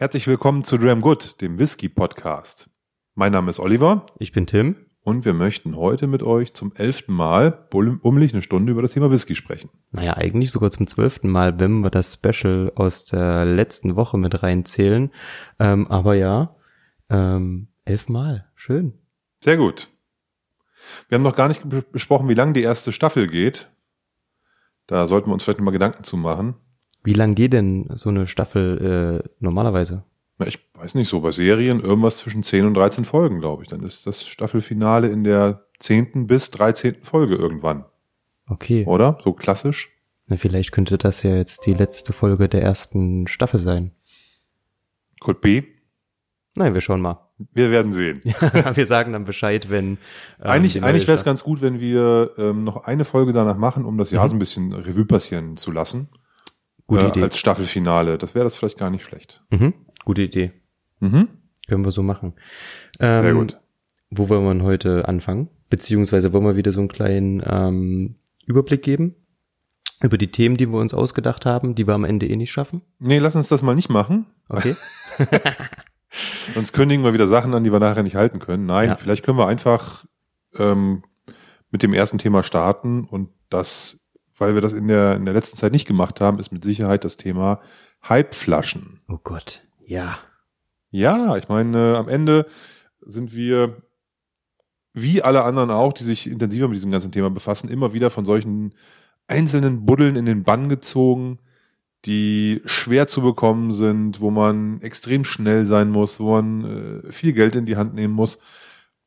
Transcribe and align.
Herzlich 0.00 0.28
willkommen 0.28 0.62
zu 0.62 0.78
Dram 0.78 1.00
Good, 1.00 1.40
dem 1.40 1.58
Whisky 1.58 1.88
Podcast. 1.88 2.70
Mein 3.16 3.32
Name 3.32 3.50
ist 3.50 3.58
Oliver 3.58 4.06
Ich 4.20 4.30
bin 4.30 4.46
Tim. 4.46 4.76
und 5.00 5.24
wir 5.24 5.34
möchten 5.34 5.74
heute 5.76 6.06
mit 6.06 6.22
euch 6.22 6.54
zum 6.54 6.72
elften 6.76 7.12
Mal 7.12 7.50
bummelig 7.70 8.32
eine 8.32 8.42
Stunde 8.42 8.70
über 8.70 8.80
das 8.82 8.92
Thema 8.92 9.10
Whisky 9.10 9.34
sprechen. 9.34 9.70
Naja, 9.90 10.16
eigentlich 10.16 10.52
sogar 10.52 10.70
zum 10.70 10.86
zwölften 10.86 11.28
Mal, 11.28 11.58
wenn 11.58 11.80
wir 11.80 11.90
das 11.90 12.14
Special 12.14 12.70
aus 12.76 13.06
der 13.06 13.44
letzten 13.44 13.96
Woche 13.96 14.18
mit 14.18 14.40
reinzählen. 14.42 15.10
Ähm, 15.58 15.88
aber 15.88 16.14
ja, 16.14 16.54
ähm, 17.10 17.66
elfmal. 17.84 18.48
Schön. 18.54 18.94
Sehr 19.42 19.56
gut. 19.56 19.88
Wir 21.08 21.16
haben 21.16 21.22
noch 21.24 21.34
gar 21.34 21.48
nicht 21.48 21.68
be- 21.68 21.82
besprochen, 21.82 22.28
wie 22.28 22.34
lang 22.34 22.54
die 22.54 22.62
erste 22.62 22.92
Staffel 22.92 23.26
geht. 23.26 23.68
Da 24.86 25.08
sollten 25.08 25.28
wir 25.28 25.34
uns 25.34 25.42
vielleicht 25.42 25.58
noch 25.58 25.64
mal 25.64 25.70
Gedanken 25.72 26.04
zu 26.04 26.16
machen. 26.16 26.54
Wie 27.08 27.14
lang 27.14 27.34
geht 27.34 27.54
denn 27.54 27.86
so 27.94 28.10
eine 28.10 28.26
Staffel 28.26 29.22
äh, 29.24 29.28
normalerweise? 29.40 30.04
Na, 30.36 30.46
ich 30.46 30.58
weiß 30.74 30.94
nicht 30.94 31.08
so, 31.08 31.20
bei 31.20 31.32
Serien 31.32 31.80
irgendwas 31.80 32.18
zwischen 32.18 32.42
10 32.42 32.66
und 32.66 32.74
13 32.74 33.06
Folgen, 33.06 33.40
glaube 33.40 33.62
ich. 33.62 33.70
Dann 33.70 33.82
ist 33.82 34.06
das 34.06 34.26
Staffelfinale 34.28 35.08
in 35.08 35.24
der 35.24 35.64
10. 35.80 36.26
bis 36.26 36.50
13. 36.50 36.96
Folge 37.02 37.34
irgendwann, 37.36 37.86
Okay. 38.46 38.84
oder? 38.84 39.18
So 39.24 39.32
klassisch. 39.32 39.90
Na, 40.26 40.36
vielleicht 40.36 40.70
könnte 40.72 40.98
das 40.98 41.22
ja 41.22 41.34
jetzt 41.34 41.64
die 41.64 41.72
letzte 41.72 42.12
Folge 42.12 42.46
der 42.46 42.60
ersten 42.62 43.26
Staffel 43.26 43.58
sein. 43.58 43.92
Code 45.20 45.38
B. 45.40 45.62
Nein, 46.56 46.74
wir 46.74 46.82
schauen 46.82 47.00
mal. 47.00 47.30
Wir 47.54 47.70
werden 47.70 47.92
sehen. 47.94 48.20
wir 48.74 48.86
sagen 48.86 49.12
dann 49.14 49.24
Bescheid, 49.24 49.70
wenn. 49.70 49.92
ähm, 49.92 49.98
eigentlich 50.40 50.84
eigentlich 50.84 51.06
wäre 51.06 51.16
es 51.16 51.24
ganz 51.24 51.42
gut, 51.42 51.62
wenn 51.62 51.80
wir 51.80 52.32
ähm, 52.36 52.64
noch 52.64 52.84
eine 52.84 53.04
Folge 53.06 53.32
danach 53.32 53.56
machen, 53.56 53.84
um 53.86 53.96
das 53.96 54.10
Jahr 54.10 54.24
Mhm. 54.24 54.28
so 54.28 54.34
ein 54.34 54.38
bisschen 54.40 54.72
Revue 54.74 55.06
passieren 55.06 55.56
zu 55.56 55.70
lassen. 55.70 56.08
Gute 56.88 57.06
äh, 57.06 57.08
Idee. 57.10 57.22
Als 57.22 57.38
Staffelfinale. 57.38 58.18
Das 58.18 58.34
wäre 58.34 58.44
das 58.44 58.56
vielleicht 58.56 58.78
gar 58.78 58.90
nicht 58.90 59.04
schlecht. 59.04 59.44
Mhm. 59.50 59.74
Gute 60.04 60.22
Idee. 60.22 60.50
Mhm. 60.98 61.28
Können 61.68 61.84
wir 61.84 61.92
so 61.92 62.02
machen. 62.02 62.34
Ähm, 62.98 63.22
Sehr 63.22 63.34
gut. 63.34 63.60
Wo 64.10 64.28
wollen 64.28 64.58
wir 64.58 64.64
heute 64.64 65.06
anfangen? 65.06 65.48
Beziehungsweise 65.70 66.32
wollen 66.32 66.44
wir 66.46 66.56
wieder 66.56 66.72
so 66.72 66.80
einen 66.80 66.88
kleinen 66.88 67.42
ähm, 67.46 68.16
Überblick 68.46 68.82
geben 68.82 69.14
über 70.02 70.16
die 70.16 70.30
Themen, 70.30 70.56
die 70.56 70.66
wir 70.72 70.78
uns 70.78 70.94
ausgedacht 70.94 71.44
haben, 71.44 71.74
die 71.74 71.86
wir 71.86 71.94
am 71.94 72.04
Ende 72.04 72.26
eh 72.26 72.36
nicht 72.36 72.50
schaffen? 72.52 72.82
Nee, 72.98 73.18
lass 73.18 73.36
uns 73.36 73.48
das 73.48 73.62
mal 73.62 73.74
nicht 73.74 73.90
machen. 73.90 74.26
Okay. 74.48 74.74
Sonst 76.54 76.72
kündigen 76.72 77.04
wir 77.04 77.12
wieder 77.12 77.26
Sachen 77.26 77.52
an, 77.52 77.64
die 77.64 77.72
wir 77.72 77.80
nachher 77.80 78.02
nicht 78.02 78.16
halten 78.16 78.38
können. 78.38 78.64
Nein, 78.66 78.88
Ja. 78.90 78.94
vielleicht 78.94 79.24
können 79.24 79.36
wir 79.38 79.46
einfach 79.46 80.06
ähm, 80.56 81.02
mit 81.70 81.82
dem 81.82 81.92
ersten 81.92 82.16
Thema 82.18 82.42
starten 82.42 83.04
und 83.04 83.28
das, 83.50 83.97
weil 84.38 84.54
wir 84.54 84.60
das 84.60 84.72
in 84.72 84.88
der, 84.88 85.16
in 85.16 85.24
der 85.24 85.34
letzten 85.34 85.56
Zeit 85.56 85.72
nicht 85.72 85.86
gemacht 85.86 86.20
haben, 86.20 86.38
ist 86.38 86.52
mit 86.52 86.64
Sicherheit 86.64 87.04
das 87.04 87.16
Thema 87.16 87.60
Hypeflaschen. 88.02 89.00
oh 89.08 89.18
Gott. 89.22 89.62
Ja. 89.84 90.18
Ja, 90.90 91.36
ich 91.36 91.48
meine, 91.48 91.92
äh, 91.92 91.96
am 91.96 92.08
Ende 92.08 92.46
sind 93.00 93.34
wir, 93.34 93.82
wie 94.94 95.22
alle 95.22 95.44
anderen 95.44 95.70
auch, 95.70 95.92
die 95.92 96.04
sich 96.04 96.28
intensiver 96.28 96.68
mit 96.68 96.76
diesem 96.76 96.90
ganzen 96.90 97.12
Thema 97.12 97.30
befassen, 97.30 97.68
immer 97.68 97.92
wieder 97.92 98.10
von 98.10 98.24
solchen 98.24 98.74
einzelnen 99.26 99.84
Buddeln 99.84 100.16
in 100.16 100.24
den 100.24 100.44
Bann 100.44 100.68
gezogen, 100.68 101.38
die 102.04 102.62
schwer 102.64 103.06
zu 103.06 103.20
bekommen 103.20 103.72
sind, 103.72 104.20
wo 104.20 104.30
man 104.30 104.80
extrem 104.80 105.24
schnell 105.24 105.66
sein 105.66 105.90
muss, 105.90 106.20
wo 106.20 106.40
man 106.40 107.02
äh, 107.04 107.12
viel 107.12 107.32
Geld 107.32 107.54
in 107.54 107.66
die 107.66 107.76
Hand 107.76 107.94
nehmen 107.94 108.14
muss 108.14 108.38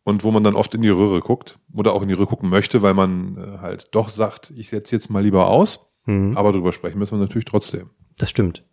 und 0.03 0.23
wo 0.23 0.31
man 0.31 0.43
dann 0.43 0.55
oft 0.55 0.73
in 0.73 0.81
die 0.81 0.89
Röhre 0.89 1.19
guckt 1.19 1.59
oder 1.73 1.93
auch 1.93 2.01
in 2.01 2.07
die 2.07 2.13
Röhre 2.13 2.27
gucken 2.27 2.49
möchte, 2.49 2.81
weil 2.81 2.93
man 2.93 3.37
äh, 3.37 3.57
halt 3.59 3.89
doch 3.93 4.09
sagt, 4.09 4.51
ich 4.55 4.69
setze 4.69 4.95
jetzt 4.95 5.09
mal 5.09 5.23
lieber 5.23 5.47
aus, 5.47 5.87
Mhm. 6.07 6.35
aber 6.35 6.51
drüber 6.51 6.71
sprechen 6.73 6.97
müssen 6.97 7.19
wir 7.19 7.23
natürlich 7.25 7.45
trotzdem. 7.45 7.91
Das 8.17 8.29
stimmt. 8.31 8.65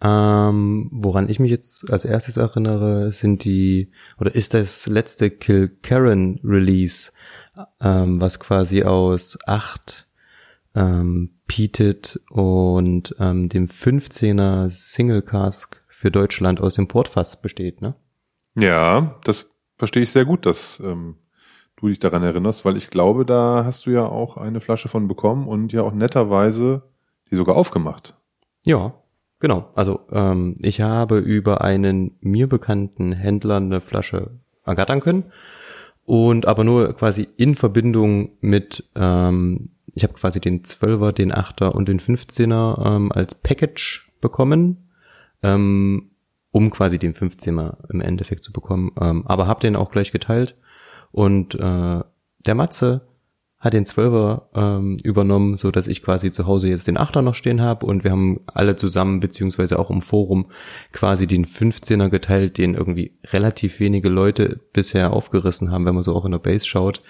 Ähm, 0.00 0.88
woran 0.92 1.28
ich 1.28 1.38
mich 1.38 1.50
jetzt 1.50 1.92
als 1.92 2.04
erstes 2.04 2.36
erinnere, 2.36 3.12
sind 3.12 3.44
die, 3.44 3.92
oder 4.18 4.34
ist 4.34 4.52
das 4.54 4.86
letzte 4.86 5.30
Kill 5.30 5.68
Karen 5.68 6.40
Release, 6.42 7.12
ähm, 7.80 8.20
was 8.20 8.40
quasi 8.40 8.82
aus 8.82 9.38
acht 9.46 10.08
ähm, 10.74 11.38
Peated 11.46 12.20
und 12.30 13.14
ähm, 13.20 13.48
dem 13.48 13.68
15er 13.68 14.70
Single 14.70 15.22
Cask 15.22 15.80
für 15.88 16.10
Deutschland 16.10 16.60
aus 16.60 16.74
dem 16.74 16.88
Portfass 16.88 17.40
besteht, 17.40 17.80
ne? 17.80 17.94
Ja, 18.54 19.18
das 19.24 19.54
verstehe 19.78 20.02
ich 20.02 20.10
sehr 20.10 20.24
gut, 20.24 20.46
dass 20.46 20.80
ähm, 20.80 21.16
du 21.76 21.88
dich 21.88 21.98
daran 21.98 22.22
erinnerst, 22.22 22.64
weil 22.64 22.76
ich 22.76 22.88
glaube, 22.88 23.26
da 23.26 23.64
hast 23.64 23.86
du 23.86 23.90
ja 23.90 24.06
auch 24.06 24.36
eine 24.36 24.60
Flasche 24.60 24.88
von 24.88 25.08
bekommen 25.08 25.48
und 25.48 25.72
ja 25.72 25.82
auch 25.82 25.92
netterweise 25.92 26.82
die 27.30 27.36
sogar 27.36 27.56
aufgemacht. 27.56 28.14
Ja, 28.64 28.94
genau. 29.40 29.70
Also 29.74 30.00
ähm, 30.10 30.56
ich 30.60 30.80
habe 30.80 31.18
über 31.18 31.62
einen 31.62 32.16
mir 32.20 32.48
bekannten 32.48 33.12
Händler 33.12 33.56
eine 33.56 33.80
Flasche 33.80 34.30
ergattern 34.64 35.00
können 35.00 35.32
und 36.04 36.46
aber 36.46 36.62
nur 36.62 36.94
quasi 36.94 37.28
in 37.36 37.54
Verbindung 37.54 38.36
mit, 38.40 38.88
ähm, 38.94 39.70
ich 39.94 40.04
habe 40.04 40.14
quasi 40.14 40.40
den 40.40 40.62
12er, 40.62 41.12
den 41.12 41.32
8er 41.32 41.70
und 41.70 41.88
den 41.88 42.00
15er 42.00 42.86
ähm, 42.86 43.12
als 43.12 43.34
Package 43.34 44.10
bekommen, 44.20 44.90
ähm, 45.42 46.11
um 46.52 46.70
quasi 46.70 46.98
den 46.98 47.14
15er 47.14 47.90
im 47.90 48.00
Endeffekt 48.00 48.44
zu 48.44 48.52
bekommen, 48.52 48.92
ähm, 49.00 49.26
aber 49.26 49.46
habe 49.46 49.60
den 49.60 49.74
auch 49.74 49.90
gleich 49.90 50.12
geteilt. 50.12 50.54
Und 51.10 51.54
äh, 51.54 52.00
der 52.46 52.54
Matze 52.54 53.08
hat 53.62 53.74
den 53.74 53.86
Zwölfer 53.86 54.48
ähm, 54.54 54.96
übernommen, 55.04 55.56
so 55.56 55.70
dass 55.70 55.86
ich 55.86 56.02
quasi 56.02 56.32
zu 56.32 56.46
Hause 56.46 56.68
jetzt 56.68 56.88
den 56.88 56.98
Achter 56.98 57.22
noch 57.22 57.36
stehen 57.36 57.60
habe 57.60 57.86
und 57.86 58.02
wir 58.02 58.10
haben 58.10 58.40
alle 58.46 58.74
zusammen 58.74 59.20
beziehungsweise 59.20 59.78
auch 59.78 59.88
im 59.88 60.00
Forum 60.00 60.46
quasi 60.90 61.28
den 61.28 61.46
15er 61.46 62.08
geteilt, 62.08 62.58
den 62.58 62.74
irgendwie 62.74 63.16
relativ 63.26 63.78
wenige 63.78 64.08
Leute 64.08 64.60
bisher 64.72 65.12
aufgerissen 65.12 65.70
haben, 65.70 65.86
wenn 65.86 65.94
man 65.94 66.02
so 66.02 66.14
auch 66.14 66.24
in 66.24 66.32
der 66.32 66.40
Base 66.40 66.66
schaut, 66.66 67.02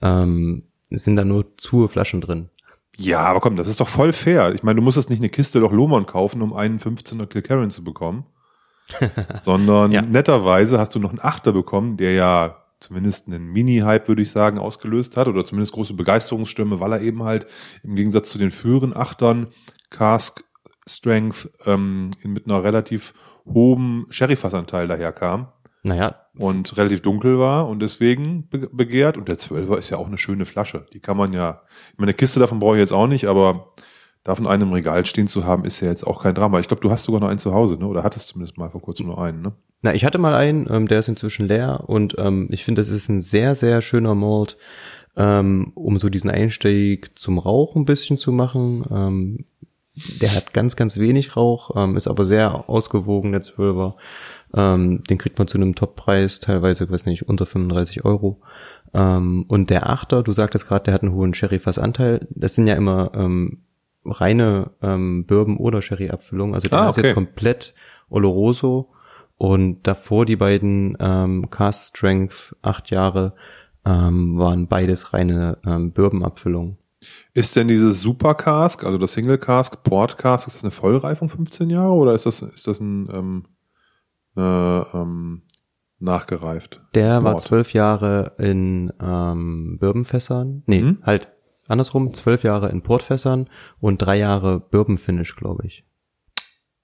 ähm, 0.00 0.64
sind 0.88 1.16
da 1.16 1.24
nur 1.24 1.58
zu 1.58 1.86
Flaschen 1.86 2.22
drin. 2.22 2.48
Ja, 2.96 3.20
aber 3.20 3.40
komm, 3.40 3.56
das 3.56 3.68
ist 3.68 3.80
doch 3.80 3.88
voll 3.88 4.14
fair. 4.14 4.54
Ich 4.54 4.62
meine, 4.62 4.76
du 4.76 4.82
musstest 4.82 5.10
nicht 5.10 5.20
eine 5.20 5.28
Kiste 5.28 5.60
doch 5.60 5.70
Lohmann 5.70 6.06
kaufen, 6.06 6.40
um 6.40 6.54
einen 6.54 6.78
15er 6.78 7.26
Kilkerran 7.26 7.70
zu 7.70 7.84
bekommen, 7.84 8.24
sondern 9.40 9.92
Ja. 9.92 10.02
netterweise 10.02 10.78
hast 10.78 10.94
du 10.94 10.98
noch 10.98 11.10
einen 11.10 11.20
Achter 11.20 11.52
bekommen, 11.52 11.96
der 11.96 12.12
ja 12.14 12.56
zumindest 12.80 13.28
einen 13.28 13.46
Mini-Hype, 13.52 14.08
würde 14.08 14.22
ich 14.22 14.30
sagen, 14.30 14.58
ausgelöst 14.58 15.16
hat 15.16 15.28
oder 15.28 15.44
zumindest 15.44 15.72
große 15.74 15.94
Begeisterungsstürme, 15.94 16.80
weil 16.80 16.92
er 16.94 17.00
eben 17.02 17.22
halt 17.22 17.46
im 17.82 17.94
Gegensatz 17.94 18.30
zu 18.30 18.38
den 18.38 18.50
früheren 18.50 18.96
Achtern 18.96 19.48
Cask 19.90 20.42
Strength 20.88 21.50
ähm, 21.66 22.12
mit 22.24 22.46
einer 22.46 22.64
relativ 22.64 23.12
hohen 23.46 24.06
Sherryfassanteil 24.10 24.88
daherkam 24.88 25.48
Naja, 25.82 26.14
und 26.38 26.76
relativ 26.76 27.02
dunkel 27.02 27.38
war 27.38 27.68
und 27.68 27.80
deswegen 27.80 28.48
be 28.48 28.68
begehrt. 28.72 29.16
Und 29.18 29.28
der 29.28 29.38
Zwölfer 29.38 29.76
ist 29.78 29.90
ja 29.90 29.98
auch 29.98 30.06
eine 30.06 30.18
schöne 30.18 30.46
Flasche. 30.46 30.86
Die 30.92 31.00
kann 31.00 31.16
man 31.16 31.32
ja, 31.32 31.62
ich 31.92 31.98
meine, 31.98 32.10
eine 32.10 32.14
Kiste 32.14 32.40
davon 32.40 32.60
brauche 32.60 32.76
ich 32.76 32.80
jetzt 32.80 32.92
auch 32.92 33.06
nicht, 33.06 33.26
aber 33.26 33.74
davon 34.30 34.46
einen 34.46 34.72
Regal 34.72 35.04
stehen 35.06 35.28
zu 35.28 35.44
haben, 35.44 35.64
ist 35.64 35.80
ja 35.80 35.88
jetzt 35.88 36.06
auch 36.06 36.22
kein 36.22 36.34
Drama. 36.34 36.60
Ich 36.60 36.68
glaube, 36.68 36.82
du 36.82 36.90
hast 36.90 37.04
sogar 37.04 37.20
noch 37.20 37.28
einen 37.28 37.38
zu 37.38 37.52
Hause, 37.52 37.76
ne? 37.76 37.86
Oder 37.86 38.02
hattest 38.02 38.28
zumindest 38.28 38.58
mal 38.58 38.70
vor 38.70 38.80
kurzem 38.80 39.06
nur 39.06 39.22
einen, 39.22 39.42
ne? 39.42 39.52
Na, 39.82 39.94
ich 39.94 40.04
hatte 40.04 40.18
mal 40.18 40.34
einen, 40.34 40.66
ähm, 40.70 40.88
der 40.88 41.00
ist 41.00 41.08
inzwischen 41.08 41.48
leer 41.48 41.84
und 41.86 42.16
ähm, 42.18 42.48
ich 42.50 42.64
finde, 42.64 42.80
das 42.80 42.88
ist 42.88 43.08
ein 43.08 43.20
sehr, 43.20 43.54
sehr 43.54 43.80
schöner 43.82 44.14
Malt, 44.14 44.56
ähm, 45.16 45.72
um 45.74 45.98
so 45.98 46.08
diesen 46.08 46.30
Einstieg 46.30 47.18
zum 47.18 47.38
Rauch 47.38 47.76
ein 47.76 47.86
bisschen 47.86 48.18
zu 48.18 48.32
machen. 48.32 48.84
Ähm, 48.90 49.44
der 50.20 50.34
hat 50.34 50.52
ganz, 50.52 50.76
ganz 50.76 50.98
wenig 50.98 51.36
Rauch, 51.36 51.72
ähm, 51.76 51.96
ist 51.96 52.08
aber 52.08 52.26
sehr 52.26 52.68
ausgewogen, 52.68 53.32
der 53.32 53.42
Zwölfer. 53.42 53.96
Ähm, 54.54 55.02
den 55.04 55.18
kriegt 55.18 55.38
man 55.38 55.48
zu 55.48 55.58
einem 55.58 55.74
Toppreis, 55.74 56.40
teilweise, 56.40 56.84
ich 56.84 56.90
weiß 56.90 57.06
nicht, 57.06 57.28
unter 57.28 57.46
35 57.46 58.04
Euro. 58.04 58.40
Ähm, 58.94 59.44
und 59.48 59.70
der 59.70 59.88
Achter, 59.90 60.22
du 60.22 60.32
sagtest 60.32 60.66
gerade, 60.66 60.84
der 60.84 60.94
hat 60.94 61.02
einen 61.02 61.12
hohen 61.12 61.34
Sherry-Fassanteil. 61.34 62.26
Das 62.30 62.54
sind 62.54 62.66
ja 62.66 62.74
immer 62.74 63.12
ähm, 63.14 63.62
reine 64.04 64.70
ähm, 64.82 65.26
Bourbon- 65.26 65.56
oder 65.58 65.82
Sherry-Abfüllungen. 65.82 66.54
Also 66.54 66.68
der 66.68 66.78
Ah, 66.78 66.88
ist 66.88 66.98
okay. 66.98 67.08
jetzt 67.08 67.14
komplett 67.14 67.74
Oloroso 68.08 68.90
und 69.36 69.86
davor 69.86 70.26
die 70.26 70.36
beiden 70.36 70.96
ähm, 71.00 71.48
Cast 71.50 71.96
Strength 71.96 72.56
acht 72.62 72.90
Jahre 72.90 73.34
ähm, 73.84 74.38
waren 74.38 74.66
beides 74.68 75.12
reine 75.12 75.58
ähm, 75.66 75.92
Bourbon-Abfüllungen. 75.92 76.76
Ist 77.32 77.56
denn 77.56 77.68
dieses 77.68 78.02
Super 78.02 78.34
Cask, 78.34 78.84
also 78.84 78.98
das 78.98 79.14
Single 79.14 79.38
Cask, 79.38 79.82
Port 79.82 80.18
Cask, 80.18 80.48
ist 80.48 80.56
das 80.56 80.64
eine 80.64 80.70
Vollreifung 80.70 81.30
15 81.30 81.70
Jahre 81.70 81.92
oder 81.92 82.14
ist 82.14 82.26
das, 82.26 82.42
ist 82.42 82.66
das 82.66 82.78
ein 82.80 83.08
ähm, 83.10 83.44
äh, 84.36 84.40
ähm, 84.40 85.42
nachgereift? 85.98 86.82
Der 86.94 87.22
war 87.24 87.32
Mord. 87.32 87.40
zwölf 87.40 87.72
Jahre 87.72 88.32
in 88.38 88.92
ähm, 89.02 89.78
Bourbonfässern. 89.80 90.62
Nee, 90.66 90.82
Mhm. 90.82 90.98
halt 91.02 91.28
andersrum, 91.70 92.12
zwölf 92.12 92.42
Jahre 92.42 92.68
in 92.70 92.82
Portfässern 92.82 93.48
und 93.80 93.98
drei 93.98 94.18
Jahre 94.18 94.60
Bourbon-Finish, 94.60 95.36
glaube 95.36 95.66
ich. 95.66 95.84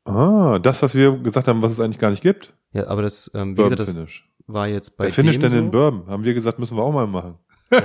Ah, 0.05 0.59
das, 0.61 0.83
was 0.83 0.95
wir 0.95 1.17
gesagt 1.19 1.49
haben, 1.49 1.63
was 1.63 1.73
es 1.73 1.81
eigentlich 1.81 1.99
gar 1.99 2.11
nicht 2.11 2.23
gibt. 2.23 2.55
Ja, 2.73 2.87
aber 2.87 3.03
das, 3.03 3.31
ähm, 3.35 3.51
wie 3.51 3.55
Bourbon 3.55 3.77
gesagt, 3.77 3.89
das 3.89 3.95
Finish. 3.95 4.29
war 4.47 4.69
jetzt 4.69 4.97
bei 4.97 5.05
Wer 5.05 5.13
finisht 5.13 5.43
dem 5.43 5.51
denn 5.51 5.53
den 5.53 5.65
so. 5.67 5.71
Bourbon? 5.73 6.07
Haben 6.07 6.25
wir 6.25 6.35
gesagt, 6.35 6.59
müssen 6.59 6.77
wir 6.77 6.83
auch 6.83 6.93
mal 6.93 7.07
machen. 7.07 7.39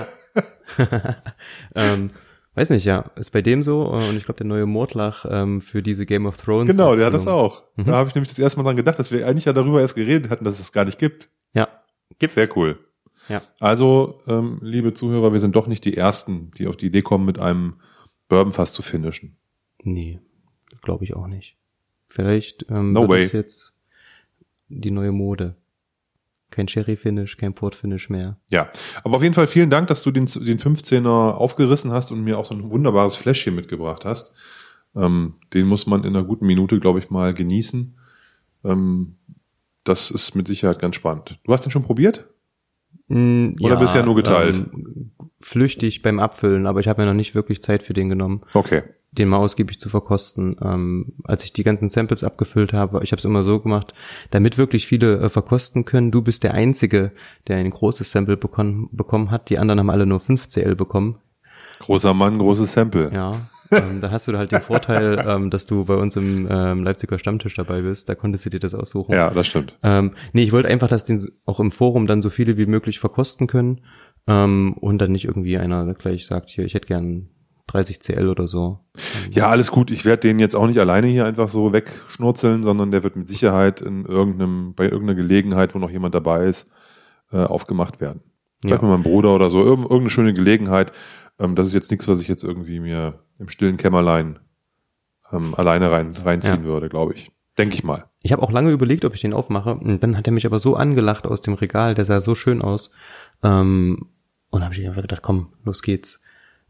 ähm, 1.76 2.12
Weiß 2.54 2.70
nicht, 2.70 2.84
ja. 2.84 3.06
Ist 3.16 3.32
bei 3.32 3.42
dem 3.42 3.64
so. 3.64 3.84
Und 3.84 4.18
ich 4.18 4.26
glaube, 4.26 4.38
der 4.38 4.46
neue 4.46 4.66
Mordlach 4.66 5.26
ähm, 5.30 5.62
für 5.62 5.82
diese 5.82 6.06
Game 6.06 6.26
of 6.26 6.36
Thrones. 6.38 6.70
Genau, 6.70 6.96
der 6.96 7.06
hat 7.06 7.14
das 7.14 7.28
auch. 7.28 7.64
Da 7.78 7.94
habe 7.94 8.10
ich 8.10 8.16
nämlich 8.16 8.30
das 8.30 8.40
erste 8.40 8.60
Mal 8.60 8.66
dran 8.66 8.76
gedacht, 8.76 9.00
dass 9.00 9.12
wir 9.12 9.26
eigentlich 9.26 9.46
ja 9.46 9.54
darüber 9.54 9.80
erst 9.80 9.96
geredet 9.96 10.30
hatten, 10.30 10.44
dass 10.44 10.56
es 10.56 10.60
das 10.60 10.74
gar 10.74 10.84
nicht 10.84 11.00
gibt. 11.00 11.30
Ja. 11.54 11.70
Gibt's. 12.20 12.36
Sehr 12.36 12.50
cool. 12.58 12.78
Ja. 13.30 13.42
Also, 13.60 14.20
ähm, 14.28 14.60
liebe 14.62 14.94
Zuhörer, 14.94 15.34
wir 15.34 15.40
sind 15.40 15.56
doch 15.56 15.68
nicht 15.68 15.86
die 15.86 15.98
Ersten, 15.98 16.52
die 16.58 16.68
auf 16.68 16.78
die 16.78 16.88
Idee 16.88 17.02
kommen, 17.02 17.26
mit 17.26 17.40
einem 17.40 17.76
Bourbonfass 18.28 18.74
zu 18.74 18.82
finishen. 18.82 19.38
Nee, 19.84 20.20
glaube 20.82 21.04
ich 21.04 21.16
auch 21.16 21.28
nicht. 21.28 21.58
Vielleicht 22.08 22.66
ähm, 22.70 22.94
No 22.94 23.08
wird 23.08 23.34
jetzt 23.34 23.74
die 24.68 24.92
neue 24.92 25.12
Mode. 25.12 25.56
Kein 26.50 26.68
Sherry-Finish, 26.68 27.38
kein 27.38 27.54
Port-Finish 27.54 28.10
mehr. 28.10 28.38
Ja, 28.50 28.70
aber 29.04 29.16
auf 29.16 29.24
jeden 29.24 29.34
Fall 29.34 29.48
vielen 29.48 29.70
Dank, 29.70 29.88
dass 29.88 30.04
du 30.04 30.12
den, 30.12 30.26
den 30.26 30.60
15er 30.60 31.32
aufgerissen 31.32 31.92
hast 31.92 32.12
und 32.12 32.24
mir 32.24 32.38
auch 32.38 32.46
so 32.46 32.54
ein 32.54 32.70
wunderbares 32.70 33.16
Fläschchen 33.16 33.56
mitgebracht 33.56 34.04
hast. 34.04 34.34
Ähm, 34.94 35.36
den 35.54 35.68
muss 35.68 35.88
man 35.88 36.04
in 36.04 36.16
einer 36.16 36.26
guten 36.26 36.46
Minute, 36.46 36.80
glaube 36.82 37.00
ich, 37.00 37.10
mal 37.10 37.34
genießen. 37.34 37.98
Ähm, 38.66 39.16
das 39.86 40.12
ist 40.12 40.36
mit 40.36 40.48
Sicherheit 40.48 40.80
ganz 40.80 40.96
spannend. 40.98 41.40
Du 41.46 41.54
hast 41.54 41.64
den 41.64 41.72
schon 41.72 41.84
probiert? 41.84 42.28
Mm, 43.12 43.56
Oder 43.62 43.76
bisher 43.78 44.04
nur 44.04 44.16
geteilt? 44.16 44.56
Ähm, 44.74 45.12
flüchtig 45.40 46.02
beim 46.02 46.20
Abfüllen, 46.20 46.66
aber 46.68 46.80
ich 46.80 46.88
habe 46.88 47.02
mir 47.02 47.08
noch 47.08 47.16
nicht 47.16 47.36
wirklich 47.36 47.62
Zeit 47.62 47.84
für 47.84 47.94
den 47.94 48.10
genommen, 48.10 48.42
Okay. 48.54 48.84
den 49.12 49.28
mal 49.28 49.38
ausgiebig 49.38 49.80
zu 49.80 49.90
verkosten. 49.90 50.56
Ähm, 50.62 51.14
als 51.24 51.44
ich 51.44 51.52
die 51.52 51.64
ganzen 51.64 51.90
Samples 51.90 52.24
abgefüllt 52.24 52.74
habe, 52.74 53.02
ich 53.04 53.12
habe 53.12 53.18
es 53.20 53.26
immer 53.26 53.44
so 53.44 53.60
gemacht, 53.60 53.94
damit 54.30 54.58
wirklich 54.58 54.88
viele 54.88 55.18
äh, 55.20 55.30
verkosten 55.30 55.84
können. 55.84 56.12
Du 56.12 56.22
bist 56.22 56.44
der 56.44 56.54
Einzige, 56.54 57.12
der 57.48 57.58
ein 57.58 57.70
großes 57.72 58.12
Sample 58.12 58.38
bekommen, 58.38 58.88
bekommen 58.92 59.32
hat. 59.32 59.50
Die 59.50 59.58
anderen 59.58 59.80
haben 59.80 59.90
alle 59.90 60.06
nur 60.06 60.20
5 60.20 60.48
CL 60.48 60.76
bekommen. 60.76 61.18
Großer 61.80 62.14
Mann, 62.14 62.38
großes 62.38 62.72
Sample. 62.74 63.12
Ja, 63.12 63.42
ähm, 63.72 64.02
da 64.02 64.12
hast 64.12 64.28
du 64.28 64.38
halt 64.38 64.52
den 64.52 64.62
Vorteil, 64.62 65.24
ähm, 65.28 65.50
dass 65.50 65.66
du 65.66 65.86
bei 65.86 65.96
uns 65.96 66.16
im 66.16 66.48
ähm, 66.50 66.84
Leipziger 66.84 67.18
Stammtisch 67.20 67.56
dabei 67.56 67.82
bist. 67.82 68.10
Da 68.10 68.16
konntest 68.16 68.46
du 68.46 68.50
dir 68.50 68.60
das 68.60 68.74
aussuchen. 68.76 69.14
Ja, 69.14 69.30
das 69.32 69.48
stimmt. 69.48 69.78
Ähm, 69.84 70.12
nee, 70.34 70.44
ich 70.44 70.52
wollte 70.52 70.68
einfach, 70.70 70.88
dass 70.88 71.06
den 71.06 71.26
auch 71.46 71.60
im 71.60 71.72
Forum 71.72 72.08
dann 72.08 72.22
so 72.22 72.30
viele 72.30 72.58
wie 72.58 72.66
möglich 72.66 73.00
verkosten 73.00 73.48
können 73.48 73.82
ähm, 74.28 74.74
und 74.80 75.00
dann 75.02 75.12
nicht 75.12 75.26
irgendwie 75.26 75.58
einer 75.58 75.94
gleich 75.94 76.26
sagt, 76.26 76.50
hier, 76.50 76.66
ich 76.66 76.74
hätte 76.74 76.88
gern 76.88 77.30
30 77.68 78.02
CL 78.02 78.28
oder 78.28 78.48
so. 78.48 78.80
Ja, 79.32 79.48
alles 79.50 79.72
gut. 79.72 79.92
Ich 79.92 80.04
werde 80.04 80.28
den 80.28 80.40
jetzt 80.40 80.56
auch 80.56 80.68
nicht 80.68 80.80
alleine 80.80 81.08
hier 81.08 81.26
einfach 81.26 81.48
so 81.48 81.72
wegschnurzeln, 81.72 82.64
sondern 82.64 82.92
der 82.92 83.04
wird 83.04 83.16
mit 83.16 83.30
Sicherheit 83.30 83.80
in 83.80 84.04
irgendeinem, 84.06 84.74
bei 84.76 84.86
irgendeiner 84.86 85.16
Gelegenheit, 85.16 85.74
wo 85.74 85.80
noch 85.80 85.90
jemand 85.90 86.14
dabei 86.14 86.46
ist, 86.48 86.68
äh, 87.32 87.38
aufgemacht 87.38 88.02
werden. 88.02 88.22
Vielleicht 88.62 88.82
Ja. 88.82 88.88
mit 88.90 88.98
meinem 88.98 89.04
Bruder 89.10 89.34
oder 89.34 89.50
so. 89.50 89.60
Irgend, 89.64 89.86
irgendeine 89.86 90.10
schöne 90.10 90.34
Gelegenheit. 90.34 90.92
Ähm, 91.40 91.56
das 91.56 91.68
ist 91.68 91.74
jetzt 91.74 91.92
nichts, 91.92 92.08
was 92.10 92.22
ich 92.22 92.28
jetzt 92.28 92.44
irgendwie 92.44 92.80
mir 92.82 93.20
im 93.42 93.50
stillen 93.50 93.78
Kämmerlein 93.78 94.40
ähm, 95.34 95.56
alleine 95.56 95.92
rein, 95.92 96.16
reinziehen 96.24 96.60
Ja. 96.62 96.64
würde, 96.64 96.90
glaube 96.90 97.14
ich. 97.14 97.32
Denke 97.58 97.76
ich 97.76 97.84
mal. 97.84 98.06
Ich 98.24 98.32
habe 98.32 98.44
auch 98.44 98.52
lange 98.52 98.72
überlegt, 98.72 99.04
ob 99.04 99.14
ich 99.16 99.22
den 99.22 99.34
aufmache. 99.34 99.76
Und 99.76 100.02
dann 100.04 100.16
hat 100.18 100.28
er 100.28 100.34
mich 100.34 100.46
aber 100.46 100.60
so 100.60 100.76
angelacht 100.76 101.26
aus 101.26 101.42
dem 101.42 101.56
Regal, 101.56 101.96
der 101.96 102.06
sah 102.06 102.22
so 102.22 102.36
schön 102.36 102.62
aus. 102.62 102.92
Ähm, 103.44 104.08
und 104.50 104.64
habe 104.64 104.74
ich 104.74 104.88
einfach 104.88 105.02
gedacht, 105.02 105.22
komm, 105.22 105.54
los 105.64 105.82
geht's. 105.82 106.22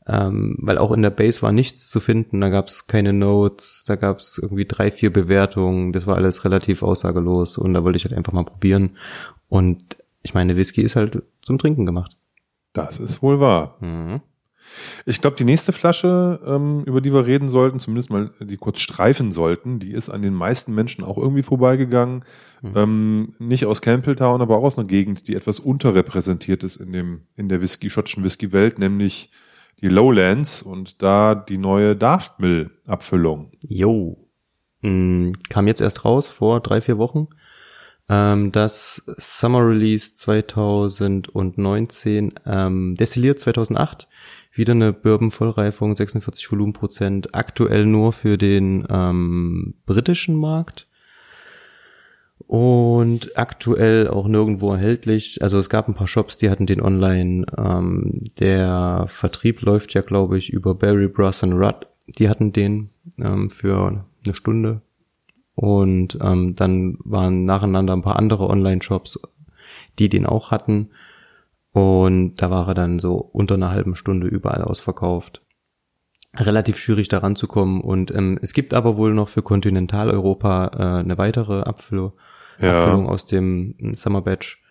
Ähm, 0.07 0.55
weil 0.59 0.79
auch 0.79 0.91
in 0.91 1.03
der 1.03 1.11
Base 1.11 1.43
war 1.43 1.51
nichts 1.51 1.89
zu 1.91 1.99
finden, 1.99 2.41
da 2.41 2.49
gab 2.49 2.67
es 2.67 2.87
keine 2.87 3.13
Notes, 3.13 3.83
da 3.85 3.95
gab 3.95 4.17
es 4.19 4.39
irgendwie 4.39 4.65
drei, 4.65 4.89
vier 4.89 5.13
Bewertungen, 5.13 5.93
das 5.93 6.07
war 6.07 6.15
alles 6.15 6.43
relativ 6.43 6.81
aussagelos 6.81 7.59
und 7.59 7.75
da 7.75 7.83
wollte 7.83 7.97
ich 7.97 8.05
halt 8.05 8.15
einfach 8.15 8.33
mal 8.33 8.43
probieren. 8.43 8.97
Und 9.47 9.97
ich 10.23 10.33
meine, 10.33 10.55
Whisky 10.55 10.81
ist 10.81 10.95
halt 10.95 11.21
zum 11.43 11.59
Trinken 11.59 11.85
gemacht. 11.85 12.17
Das 12.73 12.99
ist 12.99 13.21
wohl 13.21 13.39
wahr. 13.39 13.77
Mhm. 13.79 14.21
Ich 15.05 15.21
glaube, 15.21 15.37
die 15.37 15.43
nächste 15.43 15.73
Flasche, 15.73 16.39
ähm, 16.45 16.83
über 16.85 17.01
die 17.01 17.13
wir 17.13 17.25
reden 17.25 17.49
sollten, 17.49 17.79
zumindest 17.79 18.09
mal 18.09 18.31
die 18.39 18.57
kurz 18.57 18.79
streifen 18.79 19.31
sollten, 19.31 19.79
die 19.79 19.91
ist 19.91 20.09
an 20.09 20.21
den 20.21 20.33
meisten 20.33 20.73
Menschen 20.73 21.03
auch 21.03 21.17
irgendwie 21.17 21.43
vorbeigegangen. 21.43 22.23
Ähm, 22.75 23.33
nicht 23.39 23.65
aus 23.65 23.81
Campbelltown, 23.81 24.41
aber 24.41 24.57
auch 24.57 24.63
aus 24.63 24.77
einer 24.77 24.87
Gegend, 24.87 25.27
die 25.27 25.35
etwas 25.35 25.59
unterrepräsentiert 25.59 26.63
ist 26.63 26.77
in 26.77 26.93
dem 26.93 27.21
in 27.35 27.49
der 27.49 27.61
Whisky 27.61 27.89
schottischen 27.89 28.23
Whisky 28.23 28.51
Welt, 28.51 28.77
nämlich 28.77 29.31
die 29.81 29.87
Lowlands 29.87 30.61
und 30.61 31.01
da 31.01 31.33
die 31.33 31.57
neue 31.57 31.95
Daftmill 31.95 32.69
Abfüllung. 32.85 33.51
Jo. 33.67 34.29
Mm, 34.81 35.31
Kam 35.49 35.67
jetzt 35.67 35.81
erst 35.81 36.05
raus 36.05 36.27
vor 36.27 36.59
drei, 36.59 36.81
vier 36.81 36.99
Wochen. 36.99 37.29
Ähm, 38.09 38.51
das 38.51 39.03
Summer 39.17 39.67
Release 39.67 40.13
2019, 40.15 42.33
ähm, 42.45 42.95
destilliert 42.95 43.39
2008. 43.39 44.07
Wieder 44.53 44.73
eine 44.73 44.91
Bourbon-Vollreifung, 44.91 45.95
46 45.95 46.51
Volumenprozent. 46.51 47.33
Aktuell 47.33 47.85
nur 47.85 48.11
für 48.11 48.37
den 48.37 48.85
ähm, 48.89 49.75
britischen 49.85 50.35
Markt. 50.35 50.87
Und 52.47 53.37
aktuell 53.37 54.09
auch 54.09 54.27
nirgendwo 54.27 54.73
erhältlich. 54.73 55.41
Also 55.41 55.57
es 55.57 55.69
gab 55.69 55.87
ein 55.87 55.93
paar 55.93 56.07
Shops, 56.07 56.37
die 56.37 56.49
hatten 56.49 56.65
den 56.65 56.81
online. 56.81 57.45
Ähm, 57.57 58.23
der 58.39 59.05
Vertrieb 59.07 59.61
läuft 59.61 59.93
ja, 59.93 60.01
glaube 60.01 60.37
ich, 60.37 60.51
über 60.51 60.75
Barry 60.75 61.07
Brass 61.07 61.43
and 61.43 61.53
Rudd. 61.53 61.87
Die 62.07 62.27
hatten 62.27 62.51
den 62.51 62.89
ähm, 63.19 63.51
für 63.51 64.05
eine 64.25 64.35
Stunde. 64.35 64.81
Und 65.55 66.17
ähm, 66.21 66.55
dann 66.55 66.97
waren 67.05 67.45
nacheinander 67.45 67.93
ein 67.93 68.01
paar 68.01 68.17
andere 68.17 68.49
Online-Shops, 68.49 69.19
die 69.99 70.09
den 70.09 70.25
auch 70.25 70.51
hatten. 70.51 70.89
Und 71.73 72.35
da 72.37 72.49
war 72.49 72.67
er 72.67 72.73
dann 72.73 72.99
so 72.99 73.15
unter 73.15 73.55
einer 73.55 73.71
halben 73.71 73.95
Stunde 73.95 74.27
überall 74.27 74.61
ausverkauft. 74.63 75.41
Relativ 76.35 76.77
schwierig 76.77 77.07
daran 77.07 77.35
zu 77.35 77.47
kommen. 77.47 77.81
Und 77.81 78.11
ähm, 78.11 78.37
es 78.41 78.53
gibt 78.53 78.73
aber 78.73 78.97
wohl 78.97 79.13
noch 79.13 79.29
für 79.29 79.41
Kontinentaleuropa 79.41 80.71
äh, 80.73 80.99
eine 80.99 81.17
weitere 81.17 81.61
Abfüllung, 81.61 82.13
Ja. 82.59 82.77
Abfüllung 82.79 83.07
aus 83.07 83.25
dem 83.25 83.75
ähm, 83.79 83.95
Summer 83.95 84.21
Batch. 84.21 84.61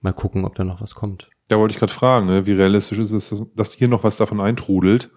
Mal 0.00 0.12
gucken, 0.12 0.44
ob 0.46 0.54
da 0.54 0.64
noch 0.64 0.80
was 0.80 0.94
kommt. 0.94 1.28
Da 1.48 1.58
wollte 1.58 1.72
ich 1.72 1.78
gerade 1.78 1.92
fragen, 1.92 2.26
ne, 2.26 2.46
wie 2.46 2.52
realistisch 2.52 2.98
ist 2.98 3.10
es, 3.10 3.34
dass 3.54 3.74
hier 3.74 3.88
noch 3.88 4.04
was 4.04 4.16
davon 4.16 4.40
eintrudelt? 4.40 5.10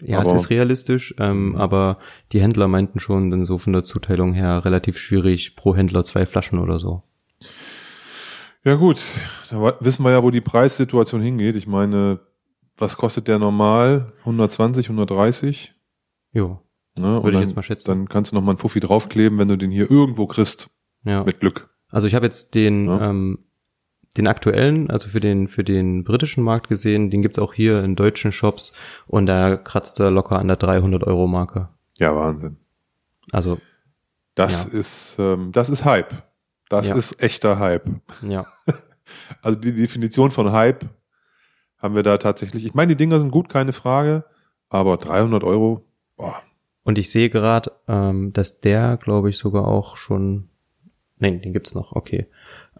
Ja, 0.00 0.18
Aber- 0.20 0.26
es 0.34 0.42
ist 0.44 0.50
realistisch, 0.50 1.14
ähm, 1.18 1.56
aber 1.56 1.98
die 2.32 2.40
Händler 2.40 2.68
meinten 2.68 3.00
schon, 3.00 3.30
dann 3.30 3.44
so 3.44 3.58
von 3.58 3.72
der 3.72 3.82
Zuteilung 3.84 4.32
her 4.32 4.64
relativ 4.64 4.98
schwierig, 4.98 5.56
pro 5.56 5.74
Händler 5.76 6.04
zwei 6.04 6.26
Flaschen 6.26 6.58
oder 6.58 6.78
so. 6.78 7.02
Ja 8.64 8.74
gut, 8.76 9.04
da 9.50 9.76
wissen 9.80 10.04
wir 10.04 10.10
ja, 10.12 10.22
wo 10.22 10.30
die 10.30 10.40
Preissituation 10.40 11.20
hingeht. 11.20 11.54
Ich 11.56 11.66
meine, 11.66 12.20
was 12.76 12.96
kostet 12.96 13.28
der 13.28 13.38
normal? 13.38 14.00
120, 14.20 14.86
130? 14.88 15.74
Jo, 16.32 16.60
Ne? 16.96 17.06
Würde 17.22 17.30
ich 17.30 17.34
dann, 17.34 17.42
jetzt 17.42 17.56
mal 17.56 17.62
schätzen. 17.62 17.88
Dann 17.88 18.08
kannst 18.08 18.30
du 18.30 18.36
noch 18.36 18.42
mal 18.42 18.52
einen 18.52 18.58
Fuffi 18.58 18.78
draufkleben, 18.80 19.36
wenn 19.38 19.48
du 19.48 19.58
den 19.58 19.70
hier 19.72 19.90
irgendwo 19.90 20.26
kriegst. 20.26 20.70
ja. 21.04 21.24
Mit 21.24 21.40
Glück. 21.40 21.68
Also 21.90 22.06
ich 22.06 22.14
habe 22.14 22.24
jetzt 22.26 22.54
den 22.54 22.86
Ja. 22.86 23.10
ähm, 23.10 23.38
den 24.16 24.28
aktuellen, 24.28 24.90
also 24.90 25.08
für 25.08 25.18
den 25.18 25.48
für 25.48 25.64
den 25.64 26.04
britischen 26.04 26.44
Markt 26.44 26.68
gesehen, 26.68 27.10
den 27.10 27.20
gibt's 27.20 27.38
auch 27.40 27.52
hier 27.52 27.82
in 27.82 27.96
deutschen 27.96 28.30
Shops 28.30 28.72
und 29.08 29.26
da 29.26 29.56
kratzt 29.56 29.98
er 29.98 30.12
locker 30.12 30.38
an 30.38 30.46
der 30.46 30.56
300 30.56 31.02
Euro 31.04 31.26
Marke. 31.26 31.68
Ja, 31.98 32.14
Wahnsinn. 32.14 32.56
Also 33.32 33.58
Das 34.36 34.72
Ja. 34.72 34.78
ist, 34.78 35.16
ähm, 35.18 35.50
das 35.52 35.68
ist 35.70 35.84
Hype. 35.84 36.14
Das 36.76 36.88
Ja. 36.88 36.96
ist 36.96 37.22
echter 37.22 37.58
Hype. 37.58 37.88
ja, 38.22 38.46
Also 39.42 39.58
die 39.58 39.74
Definition 39.74 40.30
von 40.30 40.52
Hype 40.52 40.86
haben 41.78 41.94
wir 41.94 42.02
da 42.02 42.16
tatsächlich. 42.18 42.64
Ich 42.64 42.74
meine, 42.74 42.88
die 42.94 42.96
Dinger 42.96 43.20
sind 43.20 43.30
gut, 43.30 43.48
keine 43.48 43.72
Frage. 43.72 44.24
Aber 44.70 44.96
300 44.96 45.44
Euro, 45.44 45.84
boah. 46.16 46.36
und 46.82 46.98
ich 46.98 47.10
sehe 47.10 47.28
gerade, 47.30 47.70
ähm, 47.86 48.32
dass 48.32 48.60
der, 48.60 48.96
glaube 48.96 49.30
ich, 49.30 49.38
sogar 49.38 49.68
auch 49.68 49.96
schon, 49.96 50.48
nein, 51.18 51.40
den 51.42 51.52
gibt's 51.52 51.74
noch, 51.74 51.92
okay. 51.92 52.26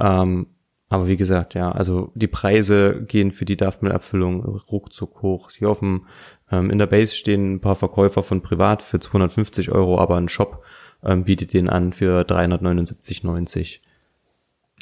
Ähm, 0.01 0.47
aber 0.89 1.07
wie 1.07 1.17
gesagt, 1.17 1.55
ja, 1.55 1.71
also 1.71 2.11
die 2.15 2.27
Preise 2.27 3.05
gehen 3.05 3.31
für 3.33 3.45
die 3.45 3.57
Daftmill-Abfüllung 3.57 4.43
ruckzuck 4.71 5.23
hoch. 5.23 5.51
Hier 5.51 5.69
auf 5.71 5.81
dem, 5.81 6.07
ähm, 6.51 6.71
in 6.71 6.79
der 6.79 6.87
Base 6.87 7.15
stehen 7.15 7.55
ein 7.55 7.61
paar 7.61 7.77
Verkäufer 7.77 8.23
von 8.23 8.43
privat 8.43 8.83
für 8.83 8.99
250 8.99 9.71
Euro, 9.71 9.99
aber 10.01 10.17
ein 10.17 10.29
Shop 10.29 10.63
ähm, 11.05 11.25
bietet 11.25 11.53
den 11.53 11.69
an 11.69 11.93
für 11.93 12.23
379,90. 12.23 13.81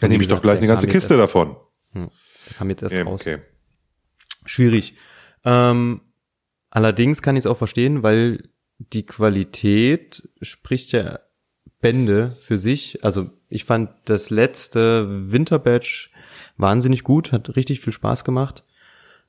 Dann 0.01 0.11
nehme 0.11 0.23
ich 0.23 0.29
doch 0.29 0.43
gleich 0.43 0.59
eine 0.59 0.67
ganze 0.67 0.87
Kiste 0.87 1.17
davon. 1.17 1.57
Der 1.95 2.09
kam 2.57 2.71
jetzt 2.71 2.83
erst 2.83 2.95
Ja, 2.95 3.05
raus. 3.05 3.21
okay. 3.21 3.39
Schwierig. 4.45 4.95
Ähm, 5.45 6.01
allerdings 6.71 7.23
kann 7.23 7.37
ich 7.37 7.41
es 7.43 7.47
auch 7.47 7.59
verstehen, 7.59 8.03
weil 8.03 8.49
die 8.79 9.07
Qualität 9.07 10.29
spricht 10.41 10.93
ja 10.93 11.21
Bände 11.81 12.37
für 12.41 12.59
sich. 12.59 13.05
Also 13.05 13.31
ich 13.49 13.65
fand 13.65 13.91
das 14.07 14.31
letzte 14.31 15.31
Winterbatch 15.33 16.11
wahnsinnig 16.57 17.05
gut, 17.05 17.33
hat 17.33 17.55
richtig 17.57 17.81
viel 17.81 17.93
Spaß 17.93 18.25
gemacht. 18.25 18.65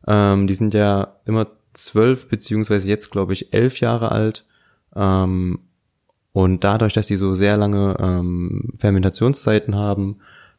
Ähm, 0.07 0.47
die 0.47 0.53
sind 0.53 0.73
ja 0.73 1.19
immer 1.25 1.47
zwölf 1.73 2.27
beziehungsweise 2.29 2.87
jetzt 2.89 3.11
glaube 3.11 3.33
ich 3.33 3.53
elf 3.53 3.79
Jahre 3.79 4.11
alt. 4.11 4.45
Ähm, 4.95 5.59
und 6.33 6.63
dadurch, 6.63 6.93
dass 6.93 7.07
die 7.07 7.15
so 7.15 7.35
sehr 7.35 7.55
lange 7.57 7.95
ähm, 7.99 8.73
Fermentationszeiten 8.79 9.75
haben, 9.75 10.17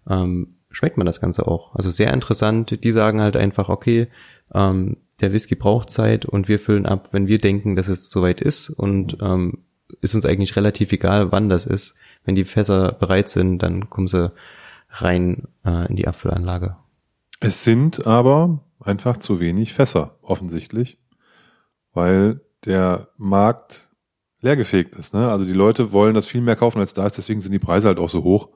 ähm, 0.08 0.54
schmeckt 0.70 0.96
man 0.96 1.06
das 1.06 1.20
Ganze 1.20 1.46
auch. 1.46 1.74
Also 1.74 1.90
sehr 1.90 2.12
interessant. 2.14 2.82
Die 2.84 2.90
sagen 2.92 3.20
halt 3.20 3.36
einfach, 3.36 3.68
okay, 3.68 4.08
ähm, 4.52 4.96
der 5.20 5.32
Whisky 5.32 5.56
braucht 5.56 5.90
Zeit 5.90 6.24
und 6.24 6.48
wir 6.48 6.58
füllen 6.58 6.86
ab, 6.86 7.08
wenn 7.12 7.26
wir 7.26 7.38
denken, 7.38 7.76
dass 7.76 7.88
es 7.88 8.08
soweit 8.08 8.40
ist 8.40 8.70
und 8.70 9.18
ähm, 9.20 9.64
ist 10.00 10.14
uns 10.14 10.24
eigentlich 10.24 10.56
relativ 10.56 10.92
egal, 10.92 11.32
wann 11.32 11.48
das 11.48 11.66
ist. 11.66 11.96
Wenn 12.24 12.34
die 12.34 12.44
Fässer 12.44 12.92
bereit 12.92 13.28
sind, 13.28 13.58
dann 13.58 13.90
kommen 13.90 14.08
sie 14.08 14.32
rein 14.90 15.48
äh, 15.64 15.88
in 15.88 15.96
die 15.96 16.06
Abfüllanlage. 16.06 16.76
Es 17.40 17.64
sind 17.64 18.06
aber 18.06 18.60
einfach 18.80 19.18
zu 19.18 19.40
wenig 19.40 19.74
Fässer, 19.74 20.16
offensichtlich, 20.22 20.98
weil 21.92 22.40
der 22.64 23.08
Markt 23.16 23.83
leergefegt 24.44 24.94
ist. 24.94 25.14
Ne? 25.14 25.28
Also 25.28 25.44
die 25.44 25.52
Leute 25.52 25.90
wollen 25.90 26.14
das 26.14 26.26
viel 26.26 26.40
mehr 26.40 26.56
kaufen, 26.56 26.78
als 26.78 26.94
da 26.94 27.06
ist, 27.06 27.18
deswegen 27.18 27.40
sind 27.40 27.52
die 27.52 27.58
Preise 27.58 27.88
halt 27.88 27.98
auch 27.98 28.10
so 28.10 28.22
hoch. 28.22 28.50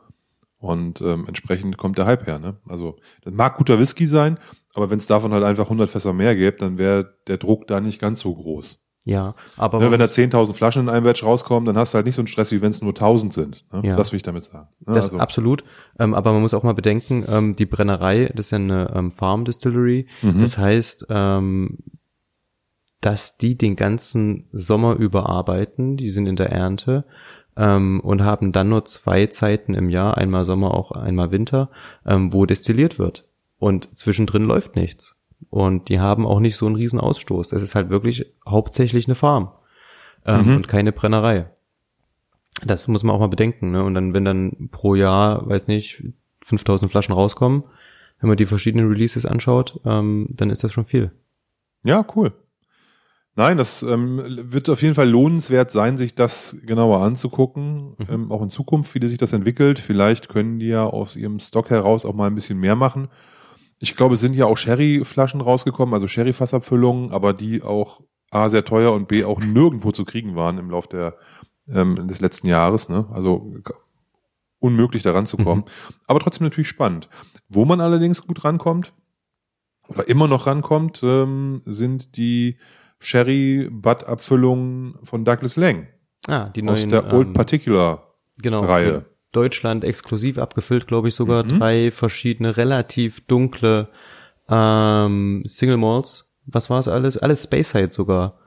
Und 0.61 1.00
ähm, 1.00 1.25
entsprechend 1.26 1.76
kommt 1.76 1.99
der 1.99 2.07
Hype 2.07 2.26
her. 2.26 2.38
Ne? 2.38 2.57
Also 2.68 2.97
das 3.23 3.33
mag 3.33 3.57
guter 3.57 3.78
Whisky 3.78 4.07
sein, 4.07 4.38
aber 4.75 4.90
wenn 4.90 4.99
es 4.99 5.07
davon 5.07 5.33
halt 5.33 5.45
einfach 5.45 5.64
100 5.64 5.88
Fässer 5.88 6.12
mehr 6.12 6.37
gibt, 6.37 6.62
dann 6.62 6.78
wäre 6.78 7.14
der 7.26 7.38
Druck 7.38 7.66
da 7.66 7.80
nicht 7.80 8.00
ganz 8.00 8.21
so 8.21 8.35
groß. 8.35 8.85
Ja, 9.04 9.35
aber 9.57 9.78
Ne, 9.78 9.90
wenn 9.90 10.00
da 10.00 10.07
10.000 10.07 10.52
Flaschen 10.52 10.83
in 10.83 10.88
einem 10.88 11.04
Batch 11.04 11.23
rauskommen, 11.23 11.64
dann 11.64 11.78
hast 11.78 11.95
du 11.95 11.97
halt 11.97 12.07
nicht 12.07 12.16
so 12.16 12.21
einen 12.21 12.26
Stress, 12.26 12.50
wie 12.50 12.61
wenn 12.61 12.71
es 12.71 12.83
nur 12.83 12.92
1.000 12.92 13.33
sind. 13.33 13.64
Ne? 13.73 13.88
Ja. 13.88 13.97
Das 13.97 14.12
will 14.12 14.18
ich 14.18 14.25
damit 14.25 14.45
sagen. 14.45 14.68
Ne? 14.80 14.95
Das 14.95 15.07
also, 15.07 15.18
absolut. 15.18 15.64
Ähm, 15.99 16.12
aber 16.12 16.33
man 16.33 16.42
muss 16.42 16.52
auch 16.52 16.64
mal 16.64 16.75
bedenken, 16.75 17.25
ähm, 17.26 17.57
die 17.57 17.64
Brennerei, 17.64 18.30
das 18.35 18.47
ist 18.47 18.50
ja 18.50 18.59
eine 18.59 18.92
ähm, 18.95 19.11
Farm 19.11 19.45
Distillery. 19.45 20.09
Mhm. 20.21 20.40
Das 20.40 20.59
heißt, 20.59 21.07
ähm, 21.09 21.78
dass 23.00 23.38
die 23.38 23.57
den 23.57 23.76
ganzen 23.76 24.49
Sommer 24.52 24.95
überarbeiten, 24.97 25.97
die 25.97 26.11
sind 26.11 26.26
in 26.26 26.37
der 26.37 26.50
Ernte 26.50 27.05
ähm, 27.57 28.00
und 28.00 28.25
haben 28.25 28.52
dann 28.52 28.69
nur 28.69 28.85
zwei 28.85 29.26
Zeiten 29.26 29.75
im 29.75 29.88
Jahr, 29.88 30.19
einmal 30.19 30.45
Sommer, 30.45 30.75
auch 30.75 30.93
einmal 30.93 31.31
Winter, 31.31 31.71
ähm, 32.07 32.33
wo 32.33 32.45
destilliert 32.47 32.99
wird. 32.99 33.25
Und 33.59 33.97
zwischendrin 33.97 34.45
läuft 34.45 34.76
nichts. 34.76 35.25
Und 35.50 35.88
die 35.88 36.00
haben 36.00 36.26
auch 36.26 36.40
nicht 36.40 36.57
so 36.57 36.67
einen 36.67 36.76
riesen 36.76 37.00
Ausstoß. 37.00 37.52
Es 37.52 37.62
ist 37.62 37.75
halt 37.75 37.90
wirklich 37.90 38.26
hauptsächlich 38.47 39.07
eine 39.07 39.14
Farm 39.14 39.52
ähm, 40.26 40.47
Mhm. 40.47 40.57
und 40.57 40.69
keine 40.69 40.93
Brennerei. 40.93 41.50
Das 42.64 42.88
muss 42.88 43.05
man 43.05 43.14
auch 43.14 43.21
mal 43.21 43.28
bedenken. 43.28 43.71
Ne? 43.71 43.85
Und 43.85 43.95
dann, 43.95 44.14
wenn 44.14 44.25
dann 44.25 44.69
pro 44.73 44.97
Jahr, 44.97 45.49
weiß 45.49 45.69
nicht, 45.69 46.02
5000 46.43 46.90
Flaschen 46.90 47.14
rauskommen, 47.14 47.62
wenn 48.21 48.28
man 48.28 48.37
die 48.37 48.47
verschiedenen 48.47 48.88
Releases 48.88 49.25
anschaut, 49.26 49.81
ähm, 49.85 50.26
dann 50.31 50.50
ist 50.50 50.64
das 50.64 50.73
schon 50.73 50.85
viel. 50.85 51.12
ja, 51.85 52.05
cool. 52.17 52.33
Nein, 53.38 53.57
das 53.57 53.85
ähm, 53.85 54.21
wird 54.50 54.68
auf 54.68 54.83
jeden 54.83 54.97
Fall 54.97 55.09
lohnenswert 55.09 55.71
sein, 55.71 55.97
sich 55.97 56.16
das 56.16 56.57
genauer 56.66 57.02
anzugucken, 57.02 57.95
Mhm. 57.97 58.07
ähm, 58.11 58.33
auch 58.33 58.42
in 58.42 58.50
Zukunft, 58.50 58.92
wie 58.97 59.07
sich 59.07 59.16
das 59.16 59.33
entwickelt. 59.33 59.78
Vielleicht 59.78 60.28
können 60.28 60.59
die 60.59 60.66
ja 60.66 60.85
aus 60.85 61.14
ihrem 61.14 61.38
Stock 61.38 61.71
heraus 61.71 62.04
auch 62.04 62.14
mal 62.14 62.26
ein 62.26 62.35
bisschen 62.35 62.59
mehr 62.59 62.75
machen. 62.75 63.07
Ich 63.78 63.95
glaube, 63.95 64.14
es 64.14 64.21
sind 64.21 64.35
ja 64.35 64.47
auch 64.47 64.57
Sherry-Flaschen 64.57 65.40
rausgekommen, 65.40 65.95
also 65.95 66.09
Sherry-Fassabfüllungen, 66.09 67.12
aber 67.12 67.33
die 67.33 67.62
auch 67.62 68.00
A, 68.33 68.49
sehr 68.49 68.64
teuer 68.64 68.92
und 68.92 69.07
B, 69.07 69.23
auch 69.23 69.38
nirgendwo 69.38 69.92
zu 69.92 70.04
kriegen 70.04 70.35
waren 70.35 70.59
im 70.59 70.71
Lauf 70.71 70.88
der, 70.88 71.14
ähm, 71.68 72.09
des 72.09 72.21
letzten 72.21 72.49
Jahres. 72.49 72.88
Ne? 72.88 73.07
Also 73.12 73.54
unmöglich 74.59 75.04
daran 75.04 75.26
zu 75.26 75.37
kommen. 75.37 75.62
Aber 76.09 76.18
trotzdem 76.18 76.45
natürlich 76.45 76.66
spannend. 76.66 77.09
Wo 77.49 77.64
man 77.64 77.80
allerdings 77.80 78.26
gut 78.26 78.45
rankommt, 78.45 78.92
oder 79.87 80.09
immer 80.09 80.26
noch 80.26 80.49
rankommt, 80.49 81.02
ähm, 81.04 81.62
sind 81.64 82.16
die 82.16 82.57
Sherry-Butt-Abfüllungen 83.00 84.95
von 85.02 85.25
Douglas 85.25 85.57
Lang 85.57 85.88
Ah, 86.26 86.49
die 86.50 86.61
aus 86.62 86.67
neuen 86.81 86.90
der 86.90 87.12
Old 87.12 87.28
ähm, 87.28 87.33
Particular. 87.33 88.14
genau, 88.38 88.64
Reihe. 88.64 89.05
Deutschland 89.33 89.85
exklusiv 89.85 90.38
abgefüllt, 90.38 90.87
glaube 90.87 91.09
ich, 91.09 91.14
sogar 91.14 91.45
Mhm. 91.45 91.59
drei 91.59 91.90
verschiedene, 91.90 92.57
relativ 92.57 93.26
dunkle 93.26 93.88
ähm, 94.49 95.43
Single 95.47 95.76
Malls. 95.76 96.35
Was 96.47 96.71
war 96.71 96.81
es 96.81 96.88
alles? 96.88 97.19
Alles 97.19 97.45
Speyside 97.45 97.90
sogar. 97.90 98.38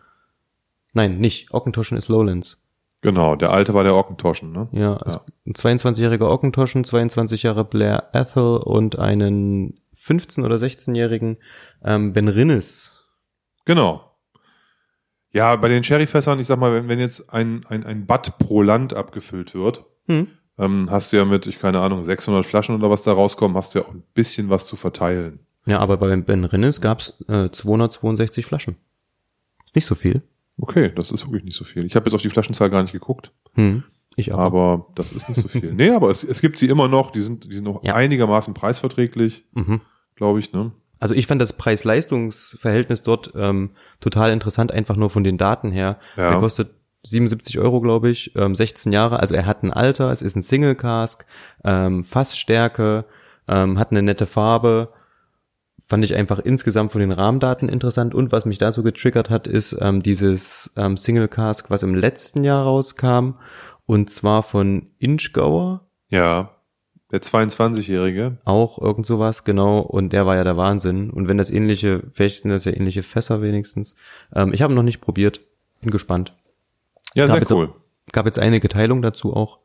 Nein, 0.94 1.20
nicht. 1.20 1.54
Ockentoschen 1.54 1.98
ist 1.98 2.08
Lowlands. 2.10 2.58
Genau, 3.02 3.36
der 3.36 3.52
alte 3.52 3.74
war 3.74 3.84
der 3.84 3.96
Ockentoschen, 3.96 4.52
ne? 4.52 4.68
Ja, 4.72 4.98
also 4.98 5.22
ein 5.48 5.54
22-jähriger 5.54 6.30
Ockentoschen, 6.30 6.84
22 6.84 7.44
Jahre 7.44 7.64
Blair 7.66 8.10
Ethel 8.14 8.58
und 8.58 9.00
einen 9.00 9.80
15- 9.96 10.44
oder 10.44 10.56
16-jährigen 10.58 11.38
ähm, 11.84 12.14
Ben 12.14 12.28
Rinnes. 12.28 13.06
Genau. 13.66 14.11
Ja, 15.34 15.56
bei 15.56 15.70
den 15.70 15.84
Sherryfässern, 15.84 16.40
ich 16.40 16.48
sag 16.48 16.60
mal, 16.60 16.74
wenn, 16.74 16.88
wenn 16.88 17.00
jetzt 17.00 17.34
ein, 17.34 17.62
ein, 17.70 17.86
ein 17.86 18.06
Butt 18.06 18.38
pro 18.38 18.62
Land 18.62 18.94
abgefüllt 18.94 19.54
wird, 19.54 19.86
Hm. 20.08 20.28
ähm, 20.58 20.88
hast 20.90 21.14
du 21.14 21.18
ja 21.18 21.26
mit, 21.26 21.46
ich 21.48 21.60
keine 21.60 21.80
Ahnung, 21.80 22.04
600 22.04 22.46
Flaschen 22.46 22.76
oder 22.76 22.90
was 22.90 23.04
da 23.04 23.14
rauskommen, 23.14 23.56
hast 23.56 23.74
du 23.76 23.80
ja 23.80 23.86
auch 23.86 23.92
ein 23.94 24.04
bisschen 24.14 24.50
was 24.50 24.66
zu 24.68 24.76
verteilen. 24.76 25.40
Ja, 25.66 25.80
aber 25.80 25.98
bei 25.98 26.16
Ben 26.18 26.44
Rinnes 26.44 26.82
gab's 26.82 27.24
äh, 27.30 27.50
262 27.52 28.46
Flaschen. 28.46 28.76
Ist 29.64 29.76
nicht 29.76 29.86
so 29.86 29.96
viel. 29.96 30.22
Okay, 30.60 30.92
das 30.96 31.12
ist 31.12 31.26
wirklich 31.26 31.44
nicht 31.44 31.56
so 31.56 31.64
viel. 31.64 31.86
Ich 31.86 31.96
habe 31.96 32.06
jetzt 32.08 32.16
auf 32.16 32.22
die 32.22 32.30
Flaschenzahl 32.30 32.70
gar 32.70 32.82
nicht 32.82 32.92
geguckt, 32.92 33.32
Hm. 33.54 33.84
Ich 34.18 34.34
aber. 34.34 34.44
aber 34.44 34.88
das 34.96 35.14
ist 35.14 35.30
nicht 35.30 35.40
so 35.40 35.48
viel. 35.48 35.72
nee, 35.74 35.92
aber 35.92 36.10
es, 36.10 36.24
es 36.26 36.42
gibt 36.42 36.58
sie 36.58 36.68
immer 36.68 36.90
noch, 36.90 37.12
die 37.12 37.22
sind, 37.22 37.46
die 37.46 37.56
sind 37.56 37.64
noch 37.64 37.82
Ja. 37.84 37.96
einigermaßen 37.96 38.54
preisverträglich, 38.54 39.46
Mhm. 39.54 39.80
glaube 40.16 40.40
ich, 40.40 40.52
ne? 40.52 40.72
Also 41.02 41.16
ich 41.16 41.26
fand 41.26 41.42
das 41.42 41.54
Preis-Leistungs-Verhältnis 41.54 43.02
dort 43.02 43.34
ähm, 43.36 43.72
total 44.00 44.32
interessant, 44.32 44.72
einfach 44.72 44.96
nur 44.96 45.10
von 45.10 45.24
den 45.24 45.40
Daten 45.40 45.72
her. 45.72 45.98
Ja. 46.16 46.30
Der 46.30 46.40
kostet 46.40 46.70
77 47.04 47.58
Euro, 47.58 47.82
glaube 47.82 48.12
ich, 48.12 48.36
ähm, 48.36 48.54
16 48.54 48.94
Jahre. 48.94 49.20
Also 49.20 49.34
er 49.34 49.48
hat 49.48 49.64
ein 49.64 49.74
Alter, 49.74 50.12
es 50.12 50.22
ist 50.22 50.36
ein 50.36 50.44
Single 50.44 50.76
Cask, 50.76 51.26
ähm, 51.64 52.04
Fassstärke, 52.04 53.06
ähm, 53.48 53.80
hat 53.80 53.90
eine 53.90 54.04
nette 54.04 54.28
Farbe. 54.28 54.94
Fand 55.90 56.06
ich 56.06 56.16
einfach 56.16 56.38
insgesamt 56.38 56.92
von 56.92 57.02
den 57.02 57.12
Rahmendaten 57.12 57.68
interessant. 57.68 58.14
Und 58.14 58.32
was 58.32 58.46
mich 58.46 58.60
da 58.60 58.72
so 58.72 58.84
getriggert 58.84 59.32
hat, 59.32 59.48
ist 59.48 59.76
ähm, 59.82 60.04
dieses 60.04 60.72
ähm, 60.78 60.98
Single 60.98 61.28
Cask, 61.28 61.72
was 61.72 61.82
im 61.82 61.96
letzten 61.96 62.44
Jahr 62.44 62.64
rauskam. 62.64 63.40
Und 63.88 64.12
zwar 64.12 64.44
von 64.44 64.92
Inchgauer. 65.00 65.88
Ja. 66.10 66.52
Der 67.12 67.22
22-Jährige. 67.22 68.38
Auch 68.46 68.80
irgend 68.80 69.06
sowas, 69.06 69.44
genau. 69.44 69.80
Und 69.80 70.14
der 70.14 70.26
war 70.26 70.36
ja 70.36 70.44
der 70.44 70.56
Wahnsinn. 70.58 71.10
Und 71.10 71.28
wenn 71.28 71.38
das 71.38 71.50
ähnliche, 71.50 72.04
vielleicht 72.12 72.42
sind 72.42 72.52
das 72.52 72.66
ja 72.66 72.72
ähnliche 72.72 73.04
Fässer 73.04 73.42
wenigstens. 73.42 73.96
Ähm, 74.34 74.54
ich 74.54 74.62
habe 74.62 74.74
noch 74.74 74.84
nicht 74.84 75.02
probiert. 75.02 75.42
Bin 75.82 75.92
gespannt. 75.92 76.34
Ja, 77.14 77.28
Gab 77.28 77.46
sehr 77.48 77.58
cool. 77.58 77.74
Gab 78.14 78.26
jetzt 78.26 78.40
einige 78.40 78.70
Teilungen 78.70 79.02
dazu 79.02 79.36
auch. 79.36 79.60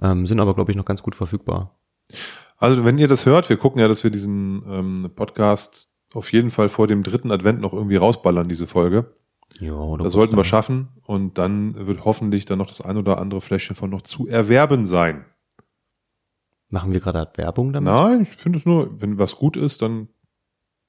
Ähm, 0.00 0.26
sind 0.26 0.38
aber, 0.40 0.54
glaube 0.54 0.70
ich, 0.70 0.76
noch 0.76 0.84
ganz 0.84 1.02
gut 1.02 1.14
verfügbar. 1.14 1.74
Also 2.58 2.84
wenn 2.84 2.98
ihr 2.98 3.08
das 3.08 3.26
hört, 3.26 3.48
wir 3.48 3.56
gucken 3.56 3.80
ja, 3.80 3.88
dass 3.88 4.04
wir 4.04 4.10
diesen 4.10 4.62
ähm, 4.68 5.10
Podcast 5.14 5.90
auf 6.14 6.32
jeden 6.32 6.50
Fall 6.50 6.68
vor 6.68 6.86
dem 6.86 7.02
dritten 7.02 7.30
Advent 7.30 7.60
noch 7.60 7.72
irgendwie 7.72 7.96
rausballern, 7.96 8.48
diese 8.48 8.66
Folge. 8.66 9.12
Ja, 9.60 9.96
Das 9.96 10.12
sollten 10.12 10.36
wir 10.36 10.44
schaffen 10.44 10.88
und 11.06 11.38
dann 11.38 11.86
wird 11.86 12.04
hoffentlich 12.04 12.44
dann 12.44 12.58
noch 12.58 12.66
das 12.66 12.80
ein 12.80 12.96
oder 12.96 13.18
andere 13.18 13.40
Fläschchen 13.40 13.76
von 13.76 13.90
noch 13.90 14.02
zu 14.02 14.26
erwerben 14.28 14.86
sein. 14.86 15.24
Machen 16.68 16.92
wir 16.92 17.00
gerade 17.00 17.30
Werbung 17.36 17.72
damit? 17.72 17.92
Nein, 17.92 18.22
ich 18.22 18.28
finde 18.30 18.58
es 18.58 18.66
nur, 18.66 19.00
wenn 19.00 19.18
was 19.18 19.36
gut 19.36 19.56
ist, 19.56 19.82
dann 19.82 20.08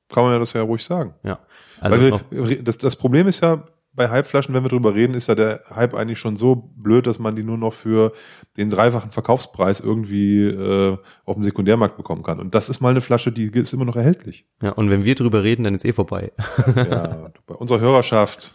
kann 0.10 0.24
man 0.24 0.34
ja 0.34 0.40
das 0.40 0.54
ja 0.54 0.62
ruhig 0.62 0.84
sagen. 0.84 1.14
Ja. 1.24 1.40
Also 1.80 2.20
wir, 2.32 2.64
das, 2.64 2.78
das 2.78 2.96
Problem 2.96 3.28
ist 3.28 3.42
ja, 3.42 3.64
bei 3.98 4.12
Hypeflaschen, 4.12 4.54
wenn 4.54 4.64
wir 4.64 4.70
drüber 4.70 4.94
reden, 4.94 5.16
ist 5.16 5.28
ja 5.28 5.34
der 5.34 5.62
Hype 5.76 5.96
eigentlich 5.96 6.20
schon 6.20 6.38
so 6.38 6.56
blöd, 6.56 7.08
dass 7.08 7.18
man 7.18 7.36
die 7.36 7.44
nur 7.44 7.58
noch 7.58 7.74
für 7.74 8.14
den 8.56 8.70
dreifachen 8.70 9.10
Verkaufspreis 9.10 9.80
irgendwie 9.80 10.44
äh, 10.46 10.98
auf 11.26 11.36
dem 11.36 11.44
Sekundärmarkt 11.44 11.98
bekommen 11.98 12.22
kann. 12.22 12.40
Und 12.40 12.54
das 12.54 12.70
ist 12.70 12.80
mal 12.80 12.90
eine 12.90 13.02
Flasche, 13.02 13.32
die 13.32 13.48
ist 13.48 13.74
immer 13.74 13.86
noch 13.86 13.96
erhältlich. 13.96 14.46
ja, 14.62 14.70
und 14.72 14.92
wenn 14.92 15.04
wir 15.04 15.16
drüber 15.16 15.44
reden, 15.44 15.64
dann 15.64 15.74
ist 15.74 15.84
eh 15.84 15.94
vorbei. 15.94 16.32
Ja, 16.76 17.32
bei 17.48 17.56
unserer 17.56 17.80
Hörerschaft, 17.80 18.54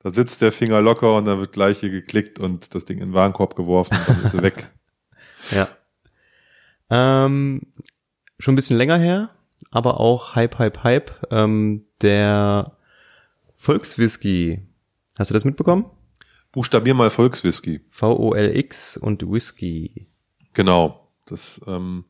da 0.00 0.12
sitzt 0.12 0.42
der 0.42 0.52
Finger 0.52 0.82
locker 0.82 1.16
und 1.16 1.24
dann 1.24 1.38
wird 1.38 1.52
gleich 1.52 1.80
hier 1.80 1.90
geklickt 1.90 2.38
und 2.38 2.74
das 2.74 2.84
Ding 2.84 2.98
in 2.98 3.08
den 3.08 3.14
Warenkorb 3.14 3.56
geworfen 3.56 3.96
und 3.96 4.08
dann 4.08 4.24
ist 4.24 4.32
sie 4.32 4.42
weg. 4.42 4.68
ja. 5.50 5.68
Ähm, 6.94 7.62
schon 8.38 8.52
ein 8.52 8.56
bisschen 8.56 8.76
länger 8.76 8.98
her, 8.98 9.30
aber 9.70 9.98
auch 9.98 10.34
Hype, 10.34 10.58
Hype, 10.58 10.84
Hype. 10.84 11.10
Ähm, 11.30 11.86
der 12.02 12.76
Volkswhisky. 13.56 14.60
Hast 15.18 15.30
du 15.30 15.34
das 15.34 15.46
mitbekommen? 15.46 15.86
Buchstabier 16.52 16.92
mal 16.92 17.08
Volkswhisky. 17.08 17.80
V-O-L-X 17.88 18.98
und 18.98 19.22
Whisky. 19.22 20.08
Genau. 20.52 21.08
Das 21.24 21.62
ähm, 21.66 22.04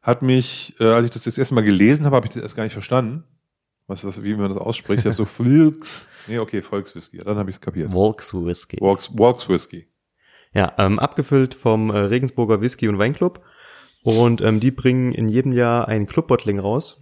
hat 0.00 0.22
mich, 0.22 0.74
äh, 0.80 0.84
als 0.84 1.04
ich 1.04 1.10
das 1.10 1.26
jetzt 1.26 1.36
erstmal 1.36 1.64
gelesen 1.64 2.06
habe, 2.06 2.16
habe 2.16 2.26
ich 2.26 2.32
das 2.32 2.42
erst 2.42 2.56
gar 2.56 2.64
nicht 2.64 2.72
verstanden. 2.72 3.24
Was, 3.86 4.06
was, 4.06 4.22
wie 4.22 4.34
man 4.34 4.48
das 4.48 4.56
ausspricht. 4.56 5.00
Ich 5.00 5.04
habe 5.04 5.14
so 5.14 5.24
Volks. 5.26 6.08
Nee, 6.28 6.38
okay, 6.38 6.62
Volkswhisky. 6.62 7.18
Ja, 7.18 7.24
dann 7.24 7.36
habe 7.36 7.50
ich 7.50 7.56
es 7.56 7.60
kapiert. 7.60 7.92
Volkswhisky. 7.92 8.78
Walks, 8.80 9.10
Walks 9.18 9.50
Whisky. 9.50 9.86
Ja, 10.54 10.72
ähm, 10.78 10.98
abgefüllt 10.98 11.52
vom 11.52 11.90
äh, 11.90 11.98
Regensburger 11.98 12.62
Whisky 12.62 12.88
und 12.88 12.98
Weinclub. 12.98 13.44
Und 14.04 14.42
ähm, 14.42 14.60
die 14.60 14.70
bringen 14.70 15.12
in 15.12 15.28
jedem 15.28 15.52
Jahr 15.52 15.88
ein 15.88 16.06
Clubbottling 16.06 16.58
raus. 16.60 17.00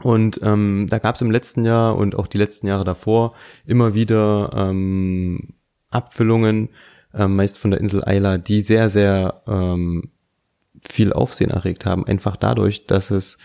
Und 0.00 0.40
ähm, 0.42 0.86
da 0.88 0.98
gab 0.98 1.16
es 1.16 1.20
im 1.20 1.32
letzten 1.32 1.64
Jahr 1.64 1.96
und 1.96 2.14
auch 2.14 2.28
die 2.28 2.38
letzten 2.38 2.68
Jahre 2.68 2.84
davor 2.84 3.34
immer 3.66 3.92
wieder 3.92 4.50
ähm, 4.54 5.54
Abfüllungen, 5.90 6.70
ähm, 7.12 7.36
meist 7.36 7.58
von 7.58 7.72
der 7.72 7.80
Insel 7.80 8.04
Eila, 8.04 8.38
die 8.38 8.62
sehr, 8.62 8.88
sehr 8.88 9.42
ähm, 9.48 10.12
viel 10.88 11.12
Aufsehen 11.12 11.50
erregt 11.50 11.86
haben. 11.86 12.06
Einfach 12.06 12.36
dadurch, 12.36 12.86
dass 12.86 13.10
es 13.10 13.38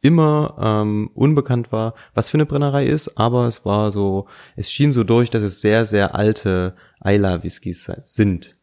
immer 0.00 0.56
ähm, 0.58 1.10
unbekannt 1.14 1.72
war, 1.72 1.94
was 2.14 2.30
für 2.30 2.38
eine 2.38 2.46
Brennerei 2.46 2.86
ist, 2.86 3.18
aber 3.18 3.46
es 3.46 3.66
war 3.66 3.92
so, 3.92 4.26
es 4.56 4.72
schien 4.72 4.94
so 4.94 5.04
durch, 5.04 5.28
dass 5.28 5.42
es 5.42 5.60
sehr, 5.60 5.84
sehr 5.84 6.14
alte 6.14 6.74
Isla-Whiskys 7.04 7.90
sind. 8.02 8.56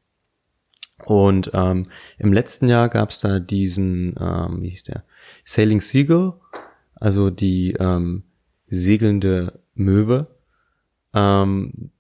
Und 1.06 1.52
ähm, 1.54 1.88
im 2.18 2.34
letzten 2.34 2.68
Jahr 2.68 2.90
gab 2.90 3.12
es 3.12 3.20
da 3.20 3.40
diesen, 3.40 4.16
ähm, 4.20 4.62
wie 4.62 4.70
hieß 4.70 4.84
der, 4.84 5.04
Sailing 5.46 5.82
Seagull, 5.82 6.34
also 6.96 7.30
die 7.30 7.74
ähm, 7.74 8.24
segelnde 8.68 9.60
Möwe, 9.76 10.28
ähm, 11.14 11.92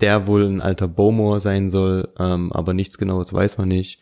der 0.00 0.26
wohl 0.26 0.44
ein 0.46 0.60
alter 0.60 0.88
Bowmore 0.88 1.40
sein 1.40 1.70
soll, 1.70 2.12
ähm, 2.18 2.52
aber 2.52 2.74
nichts 2.74 2.98
genaues 2.98 3.32
weiß 3.32 3.58
man 3.58 3.68
nicht. 3.68 4.00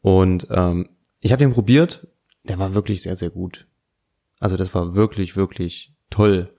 Und 0.00 0.46
ähm, 0.50 0.88
ich 1.20 1.32
habe 1.32 1.44
den 1.44 1.52
probiert, 1.52 2.06
der 2.44 2.58
war 2.58 2.74
wirklich 2.74 3.02
sehr, 3.02 3.16
sehr 3.16 3.30
gut. 3.30 3.66
Also 4.40 4.56
das 4.56 4.74
war 4.74 4.94
wirklich, 4.94 5.36
wirklich 5.36 5.94
toll. 6.10 6.50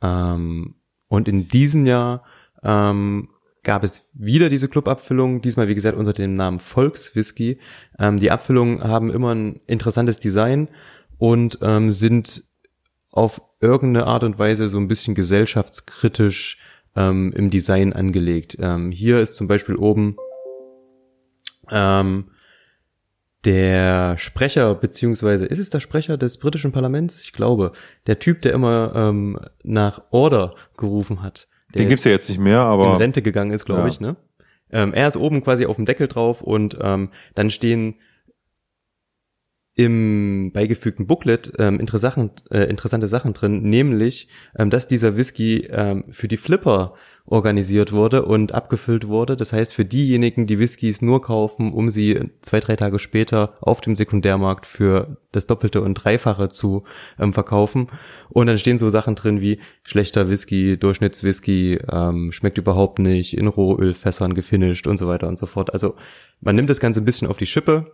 Ähm, 0.00 0.74
und 1.08 1.28
in 1.28 1.48
diesem 1.48 1.86
Jahr 1.86 2.24
ähm, 2.62 3.28
gab 3.62 3.84
es 3.84 4.08
wieder 4.14 4.48
diese 4.48 4.68
Club-Abfüllung, 4.68 5.40
diesmal 5.40 5.68
wie 5.68 5.74
gesagt 5.74 5.96
unter 5.96 6.12
dem 6.12 6.34
Namen 6.34 6.58
Volkswhisky. 6.58 7.58
Ähm, 7.98 8.18
die 8.18 8.30
Abfüllungen 8.30 8.82
haben 8.82 9.10
immer 9.10 9.34
ein 9.34 9.60
interessantes 9.66 10.18
Design 10.18 10.68
und 11.18 11.58
ähm, 11.62 11.90
sind 11.90 12.44
auf 13.12 13.40
irgendeine 13.60 14.06
Art 14.06 14.24
und 14.24 14.38
Weise 14.38 14.68
so 14.68 14.78
ein 14.78 14.88
bisschen 14.88 15.14
gesellschaftskritisch 15.14 16.58
ähm, 16.96 17.32
im 17.36 17.50
Design 17.50 17.92
angelegt. 17.92 18.56
Ähm, 18.58 18.90
hier 18.90 19.20
ist 19.20 19.36
zum 19.36 19.46
Beispiel 19.46 19.76
oben 19.76 20.16
ähm, 21.70 22.30
der 23.44 24.18
Sprecher, 24.18 24.74
beziehungsweise 24.74 25.46
ist 25.46 25.58
es 25.58 25.70
der 25.70 25.80
Sprecher 25.80 26.16
des 26.16 26.38
britischen 26.38 26.72
Parlaments? 26.72 27.20
Ich 27.22 27.32
glaube, 27.32 27.72
der 28.06 28.18
Typ, 28.18 28.42
der 28.42 28.52
immer 28.52 28.92
ähm, 28.94 29.38
nach 29.62 30.02
Order 30.10 30.54
gerufen 30.76 31.22
hat. 31.22 31.48
Den 31.74 31.88
gibt's 31.88 32.04
ja 32.04 32.10
jetzt 32.10 32.28
nicht 32.28 32.38
mehr, 32.40 32.60
aber. 32.60 32.92
In 32.94 32.98
Rente 32.98 33.22
gegangen 33.22 33.52
ist, 33.52 33.64
glaube 33.64 33.82
Ja. 33.82 33.88
ich, 33.88 34.00
ne? 34.00 34.16
Ähm, 34.70 34.94
er 34.94 35.06
ist 35.08 35.16
oben 35.16 35.42
quasi 35.42 35.66
auf 35.66 35.76
dem 35.76 35.84
Deckel 35.86 36.08
drauf 36.08 36.42
und 36.42 36.78
ähm, 36.80 37.10
dann 37.34 37.50
stehen 37.50 37.96
im 39.74 40.50
beigefügten 40.52 41.06
Booklet 41.06 41.52
ähm, 41.58 41.80
interessant, 41.80 42.44
äh, 42.50 42.64
interessante 42.64 43.08
Sachen 43.08 43.32
drin, 43.32 43.62
nämlich, 43.62 44.28
ähm, 44.58 44.68
dass 44.70 44.86
dieser 44.86 45.16
Whisky 45.16 45.66
ähm, 45.70 46.04
für 46.10 46.28
die 46.28 46.36
Flipper 46.36 46.94
organisiert 47.24 47.92
wurde 47.92 48.24
und 48.24 48.52
abgefüllt 48.52 49.06
wurde. 49.06 49.36
Das 49.36 49.52
heißt, 49.52 49.72
für 49.72 49.84
diejenigen, 49.84 50.46
die 50.46 50.58
Whiskys 50.58 51.02
nur 51.02 51.22
kaufen, 51.22 51.72
um 51.72 51.88
sie 51.88 52.18
zwei, 52.42 52.60
drei 52.60 52.76
Tage 52.76 52.98
später 52.98 53.54
auf 53.60 53.80
dem 53.80 53.94
Sekundärmarkt 53.96 54.66
für 54.66 55.16
das 55.30 55.46
Doppelte 55.46 55.80
und 55.80 55.94
Dreifache 55.94 56.48
zu 56.48 56.84
ähm, 57.18 57.32
verkaufen. 57.32 57.88
Und 58.28 58.48
dann 58.48 58.58
stehen 58.58 58.78
so 58.78 58.90
Sachen 58.90 59.14
drin 59.14 59.40
wie 59.40 59.60
schlechter 59.82 60.28
Whisky, 60.28 60.76
Durchschnittswhisky, 60.78 61.78
ähm, 61.90 62.32
schmeckt 62.32 62.58
überhaupt 62.58 62.98
nicht, 62.98 63.36
in 63.36 63.46
Rohölfässern 63.46 64.34
gefinisht 64.34 64.86
und 64.86 64.98
so 64.98 65.08
weiter 65.08 65.28
und 65.28 65.38
so 65.38 65.46
fort. 65.46 65.72
Also 65.72 65.94
man 66.40 66.56
nimmt 66.56 66.70
das 66.70 66.80
Ganze 66.80 67.00
ein 67.00 67.04
bisschen 67.04 67.28
auf 67.28 67.36
die 67.36 67.46
Schippe, 67.46 67.92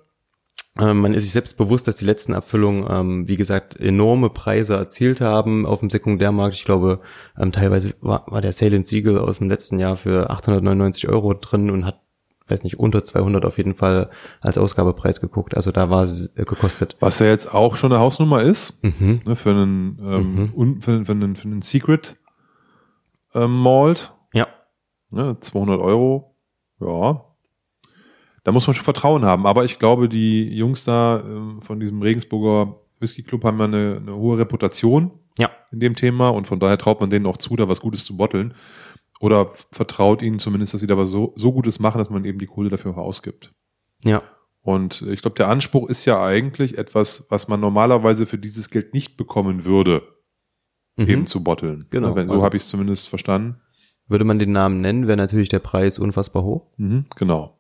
man 0.81 1.13
ist 1.15 1.23
sich 1.23 1.33
selbst 1.33 1.57
bewusst, 1.59 1.89
dass 1.89 1.97
die 1.97 2.05
letzten 2.05 2.35
Abfüllungen, 2.35 2.87
ähm, 2.89 3.29
wie 3.29 3.37
gesagt, 3.37 3.77
enorme 3.79 4.31
Preise 4.31 4.75
erzielt 4.77 5.21
haben 5.21 5.67
auf 5.67 5.81
dem 5.81 5.91
Sekundärmarkt. 5.91 6.55
Ich 6.55 6.65
glaube, 6.65 7.01
ähm, 7.37 7.51
teilweise 7.53 7.95
war, 8.01 8.23
war 8.29 8.41
der 8.41 8.53
Salient 8.53 8.87
Siegel 8.87 9.19
aus 9.19 9.39
dem 9.39 9.49
letzten 9.49 9.79
Jahr 9.81 9.97
für 9.97 10.31
899 10.31 11.09
Euro 11.09 11.35
drin 11.35 11.71
und 11.71 11.85
hat, 11.85 12.01
weiß 12.47 12.63
nicht, 12.63 12.79
unter 12.79 13.03
200 13.03 13.45
auf 13.45 13.59
jeden 13.59 13.75
Fall 13.75 14.09
als 14.41 14.57
Ausgabepreis 14.57 15.21
geguckt. 15.21 15.57
Also 15.57 15.73
da 15.73 15.91
war 15.91 16.05
es 16.05 16.29
äh, 16.37 16.45
gekostet. 16.45 16.97
Was 17.01 17.19
ja 17.19 17.27
jetzt 17.27 17.53
auch 17.53 17.75
schon 17.77 17.93
eine 17.93 18.01
Hausnummer 18.01 18.43
ist, 18.43 18.83
Mhm. 18.85 19.21
ne, 19.27 19.35
für 19.37 19.51
einen, 19.51 19.99
ähm, 20.03 20.53
Mhm. 20.55 20.81
für, 20.81 21.05
für 21.05 21.13
einen, 21.13 21.35
für 21.37 21.49
einen 21.49 21.63
Secret 21.63 22.17
ähm, 23.35 23.51
Malt, 23.63 24.13
Ja, 24.33 24.47
ne, 25.11 25.37
200 25.41 25.81
Euro, 25.81 26.37
ja. 26.81 27.25
Da 28.49 28.53
muss 28.53 28.67
man 28.67 28.73
schon 28.73 28.85
Vertrauen 28.85 29.27
haben. 29.27 29.45
Aber 29.45 29.67
ich 29.67 29.79
glaube, 29.79 30.09
die 30.09 30.49
Jungs 30.57 30.85
da 30.85 31.21
ähm, 31.21 31.61
von 31.61 31.81
diesem 31.81 32.01
Regensburger 32.01 32.81
Whisky 32.99 33.23
Club 33.23 33.45
haben 33.45 33.59
ja 33.59 33.67
eine, 33.67 33.99
eine 34.01 34.17
hohe 34.17 34.39
Reputation 34.39 35.11
ja, 35.39 35.51
in 35.71 35.81
dem 35.81 35.95
Thema 35.95 36.31
und 36.31 36.47
von 36.47 36.59
daher 36.59 36.79
traut 36.79 36.99
man 36.99 37.11
denen 37.11 37.27
auch 37.27 37.37
zu, 37.37 37.57
da 37.57 37.69
was 37.69 37.81
Gutes 37.81 38.07
zu 38.07 38.17
botteln. 38.17 38.55
Oder 39.21 39.51
vertraut 39.71 40.23
ihnen 40.23 40.39
zumindest, 40.39 40.73
dass 40.73 40.81
sie 40.81 40.87
da 40.87 40.97
was 40.97 41.11
so, 41.11 41.35
so 41.37 41.53
Gutes 41.53 41.79
machen, 41.79 41.99
dass 41.99 42.09
man 42.09 42.25
eben 42.25 42.39
die 42.39 42.47
Kohle 42.47 42.71
dafür 42.71 42.93
auch 42.93 42.97
ausgibt. 42.97 43.53
ja, 44.03 44.23
Und 44.63 45.03
ich 45.03 45.21
glaube, 45.21 45.37
der 45.37 45.49
Anspruch 45.49 45.87
ist 45.91 46.07
ja 46.07 46.25
eigentlich 46.25 46.79
etwas, 46.79 47.27
was 47.29 47.49
man 47.49 47.61
normalerweise 47.61 48.25
für 48.25 48.39
dieses 48.39 48.71
Geld 48.71 48.95
nicht 48.95 49.19
bekommen 49.19 49.67
würde, 49.67 50.05
mhm. 50.97 51.07
eben 51.07 51.27
zu 51.27 51.45
botteln. 51.45 51.85
Genau, 51.91 52.17
Wenn, 52.17 52.29
so 52.29 52.33
also- 52.33 52.45
habe 52.47 52.57
ich 52.57 52.63
es 52.63 52.71
zumindest 52.71 53.11
verstanden. 53.11 53.61
Würde 54.07 54.25
man 54.25 54.39
den 54.39 54.53
Namen 54.53 54.81
nennen, 54.81 55.07
wäre 55.07 55.19
natürlich 55.19 55.51
der 55.51 55.59
Preis 55.59 55.99
unfassbar 55.99 56.45
hoch. 56.45 56.73
Mhm, 56.79 57.05
genau. 57.15 57.58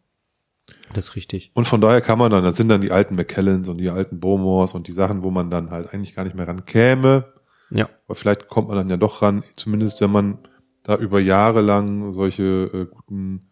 Das 0.92 1.04
ist 1.04 1.16
richtig. 1.16 1.50
Und 1.54 1.66
von 1.66 1.80
daher 1.80 2.00
kann 2.00 2.18
man 2.18 2.30
dann, 2.30 2.44
das 2.44 2.56
sind 2.56 2.68
dann 2.68 2.80
die 2.80 2.92
alten 2.92 3.14
McKellens 3.14 3.68
und 3.68 3.78
die 3.78 3.90
alten 3.90 4.20
Bowmores 4.20 4.74
und 4.74 4.88
die 4.88 4.92
Sachen, 4.92 5.22
wo 5.22 5.30
man 5.30 5.50
dann 5.50 5.70
halt 5.70 5.92
eigentlich 5.92 6.14
gar 6.14 6.24
nicht 6.24 6.34
mehr 6.34 6.48
rankäme. 6.48 7.32
Ja, 7.70 7.88
Aber 8.06 8.14
vielleicht 8.14 8.48
kommt 8.48 8.68
man 8.68 8.76
dann 8.76 8.88
ja 8.88 8.96
doch 8.96 9.20
ran, 9.20 9.44
zumindest 9.56 10.00
wenn 10.00 10.10
man 10.10 10.38
da 10.82 10.96
über 10.96 11.20
Jahre 11.20 11.60
lang 11.60 12.12
solche 12.12 12.42
äh, 12.42 12.86
guten 12.86 13.50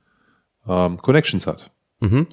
ähm, 0.66 0.96
Connections 1.02 1.46
hat. 1.46 1.70
Mhm. 2.00 2.26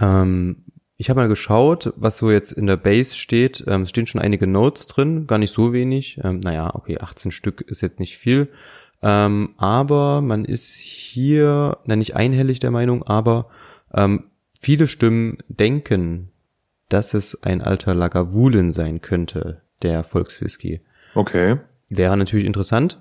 Ähm, 0.00 0.64
ich 0.96 1.10
habe 1.10 1.20
mal 1.20 1.28
geschaut, 1.28 1.92
was 1.96 2.18
so 2.18 2.30
jetzt 2.30 2.52
in 2.52 2.66
der 2.66 2.76
Base 2.76 3.16
steht. 3.16 3.64
Ähm, 3.66 3.82
es 3.82 3.90
stehen 3.90 4.06
schon 4.06 4.20
einige 4.20 4.46
Notes 4.46 4.86
drin, 4.86 5.26
gar 5.26 5.38
nicht 5.38 5.52
so 5.52 5.72
wenig. 5.72 6.20
Ähm, 6.22 6.40
naja, 6.40 6.74
okay, 6.74 6.98
18 6.98 7.32
Stück 7.32 7.62
ist 7.62 7.80
jetzt 7.80 8.00
nicht 8.00 8.16
viel. 8.16 8.48
Ähm, 9.02 9.54
aber 9.58 10.20
man 10.20 10.44
ist 10.44 10.74
hier, 10.74 11.78
na 11.84 11.96
nicht 11.96 12.16
einhellig 12.16 12.60
der 12.60 12.70
Meinung, 12.70 13.02
aber 13.02 13.48
ähm, 13.94 14.24
viele 14.60 14.86
Stimmen 14.88 15.38
denken, 15.48 16.30
dass 16.88 17.14
es 17.14 17.42
ein 17.42 17.62
alter 17.62 17.94
Lagavulin 17.94 18.72
sein 18.72 19.00
könnte, 19.00 19.62
der 19.82 20.04
Volkswhisky. 20.04 20.80
Okay. 21.14 21.58
Wäre 21.88 22.16
natürlich 22.16 22.46
interessant. 22.46 23.00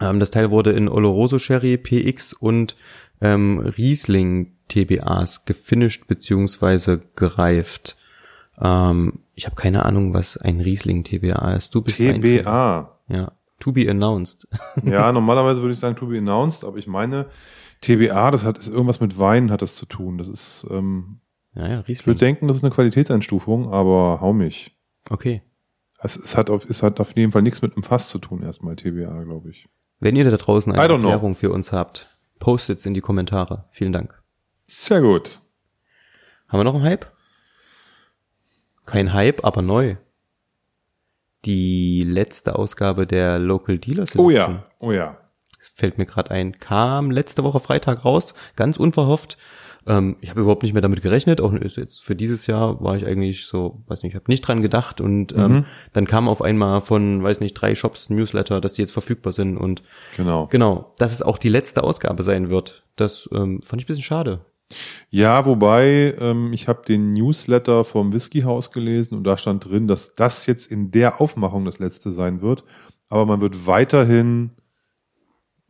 Ähm, 0.00 0.20
das 0.20 0.30
Teil 0.30 0.50
wurde 0.50 0.72
in 0.72 0.88
Oloroso 0.88 1.38
Sherry, 1.38 1.76
PX 1.76 2.32
und 2.32 2.76
ähm, 3.20 3.58
Riesling 3.60 4.52
TBAs 4.68 5.44
gefinisht 5.44 6.06
beziehungsweise 6.06 7.00
gereift. 7.16 7.96
Ähm, 8.60 9.20
ich 9.34 9.46
habe 9.46 9.56
keine 9.56 9.84
Ahnung, 9.84 10.14
was 10.14 10.36
ein 10.36 10.60
Riesling 10.60 11.04
TBA 11.04 11.54
ist. 11.54 11.74
Du 11.74 11.82
bist 11.82 12.00
ein- 12.00 12.20
TBA. 12.20 12.98
Ja. 13.08 13.32
To 13.58 13.72
be 13.72 13.90
announced. 13.90 14.46
Ja, 14.84 15.10
normalerweise 15.12 15.62
würde 15.62 15.72
ich 15.72 15.78
sagen 15.78 15.96
to 15.96 16.06
be 16.06 16.18
announced, 16.18 16.62
aber 16.64 16.76
ich 16.76 16.86
meine, 16.86 17.26
TBA, 17.80 18.30
das 18.30 18.44
hat 18.44 18.58
ist 18.58 18.68
irgendwas 18.68 19.00
mit 19.00 19.18
Wein 19.18 19.50
hat 19.50 19.62
das 19.62 19.74
zu 19.76 19.86
tun. 19.86 20.18
Das 20.18 20.28
ist, 20.28 20.66
ähm, 20.70 21.20
ja, 21.54 21.68
ja, 21.68 21.80
ich 21.80 21.88
Riesling. 21.88 22.06
würde 22.06 22.20
denken, 22.20 22.48
das 22.48 22.58
ist 22.58 22.64
eine 22.64 22.72
Qualitätseinstufung, 22.72 23.72
aber 23.72 24.20
hau 24.20 24.32
mich. 24.32 24.76
Okay. 25.10 25.42
Es, 26.00 26.16
es, 26.16 26.36
hat 26.36 26.50
auf, 26.50 26.68
es 26.68 26.82
hat 26.82 27.00
auf 27.00 27.16
jeden 27.16 27.32
Fall 27.32 27.42
nichts 27.42 27.62
mit 27.62 27.72
einem 27.72 27.82
Fass 27.82 28.10
zu 28.10 28.18
tun, 28.18 28.42
erstmal 28.42 28.76
TBA, 28.76 29.24
glaube 29.24 29.50
ich. 29.50 29.66
Wenn 29.98 30.16
ihr 30.16 30.28
da 30.28 30.36
draußen 30.36 30.72
eine 30.72 30.82
don't 30.82 30.98
know. 30.98 31.08
Erklärung 31.08 31.34
für 31.34 31.50
uns 31.50 31.72
habt, 31.72 32.06
postet's 32.38 32.84
in 32.84 32.94
die 32.94 33.00
Kommentare. 33.00 33.64
Vielen 33.70 33.92
Dank. 33.92 34.22
Sehr 34.64 35.00
gut. 35.00 35.40
Haben 36.48 36.60
wir 36.60 36.64
noch 36.64 36.74
einen 36.74 36.84
Hype? 36.84 37.06
Kein 38.84 39.12
Hype, 39.12 39.44
aber 39.44 39.62
neu. 39.62 39.96
Die 41.44 42.04
letzte 42.04 42.56
Ausgabe 42.56 43.06
der 43.06 43.38
Local 43.38 43.78
Dealer 43.78 44.06
Oh 44.16 44.30
ja, 44.30 44.66
oh 44.80 44.92
ja. 44.92 45.16
Fällt 45.76 45.98
mir 45.98 46.06
gerade 46.06 46.30
ein, 46.30 46.54
kam 46.54 47.10
letzte 47.10 47.44
Woche 47.44 47.60
Freitag 47.60 48.04
raus, 48.04 48.32
ganz 48.56 48.78
unverhofft. 48.78 49.36
Ähm, 49.86 50.16
ich 50.22 50.30
habe 50.30 50.40
überhaupt 50.40 50.62
nicht 50.62 50.72
mehr 50.72 50.80
damit 50.80 51.02
gerechnet, 51.02 51.40
auch 51.42 51.52
jetzt 51.52 52.02
für 52.02 52.16
dieses 52.16 52.46
Jahr 52.46 52.82
war 52.82 52.96
ich 52.96 53.06
eigentlich 53.06 53.44
so, 53.44 53.82
weiß 53.86 54.02
nicht, 54.02 54.12
ich 54.12 54.16
habe 54.16 54.30
nicht 54.30 54.40
dran 54.40 54.62
gedacht 54.62 55.02
und 55.02 55.34
ähm, 55.36 55.66
dann 55.92 56.06
kam 56.06 56.28
auf 56.28 56.40
einmal 56.40 56.80
von, 56.80 57.22
weiß 57.22 57.40
nicht, 57.40 57.52
drei 57.54 57.74
Shops 57.74 58.08
Newsletter, 58.08 58.62
dass 58.62 58.72
die 58.72 58.82
jetzt 58.82 58.90
verfügbar 58.92 59.34
sind 59.34 59.58
und 59.58 59.82
Genau. 60.16 60.46
genau, 60.46 60.94
dass 60.98 61.12
es 61.12 61.22
auch 61.22 61.36
die 61.36 61.50
letzte 61.50 61.84
Ausgabe 61.84 62.22
sein 62.22 62.48
wird. 62.48 62.84
Das 62.96 63.28
ähm, 63.32 63.60
fand 63.62 63.82
ich 63.82 63.86
ein 63.86 63.88
bisschen 63.88 64.02
schade. 64.02 64.46
Ja, 65.10 65.44
wobei, 65.44 66.14
ähm, 66.18 66.52
ich 66.54 66.68
habe 66.68 66.82
den 66.88 67.12
Newsletter 67.12 67.84
vom 67.84 68.14
Whiskyhaus 68.14 68.72
gelesen 68.72 69.14
und 69.14 69.24
da 69.24 69.36
stand 69.36 69.66
drin, 69.66 69.86
dass 69.86 70.14
das 70.14 70.46
jetzt 70.46 70.72
in 70.72 70.90
der 70.90 71.20
Aufmachung 71.20 71.64
das 71.66 71.78
letzte 71.78 72.10
sein 72.10 72.40
wird. 72.40 72.64
Aber 73.08 73.26
man 73.26 73.40
wird 73.40 73.66
weiterhin 73.68 74.50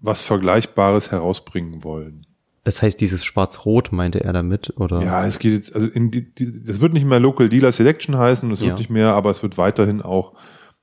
was 0.07 0.23
Vergleichbares 0.23 1.11
herausbringen 1.11 1.85
wollen. 1.85 2.23
Das 2.65 2.83
heißt, 2.83 3.01
dieses 3.01 3.25
Schwarz-Rot 3.25 3.93
meinte 3.93 4.25
er 4.25 4.33
damit, 4.33 4.73
oder? 4.77 5.03
Ja, 5.03 5.25
es 5.25 5.39
geht 5.39 5.53
jetzt, 5.53 5.75
also 5.75 5.89
in 5.89 6.11
die, 6.11 6.33
die, 6.33 6.65
das 6.65 6.81
wird 6.81 6.95
nicht 6.95 7.07
mehr 7.07 7.21
Local 7.21 7.49
Dealer 7.49 7.71
Selection 7.71 8.17
heißen, 8.17 8.51
das 8.51 8.61
wird 8.61 8.71
Ja. 8.71 8.77
nicht 8.77 8.91
mehr, 8.91 9.15
aber 9.15 9.31
es 9.31 9.43
wird 9.43 9.57
weiterhin 9.57 10.03
auch 10.03 10.35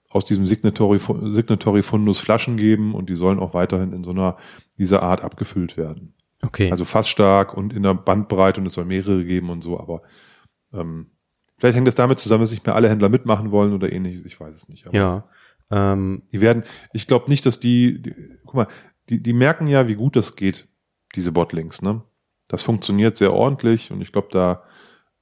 aus 0.10 0.24
diesem 0.24 0.48
Signatory, 0.48 1.00
Signatory 1.30 1.82
Fundus 1.82 2.20
Flaschen 2.20 2.56
geben 2.56 2.94
und 2.94 3.10
die 3.10 3.16
sollen 3.16 3.40
auch 3.40 3.54
weiterhin 3.54 3.92
in 3.92 4.04
so 4.04 4.12
einer, 4.12 4.38
dieser 4.78 5.04
Art 5.04 5.24
abgefüllt 5.24 5.76
werden. 5.76 6.14
Okay. 6.42 6.72
Also 6.72 6.86
fast 6.86 7.10
stark 7.10 7.54
und 7.54 7.74
in 7.74 7.84
der 7.84 7.96
Bandbreite 7.96 8.62
und 8.62 8.68
es 8.68 8.74
soll 8.74 8.86
mehrere 8.86 9.26
geben 9.26 9.50
und 9.50 9.64
so, 9.64 9.80
aber 9.80 10.04
ähm, 10.72 11.08
Vielleicht 11.64 11.78
hängt 11.78 11.88
das 11.88 11.96
damit 11.96 12.20
zusammen, 12.20 12.42
dass 12.42 12.52
nicht 12.52 12.66
mehr 12.66 12.76
alle 12.76 12.90
Händler 12.90 13.08
mitmachen 13.08 13.52
wollen 13.52 13.74
oder 13.74 13.90
ähnliches. 13.90 14.26
Ich 14.26 14.38
weiß 14.38 14.54
es 14.54 14.68
nicht. 14.68 14.86
Ja. 14.92 15.30
Ähm, 15.72 16.24
die 16.34 16.42
werden, 16.42 16.64
ich 16.92 17.08
glaube 17.08 17.30
nicht, 17.30 17.46
dass 17.46 17.58
die, 17.60 18.02
die, 18.02 18.14
guck 18.46 18.56
mal, 18.56 18.68
die, 19.10 19.22
die 19.22 19.34
merken 19.34 19.68
ja, 19.68 19.88
wie 19.88 19.96
gut 19.96 20.16
das 20.16 20.36
geht, 20.36 20.68
diese 21.16 21.32
Botlinks, 21.32 21.82
ne? 21.82 22.02
Das 22.48 22.64
funktioniert 22.64 23.18
sehr 23.18 23.34
ordentlich 23.34 23.92
und 23.92 24.02
ich 24.02 24.12
glaube, 24.12 24.28
da 24.32 24.64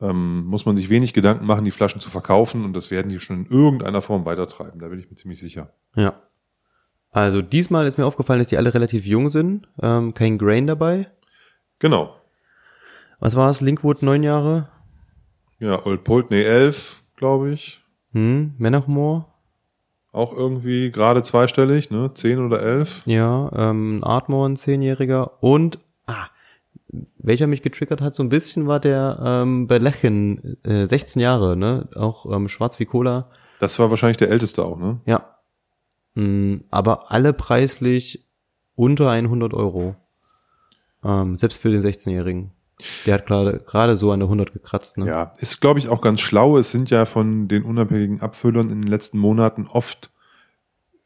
ähm, 0.02 0.46
muss 0.46 0.66
man 0.66 0.76
sich 0.76 0.90
wenig 0.90 1.14
Gedanken 1.14 1.46
machen, 1.46 1.66
die 1.66 1.72
Flaschen 1.72 2.02
zu 2.02 2.10
verkaufen 2.10 2.66
und 2.66 2.74
das 2.74 2.92
werden 2.92 3.10
die 3.10 3.20
schon 3.20 3.46
in 3.46 3.52
irgendeiner 3.52 4.02
Form 4.02 4.26
weitertreiben. 4.26 4.80
Da 4.80 4.88
bin 4.88 5.00
ich 5.00 5.10
mir 5.10 5.16
ziemlich 5.16 5.40
sicher. 5.40 5.74
Ja. 5.96 6.22
Also 7.12 7.42
diesmal 7.42 7.88
ist 7.88 7.98
mir 7.98 8.06
aufgefallen, 8.06 8.40
dass 8.40 8.50
die 8.50 8.58
alle 8.58 8.74
relativ 8.74 9.06
jung 9.06 9.30
sind, 9.30 9.68
ähm, 9.82 10.14
kein 10.14 10.38
Grain 10.38 10.66
dabei. 10.66 11.12
Genau. 11.80 12.16
Was 13.20 13.36
war 13.36 13.50
es? 13.50 13.62
Linkwood 13.62 14.02
neun 14.02 14.24
Jahre? 14.24 14.70
Ja, 15.60 15.86
Old 15.86 16.04
Polt, 16.04 16.32
nee, 16.32 16.42
elf, 16.42 17.04
glaube 17.16 17.52
ich. 17.52 17.84
Hm, 18.14 18.56
Menachmore? 18.58 19.26
Auch 20.12 20.34
irgendwie 20.34 20.92
gerade 20.92 21.24
zweistellig, 21.24 21.90
ne? 21.90 22.12
Zehn 22.14 22.40
oder 22.46 22.62
elf. 22.62 23.02
Ja, 23.06 23.50
ähm, 23.56 24.04
Artmore, 24.04 24.50
ein 24.50 24.58
Zehnjähriger. 24.58 25.42
Und, 25.42 25.80
ah, 26.06 26.28
welcher 27.18 27.48
mich 27.48 27.62
getriggert 27.62 28.02
hat 28.02 28.16
so 28.16 28.24
ein 28.24 28.30
bisschen 28.30 28.68
war 28.68 28.82
der 28.82 29.20
ähm, 29.24 29.68
Belechen, 29.68 30.58
äh, 30.64 30.86
16 30.86 31.22
Jahre, 31.22 31.56
ne? 31.56 31.88
Auch 31.96 32.26
ähm, 32.26 32.50
schwarz 32.50 32.80
wie 32.80 32.86
Cola. 32.86 33.30
Das 33.60 33.80
war 33.80 33.90
wahrscheinlich 33.90 34.18
der 34.18 34.30
älteste 34.30 34.66
auch, 34.66 34.78
ne? 34.78 35.00
Ja. 35.06 35.38
Mm, 36.16 36.58
aber 36.70 37.12
alle 37.12 37.32
preislich 37.32 38.28
unter 38.76 39.10
100 39.10 39.54
Euro. 39.54 39.96
Ähm, 41.04 41.38
selbst 41.38 41.62
für 41.62 41.72
den 41.72 41.82
16-Jährigen. 41.82 42.52
Der 43.06 43.16
hat 43.16 43.26
gerade 43.26 43.60
gerade 43.66 43.96
so 43.96 44.12
an 44.12 44.20
der 44.20 44.28
100 44.28 44.54
gekratzt. 44.54 44.98
Ne? 44.98 45.08
Ja, 45.08 45.34
ist 45.40 45.62
glaube 45.62 45.80
ich 45.80 45.90
auch 45.90 46.02
ganz 46.02 46.22
schlau. 46.22 46.58
Es 46.58 46.72
sind 46.72 46.90
ja 46.90 47.06
von 47.06 47.48
den 47.48 47.64
unabhängigen 47.64 48.22
Abfüllern 48.22 48.70
in 48.70 48.82
den 48.82 48.90
letzten 48.90 49.18
Monaten 49.18 49.68
oft 49.68 50.12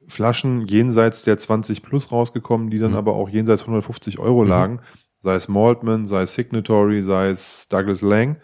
Flaschen 0.07 0.67
jenseits 0.67 1.23
der 1.23 1.37
20 1.37 1.81
plus 1.83 2.11
rausgekommen, 2.11 2.69
die 2.69 2.79
dann 2.79 2.91
mhm. 2.91 2.97
aber 2.97 3.13
auch 3.13 3.29
jenseits 3.29 3.61
150 3.61 4.19
Euro 4.19 4.43
mhm. 4.43 4.49
lagen. 4.49 4.79
Sei 5.21 5.33
es 5.33 5.47
Maltman, 5.47 6.05
sei 6.05 6.21
es 6.21 6.33
Signatory, 6.33 7.01
sei 7.01 7.29
es 7.29 7.67
Douglas 7.69 8.01
Lang. 8.01 8.37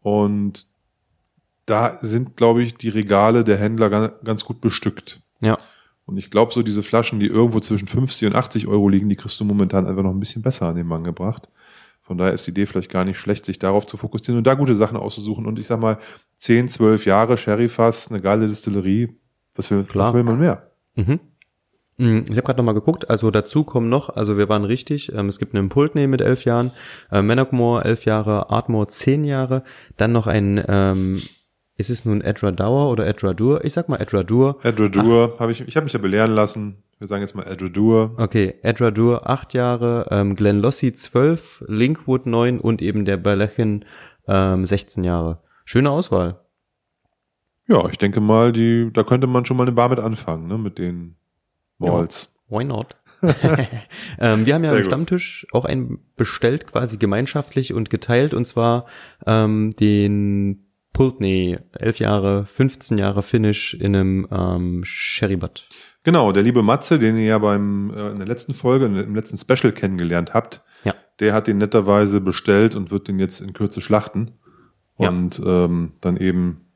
Und 0.00 0.68
da 1.66 1.90
sind, 1.90 2.36
glaube 2.36 2.62
ich, 2.62 2.74
die 2.74 2.88
Regale 2.88 3.44
der 3.44 3.58
Händler 3.58 3.90
ganz, 3.90 4.24
ganz 4.24 4.44
gut 4.44 4.60
bestückt. 4.60 5.20
Ja. 5.40 5.58
Und 6.06 6.16
ich 6.16 6.30
glaube, 6.30 6.54
so 6.54 6.62
diese 6.62 6.84
Flaschen, 6.84 7.18
die 7.18 7.26
irgendwo 7.26 7.60
zwischen 7.60 7.88
50 7.88 8.28
und 8.28 8.36
80 8.36 8.68
Euro 8.68 8.88
liegen, 8.88 9.08
die 9.08 9.16
kriegst 9.16 9.38
du 9.40 9.44
momentan 9.44 9.86
einfach 9.86 10.04
noch 10.04 10.12
ein 10.12 10.20
bisschen 10.20 10.42
besser 10.42 10.66
an 10.66 10.76
den 10.76 10.86
Mann 10.86 11.04
gebracht. 11.04 11.48
Von 12.06 12.18
daher 12.18 12.32
ist 12.32 12.46
die 12.46 12.52
Idee 12.52 12.66
vielleicht 12.66 12.90
gar 12.90 13.04
nicht 13.04 13.18
schlecht, 13.18 13.44
sich 13.44 13.58
darauf 13.58 13.84
zu 13.84 13.96
fokussieren 13.96 14.38
und 14.38 14.46
da 14.46 14.54
gute 14.54 14.76
Sachen 14.76 14.96
auszusuchen. 14.96 15.44
Und 15.44 15.58
ich 15.58 15.66
sag 15.66 15.80
mal, 15.80 15.98
10, 16.38 16.68
12 16.68 17.04
Jahre 17.04 17.36
Sherry-Fass, 17.36 18.12
eine 18.12 18.20
geile 18.20 18.46
Distillerie, 18.46 19.18
was 19.56 19.72
will, 19.72 19.82
Klar. 19.82 20.08
was 20.08 20.14
will 20.14 20.22
man 20.22 20.38
mehr? 20.38 20.70
Mhm. 20.94 21.18
mhm. 21.96 22.24
Ich 22.28 22.36
habe 22.36 22.42
gerade 22.42 22.58
nochmal 22.58 22.74
geguckt, 22.74 23.10
also 23.10 23.32
dazu 23.32 23.64
kommen 23.64 23.88
noch, 23.88 24.08
also 24.10 24.38
wir 24.38 24.48
waren 24.48 24.64
richtig, 24.64 25.12
ähm, 25.12 25.28
es 25.28 25.40
gibt 25.40 25.56
einen 25.56 25.68
Pultney 25.68 26.06
mit 26.06 26.20
elf 26.20 26.44
Jahren, 26.44 26.70
äh, 27.10 27.22
Menachmore 27.22 27.84
elf 27.84 28.04
Jahre, 28.04 28.50
Artmore 28.50 28.86
zehn 28.86 29.24
Jahre, 29.24 29.64
dann 29.96 30.12
noch 30.12 30.28
ein, 30.28 30.62
ähm, 30.68 31.20
ist 31.76 31.90
es 31.90 32.04
nun 32.04 32.20
Edradour 32.20 32.88
oder 32.88 33.04
Edradur? 33.08 33.64
Ich 33.64 33.72
sag 33.72 33.88
mal 33.88 34.00
Edradur. 34.00 34.60
Edradur, 34.62 35.36
habe 35.40 35.50
ich, 35.50 35.60
ich 35.66 35.74
habe 35.74 35.84
mich 35.84 35.92
ja 35.92 35.98
belehren 35.98 36.32
lassen, 36.36 36.84
wir 36.98 37.06
sagen 37.06 37.22
jetzt 37.22 37.34
mal 37.34 37.46
Edradur. 37.46 38.14
Okay, 38.16 38.54
Edradur 38.62 39.28
acht 39.28 39.54
Jahre, 39.54 40.06
ähm, 40.10 40.34
Glenn 40.34 40.60
Lossie 40.60 40.92
zwölf, 40.92 41.62
Linkwood 41.66 42.26
neun 42.26 42.58
und 42.58 42.80
eben 42.80 43.04
der 43.04 43.16
Berlechin 43.18 43.84
ähm, 44.26 44.64
16 44.64 45.04
Jahre. 45.04 45.42
Schöne 45.64 45.90
Auswahl. 45.90 46.40
Ja, 47.68 47.88
ich 47.88 47.98
denke 47.98 48.20
mal, 48.20 48.52
die, 48.52 48.90
da 48.92 49.02
könnte 49.02 49.26
man 49.26 49.44
schon 49.44 49.56
mal 49.56 49.64
eine 49.64 49.72
Bar 49.72 49.88
mit 49.88 49.98
anfangen, 49.98 50.46
ne, 50.46 50.56
mit 50.56 50.78
den 50.78 51.16
Walls. 51.78 52.34
Ja, 52.48 52.58
why 52.58 52.64
not? 52.64 52.94
ähm, 54.20 54.46
wir 54.46 54.54
haben 54.54 54.64
ja 54.64 54.70
Sehr 54.70 54.78
am 54.78 54.84
Stammtisch 54.84 55.46
auch 55.52 55.64
einen 55.64 55.98
bestellt, 56.16 56.66
quasi 56.66 56.96
gemeinschaftlich 56.96 57.74
und 57.74 57.90
geteilt, 57.90 58.34
und 58.34 58.46
zwar 58.46 58.86
ähm, 59.26 59.70
den 59.72 60.66
Pultney, 60.92 61.58
elf 61.72 61.98
Jahre, 61.98 62.46
15 62.46 62.96
Jahre 62.96 63.22
Finish 63.22 63.74
in 63.74 63.94
einem 63.94 64.28
ähm, 64.30 64.82
Sherrybutt. 64.84 65.68
Genau, 66.06 66.30
der 66.30 66.44
liebe 66.44 66.62
Matze, 66.62 67.00
den 67.00 67.18
ihr 67.18 67.24
ja 67.24 67.38
beim 67.38 67.90
äh, 67.90 68.10
in 68.10 68.18
der 68.18 68.28
letzten 68.28 68.54
Folge, 68.54 68.86
im 68.86 69.16
letzten 69.16 69.38
Special 69.38 69.72
kennengelernt 69.72 70.34
habt, 70.34 70.62
ja. 70.84 70.94
der 71.18 71.34
hat 71.34 71.48
den 71.48 71.58
netterweise 71.58 72.20
bestellt 72.20 72.76
und 72.76 72.92
wird 72.92 73.08
den 73.08 73.18
jetzt 73.18 73.40
in 73.40 73.54
Kürze 73.54 73.80
schlachten 73.80 74.30
und 74.94 75.38
ja. 75.38 75.64
ähm, 75.64 75.94
dann 76.00 76.16
eben 76.16 76.68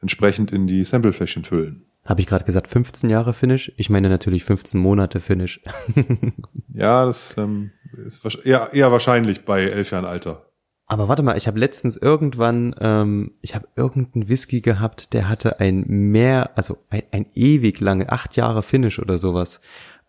entsprechend 0.00 0.52
in 0.52 0.68
die 0.68 0.84
Samplefläschchen 0.84 1.42
füllen. 1.42 1.84
Habe 2.04 2.20
ich 2.20 2.28
gerade 2.28 2.44
gesagt 2.44 2.68
15 2.68 3.10
Jahre 3.10 3.34
Finish? 3.34 3.72
Ich 3.76 3.90
meine 3.90 4.08
natürlich 4.08 4.44
15 4.44 4.80
Monate 4.80 5.18
Finish. 5.18 5.60
ja, 6.72 7.06
das 7.06 7.36
ähm, 7.38 7.72
ist 7.92 8.24
eher, 8.46 8.68
eher 8.72 8.92
wahrscheinlich 8.92 9.44
bei 9.44 9.64
elf 9.64 9.90
Jahren 9.90 10.04
Alter. 10.04 10.46
Aber 10.86 11.08
warte 11.08 11.22
mal, 11.22 11.36
ich 11.36 11.48
habe 11.48 11.58
letztens 11.58 11.96
irgendwann, 11.96 12.74
ähm, 12.80 13.32
ich 13.42 13.56
habe 13.56 13.66
irgendeinen 13.74 14.28
Whisky 14.28 14.60
gehabt, 14.60 15.12
der 15.12 15.28
hatte 15.28 15.58
ein 15.58 15.84
mehr, 15.86 16.56
also 16.56 16.78
ein, 16.90 17.02
ein 17.10 17.26
ewig 17.34 17.80
lange, 17.80 18.10
acht 18.10 18.36
Jahre 18.36 18.62
Finish 18.62 19.00
oder 19.00 19.18
sowas. 19.18 19.60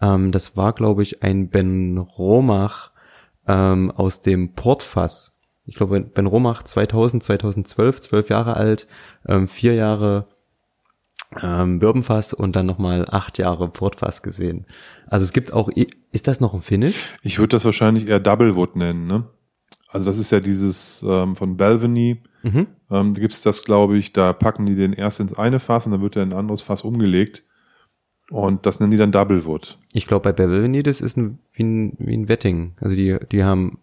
Ähm, 0.02 0.32
das 0.32 0.56
war, 0.56 0.74
glaube 0.74 1.02
ich, 1.02 1.24
ein 1.24 1.50
Ben 1.50 1.98
Romach 1.98 2.92
ähm, 3.48 3.92
aus 3.92 4.22
dem 4.22 4.54
Portfass. 4.54 5.40
Ich 5.66 5.76
glaube, 5.76 6.00
Ben 6.00 6.28
Romach 6.28 6.62
2000, 6.62 7.24
2012, 7.24 8.02
zwölf 8.02 8.30
Jahre 8.30 8.56
alt, 8.56 8.88
ähm, 9.28 9.48
vier 9.48 9.74
Jahre 9.74 10.28
ähm, 11.42 11.80
Bourbonfass 11.80 12.34
und 12.34 12.56
dann 12.56 12.68
nochmal 12.68 13.06
acht 13.10 13.38
Jahre 13.38 13.68
Portfass 13.68 14.22
gesehen. 14.22 14.66
Also 15.08 15.24
es 15.24 15.34
gibt 15.34 15.52
auch, 15.52 15.70
ist 16.12 16.28
das 16.28 16.40
noch 16.40 16.54
ein 16.54 16.62
Finish? 16.62 17.18
Ich 17.22 17.40
würde 17.40 17.50
das 17.50 17.66
wahrscheinlich 17.66 18.08
eher 18.08 18.20
Doublewood 18.20 18.76
nennen, 18.76 19.08
ne? 19.08 19.26
Also 19.90 20.06
das 20.06 20.18
ist 20.18 20.32
ja 20.32 20.40
dieses 20.40 21.04
ähm, 21.08 21.36
von 21.36 21.58
Belveny. 21.58 22.22
Mhm. 22.44 22.68
Ähm, 22.92 23.14
da 23.14 23.22
gibt's 23.22 23.42
das, 23.42 23.64
glaube 23.64 23.98
ich, 23.98 24.14
da 24.14 24.34
packen 24.34 24.66
die 24.66 24.76
den 24.76 24.94
erst 24.94 25.20
ins 25.20 25.38
eine 25.38 25.60
Fass 25.60 25.86
und 25.86 25.94
dann 25.94 26.02
wird 26.02 26.16
er 26.16 26.24
in 26.24 26.34
ein 26.34 26.40
anderes 26.40 26.62
Fass 26.62 26.82
umgelegt. 26.82 27.44
Und 28.30 28.66
das 28.66 28.80
nennen 28.80 28.92
die 28.92 28.98
dann 28.98 29.14
Doublewood. 29.14 29.78
Ich 29.94 30.06
glaube, 30.06 30.24
bei 30.24 30.34
Belveny, 30.34 30.84
das 30.84 31.00
ist 31.00 31.16
ein, 31.16 31.40
wie, 31.54 31.64
ein, 31.64 31.94
wie 31.98 32.16
ein 32.16 32.28
Wetting. 32.28 32.76
Also 32.82 32.96
die, 32.96 33.18
die 33.32 33.44
haben, 33.44 33.80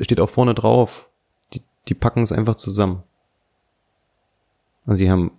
steht 0.00 0.20
auch 0.20 0.28
vorne 0.28 0.54
drauf, 0.54 1.08
die, 1.54 1.62
die 1.88 1.94
packen 1.94 2.22
es 2.22 2.32
einfach 2.32 2.56
zusammen. 2.56 3.02
Also 4.84 5.02
die 5.02 5.10
haben 5.10 5.30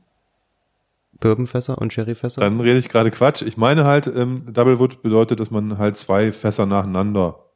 Bourbonfässer 1.20 1.78
und 1.78 1.94
Sherryfässer? 1.94 2.42
Dann 2.42 2.60
rede 2.60 2.80
ich 2.80 2.90
gerade 2.90 3.12
Quatsch. 3.12 3.42
Ich 3.42 3.58
meine 3.58 3.86
halt, 3.86 4.08
ähm, 4.08 4.44
Doublewood 4.52 5.02
bedeutet, 5.02 5.40
dass 5.40 5.52
man 5.52 5.78
halt 5.78 5.98
zwei 5.98 6.32
Fässer 6.32 6.66
nacheinander 6.66 7.47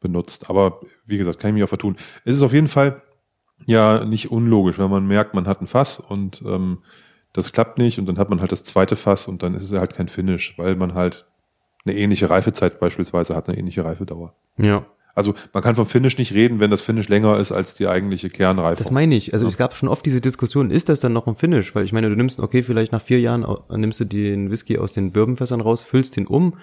benutzt. 0.00 0.50
Aber 0.50 0.80
wie 1.06 1.18
gesagt, 1.18 1.38
kann 1.38 1.50
ich 1.50 1.54
mich 1.54 1.64
auch 1.64 1.68
vertun. 1.68 1.96
Es 2.24 2.36
ist 2.36 2.42
auf 2.42 2.52
jeden 2.52 2.68
Fall 2.68 3.02
ja 3.66 4.04
nicht 4.04 4.30
unlogisch, 4.30 4.78
wenn 4.78 4.90
man 4.90 5.06
merkt, 5.06 5.34
man 5.34 5.46
hat 5.46 5.60
ein 5.60 5.66
Fass 5.66 6.00
und 6.00 6.42
ähm, 6.46 6.78
das 7.32 7.52
klappt 7.52 7.78
nicht 7.78 7.98
und 7.98 8.06
dann 8.06 8.18
hat 8.18 8.30
man 8.30 8.40
halt 8.40 8.52
das 8.52 8.64
zweite 8.64 8.96
Fass 8.96 9.28
und 9.28 9.42
dann 9.42 9.54
ist 9.54 9.62
es 9.62 9.78
halt 9.78 9.94
kein 9.94 10.08
Finish, 10.08 10.58
weil 10.58 10.76
man 10.76 10.94
halt 10.94 11.26
eine 11.84 11.96
ähnliche 11.96 12.28
Reifezeit 12.28 12.80
beispielsweise 12.80 13.36
hat, 13.36 13.48
eine 13.48 13.58
ähnliche 13.58 13.84
Reifedauer. 13.84 14.34
Ja. 14.56 14.86
Also 15.14 15.34
man 15.52 15.62
kann 15.62 15.74
vom 15.74 15.86
Finish 15.86 16.18
nicht 16.18 16.32
reden, 16.32 16.60
wenn 16.60 16.70
das 16.70 16.82
Finish 16.82 17.08
länger 17.08 17.38
ist 17.38 17.52
als 17.52 17.74
die 17.74 17.88
eigentliche 17.88 18.30
Kernreife. 18.30 18.78
Das 18.78 18.90
meine 18.90 19.14
ich. 19.16 19.32
Also 19.32 19.44
ja. 19.44 19.50
es 19.50 19.56
gab 19.56 19.76
schon 19.76 19.88
oft 19.88 20.06
diese 20.06 20.20
Diskussion, 20.20 20.70
ist 20.70 20.88
das 20.88 21.00
dann 21.00 21.12
noch 21.12 21.26
ein 21.26 21.36
Finish? 21.36 21.74
Weil 21.74 21.84
ich 21.84 21.92
meine, 21.92 22.08
du 22.08 22.16
nimmst, 22.16 22.40
okay, 22.40 22.62
vielleicht 22.62 22.92
nach 22.92 23.02
vier 23.02 23.20
Jahren 23.20 23.44
nimmst 23.70 24.00
du 24.00 24.04
den 24.04 24.50
Whisky 24.50 24.78
aus 24.78 24.92
den 24.92 25.12
Bourbonfässern 25.12 25.60
raus, 25.60 25.82
füllst 25.82 26.16
den 26.16 26.26
um, 26.26 26.54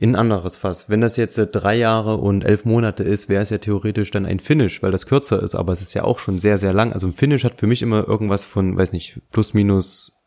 in 0.00 0.12
ein 0.12 0.16
anderes 0.16 0.56
Fass. 0.56 0.88
Wenn 0.88 1.02
das 1.02 1.18
jetzt 1.18 1.36
drei 1.36 1.76
Jahre 1.76 2.16
und 2.16 2.46
elf 2.46 2.64
Monate 2.64 3.04
ist, 3.04 3.28
wäre 3.28 3.42
es 3.42 3.50
ja 3.50 3.58
theoretisch 3.58 4.10
dann 4.10 4.24
ein 4.24 4.40
Finish, 4.40 4.82
weil 4.82 4.92
das 4.92 5.04
kürzer 5.04 5.42
ist, 5.42 5.54
aber 5.54 5.74
es 5.74 5.82
ist 5.82 5.92
ja 5.92 6.04
auch 6.04 6.18
schon 6.18 6.38
sehr, 6.38 6.56
sehr 6.56 6.72
lang. 6.72 6.94
Also 6.94 7.06
ein 7.06 7.12
Finish 7.12 7.44
hat 7.44 7.60
für 7.60 7.66
mich 7.66 7.82
immer 7.82 8.08
irgendwas 8.08 8.44
von, 8.44 8.78
weiß 8.78 8.94
nicht, 8.94 9.20
plus 9.30 9.52
minus 9.52 10.24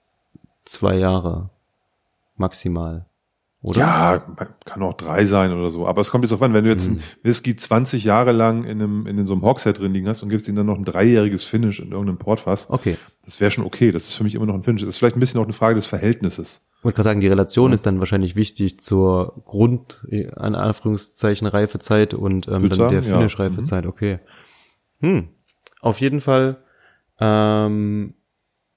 zwei 0.64 0.98
Jahre 0.98 1.50
maximal. 2.38 3.08
Oder? 3.64 3.80
Ja, 3.80 4.24
kann 4.66 4.84
auch 4.84 4.94
drei 4.94 5.26
sein 5.26 5.52
oder 5.52 5.72
so. 5.72 5.88
Aber 5.88 6.02
es 6.02 6.12
kommt 6.12 6.24
jetzt 6.24 6.34
auf 6.34 6.42
an, 6.44 6.54
wenn 6.54 6.66
du 6.66 6.70
jetzt 6.70 6.92
mhm. 6.92 6.98
ein 6.98 7.04
Whisky 7.24 7.56
20 7.56 8.04
Jahre 8.04 8.32
lang 8.32 8.66
in 8.66 8.80
einem, 8.80 9.08
in 9.08 9.26
so 9.26 9.34
einem 9.34 9.42
Hogshead 9.42 9.80
drin 9.80 9.94
liegen 9.94 10.08
hast 10.08 10.22
und 10.22 10.30
gibst 10.30 10.48
ihm 10.48 10.56
dann 10.56 10.68
noch 10.68 10.78
ein 10.78 10.86
dreijähriges 10.86 11.46
Finish 11.46 11.80
in 11.80 11.94
irgendeinem 11.94 12.20
Portfass. 12.20 12.70
Okay. 12.70 12.98
Das 13.26 13.40
wäre 13.40 13.50
schon 13.50 13.66
okay. 13.66 13.92
Das 13.92 14.04
ist 14.04 14.14
für 14.14 14.24
mich 14.24 14.36
immer 14.36 14.46
noch 14.46 14.54
ein 14.54 14.64
Finish. 14.64 14.82
Das 14.82 14.90
ist 14.90 14.98
vielleicht 15.00 15.18
ein 15.18 15.20
bisschen 15.20 15.40
auch 15.40 15.46
eine 15.46 15.54
Frage 15.54 15.76
des 15.76 15.88
Verhältnisses. 15.88 16.64
Ich 16.84 16.86
wollte 16.86 16.98
gerade 16.98 17.10
sagen, 17.12 17.22
die 17.22 17.28
Relation 17.28 17.72
ja. 17.72 17.76
ist 17.76 17.86
dann 17.86 18.00
wahrscheinlich 18.00 18.36
wichtig 18.36 18.82
zur 18.82 19.42
Grund, 19.46 20.06
an 20.36 20.54
Anführungszeichen, 20.54 21.48
Reifezeit 21.48 22.14
und 22.14 22.50
ähm, 22.50 22.68
dann 22.68 22.90
der 22.90 23.02
Finish-Reifezeit. 23.02 23.86
Ja. 23.86 23.88
Mhm. 23.88 23.94
Okay. 23.94 24.20
Hm. 25.00 25.30
Auf 25.80 26.02
jeden 26.02 26.20
Fall 26.20 26.58
ähm, 27.22 28.16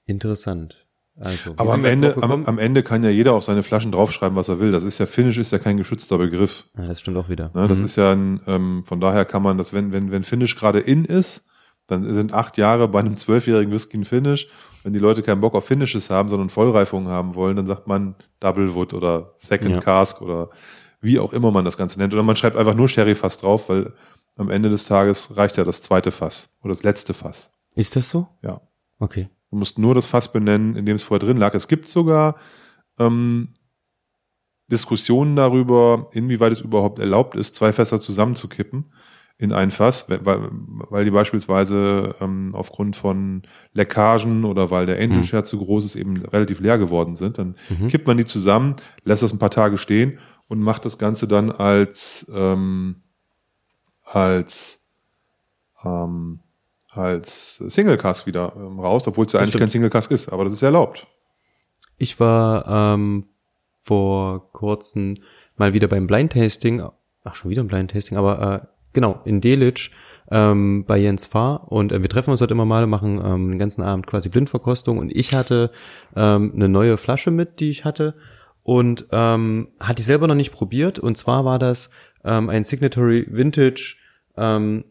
interessant. 0.05 0.87
Also, 1.19 1.51
aber 1.57 1.73
am 1.73 1.83
Ende, 1.83 2.15
am, 2.21 2.45
am, 2.45 2.59
Ende 2.59 2.81
kann 2.81 3.03
ja 3.03 3.09
jeder 3.09 3.33
auf 3.33 3.43
seine 3.43 3.61
Flaschen 3.61 3.91
draufschreiben, 3.91 4.37
was 4.37 4.47
er 4.47 4.61
will. 4.61 4.71
Das 4.71 4.85
ist 4.85 4.99
ja 4.99 5.05
Finish 5.05 5.37
ist 5.37 5.51
ja 5.51 5.59
kein 5.59 5.75
geschützter 5.75 6.17
Begriff. 6.17 6.69
Ja, 6.77 6.87
das 6.87 7.01
stimmt 7.01 7.17
auch 7.17 7.27
wieder. 7.27 7.51
Ne, 7.55 7.67
das 7.67 7.79
mhm. 7.79 7.85
ist 7.85 7.97
ja 7.97 8.13
ein, 8.13 8.39
ähm, 8.47 8.83
von 8.85 9.01
daher 9.01 9.25
kann 9.25 9.43
man 9.43 9.57
das, 9.57 9.73
wenn 9.73 9.91
wenn 9.91 10.11
wenn 10.11 10.23
Finish 10.23 10.55
gerade 10.55 10.79
in 10.79 11.03
ist, 11.03 11.45
Dann 11.87 12.13
sind 12.13 12.33
acht 12.33 12.57
Jahre 12.57 12.87
bei 12.87 12.99
einem 12.99 13.17
zwölfjährigen 13.17 13.73
Whisky 13.73 13.97
ein 13.97 14.05
Finish. 14.05 14.47
Wenn 14.87 14.93
die 14.93 14.99
Leute 14.99 15.21
keinen 15.21 15.41
Bock 15.41 15.53
auf 15.53 15.65
Finishes 15.65 16.09
haben, 16.09 16.29
sondern 16.29 16.47
Vollreifungen 16.47 17.09
haben 17.09 17.35
wollen, 17.35 17.57
dann 17.57 17.65
sagt 17.65 17.87
man 17.87 18.15
Double 18.39 18.73
Wood 18.73 18.93
oder 18.93 19.33
Second 19.35 19.71
Ja. 19.71 19.81
Cask 19.81 20.21
oder 20.21 20.49
wie 21.01 21.19
auch 21.19 21.33
immer 21.33 21.51
man 21.51 21.65
das 21.65 21.75
Ganze 21.75 21.99
nennt. 21.99 22.13
Oder 22.13 22.23
man 22.23 22.37
schreibt 22.37 22.55
einfach 22.55 22.73
nur 22.73 22.87
Sherry 22.87 23.13
Fass 23.13 23.37
drauf, 23.37 23.67
weil 23.67 23.91
am 24.37 24.49
Ende 24.49 24.69
des 24.69 24.85
Tages 24.85 25.35
reicht 25.35 25.57
ja 25.57 25.65
das 25.65 25.81
zweite 25.81 26.11
Fass 26.11 26.55
oder 26.63 26.69
das 26.73 26.83
letzte 26.83 27.13
Fass. 27.13 27.51
Ist 27.75 27.97
das 27.97 28.09
so? 28.09 28.29
Ja. 28.41 28.61
Okay. 28.97 29.27
Du 29.51 29.57
musst 29.57 29.77
nur 29.77 29.93
das 29.93 30.07
Fass 30.07 30.31
benennen, 30.31 30.77
in 30.77 30.85
dem 30.85 30.95
es 30.95 31.03
vorher 31.03 31.27
drin 31.27 31.35
lag. 31.35 31.53
Es 31.53 31.67
gibt 31.67 31.89
sogar 31.89 32.37
ähm, 32.97 33.49
Diskussionen 34.71 35.35
darüber, 35.35 36.07
inwieweit 36.13 36.53
es 36.53 36.61
überhaupt 36.61 36.99
erlaubt 36.99 37.35
ist, 37.35 37.57
zwei 37.57 37.73
Fässer 37.73 37.99
zusammenzukippen 37.99 38.85
in 39.39 39.53
ein 39.53 39.69
Fass, 39.69 40.09
weil, 40.09 40.49
weil 40.89 41.05
die 41.05 41.11
beispielsweise 41.11 42.15
ähm, 42.19 42.55
aufgrund 42.55 42.95
von 42.95 43.43
Leckagen 43.73 44.45
oder 44.45 44.71
weil 44.71 44.87
der 44.87 44.99
Angel 44.99 45.23
Share 45.23 45.43
zu 45.43 45.59
groß 45.59 45.85
ist, 45.85 45.95
eben 45.95 46.17
relativ 46.25 46.59
leer 46.59 46.79
geworden 46.79 47.15
sind. 47.15 47.37
Dann 47.37 47.55
kippt 47.87 48.07
man 48.07 48.17
die 48.17 48.25
zusammen, 48.25 48.77
lässt 49.03 49.21
das 49.21 49.33
ein 49.33 49.39
paar 49.39 49.51
Tage 49.51 49.77
stehen 49.77 50.17
und 50.47 50.59
macht 50.59 50.85
das 50.85 50.97
Ganze 50.97 51.27
dann 51.27 51.51
als 51.51 52.31
ähm, 52.33 53.03
als 54.03 54.87
ähm, 55.83 56.39
als 56.89 57.57
Single 57.57 57.97
Cask 57.97 58.25
wieder 58.25 58.53
ähm, 58.55 58.79
raus, 58.79 59.07
obwohl 59.07 59.25
es 59.25 59.33
ja 59.33 59.39
eigentlich 59.39 59.49
stimmt. 59.49 59.61
kein 59.61 59.69
Single 59.69 59.89
Cask 59.91 60.09
ist, 60.09 60.29
aber 60.29 60.45
das 60.45 60.53
ist 60.53 60.63
erlaubt. 60.63 61.05
Ich 61.97 62.19
war 62.19 62.65
ähm, 62.67 63.25
vor 63.83 64.51
kurzem 64.51 65.15
mal 65.57 65.73
wieder 65.73 65.87
beim 65.87 66.07
Blind 66.07 66.33
Tasting, 66.33 66.81
ach 67.23 67.35
schon 67.35 67.51
wieder 67.51 67.63
ein 67.63 67.67
Blind 67.67 67.91
Tasting, 67.91 68.17
aber 68.17 68.63
äh, 68.63 68.76
genau, 68.93 69.21
in 69.25 69.41
Delitzsch 69.41 69.91
ähm, 70.31 70.85
bei 70.85 70.97
Jens 70.97 71.25
Fahr. 71.25 71.71
Und 71.71 71.91
äh, 71.91 72.01
wir 72.01 72.09
treffen 72.09 72.31
uns 72.31 72.39
dort 72.39 72.51
immer 72.51 72.65
mal, 72.65 72.87
machen 72.87 73.21
ähm, 73.23 73.49
den 73.49 73.59
ganzen 73.59 73.81
Abend 73.83 74.07
quasi 74.07 74.29
Blindverkostung. 74.29 74.97
Und 74.97 75.15
ich 75.15 75.33
hatte 75.33 75.71
ähm, 76.15 76.51
eine 76.55 76.69
neue 76.69 76.97
Flasche 76.97 77.31
mit, 77.31 77.59
die 77.59 77.69
ich 77.69 77.85
hatte. 77.85 78.15
Und 78.63 79.07
ähm, 79.11 79.69
hatte 79.79 80.01
ich 80.01 80.05
selber 80.05 80.27
noch 80.27 80.35
nicht 80.35 80.51
probiert. 80.51 80.99
Und 80.99 81.17
zwar 81.17 81.45
war 81.45 81.59
das 81.59 81.89
ähm, 82.25 82.49
ein 82.49 82.65
Signatory 82.65 83.27
Vintage 83.29 83.95
ähm, 84.35 84.83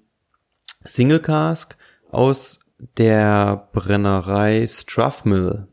Single 0.85 1.21
Cask 1.21 1.77
aus 2.11 2.61
der 2.97 3.69
Brennerei 3.73 4.67
Strathmill. 4.67 5.69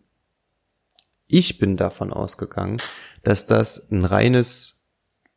Ich 1.28 1.58
bin 1.58 1.78
davon 1.78 2.12
ausgegangen, 2.14 2.78
dass 3.24 3.48
das 3.48 3.90
ein 3.92 4.06
reines 4.06 4.82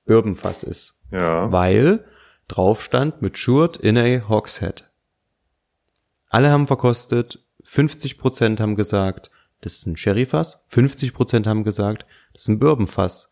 Bourbonfass 0.04 0.62
ist, 0.62 0.98
Ja. 1.10 1.50
weil 1.50 2.04
drauf 2.48 2.82
stand 2.82 3.22
matured 3.22 3.76
in 3.76 3.96
a 3.96 4.28
hogshead. 4.28 4.84
Alle 6.28 6.50
haben 6.50 6.66
verkostet, 6.66 7.44
50% 7.64 8.60
haben 8.60 8.76
gesagt, 8.76 9.30
das 9.60 9.74
ist 9.74 9.86
ein 9.86 9.96
Sherryfass, 9.96 10.64
50% 10.70 11.46
haben 11.46 11.64
gesagt, 11.64 12.06
das 12.32 12.42
ist 12.42 12.48
ein 12.48 12.58
Bourbonfass. 12.58 13.30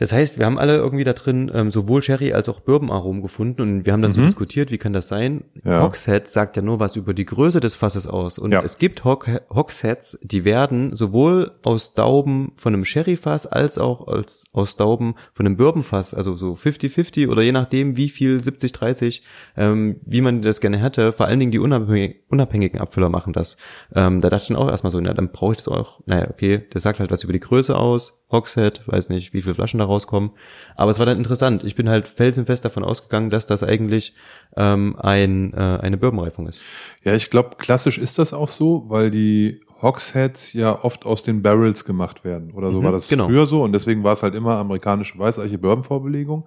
Das 0.00 0.12
heißt, 0.12 0.38
wir 0.38 0.46
haben 0.46 0.58
alle 0.58 0.76
irgendwie 0.78 1.04
da 1.04 1.12
drin 1.12 1.50
ähm, 1.54 1.70
sowohl 1.70 2.02
Sherry 2.02 2.32
als 2.32 2.48
auch 2.48 2.60
Bourbon-Aromen 2.60 3.20
gefunden 3.20 3.60
und 3.60 3.84
wir 3.84 3.92
haben 3.92 4.00
dann 4.00 4.14
so 4.14 4.22
diskutiert, 4.22 4.70
wie 4.70 4.78
kann 4.78 4.94
das 4.94 5.08
sein? 5.08 5.44
Ja. 5.62 5.82
Hogshead 5.84 6.26
sagt 6.26 6.56
ja 6.56 6.62
nur 6.62 6.80
was 6.80 6.96
über 6.96 7.12
die 7.12 7.26
Größe 7.26 7.60
des 7.60 7.74
Fasses 7.74 8.06
aus 8.06 8.38
und 8.38 8.50
Ja. 8.50 8.62
es 8.62 8.78
gibt 8.78 9.04
Hog 9.04 9.28
Hogsheads, 9.52 10.18
die 10.22 10.46
werden 10.46 10.96
sowohl 10.96 11.50
aus 11.64 11.92
Dauben 11.92 12.52
von 12.56 12.72
einem 12.72 12.86
Sherryfass 12.86 13.46
als 13.46 13.76
auch 13.76 14.08
als 14.08 14.44
aus 14.54 14.76
Dauben 14.76 15.16
von 15.34 15.44
einem 15.44 15.58
Bourbonfass, 15.58 16.14
also 16.14 16.34
so 16.34 16.54
50-50 16.54 17.28
oder 17.28 17.42
je 17.42 17.52
nachdem 17.52 17.98
wie 17.98 18.08
viel 18.08 18.38
70-30, 18.38 19.20
ähm, 19.58 20.00
wie 20.06 20.22
man 20.22 20.40
das 20.40 20.62
gerne 20.62 20.78
hätte. 20.78 21.12
Vor 21.12 21.26
allen 21.26 21.40
Dingen 21.40 21.52
die 21.52 21.58
unabhängig, 21.58 22.22
unabhängigen 22.30 22.80
Abfüller 22.80 23.10
machen 23.10 23.34
das. 23.34 23.58
Ähm, 23.94 24.22
da 24.22 24.30
dachte 24.30 24.44
ich 24.44 24.48
dann 24.48 24.56
auch 24.56 24.70
erstmal 24.70 24.92
so, 24.92 24.98
na, 24.98 25.12
dann 25.12 25.30
brauche 25.30 25.52
ich 25.52 25.58
das 25.58 25.68
auch. 25.68 26.00
Naja, 26.06 26.30
okay, 26.30 26.66
der 26.72 26.80
sagt 26.80 27.00
halt 27.00 27.10
was 27.10 27.22
über 27.22 27.34
die 27.34 27.40
Größe 27.40 27.76
aus. 27.76 28.16
Hogshead, 28.32 28.82
weiß 28.86 29.08
nicht, 29.08 29.32
wie 29.32 29.42
viele 29.42 29.54
Flaschen 29.54 29.78
da 29.78 29.84
rauskommen. 29.86 30.30
Aber 30.76 30.90
es 30.90 30.98
war 30.98 31.06
dann 31.06 31.18
interessant. 31.18 31.64
Ich 31.64 31.74
bin 31.74 31.88
halt 31.88 32.06
felsenfest 32.06 32.64
davon 32.64 32.84
ausgegangen, 32.84 33.30
dass 33.30 33.46
das 33.46 33.62
eigentlich 33.62 34.14
ähm, 34.56 34.96
ein, 34.98 35.52
äh, 35.52 35.56
eine 35.80 35.96
Bourbonreifung 35.96 36.46
ist. 36.48 36.62
Ja, 37.02 37.14
ich 37.14 37.30
glaube, 37.30 37.56
klassisch 37.58 37.98
ist 37.98 38.18
das 38.18 38.32
auch 38.32 38.48
so, 38.48 38.84
weil 38.88 39.10
die 39.10 39.60
Hogsheads 39.82 40.52
ja 40.52 40.84
oft 40.84 41.06
aus 41.06 41.22
den 41.22 41.42
Barrels 41.42 41.84
gemacht 41.84 42.22
werden. 42.24 42.52
Oder 42.52 42.70
so 42.70 42.80
Mhm, 42.80 42.84
war 42.84 42.92
das 42.92 43.08
genau. 43.08 43.26
früher 43.26 43.46
so 43.46 43.62
und 43.62 43.72
deswegen 43.72 44.04
war 44.04 44.12
es 44.12 44.22
halt 44.22 44.34
immer 44.34 44.56
amerikanische 44.58 45.18
weißeiche 45.18 45.58
Bourbon-Vorbelegung. 45.58 46.46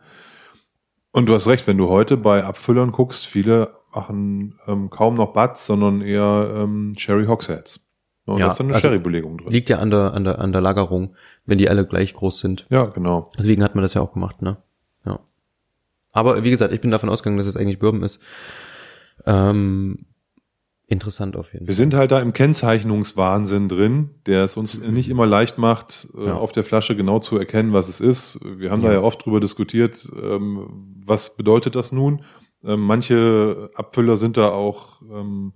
Und 1.11 1.27
du 1.27 1.33
hast 1.35 1.47
recht, 1.47 1.67
wenn 1.67 1.77
du 1.77 1.89
heute 1.89 2.17
bei 2.17 2.43
Abfüllern 2.43 2.91
guckst, 2.91 3.25
viele 3.27 3.71
machen 3.93 4.55
ähm, 4.67 4.89
kaum 4.89 5.15
noch 5.15 5.33
Butts, 5.33 5.65
sondern 5.67 6.01
eher 6.01 6.51
ähm, 6.55 6.93
Sherry 6.97 7.25
Hogsheads. 7.25 7.82
Und 8.25 8.39
Ja, 8.39 8.45
da 8.45 8.51
ist 8.51 8.59
dann 8.59 8.67
eine 8.67 8.75
also- 8.75 8.87
Sherry-Belegung 8.87 9.37
drin. 9.37 9.47
Liegt 9.49 9.69
ja 9.69 9.79
an 9.79 9.89
der, 9.89 10.13
an 10.13 10.23
der, 10.23 10.39
an 10.39 10.51
der 10.53 10.61
Lagerung, 10.61 11.15
wenn 11.45 11.57
die 11.57 11.69
alle 11.69 11.85
gleich 11.85 12.13
groß 12.13 12.39
sind. 12.39 12.65
Ja, 12.69 12.85
genau. 12.85 13.29
Deswegen 13.37 13.63
hat 13.63 13.75
man 13.75 13.81
das 13.81 13.93
ja 13.93 14.01
auch 14.01 14.13
gemacht, 14.13 14.41
ne? 14.41 14.57
Ja. 15.05 15.19
Aber 16.11 16.43
wie 16.43 16.49
gesagt, 16.51 16.73
ich 16.73 16.79
bin 16.81 16.91
davon 16.91 17.09
ausgegangen, 17.09 17.37
dass 17.37 17.47
es 17.47 17.57
eigentlich 17.57 17.79
Bourbon 17.79 18.01
ist. 18.03 18.21
Ähm, 19.25 20.05
interessant 20.87 21.35
auf 21.35 21.53
jeden 21.53 21.65
Wir 21.65 21.73
Fall. 21.73 21.77
sind 21.77 21.93
halt 21.95 22.11
da 22.11 22.19
im 22.19 22.33
Kennzeichnungswahnsinn 22.33 23.67
drin, 23.69 24.11
der 24.25 24.43
es 24.43 24.57
uns 24.57 24.79
nicht 24.81 25.09
immer 25.09 25.25
leicht 25.25 25.57
macht, 25.57 26.07
äh, 26.17 26.27
Ja. 26.27 26.33
auf 26.35 26.51
der 26.51 26.63
Flasche 26.63 26.95
genau 26.95 27.19
zu 27.19 27.37
erkennen, 27.37 27.73
was 27.73 27.89
es 27.89 27.99
ist. 27.99 28.39
Wir 28.43 28.69
haben 28.71 28.81
da 28.81 28.89
Ja. 28.89 28.95
ja 28.95 29.01
oft 29.01 29.25
drüber 29.25 29.39
diskutiert, 29.39 30.07
ähm, 30.21 30.93
was 31.05 31.35
bedeutet 31.35 31.75
das 31.75 31.91
nun? 31.91 32.23
Ähm, 32.63 32.81
manche 32.81 33.69
Abfüller 33.75 34.17
sind 34.17 34.37
da 34.37 34.49
auch, 34.51 35.01
ähm, 35.01 35.53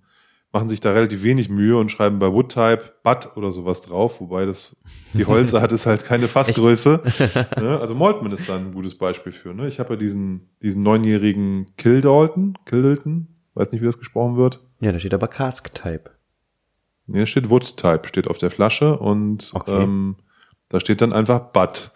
machen 0.51 0.69
sich 0.69 0.79
da 0.79 0.91
relativ 0.91 1.23
wenig 1.23 1.49
Mühe 1.49 1.77
und 1.77 1.91
schreiben 1.91 2.19
bei 2.19 2.31
Woodtype 2.31 2.93
Butt 3.03 3.35
oder 3.35 3.51
sowas 3.51 3.81
drauf, 3.81 4.21
wobei 4.21 4.45
das, 4.45 4.75
die 5.13 5.25
Holze 5.25 5.61
hat 5.61 5.71
es 5.71 5.85
halt 5.85 6.05
keine 6.05 6.27
Fassgröße. 6.27 7.03
ne? 7.61 7.79
Also 7.79 7.93
Maltman 7.95 8.31
ist 8.31 8.47
da 8.47 8.55
ein 8.55 8.73
gutes 8.73 8.97
Beispiel 8.97 9.31
für. 9.31 9.53
Ne? 9.53 9.67
Ich 9.67 9.79
habe 9.79 9.93
ja 9.93 9.99
diesen, 9.99 10.49
diesen 10.61 10.83
neunjährigen 10.83 11.67
Kildalton, 11.77 12.57
Kildalton, 12.65 13.27
weiß 13.55 13.71
nicht, 13.71 13.81
wie 13.81 13.85
das 13.85 13.99
gesprochen 13.99 14.37
wird. 14.37 14.63
Ja, 14.79 14.91
da 14.91 14.99
steht 14.99 15.13
aber 15.13 15.27
Cask 15.27 15.73
Type. 15.73 16.11
Nee, 17.07 17.25
steht 17.25 17.49
Wood 17.49 17.77
Type, 17.77 18.07
steht 18.07 18.27
auf 18.27 18.37
der 18.37 18.51
Flasche 18.51 18.97
und 18.97 19.51
Okay. 19.53 19.83
ähm, 19.83 20.17
da 20.69 20.79
steht 20.79 21.01
dann 21.01 21.13
einfach 21.13 21.39
Bud. 21.51 21.91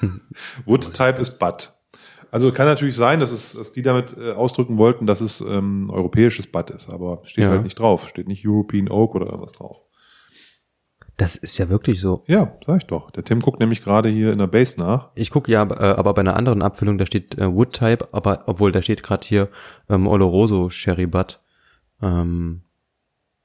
Wood 0.64 0.92
Type 0.94 1.20
ist 1.20 1.38
Bud. 1.38 1.70
Also 2.32 2.52
kann 2.52 2.66
natürlich 2.66 2.96
sein, 2.96 3.18
dass 3.20 3.32
es, 3.32 3.54
dass 3.54 3.72
die 3.72 3.82
damit 3.82 4.16
äh, 4.16 4.32
ausdrücken 4.32 4.78
wollten, 4.78 5.06
dass 5.06 5.20
es 5.20 5.40
ähm, 5.40 5.90
europäisches 5.90 6.46
Bud 6.46 6.70
ist, 6.70 6.88
aber 6.90 7.20
steht 7.24 7.44
Ja. 7.44 7.50
halt 7.50 7.64
nicht 7.64 7.78
drauf. 7.78 8.08
Steht 8.08 8.28
nicht 8.28 8.46
European 8.46 8.88
Oak 8.88 9.14
oder 9.16 9.26
irgendwas 9.26 9.52
drauf. 9.52 9.82
Das 11.16 11.36
ist 11.36 11.58
ja 11.58 11.68
wirklich 11.68 12.00
so. 12.00 12.22
Ja, 12.28 12.56
sag 12.66 12.78
ich 12.82 12.86
doch. 12.86 13.10
Der 13.10 13.24
Tim 13.24 13.40
guckt 13.40 13.60
nämlich 13.60 13.82
gerade 13.84 14.08
hier 14.08 14.32
in 14.32 14.38
der 14.38 14.46
Base 14.46 14.80
nach. 14.80 15.10
Ich 15.14 15.30
gucke 15.30 15.52
ja, 15.52 15.64
äh, 15.64 15.94
aber 15.96 16.14
bei 16.14 16.20
einer 16.20 16.36
anderen 16.36 16.62
Abfüllung, 16.62 16.96
da 16.96 17.04
steht 17.04 17.36
äh, 17.36 17.52
Wood 17.52 17.72
Type, 17.74 18.08
aber 18.12 18.44
obwohl 18.46 18.72
da 18.72 18.80
steht 18.80 19.02
gerade 19.02 19.26
hier 19.26 19.48
ähm, 19.90 20.06
Oloroso 20.06 20.70
Sherry 20.70 21.06
Butt. 21.06 21.40
Ähm, 22.00 22.62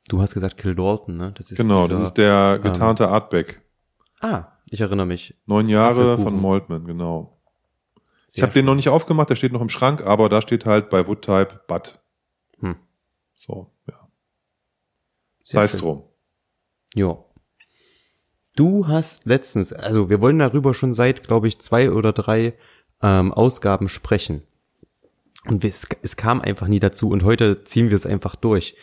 du 0.08 0.22
hast 0.22 0.34
gesagt 0.36 0.56
Kildalton, 0.58 1.18
ne? 1.18 1.34
Das 1.36 1.52
ist 1.52 1.58
Genau, 1.58 1.88
dieser, 1.88 2.00
das 2.00 2.08
ist 2.10 2.14
der 2.14 2.60
getarnte 2.60 3.10
Artback. 3.10 3.62
Ah, 4.22 4.46
ich 4.70 4.80
erinnere 4.80 5.08
mich. 5.08 5.36
Neun 5.46 5.68
Jahre 5.68 6.18
von 6.18 6.42
Maltman, 6.42 6.86
genau. 6.86 7.35
Ich 8.36 8.44
habe 8.44 8.54
den 8.54 8.66
noch 8.66 8.76
nicht 8.76 8.90
aufgemacht, 8.90 9.30
der 9.30 9.36
steht 9.36 9.54
noch 9.54 9.62
im 9.62 9.70
Schrank, 9.70 10.06
aber 10.06 10.28
da 10.28 10.42
steht 10.42 10.66
halt 10.66 10.90
bei 10.90 11.08
Wood 11.08 11.22
Type 11.22 11.62
Bud. 11.68 12.00
Hm. 12.60 12.76
So, 13.34 13.72
ja. 13.88 14.10
Sei 15.44 15.64
es 15.64 15.78
drum. 15.78 16.04
Ja. 16.94 17.18
Du 18.56 18.88
hast 18.88 19.26
letztens, 19.26 19.74
also 19.74 20.10
wir 20.10 20.22
wollen 20.22 20.40
darüber 20.40 20.74
schon 20.74 20.94
seit, 20.94 21.24
glaube 21.24 21.48
ich, 21.48 21.60
zwei 21.60 21.92
oder 21.92 22.14
drei 22.14 22.54
ähm, 23.02 23.34
Ausgaben 23.34 23.90
sprechen. 23.90 24.44
Und 25.46 25.64
es, 25.64 25.88
es 26.02 26.18
kam 26.18 26.42
einfach 26.42 26.68
nie 26.68 26.80
dazu 26.80 27.10
und 27.10 27.24
heute 27.24 27.64
ziehen 27.64 27.90
wir 27.90 27.96
es 27.96 28.06
einfach 28.06 28.36
durch. 28.36 28.76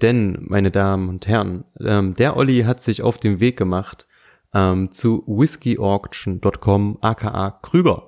Denn, 0.00 0.38
meine 0.48 0.70
Damen 0.70 1.08
und 1.08 1.26
Herren, 1.26 1.64
ähm, 1.80 2.14
der 2.14 2.36
Olli 2.36 2.62
hat 2.62 2.82
sich 2.82 3.02
auf 3.02 3.18
den 3.18 3.40
Weg 3.40 3.56
gemacht 3.56 4.06
ähm, 4.54 4.90
zu 4.90 5.24
whiskeyauction.com 5.26 6.98
aka 7.00 7.50
Krüger. 7.62 8.07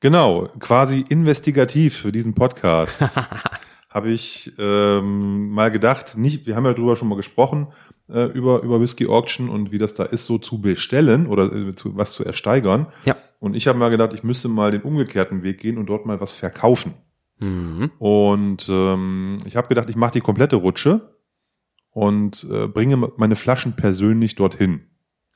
Genau, 0.00 0.48
quasi 0.60 1.04
investigativ 1.08 1.96
für 1.96 2.12
diesen 2.12 2.34
Podcast 2.34 3.18
habe 3.90 4.10
ich 4.10 4.52
ähm, 4.58 5.50
mal 5.50 5.70
gedacht, 5.70 6.18
nicht, 6.18 6.46
wir 6.46 6.54
haben 6.54 6.66
ja 6.66 6.74
drüber 6.74 6.96
schon 6.96 7.08
mal 7.08 7.16
gesprochen, 7.16 7.68
äh, 8.08 8.26
über, 8.26 8.62
über 8.62 8.78
Whisky 8.80 9.06
Auction 9.06 9.48
und 9.48 9.72
wie 9.72 9.78
das 9.78 9.94
da 9.94 10.04
ist, 10.04 10.26
so 10.26 10.36
zu 10.36 10.60
bestellen 10.60 11.26
oder 11.26 11.50
äh, 11.50 11.74
zu, 11.74 11.96
was 11.96 12.12
zu 12.12 12.24
ersteigern. 12.24 12.88
Ja. 13.06 13.16
Und 13.40 13.56
ich 13.56 13.68
habe 13.68 13.78
mal 13.78 13.88
gedacht, 13.88 14.12
ich 14.12 14.22
müsste 14.22 14.48
mal 14.48 14.70
den 14.70 14.82
umgekehrten 14.82 15.42
Weg 15.42 15.60
gehen 15.60 15.78
und 15.78 15.86
dort 15.86 16.04
mal 16.04 16.20
was 16.20 16.32
verkaufen. 16.32 16.94
Mhm. 17.40 17.90
Und 17.98 18.68
ähm, 18.68 19.38
ich 19.46 19.56
habe 19.56 19.68
gedacht, 19.68 19.88
ich 19.88 19.96
mache 19.96 20.12
die 20.12 20.20
komplette 20.20 20.56
Rutsche 20.56 21.16
und 21.90 22.46
äh, 22.50 22.66
bringe 22.66 22.96
meine 23.16 23.36
Flaschen 23.36 23.76
persönlich 23.76 24.34
dorthin. 24.34 24.86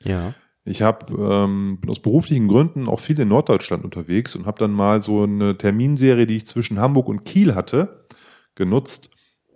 Ja. 0.03 0.35
Ich 0.63 0.81
hab, 0.83 1.09
ähm, 1.09 1.79
bin 1.81 1.89
aus 1.89 1.99
beruflichen 1.99 2.47
Gründen 2.47 2.87
auch 2.87 2.99
viel 2.99 3.19
in 3.19 3.29
Norddeutschland 3.29 3.83
unterwegs 3.83 4.35
und 4.35 4.45
habe 4.45 4.59
dann 4.59 4.71
mal 4.71 5.01
so 5.01 5.23
eine 5.23 5.57
Terminserie, 5.57 6.27
die 6.27 6.37
ich 6.37 6.45
zwischen 6.45 6.79
Hamburg 6.79 7.07
und 7.07 7.25
Kiel 7.25 7.55
hatte, 7.55 8.05
genutzt 8.53 9.09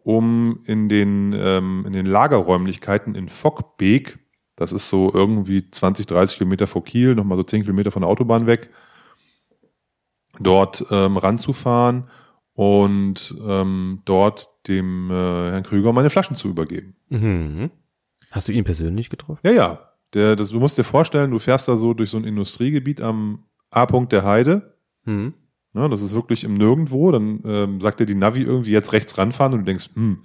um 0.05 0.59
in 0.65 0.87
den, 0.87 1.33
ähm, 1.33 1.83
in 1.87 1.93
den 1.93 2.05
Lagerräumlichkeiten 2.05 3.15
in 3.15 3.27
Fockbeek, 3.27 4.19
das 4.55 4.71
ist 4.71 4.89
so 4.89 5.11
irgendwie 5.11 5.69
20, 5.69 6.05
30 6.05 6.37
Kilometer 6.37 6.67
vor 6.67 6.83
Kiel, 6.83 7.15
nochmal 7.15 7.37
so 7.37 7.43
10 7.43 7.61
Kilometer 7.61 7.91
von 7.91 8.03
der 8.03 8.09
Autobahn 8.09 8.45
weg, 8.45 8.69
dort 10.39 10.85
ähm, 10.91 11.17
ranzufahren 11.17 12.07
und 12.53 13.35
ähm, 13.45 14.01
dort 14.05 14.47
dem 14.67 15.09
äh, 15.09 15.13
Herrn 15.13 15.63
Krüger 15.63 15.91
meine 15.91 16.11
Flaschen 16.11 16.35
zu 16.35 16.49
übergeben. 16.49 16.95
Mhm. 17.09 17.71
Hast 18.31 18.47
du 18.47 18.51
ihn 18.51 18.63
persönlich 18.63 19.09
getroffen? 19.09 19.41
Ja, 19.43 19.51
ja. 19.51 19.84
Der, 20.15 20.35
das, 20.35 20.49
du 20.49 20.59
musst 20.59 20.77
dir 20.77 20.83
vorstellen, 20.83 21.31
du 21.31 21.39
fährst 21.39 21.67
da 21.67 21.75
so 21.75 21.93
durch 21.93 22.09
so 22.09 22.17
ein 22.17 22.23
Industriegebiet 22.23 23.01
am 23.01 23.45
A-Punkt 23.69 24.11
der 24.11 24.23
Heide. 24.23 24.77
Mhm. 25.03 25.33
Ne, 25.73 25.89
das 25.89 26.01
ist 26.01 26.15
wirklich 26.15 26.45
im 26.45 26.53
Nirgendwo. 26.53 27.11
Dann 27.11 27.41
ähm, 27.43 27.81
sagt 27.81 27.99
dir 27.99 28.05
die 28.05 28.15
Navi 28.15 28.41
irgendwie 28.41 28.71
jetzt 28.71 28.93
rechts 28.93 29.17
ranfahren 29.17 29.53
und 29.53 29.59
du 29.59 29.65
denkst, 29.65 29.89
hm, 29.93 30.23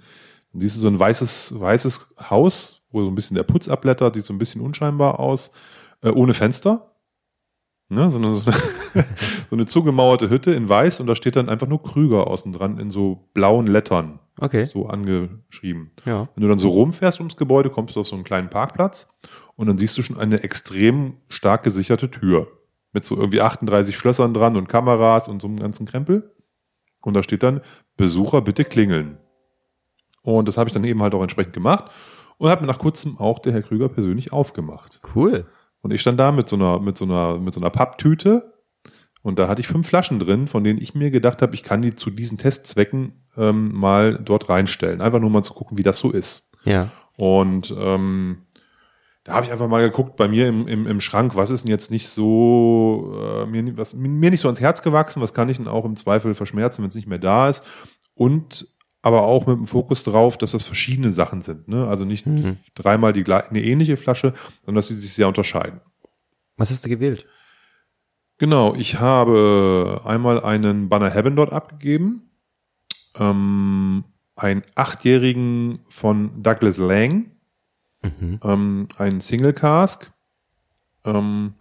dann 0.51 0.61
siehst 0.61 0.77
du 0.77 0.79
so 0.79 0.87
ein 0.87 0.99
weißes, 0.99 1.59
weißes 1.59 2.15
Haus, 2.29 2.87
wo 2.89 3.03
so 3.03 3.09
ein 3.09 3.15
bisschen 3.15 3.35
der 3.35 3.43
Putz 3.43 3.67
abblättert, 3.67 4.15
sieht 4.15 4.25
so 4.25 4.33
ein 4.33 4.39
bisschen 4.39 4.61
unscheinbar 4.61 5.19
aus, 5.19 5.51
äh, 6.01 6.09
ohne 6.09 6.33
Fenster. 6.33 6.95
Ne, 7.89 8.09
so, 8.09 8.19
eine, 8.19 8.35
so, 8.35 8.49
eine, 8.93 9.05
so 9.49 9.55
eine 9.55 9.65
zugemauerte 9.65 10.29
Hütte 10.29 10.53
in 10.53 10.69
weiß 10.69 11.01
und 11.01 11.07
da 11.07 11.15
steht 11.17 11.35
dann 11.35 11.49
einfach 11.49 11.67
nur 11.67 11.83
Krüger 11.83 12.27
außen 12.27 12.53
dran 12.53 12.77
in 12.79 12.89
so 12.89 13.27
blauen 13.33 13.67
Lettern, 13.67 14.19
Okay. 14.39 14.65
so 14.65 14.87
angeschrieben. 14.87 15.91
Ja. 16.05 16.27
Wenn 16.33 16.43
du 16.43 16.47
dann 16.47 16.59
so 16.59 16.69
rumfährst 16.69 17.19
ums 17.19 17.37
Gebäude, 17.37 17.69
kommst 17.69 17.95
du 17.95 17.99
auf 17.99 18.07
so 18.07 18.15
einen 18.15 18.23
kleinen 18.23 18.49
Parkplatz 18.49 19.07
und 19.55 19.67
dann 19.67 19.77
siehst 19.77 19.97
du 19.97 20.01
schon 20.01 20.17
eine 20.17 20.43
extrem 20.43 21.17
stark 21.29 21.63
gesicherte 21.63 22.09
Tür 22.09 22.47
mit 22.93 23.05
so 23.05 23.15
irgendwie 23.15 23.41
38 23.41 23.95
Schlössern 23.95 24.33
dran 24.33 24.55
und 24.55 24.67
Kameras 24.67 25.27
und 25.27 25.41
so 25.41 25.47
einem 25.47 25.57
ganzen 25.57 25.85
Krempel. 25.85 26.35
Und 27.01 27.13
da 27.13 27.23
steht 27.23 27.43
dann, 27.43 27.61
Besucher 27.97 28.41
bitte 28.41 28.63
klingeln. 28.63 29.17
Und 30.23 30.47
das 30.47 30.57
habe 30.57 30.67
ich 30.67 30.73
dann 30.73 30.83
eben 30.83 31.01
halt 31.01 31.13
auch 31.13 31.21
entsprechend 31.21 31.53
gemacht 31.53 31.85
und 32.37 32.49
hat 32.49 32.61
mir 32.61 32.67
nach 32.67 32.79
kurzem 32.79 33.17
auch 33.17 33.39
der 33.39 33.53
Herr 33.53 33.63
Krüger 33.63 33.89
persönlich 33.89 34.31
aufgemacht. 34.31 35.01
Cool. 35.15 35.45
Und 35.81 35.91
ich 35.91 36.01
stand 36.01 36.19
da 36.19 36.31
mit 36.31 36.47
so 36.47 36.55
einer, 36.55 36.79
mit 36.79 36.97
so 36.97 37.05
einer, 37.05 37.39
mit 37.39 37.53
so 37.53 37.59
einer 37.59 37.71
Papptüte 37.71 38.50
und 39.23 39.37
da 39.37 39.47
hatte 39.47 39.61
ich 39.61 39.67
fünf 39.67 39.87
Flaschen 39.87 40.19
drin, 40.19 40.47
von 40.47 40.63
denen 40.63 40.81
ich 40.81 40.95
mir 40.95 41.11
gedacht 41.11 41.41
habe, 41.41 41.53
ich 41.53 41.63
kann 41.63 41.81
die 41.81 41.95
zu 41.95 42.09
diesen 42.09 42.37
Testzwecken 42.37 43.13
ähm, 43.37 43.71
mal 43.73 44.15
dort 44.15 44.49
reinstellen. 44.49 45.01
Einfach 45.01 45.19
nur 45.19 45.29
mal 45.29 45.43
zu 45.43 45.53
gucken, 45.53 45.77
wie 45.77 45.83
das 45.83 45.99
so 45.99 46.11
ist. 46.11 46.49
Ja. 46.63 46.89
Und 47.17 47.73
ähm, 47.77 48.43
da 49.23 49.33
habe 49.33 49.45
ich 49.45 49.51
einfach 49.51 49.67
mal 49.67 49.83
geguckt 49.83 50.15
bei 50.15 50.27
mir 50.27 50.47
im, 50.47 50.67
im, 50.67 50.87
im 50.87 51.01
Schrank, 51.01 51.35
was 51.35 51.51
ist 51.51 51.63
denn 51.63 51.69
jetzt 51.69 51.91
nicht 51.91 52.07
so, 52.07 53.15
äh, 53.21 53.45
mir, 53.45 53.77
was, 53.77 53.93
mir 53.93 54.31
nicht 54.31 54.39
so 54.39 54.47
ans 54.47 54.59
Herz 54.59 54.81
gewachsen, 54.81 55.21
was 55.21 55.33
kann 55.33 55.49
ich 55.49 55.57
denn 55.57 55.67
auch 55.67 55.85
im 55.85 55.95
Zweifel 55.95 56.33
verschmerzen, 56.33 56.81
wenn 56.81 56.89
es 56.89 56.95
nicht 56.95 57.07
mehr 57.07 57.19
da 57.19 57.47
ist. 57.47 57.63
Und 58.15 58.67
aber 59.03 59.23
auch 59.23 59.47
mit 59.47 59.57
dem 59.57 59.67
Fokus 59.67 60.03
drauf, 60.03 60.37
dass 60.37 60.51
das 60.51 60.63
verschiedene 60.63 61.11
Sachen 61.11 61.41
sind. 61.41 61.67
Ne? 61.67 61.87
Also 61.87 62.05
nicht 62.05 62.27
Mhm. 62.27 62.57
dreimal 62.75 63.13
die 63.13 63.23
gleiche, 63.23 63.49
eine 63.49 63.63
ähnliche 63.63 63.97
Flasche, 63.97 64.33
sondern 64.63 64.75
dass 64.75 64.89
sie 64.89 64.95
sich 64.95 65.13
sehr 65.13 65.27
unterscheiden. 65.27 65.81
Was 66.57 66.71
hast 66.71 66.85
du 66.85 66.89
gewählt? 66.89 67.25
Genau, 68.41 68.73
ich 68.73 68.99
habe 68.99 70.01
einmal 70.03 70.43
einen 70.43 70.89
Banner 70.89 71.11
Heaven 71.11 71.35
dort 71.35 71.53
abgegeben, 71.53 72.23
ähm, 73.19 74.03
einen 74.35 74.63
achtjährigen 74.73 75.77
von 75.85 76.41
Douglas 76.41 76.77
Lang, 76.79 77.27
Mhm. 78.01 78.39
ähm, 78.43 78.87
einen 78.97 79.21
Single 79.21 79.53
Cask. 79.53 80.11
Ähm, 81.05 81.53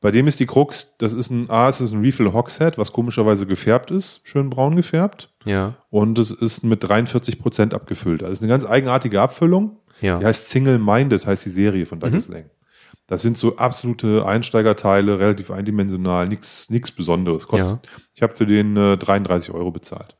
bei 0.00 0.10
dem 0.10 0.26
ist 0.26 0.40
die 0.40 0.46
Krux, 0.46 0.96
das 0.98 1.12
ist 1.12 1.30
ein, 1.30 1.48
A, 1.50 1.68
es 1.68 1.80
ist 1.80 1.92
ein 1.92 2.00
Refill 2.00 2.32
Hogshead, 2.32 2.76
was 2.76 2.92
komischerweise 2.92 3.46
gefärbt 3.46 3.92
ist, 3.92 4.22
schön 4.24 4.50
braun 4.50 4.74
gefärbt. 4.74 5.32
Ja. 5.44 5.76
Und 5.88 6.18
es 6.18 6.32
ist 6.32 6.64
mit 6.64 6.82
43 6.82 7.38
Prozent 7.38 7.74
abgefüllt. 7.74 8.24
Also 8.24 8.32
es 8.32 8.38
ist 8.40 8.42
eine 8.42 8.50
ganz 8.50 8.64
eigenartige 8.64 9.20
Abfüllung. 9.20 9.76
Ja. 10.00 10.18
Die 10.18 10.26
heißt 10.26 10.48
Single 10.48 10.80
Minded, 10.80 11.26
heißt 11.26 11.44
die 11.44 11.50
Serie 11.50 11.86
von 11.86 12.00
Douglas 12.00 12.26
Lang. 12.26 12.50
Das 13.10 13.22
sind 13.22 13.36
so 13.36 13.56
absolute 13.56 14.24
Einsteigerteile, 14.24 15.18
relativ 15.18 15.50
eindimensional, 15.50 16.28
nichts 16.28 16.70
nix 16.70 16.92
Besonderes. 16.92 17.46
Kostet, 17.48 17.80
Ich 18.14 18.22
habe 18.22 18.34
für 18.36 18.46
den 18.46 18.76
äh, 18.76 18.96
33 18.96 19.52
Euro 19.52 19.70
bezahlt. 19.72 20.16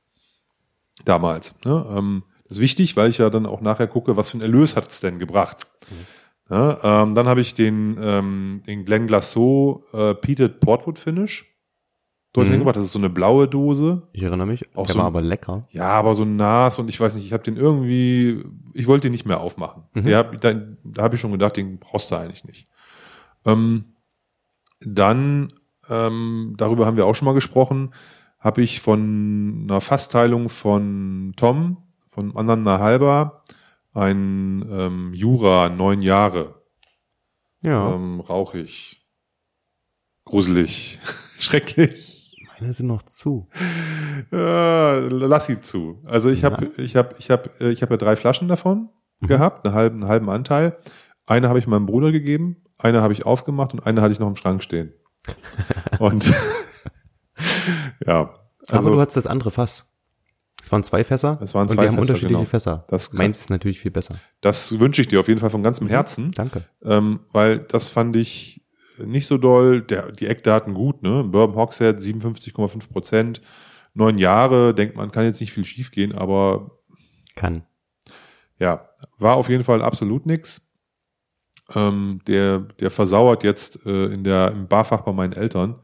Damals. 1.04 1.54
Ne? 1.64 1.86
Ähm, 1.96 2.24
das 2.48 2.58
ist 2.58 2.62
wichtig, 2.62 2.96
weil 2.96 3.08
ich 3.08 3.18
ja 3.18 3.30
dann 3.30 3.46
auch 3.46 3.60
nachher 3.60 3.86
gucke, 3.86 4.16
was 4.16 4.30
für 4.30 4.38
ein 4.38 4.42
Erlös 4.42 4.76
hat's 4.76 5.00
denn 5.00 5.18
gebracht. 5.18 5.66
Ja, 6.50 7.02
ähm, 7.02 7.14
dann 7.14 7.26
habe 7.28 7.40
ich 7.40 7.54
den, 7.54 7.96
ähm, 8.02 8.62
den 8.66 8.84
Glen 8.84 9.06
Glasso 9.06 9.84
äh, 9.92 10.14
Peated 10.14 10.58
Portwood 10.60 10.98
Finish 10.98 11.46
dort 12.32 12.48
Mhm. 12.48 12.50
hingebracht. 12.52 12.74
Das 12.76 12.84
ist 12.84 12.92
so 12.92 12.98
eine 12.98 13.08
blaue 13.08 13.46
Dose. 13.46 14.08
Ich 14.12 14.24
erinnere 14.24 14.48
mich. 14.48 14.68
Auch 14.76 14.86
der 14.86 14.94
so 14.94 14.98
war 14.98 15.06
aber 15.06 15.22
lecker. 15.22 15.68
Ja, 15.70 15.90
aber 15.90 16.14
so 16.16 16.24
nass 16.24 16.78
und 16.80 16.88
ich 16.88 16.98
weiß 16.98 17.14
nicht, 17.14 17.24
ich 17.24 17.32
habe 17.32 17.44
den 17.44 17.56
irgendwie, 17.56 18.42
ich 18.74 18.88
wollte 18.88 19.02
den 19.02 19.12
nicht 19.12 19.26
mehr 19.26 19.40
aufmachen. 19.40 19.84
Mhm. 19.94 20.04
Der, 20.06 20.18
hab- 20.18 20.40
da 20.40 20.52
da 20.84 21.02
habe 21.04 21.14
ich 21.14 21.20
schon 21.20 21.30
gedacht, 21.32 21.56
den 21.56 21.78
brauchst 21.78 22.10
du 22.10 22.16
eigentlich 22.16 22.44
nicht. 22.44 22.66
Ähm, 23.46 23.96
dann, 24.80 25.48
ähm, 25.88 26.54
darüber 26.56 26.86
haben 26.86 26.96
wir 26.96 27.06
auch 27.06 27.14
schon 27.14 27.26
mal 27.26 27.34
gesprochen, 27.34 27.92
habe 28.38 28.62
ich 28.62 28.80
von 28.80 29.66
einer 29.68 29.80
Fassteilung 29.80 30.48
von 30.48 31.34
Tom, 31.36 31.78
von 32.08 32.34
Ananda 32.36 32.78
Halber, 32.78 33.44
ein 33.92 34.64
ähm, 34.70 35.12
Jura, 35.12 35.68
neun 35.68 36.00
Jahre, 36.00 36.62
Ja. 37.60 37.92
ähm, 37.94 38.20
rauchig, 38.20 39.04
gruselig, 40.24 40.98
schrecklich. 41.38 42.36
Meine 42.58 42.72
sind 42.72 42.86
noch 42.86 43.02
zu. 43.02 43.48
Ja, 44.30 44.94
lass 44.98 45.46
sie 45.46 45.60
zu. 45.62 46.02
Also 46.04 46.28
ich 46.30 46.44
habe 46.44 46.66
ich 46.76 46.94
habe 46.96 47.14
ich 47.18 47.30
habe 47.30 47.50
ich 47.72 47.80
habe 47.82 47.94
ja 47.94 47.96
drei 47.96 48.16
Flaschen 48.16 48.48
davon 48.48 48.90
gehabt, 49.22 49.66
einen 49.66 49.74
halben 49.74 50.00
einen 50.02 50.08
halben 50.10 50.28
Anteil. 50.30 50.76
Eine 51.26 51.48
habe 51.48 51.58
ich 51.58 51.66
meinem 51.66 51.86
Bruder 51.86 52.12
gegeben, 52.12 52.56
eine 52.82 53.02
habe 53.02 53.12
ich 53.12 53.26
aufgemacht 53.26 53.72
und 53.72 53.86
eine 53.86 54.00
hatte 54.02 54.12
ich 54.12 54.18
noch 54.18 54.28
im 54.28 54.36
Schrank 54.36 54.62
stehen. 54.62 54.92
Und 55.98 56.24
ja, 58.06 58.32
also 58.68 58.88
aber 58.88 58.96
du 58.96 59.00
hattest 59.00 59.16
das 59.16 59.26
andere 59.26 59.50
Fass. 59.50 59.92
Es 60.62 60.70
waren 60.72 60.84
zwei 60.84 61.04
Fässer. 61.04 61.38
Es 61.42 61.54
waren 61.54 61.62
und 61.62 61.70
zwei 61.70 61.82
die 61.82 61.88
haben 61.88 61.96
Fässer, 61.96 62.00
unterschiedliche 62.00 62.38
genau. 62.38 62.44
Fässer. 62.44 62.84
Das 62.88 63.12
Meins 63.12 63.40
ist 63.40 63.50
natürlich 63.50 63.80
viel 63.80 63.90
besser. 63.90 64.16
das 64.40 64.78
wünsche 64.78 65.02
ich 65.02 65.08
dir 65.08 65.20
auf 65.20 65.28
jeden 65.28 65.40
Fall 65.40 65.50
von 65.50 65.62
ganzem 65.62 65.88
Herzen, 65.88 66.32
Danke. 66.32 66.64
ähm, 66.82 67.20
weil 67.32 67.58
das 67.58 67.88
fand 67.88 68.16
ich 68.16 68.62
nicht 68.98 69.26
so 69.26 69.38
doll. 69.38 69.82
Der, 69.82 70.12
die 70.12 70.26
Eckdaten 70.26 70.74
gut, 70.74 71.02
ne? 71.02 71.24
Bourbon 71.24 71.56
Hogshead 71.56 71.98
57,5 71.98 72.90
Prozent, 72.90 73.42
neun 73.94 74.18
Jahre. 74.18 74.74
Denkt 74.74 74.96
man, 74.96 75.10
kann 75.10 75.24
jetzt 75.24 75.40
nicht 75.40 75.52
viel 75.52 75.64
schiefgehen, 75.64 76.14
aber 76.16 76.78
Kann. 77.36 77.62
ja, 78.58 78.90
war 79.18 79.36
auf 79.36 79.48
jeden 79.48 79.64
Fall 79.64 79.82
absolut 79.82 80.26
nix. 80.26 80.69
Ähm, 81.74 82.20
der, 82.26 82.60
der 82.80 82.90
versauert 82.90 83.44
jetzt 83.44 83.86
äh, 83.86 84.06
in 84.06 84.24
der, 84.24 84.50
im 84.52 84.66
Barfach 84.66 85.02
bei 85.02 85.12
meinen 85.12 85.32
Eltern 85.32 85.76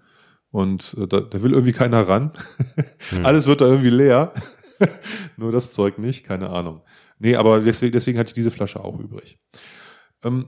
und 0.50 0.96
äh, 1.00 1.06
da, 1.06 1.20
da 1.20 1.42
will 1.42 1.52
irgendwie 1.52 1.72
keiner 1.72 2.08
ran. 2.08 2.32
Alles 3.22 3.46
wird 3.46 3.60
da 3.60 3.66
irgendwie 3.66 3.90
leer. 3.90 4.32
Nur 5.36 5.52
das 5.52 5.72
Zeug 5.72 5.98
nicht, 5.98 6.24
keine 6.24 6.50
Ahnung. 6.50 6.82
Nee, 7.18 7.36
aber 7.36 7.60
deswegen, 7.60 7.92
deswegen 7.92 8.18
hatte 8.18 8.28
ich 8.28 8.34
diese 8.34 8.50
Flasche 8.50 8.84
auch 8.84 8.98
übrig. 8.98 9.38
Ähm, 10.24 10.46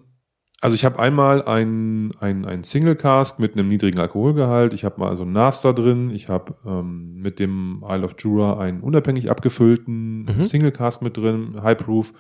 also 0.61 0.75
ich 0.75 0.85
habe 0.85 0.99
einmal 0.99 1.45
ein, 1.45 2.11
ein, 2.19 2.45
ein 2.45 2.65
Single 2.65 2.97
Cask 2.97 3.39
mit 3.39 3.53
einem 3.53 3.69
niedrigen 3.69 4.01
Alkoholgehalt. 4.01 4.75
Ich 4.75 4.85
habe 4.85 4.99
mal 4.99 5.17
so 5.17 5.23
ein 5.23 5.33
Naster 5.33 5.73
drin. 5.73 6.11
Ich 6.11 6.29
habe 6.29 6.55
ähm, 6.67 7.15
mit 7.15 7.39
dem 7.39 7.85
Isle 7.89 8.05
of 8.05 8.17
Jura 8.19 8.59
einen 8.59 8.81
unabhängig 8.81 9.31
abgefüllten 9.31 10.25
Mhm. 10.25 10.45
Single 10.45 10.73
Cask 10.73 11.01
mit 11.01 11.17
drin, 11.17 11.63
High 11.63 11.79
Proof. 11.79 12.13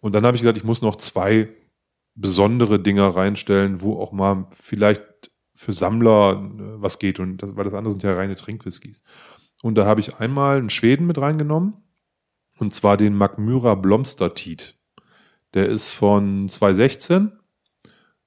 Und 0.00 0.14
dann 0.14 0.26
habe 0.26 0.36
ich 0.36 0.42
gedacht, 0.42 0.58
ich 0.58 0.64
muss 0.64 0.82
noch 0.82 0.96
zwei 0.96 1.48
besondere 2.16 2.80
Dinger 2.80 3.08
reinstellen, 3.08 3.82
wo 3.82 4.00
auch 4.00 4.10
mal 4.10 4.48
vielleicht 4.52 5.04
für 5.54 5.72
Sammler 5.72 6.32
äh, 6.32 6.82
was 6.82 6.98
geht. 6.98 7.20
Und 7.20 7.38
das, 7.38 7.56
weil 7.56 7.64
das 7.64 7.74
andere 7.74 7.92
sind 7.92 8.02
ja 8.02 8.14
reine 8.14 8.34
Trinkwhiskys. 8.34 9.02
Und 9.62 9.76
da 9.76 9.86
habe 9.86 10.00
ich 10.00 10.16
einmal 10.16 10.58
einen 10.58 10.70
Schweden 10.70 11.06
mit 11.06 11.18
reingenommen. 11.18 11.74
Und 12.58 12.74
zwar 12.74 12.96
den 12.96 13.14
Magmyra 13.14 13.74
Blomstertiet. 13.74 14.78
Der 15.54 15.66
ist 15.66 15.92
von 15.92 16.48
2016. 16.48 17.32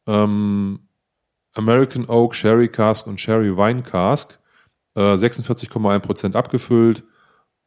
Ähm, 0.07 0.88
American 1.53 2.05
Oak 2.05 2.36
Sherry 2.36 2.70
Cask 2.70 3.07
und 3.07 3.20
Sherry 3.20 3.55
Wine 3.55 3.84
Cask. 3.84 4.39
Äh, 4.95 5.16
46,1% 5.16 6.36
abgefüllt. 6.36 7.03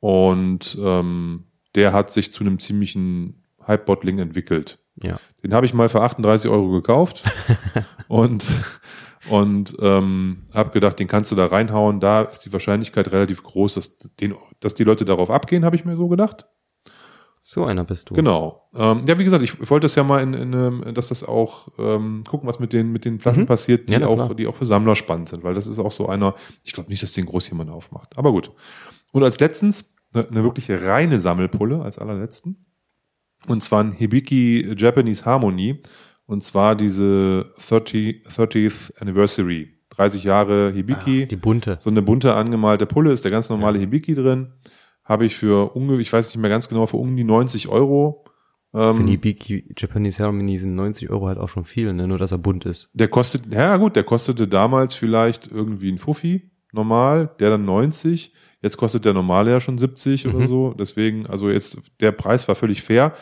Und 0.00 0.76
ähm, 0.80 1.44
der 1.74 1.92
hat 1.92 2.12
sich 2.12 2.32
zu 2.32 2.42
einem 2.42 2.58
ziemlichen 2.58 3.44
Hype-Bottling 3.66 4.18
entwickelt. 4.18 4.81
Ja. 5.00 5.18
Den 5.42 5.54
habe 5.54 5.66
ich 5.66 5.74
mal 5.74 5.88
für 5.88 6.02
38 6.02 6.50
Euro 6.50 6.70
gekauft 6.70 7.22
und 8.08 8.46
und 9.30 9.76
ähm, 9.80 10.42
habe 10.52 10.70
gedacht, 10.70 10.98
den 10.98 11.06
kannst 11.06 11.30
du 11.30 11.36
da 11.36 11.46
reinhauen. 11.46 12.00
Da 12.00 12.22
ist 12.22 12.40
die 12.40 12.52
Wahrscheinlichkeit 12.52 13.12
relativ 13.12 13.42
groß, 13.44 13.74
dass, 13.74 13.96
den, 14.20 14.34
dass 14.58 14.74
die 14.74 14.82
Leute 14.82 15.04
darauf 15.04 15.30
abgehen, 15.30 15.64
habe 15.64 15.76
ich 15.76 15.84
mir 15.84 15.94
so 15.94 16.08
gedacht. 16.08 16.46
So 17.40 17.64
einer 17.64 17.84
bist 17.84 18.10
du. 18.10 18.14
Genau. 18.14 18.68
Ähm, 18.74 19.02
ja, 19.06 19.18
wie 19.18 19.24
gesagt, 19.24 19.42
ich 19.44 19.58
wollte 19.70 19.84
das 19.84 19.94
ja 19.94 20.02
mal 20.04 20.22
in, 20.22 20.34
in 20.34 20.94
dass 20.94 21.08
das 21.08 21.22
auch 21.26 21.68
ähm, 21.78 22.24
gucken, 22.28 22.48
was 22.48 22.58
mit 22.60 22.72
den 22.72 22.92
mit 22.92 23.04
den 23.04 23.18
Flaschen 23.20 23.42
Mhm. 23.42 23.46
passiert, 23.46 23.88
die 23.88 23.92
Ja, 23.94 24.06
auch 24.06 24.14
klar. 24.16 24.34
die 24.34 24.46
auch 24.46 24.54
für 24.54 24.66
Sammler 24.66 24.94
spannend 24.96 25.28
sind, 25.28 25.42
weil 25.44 25.54
das 25.54 25.66
ist 25.66 25.78
auch 25.78 25.90
so 25.92 26.08
einer. 26.08 26.34
Ich 26.64 26.72
glaube 26.72 26.88
nicht, 26.90 27.02
dass 27.02 27.12
den 27.12 27.26
groß 27.26 27.48
jemand 27.50 27.70
aufmacht, 27.70 28.16
aber 28.18 28.30
gut. 28.32 28.52
Und 29.12 29.22
als 29.24 29.38
letztens 29.40 29.94
eine, 30.12 30.28
eine 30.28 30.44
wirklich 30.44 30.68
reine 30.70 31.18
Sammelpulle 31.20 31.82
als 31.82 31.98
allerletzten. 31.98 32.66
Und 33.48 33.62
zwar 33.62 33.82
ein 33.84 33.92
Hibiki 33.92 34.74
Japanese 34.76 35.24
Harmony. 35.24 35.80
Und 36.26 36.44
zwar 36.44 36.76
diese 36.76 37.52
30, 37.68 38.22
30th 38.26 39.00
Anniversary. 39.00 39.68
30 39.90 40.24
Jahre 40.24 40.72
Hibiki. 40.72 41.24
Ah, 41.24 41.26
die 41.26 41.36
bunte. 41.36 41.78
So 41.80 41.90
eine 41.90 42.02
bunte 42.02 42.34
angemalte 42.34 42.86
Pulle 42.86 43.12
ist 43.12 43.24
der 43.24 43.30
ganz 43.30 43.50
normale 43.50 43.78
Hibiki 43.78 44.14
drin. 44.14 44.52
Habe 45.04 45.26
ich 45.26 45.36
für 45.36 45.74
ungefähr, 45.74 46.00
ich 46.00 46.12
weiß 46.12 46.28
nicht 46.28 46.40
mehr 46.40 46.50
ganz 46.50 46.68
genau, 46.68 46.86
für 46.86 46.96
um 46.96 47.16
die 47.16 47.24
90 47.24 47.68
Euro. 47.68 48.24
Für 48.70 48.92
Ähm, 48.92 49.06
die 49.06 49.18
Big 49.18 49.78
Japanese 49.78 50.22
Harmony 50.22 50.56
sind 50.58 50.74
90 50.74 51.10
Euro 51.10 51.26
halt 51.26 51.38
auch 51.38 51.50
schon 51.50 51.64
viel, 51.64 51.92
ne? 51.92 52.08
Nur 52.08 52.18
dass 52.18 52.32
er 52.32 52.38
bunt 52.38 52.64
ist. 52.64 52.88
der 52.94 53.08
kostet, 53.08 53.52
ja 53.52 53.76
gut, 53.76 53.96
der 53.96 54.04
kostete 54.04 54.48
damals 54.48 54.94
vielleicht 54.94 55.50
irgendwie 55.50 55.92
ein 55.92 55.98
Fuffi, 55.98 56.50
normal, 56.72 57.30
der 57.38 57.50
dann 57.50 57.66
90. 57.66 58.32
Jetzt 58.62 58.76
kostet 58.76 59.04
der 59.04 59.12
normale 59.12 59.50
ja 59.50 59.60
schon 59.60 59.76
70 59.76 60.26
oder 60.28 60.38
Mhm. 60.38 60.46
so. 60.46 60.72
Deswegen, 60.74 61.26
also 61.26 61.50
jetzt, 61.50 61.78
der 62.00 62.12
Preis 62.12 62.46
war 62.48 62.54
völlig 62.54 62.80
fair. 62.82 63.12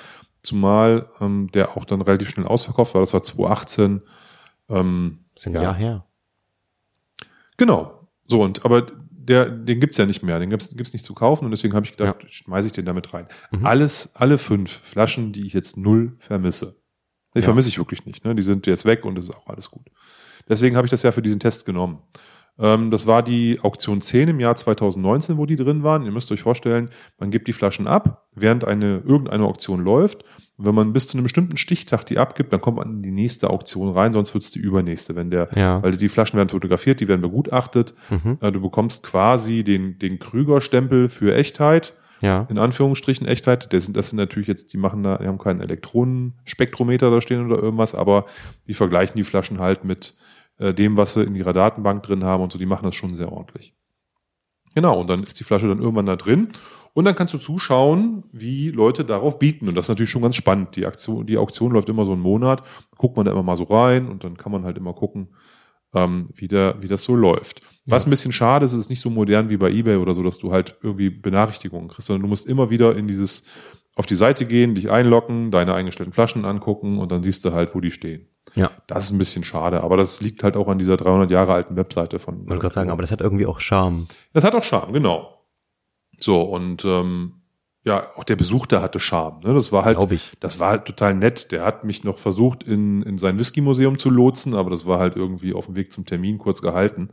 Zumal 0.43 1.07
ähm, 1.21 1.51
der 1.53 1.77
auch 1.77 1.85
dann 1.85 2.01
relativ 2.03 2.29
schnell 2.31 2.47
ausverkauft 2.47 2.95
war. 2.95 3.01
Das 3.01 3.13
war 3.15 3.23
2018. 3.23 4.03
Ähm, 4.69 5.19
Das 5.35 5.43
ist 5.43 5.47
ein 5.49 5.55
Ja. 5.55 5.63
Jahr 5.63 5.75
her. 5.75 6.07
Genau. 7.57 8.09
So, 8.25 8.43
und 8.43 8.65
aber 8.65 8.87
der, 9.13 9.47
den 9.49 9.81
gibt's 9.81 9.97
ja 9.97 10.07
nicht 10.07 10.23
mehr, 10.23 10.39
den 10.39 10.51
gibt's, 10.51 10.71
gibt's 10.77 10.93
nicht 10.93 11.05
zu 11.05 11.15
kaufen 11.15 11.45
und 11.45 11.51
deswegen 11.51 11.75
habe 11.75 11.85
ich 11.87 11.97
gedacht, 11.97 12.25
schmeiße 12.29 12.67
ich 12.67 12.73
den 12.73 12.85
damit 12.85 13.13
rein. 13.13 13.27
Mhm. 13.51 13.65
Alles, 13.67 14.17
alle 14.17 14.39
fünf 14.39 14.71
Flaschen, 14.71 15.33
die 15.33 15.47
ich 15.47 15.53
jetzt 15.53 15.77
null 15.77 16.17
vermisse. 16.19 16.77
Die 17.35 17.41
Ja. 17.41 17.45
vermisse 17.45 17.69
ich 17.69 17.79
wirklich 17.79 18.07
nicht. 18.07 18.25
Ne? 18.25 18.35
Die 18.35 18.43
sind 18.43 18.67
jetzt 18.67 18.85
weg 18.85 19.05
und 19.05 19.19
es 19.19 19.25
ist 19.29 19.37
auch 19.37 19.47
alles 19.47 19.71
gut. 19.71 19.87
Deswegen 20.49 20.75
habe 20.77 20.87
ich 20.87 20.91
das 20.91 21.03
ja 21.03 21.13
für 21.13 21.23
diesen 21.23 21.39
Test 21.39 21.65
genommen. 21.67 21.99
Ähm, 22.61 22.91
das 22.91 23.07
war 23.07 23.23
die 23.23 23.59
Auktion 23.63 24.03
10 24.03 24.29
im 24.29 24.41
Jahr 24.41 24.55
2019, 24.55 25.39
wo 25.39 25.47
die 25.47 25.57
drin 25.57 25.83
waren. 25.83 26.05
Ihr 26.05 26.13
müsst 26.13 26.31
euch 26.31 26.43
vorstellen, 26.43 26.91
man 27.19 27.31
gibt 27.31 27.49
die 27.49 27.53
Flaschen 27.53 27.87
ab, 27.87 28.27
während 28.35 28.65
eine 28.67 28.99
irgendeine 28.99 29.45
Auktion 29.45 29.83
läuft. 29.83 30.25
Und 30.59 30.67
wenn 30.67 30.75
man 30.75 30.93
bis 30.93 31.07
zu 31.09 31.17
einem 31.17 31.23
bestimmten 31.23 31.57
Stichtag 31.57 32.05
die 32.05 32.19
abgibt, 32.19 32.53
dann 32.53 32.61
kommt 32.61 32.77
man 32.77 32.89
in 32.97 33.03
die 33.03 33.11
nächste 33.13 33.49
Auktion 33.49 33.93
rein, 33.95 34.13
sonst 34.13 34.35
wird's 34.35 34.51
die 34.51 34.59
übernächste. 34.59 35.17
Wenn 35.17 35.31
der, 35.31 35.49
Ja. 35.55 35.83
weil 35.83 35.97
die 35.97 36.09
Flaschen 36.11 36.37
werden 36.37 36.51
fotografiert, 36.51 37.01
die 37.01 37.09
werden 37.09 37.23
begutachtet. 37.23 37.95
Mhm. 38.11 38.37
Äh, 38.41 38.53
Du 38.53 38.61
bekommst 38.61 39.03
quasi 39.03 39.65
den, 39.65 39.99
den 39.99 40.19
Krüger-Stempel 40.19 41.09
für 41.09 41.35
Echtheit, 41.35 41.95
Ja. 42.21 42.47
in 42.51 42.59
Anführungsstrichen 42.59 43.27
Echtheit. 43.27 43.73
Das 43.73 43.87
sind, 43.87 43.97
das 43.97 44.11
sind 44.11 44.19
natürlich 44.19 44.49
jetzt, 44.49 44.75
die 44.75 44.77
machen 44.77 45.03
da, 45.03 45.17
die 45.17 45.27
haben 45.27 45.39
keinen 45.39 45.61
Elektronenspektrometer 45.61 47.11
da 47.11 47.21
stehen 47.21 47.47
oder 47.51 47.63
irgendwas, 47.63 47.95
aber 47.95 48.27
die 48.67 48.75
vergleichen 48.75 49.17
die 49.17 49.25
Flaschen 49.25 49.61
halt 49.61 49.85
mit 49.85 50.15
äh, 50.61 50.75
dem, 50.75 50.97
was 50.97 51.15
sie 51.15 51.23
in 51.23 51.35
ihrer 51.35 51.53
Datenbank 51.53 52.03
drin 52.03 52.23
haben 52.23 52.43
und 52.43 52.53
so, 52.53 52.59
die 52.59 52.67
machen 52.67 52.85
das 52.85 52.95
schon 52.95 53.15
sehr 53.15 53.33
ordentlich. 53.33 53.75
Genau, 54.75 55.01
und 55.01 55.09
dann 55.11 55.25
ist 55.25 55.41
die 55.41 55.45
Flasche 55.45 55.67
dann 55.67 55.81
irgendwann 55.81 56.07
da 56.07 56.17
drin. 56.17 56.49
Und 56.93 57.05
dann 57.05 57.15
kannst 57.15 57.35
du 57.35 57.39
zuschauen, 57.39 58.25
wie 58.31 58.71
Leute 58.71 59.05
darauf 59.05 59.39
bieten. 59.39 59.69
Und 59.69 59.75
das 59.75 59.87
ist 59.87 59.89
natürlich 59.89 60.11
schon 60.11 60.23
ganz 60.23 60.37
spannend. 60.37 60.77
Die 60.77 60.87
Aktion, 60.87 61.27
die 61.27 61.39
Auktion 61.39 61.73
läuft 61.73 61.89
immer 61.89 62.05
so 62.05 62.13
einen 62.13 62.21
Monat, 62.21 62.63
guckt 62.97 63.17
man 63.17 63.27
da 63.27 63.33
immer 63.33 63.43
mal 63.43 63.57
so 63.57 63.65
rein 63.65 64.09
und 64.09 64.23
dann 64.23 64.37
kann 64.37 64.53
man 64.53 64.65
halt 64.65 64.77
immer 64.77 64.93
gucken, 64.93 65.29
ähm, 65.95 66.29
wie, 66.35 66.47
der, 66.47 66.77
wie 66.81 66.89
das 66.89 67.05
so 67.05 67.17
läuft. 67.17 67.61
Was 67.87 68.07
ein 68.07 68.11
bisschen 68.11 68.33
schade 68.33 68.67
ist, 68.67 68.73
ist 68.73 68.91
nicht 68.91 69.01
so 69.01 69.11
modern 69.11 69.49
wie 69.49 69.57
bei 69.57 69.71
eBay 69.71 69.97
oder 69.97 70.15
so, 70.15 70.23
dass 70.23 70.39
du 70.39 70.53
halt 70.53 70.77
irgendwie 70.83 71.11
Benachrichtigungen 71.11 71.89
kriegst, 71.89 72.07
sondern 72.07 72.23
du 72.23 72.29
musst 72.29 72.47
immer 72.47 72.71
wieder 72.71 72.95
in 72.97 73.09
dieses, 73.09 73.47
auf 74.01 74.07
die 74.07 74.15
Seite 74.15 74.47
gehen, 74.47 74.75
dich 74.75 74.91
einloggen, 74.91 75.51
deine 75.51 75.75
eingestellten 75.75 76.15
Flaschen 76.15 76.47
angucken 76.47 76.99
und 76.99 77.13
dann 77.13 77.23
siehst 77.23 77.45
du 77.45 77.53
halt, 77.53 77.75
wo 77.75 77.81
die 77.81 77.91
stehen. 77.91 78.27
Ja. 78.55 78.71
Das 78.87 79.05
ist 79.05 79.11
ein 79.11 79.19
bisschen 79.19 79.45
schade, 79.45 79.83
aber 79.83 79.99
das 79.99 80.23
liegt 80.23 80.43
halt 80.43 80.57
auch 80.57 80.69
an 80.69 80.79
dieser 80.79 80.97
300 80.97 81.31
Jahre 81.31 81.53
alten 81.53 81.77
Webseite 81.77 82.19
von. 82.19 82.49
Wollte 82.49 82.59
gerade 82.59 82.75
sagen, 82.75 82.91
aber 82.91 83.03
das 83.03 83.13
hat 83.13 83.21
irgendwie 83.21 83.45
auch 83.45 83.61
Charme. 83.61 84.09
Das 84.33 84.43
hat 84.43 84.55
auch 84.55 84.63
Charme, 84.63 84.95
genau. 84.95 85.45
So, 86.19 86.41
und 86.41 86.83
ähm, 86.87 87.43
ja, 87.85 88.07
auch 88.17 88.25
der 88.25 88.37
Besuch 88.37 88.67
da 88.67 88.81
hatte 88.81 89.01
Charme. 89.01 89.41
Ne? 89.45 89.53
Das 89.53 89.71
war 89.71 89.85
halt, 89.85 89.99
ich. 90.13 90.33
das 90.41 90.59
war 90.59 90.71
halt 90.71 90.87
total 90.87 91.15
nett. 91.15 91.53
Der 91.53 91.67
hat 91.67 91.85
mich 91.85 92.03
noch 92.03 92.17
versucht, 92.17 92.63
in, 92.63 93.03
in 93.03 93.19
sein 93.19 93.39
Whisky-Museum 93.39 93.99
zu 93.99 94.09
lotsen, 94.09 94.55
aber 94.55 94.71
das 94.71 94.87
war 94.87 94.99
halt 94.99 95.15
irgendwie 95.15 95.53
auf 95.53 95.67
dem 95.67 95.77
Weg 95.77 95.93
zum 95.93 96.07
Termin 96.07 96.39
kurz 96.39 96.63
gehalten. 96.63 97.11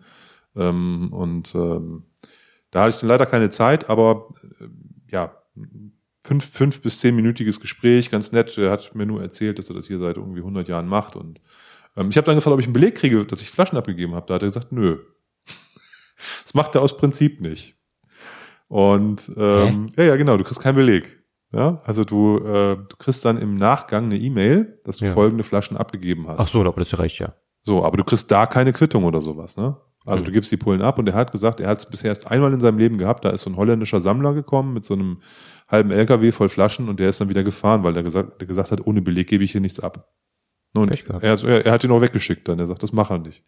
Ähm, 0.55 1.11
und 1.11 1.53
ähm, 1.53 2.05
da 2.71 2.83
hatte 2.83 2.91
ich 2.91 2.99
dann 3.01 3.09
leider 3.09 3.25
keine 3.25 3.49
Zeit, 3.49 3.89
aber 3.89 4.29
äh, 4.61 4.67
ja, 5.11 5.35
fünf, 6.27 6.49
fünf 6.51 6.81
bis 6.81 6.99
zehnminütiges 6.99 7.59
Gespräch, 7.59 8.11
ganz 8.11 8.31
nett. 8.31 8.57
Er 8.57 8.71
hat 8.71 8.93
mir 8.95 9.05
nur 9.05 9.21
erzählt, 9.21 9.57
dass 9.59 9.69
er 9.69 9.75
das 9.75 9.87
hier 9.87 9.99
seit 9.99 10.17
irgendwie 10.17 10.39
100 10.41 10.67
Jahren 10.67 10.87
macht. 10.87 11.15
Und 11.15 11.39
ähm, 11.95 12.09
ich 12.09 12.17
habe 12.17 12.25
dann 12.25 12.35
gefragt, 12.35 12.53
ob 12.53 12.59
ich 12.59 12.65
einen 12.65 12.73
Beleg 12.73 12.95
kriege, 12.95 13.25
dass 13.25 13.41
ich 13.41 13.49
Flaschen 13.49 13.77
abgegeben 13.77 14.13
habe. 14.13 14.25
Da 14.27 14.35
hat 14.35 14.41
er 14.43 14.49
gesagt, 14.49 14.71
nö. 14.71 14.97
Das 16.43 16.53
macht 16.55 16.73
er 16.75 16.81
aus 16.81 16.97
Prinzip 16.97 17.41
nicht. 17.41 17.75
Und 18.67 19.31
ähm, 19.37 19.87
ja, 19.95 20.03
ja, 20.03 20.15
genau, 20.15 20.35
du 20.37 20.43
kriegst 20.43 20.61
keinen 20.61 20.75
Beleg. 20.75 21.23
Ja, 21.53 21.81
also 21.85 22.03
du, 22.03 22.39
äh, 22.39 22.75
du 22.75 22.95
kriegst 22.97 23.23
dann 23.23 23.37
im 23.37 23.55
Nachgang 23.55 24.05
eine 24.05 24.17
E-Mail, 24.17 24.79
dass 24.83 24.97
du 24.97 25.05
Ja. 25.05 25.13
folgende 25.13 25.43
Flaschen 25.45 25.77
abgegeben 25.77 26.27
hast. 26.27 26.39
Ach 26.41 26.47
so, 26.47 26.59
aber 26.61 26.79
das 26.79 26.97
reicht 26.99 27.19
ja. 27.19 27.33
So, 27.63 27.85
aber 27.85 27.95
du 27.97 28.03
kriegst 28.03 28.29
da 28.31 28.45
keine 28.47 28.73
Quittung 28.73 29.03
oder 29.05 29.21
sowas, 29.21 29.55
ne? 29.55 29.77
Also 30.05 30.21
Mhm. 30.21 30.25
du 30.25 30.31
gibst 30.31 30.51
die 30.51 30.57
Pullen 30.57 30.81
ab 30.81 30.99
und 30.99 31.07
er 31.07 31.13
hat 31.15 31.31
gesagt, 31.31 31.59
er 31.59 31.69
hat 31.69 31.79
es 31.79 31.85
bisher 31.89 32.09
erst 32.09 32.29
einmal 32.31 32.51
in 32.53 32.59
seinem 32.59 32.77
Leben 32.79 32.97
gehabt, 32.97 33.23
da 33.25 33.29
ist 33.29 33.41
so 33.43 33.49
ein 33.49 33.55
holländischer 33.57 33.99
Sammler 34.01 34.33
gekommen 34.33 34.73
mit 34.73 34.85
so 34.85 34.93
einem 34.93 35.19
halben 35.67 35.91
LKW 35.91 36.31
voll 36.31 36.49
Flaschen 36.49 36.87
und 36.89 36.99
der 36.99 37.09
ist 37.09 37.19
dann 37.21 37.29
wieder 37.29 37.43
gefahren, 37.43 37.83
weil 37.83 37.95
er 37.95 38.03
gesagt, 38.03 38.39
der 38.39 38.47
gesagt 38.47 38.71
hat, 38.71 38.85
ohne 38.85 39.01
Beleg 39.01 39.27
gebe 39.27 39.43
ich 39.43 39.51
hier 39.51 39.61
nichts 39.61 39.79
ab. 39.79 40.11
Ne, 40.73 40.81
Und 40.81 40.91
er, 40.91 41.23
er, 41.23 41.65
er 41.65 41.71
hat 41.71 41.83
ihn 41.83 41.91
auch 41.91 42.01
weggeschickt 42.01 42.47
dann, 42.47 42.59
er 42.59 42.67
sagt, 42.67 42.83
das 42.83 42.93
macht 42.93 43.11
er 43.11 43.19
nicht. 43.19 43.43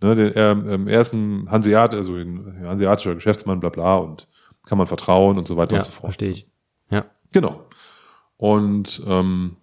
Ne, 0.00 0.14
der, 0.14 0.36
er, 0.36 0.50
ähm, 0.52 0.88
er 0.88 1.00
ist 1.00 1.12
ein 1.14 1.50
Hanseat, 1.50 1.94
also 1.94 2.14
ein 2.14 2.62
hanseatischer 2.66 3.14
Geschäftsmann, 3.14 3.60
bla 3.60 3.68
bla 3.70 3.96
und 3.96 4.28
kann 4.66 4.78
man 4.78 4.86
vertrauen 4.86 5.38
und 5.38 5.46
so 5.46 5.56
weiter 5.56 5.74
Ja, 5.74 5.80
und 5.80 5.84
so 5.84 5.90
fort. 5.92 6.04
verstehe 6.12 6.30
ich. 6.30 6.46
Ja. 6.90 7.04
Genau. 7.32 7.66
Und 8.36 9.02
ähm, 9.06 9.56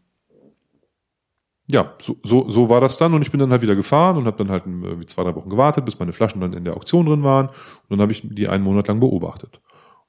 ja, 1.72 1.94
so, 2.02 2.18
so, 2.24 2.50
so 2.50 2.70
war 2.70 2.82
das 2.82 2.98
dann 2.98 3.14
und 3.14 3.22
ich 3.22 3.30
bin 3.32 3.40
dann 3.40 3.52
halt 3.52 3.62
wieder 3.62 3.76
gefahren 3.76 4.18
und 4.18 4.26
habe 4.26 4.38
dann 4.38 4.50
halt 4.50 4.64
irgendwie 4.66 5.06
zwei, 5.06 5.24
drei 5.24 5.36
Wochen 5.36 5.50
gewartet, 5.50 5.86
bis 5.86 6.00
meine 6.00 6.14
Flaschen 6.14 6.42
dann 6.42 6.54
in 6.54 6.64
der 6.64 6.76
Auktion 6.76 7.06
drin 7.06 7.22
waren 7.24 7.48
und 7.48 7.90
dann 7.92 8.02
habe 8.02 8.12
ich 8.12 8.22
die 8.24 8.48
einen 8.50 8.64
Monat 8.64 8.88
lang 8.88 9.00
beobachtet. 9.00 9.62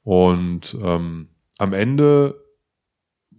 Und 0.03 0.77
ähm, 0.83 1.29
am 1.61 1.73
Ende 1.73 2.35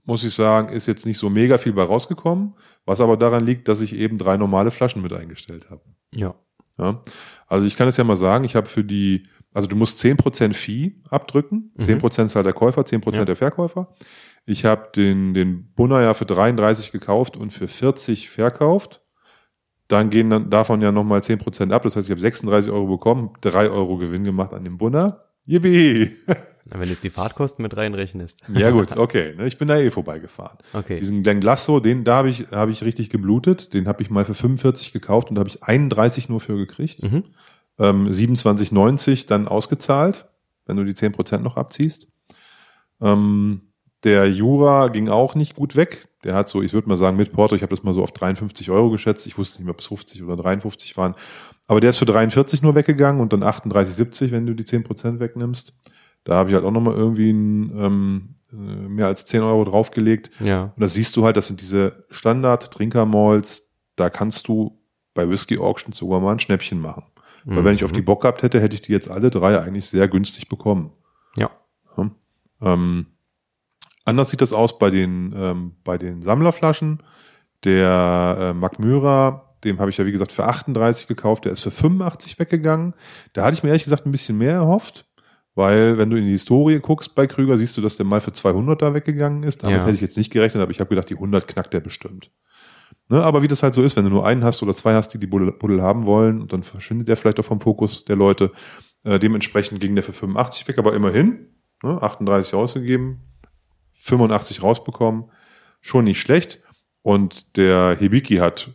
muss 0.04 0.24
ich 0.24 0.34
sagen, 0.34 0.70
ist 0.70 0.88
jetzt 0.88 1.06
nicht 1.06 1.18
so 1.18 1.30
mega 1.30 1.58
viel 1.58 1.74
bei 1.74 1.84
rausgekommen, 1.84 2.56
was 2.86 3.02
aber 3.02 3.18
daran 3.18 3.46
liegt, 3.46 3.68
dass 3.68 3.82
ich 3.82 3.96
eben 3.96 4.18
drei 4.18 4.36
normale 4.38 4.72
Flaschen 4.72 5.02
mit 5.02 5.14
eingestellt 5.14 5.70
habe. 5.70 5.82
Ja. 6.14 6.34
Ja? 6.78 7.02
Also 7.48 7.66
ich 7.66 7.76
kann 7.78 7.88
es 7.88 7.98
ja 7.98 8.04
mal 8.04 8.18
sagen, 8.18 8.44
ich 8.44 8.56
habe 8.56 8.68
für 8.68 8.84
die, 8.84 9.24
also 9.54 9.68
du 9.68 9.76
musst 9.76 10.00
10% 10.04 10.54
Fee 10.54 10.96
abdrücken, 11.10 11.72
Mhm. 11.76 11.84
10% 11.84 12.30
zahlt 12.30 12.46
der 12.46 12.54
Käufer, 12.54 12.84
10% 12.86 13.18
Ja. 13.18 13.26
der 13.26 13.36
Verkäufer. 13.36 13.94
Ich 14.46 14.66
habe 14.66 14.90
den, 14.96 15.34
den 15.36 15.72
Bunner 15.76 16.02
ja 16.02 16.14
für 16.16 16.26
33 16.26 16.92
gekauft 16.92 17.38
und 17.38 17.52
für 17.54 17.68
40 17.68 18.30
verkauft. 18.30 19.04
Dann 19.88 20.10
gehen 20.10 20.30
dann 20.32 20.50
davon 20.50 20.82
ja 20.82 20.92
nochmal 20.92 21.22
10% 21.22 21.72
ab. 21.74 21.84
Das 21.84 21.96
heißt, 21.96 22.08
ich 22.08 22.12
habe 22.12 22.22
36 22.22 22.72
Euro 22.72 22.88
bekommen, 22.88 23.32
3 23.42 23.70
Euro 23.70 23.98
Gewinn 23.98 24.24
gemacht 24.24 24.54
an 24.54 24.64
dem 24.64 24.78
Bunner. 24.78 25.26
Yippie! 25.46 26.12
Wenn 26.66 26.82
du 26.82 26.88
jetzt 26.88 27.04
die 27.04 27.10
Fahrtkosten 27.10 27.64
mit 27.64 27.76
reinrechnest. 27.76 28.44
ja 28.54 28.70
gut, 28.70 28.98
okay. 28.98 29.34
Ne, 29.36 29.48
ich 29.48 29.58
bin 29.58 29.68
da 29.68 29.78
eh 29.78 29.92
vorbeigefahren. 29.92 30.58
Okay. 30.74 31.00
Diesen 31.00 31.24
Glen 31.24 31.40
Glasso, 31.40 31.80
den 31.80 32.04
da 32.04 32.18
habe 32.18 32.30
ich, 32.30 32.52
habe 32.52 32.72
ich 32.72 32.84
richtig 32.84 33.10
geblutet. 33.10 33.74
Den 33.74 33.88
habe 33.88 34.02
ich 34.04 34.10
mal 34.10 34.26
für 34.26 34.36
45 34.36 34.94
gekauft 34.94 35.30
und 35.30 35.36
da 35.36 35.40
habe 35.40 35.50
ich 35.50 35.64
31 35.64 36.30
nur 36.30 36.40
für 36.40 36.58
gekriegt. 36.58 37.04
Mhm. 37.04 37.24
ähm, 37.80 38.08
27,90 38.08 39.28
dann 39.28 39.48
ausgezahlt, 39.48 40.28
wenn 40.66 40.78
du 40.78 40.84
die 40.84 40.94
10% 40.94 41.40
noch 41.40 41.58
abziehst. 41.58 42.08
Ähm, 43.02 43.62
der 44.04 44.30
Jura 44.32 44.88
ging 44.88 45.10
auch 45.10 45.36
nicht 45.36 45.56
gut 45.56 45.76
weg. 45.76 46.08
Der 46.24 46.36
hat 46.36 46.50
so, 46.50 46.62
ich 46.62 46.74
würde 46.74 46.90
mal 46.90 46.98
sagen, 46.98 47.18
mit 47.18 47.34
Porto, 47.34 47.56
ich 47.56 47.62
habe 47.62 47.76
das 47.76 47.84
mal 47.84 47.94
so 47.94 48.04
auf 48.04 48.12
53 48.12 48.70
Euro 48.70 48.90
geschätzt. 48.90 49.26
Ich 49.28 49.38
wusste 49.38 49.58
nicht 49.58 49.66
mehr, 49.66 49.74
ob 49.74 49.82
es 49.82 49.88
50 49.88 50.24
oder 50.24 50.38
53 50.38 50.98
waren. 50.98 51.16
Aber 51.68 51.80
der 51.80 51.92
ist 51.92 51.98
für 51.98 52.06
43 52.06 52.62
nur 52.62 52.76
weggegangen 52.76 53.22
und 53.22 53.34
dann 53.34 53.44
38,70, 53.44 54.32
wenn 54.32 54.46
du 54.46 54.54
die 54.54 54.64
10% 54.64 55.20
wegnimmst. 55.20 55.78
Da 56.24 56.36
habe 56.36 56.50
ich 56.50 56.56
halt 56.56 56.66
auch 56.66 56.72
nochmal 56.72 56.96
irgendwie 56.96 57.32
ein, 57.32 57.72
ähm, 57.78 58.36
äh, 58.52 58.56
mehr 58.56 59.08
als 59.08 59.26
10 59.26 59.42
Euro 59.42 59.64
draufgelegt. 59.66 60.32
Ja. 60.40 60.74
Und 60.76 60.82
das 60.82 60.94
siehst 60.94 61.16
du 61.16 61.26
halt, 61.26 61.38
das 61.38 61.48
sind 61.48 61.62
diese 61.62 62.06
Standard-Trinker-Malls. 62.10 63.74
Da 63.96 64.10
kannst 64.10 64.48
du 64.48 64.80
bei 65.14 65.30
Whisky 65.30 65.58
Auctions 65.58 65.98
sogar 65.98 66.20
mal 66.20 66.34
ein 66.34 66.40
Schnäppchen 66.40 66.80
machen. 66.80 67.04
Weil 67.44 67.64
wenn 67.64 67.76
ich 67.76 67.84
auf 67.84 67.92
die 67.92 68.02
Bock 68.02 68.22
gehabt 68.22 68.44
hätte, 68.44 68.62
hätte 68.62 68.76
ich 68.76 68.82
die 68.82 68.92
jetzt 68.92 69.10
alle 69.10 69.30
drei 69.30 69.60
eigentlich 69.60 69.88
sehr 69.88 70.08
günstig 70.08 70.48
bekommen. 70.48 70.92
Ja. 71.38 71.50
Ja. 71.98 72.12
Ähm, 72.62 73.08
anders 74.06 74.30
sieht 74.30 74.42
das 74.42 74.54
aus 74.54 74.78
bei 74.78 74.90
den, 74.90 75.34
ähm, 75.36 75.76
bei 75.84 75.98
den 75.98 76.22
Sammlerflaschen. 76.22 77.02
Der 77.64 78.38
äh, 78.40 78.54
Mac 78.54 78.80
Myra, 78.80 79.56
dem 79.64 79.80
habe 79.80 79.90
ich 79.90 79.98
ja 79.98 80.06
wie 80.06 80.12
gesagt 80.12 80.32
für 80.32 80.46
38 80.46 81.08
gekauft, 81.08 81.46
der 81.46 81.52
ist 81.52 81.62
für 81.62 81.72
85 81.72 82.40
weggegangen. 82.40 82.94
Da 83.34 83.44
hatte 83.44 83.56
ich 83.56 83.64
mir 83.64 83.70
ehrlich 83.70 83.84
gesagt 83.84 84.06
ein 84.06 84.12
bisschen 84.12 84.38
mehr 84.38 84.54
erhofft, 84.54 85.06
weil 85.56 85.98
wenn 85.98 86.10
du 86.10 86.18
in 86.18 86.26
die 86.26 86.32
Historie 86.32 86.80
guckst 86.80 87.16
bei 87.16 87.28
Krüger, 87.28 87.58
siehst 87.58 87.76
du, 87.78 87.82
dass 87.82 87.96
der 87.98 88.06
mal 88.06 88.22
für 88.22 88.32
200 88.34 88.82
da 88.82 88.94
weggegangen 88.94 89.44
ist. 89.44 89.64
Damit 89.64 89.78
Ja. 89.80 89.84
hätte 89.86 89.96
ich 89.96 90.02
jetzt 90.02 90.18
nicht 90.18 90.32
gerechnet, 90.32 90.62
aber 90.62 90.72
ich 90.72 90.80
habe 90.80 90.90
gedacht, 90.90 91.10
die 91.10 91.16
100 91.16 91.48
knackt 91.48 91.74
der 91.74 91.80
bestimmt. 91.82 92.32
Ne, 93.10 93.22
aber 93.24 93.42
wie 93.42 93.48
das 93.50 93.62
halt 93.64 93.74
so 93.74 93.84
ist, 93.84 93.98
wenn 93.98 94.06
du 94.06 94.10
nur 94.10 94.26
einen 94.26 94.44
hast 94.44 94.64
oder 94.64 94.74
zwei 94.74 94.94
hast, 94.94 95.10
die 95.14 95.18
die 95.20 95.28
Buddel, 95.28 95.52
Buddel 95.52 95.82
haben 95.82 96.06
wollen, 96.06 96.42
und 96.42 96.54
dann 96.54 96.64
verschwindet 96.64 97.10
der 97.10 97.18
vielleicht 97.18 97.40
auch 97.40 97.46
vom 97.46 97.60
Fokus 97.60 98.06
der 98.06 98.16
Leute. 98.16 98.52
Äh, 99.04 99.20
dementsprechend 99.20 99.82
ging 99.82 99.96
der 99.96 100.04
für 100.04 100.14
85 100.14 100.68
weg, 100.68 100.78
aber 100.78 100.94
immerhin 100.94 101.48
Ne? 101.84 102.00
38 102.02 102.54
ausgegeben, 102.54 103.22
85 103.94 104.62
rausbekommen. 104.64 105.32
Schon 105.82 106.06
nicht 106.06 106.20
schlecht. 106.22 106.62
Und 107.02 107.58
der 107.58 107.98
Hibiki 108.00 108.36
hat 108.36 108.70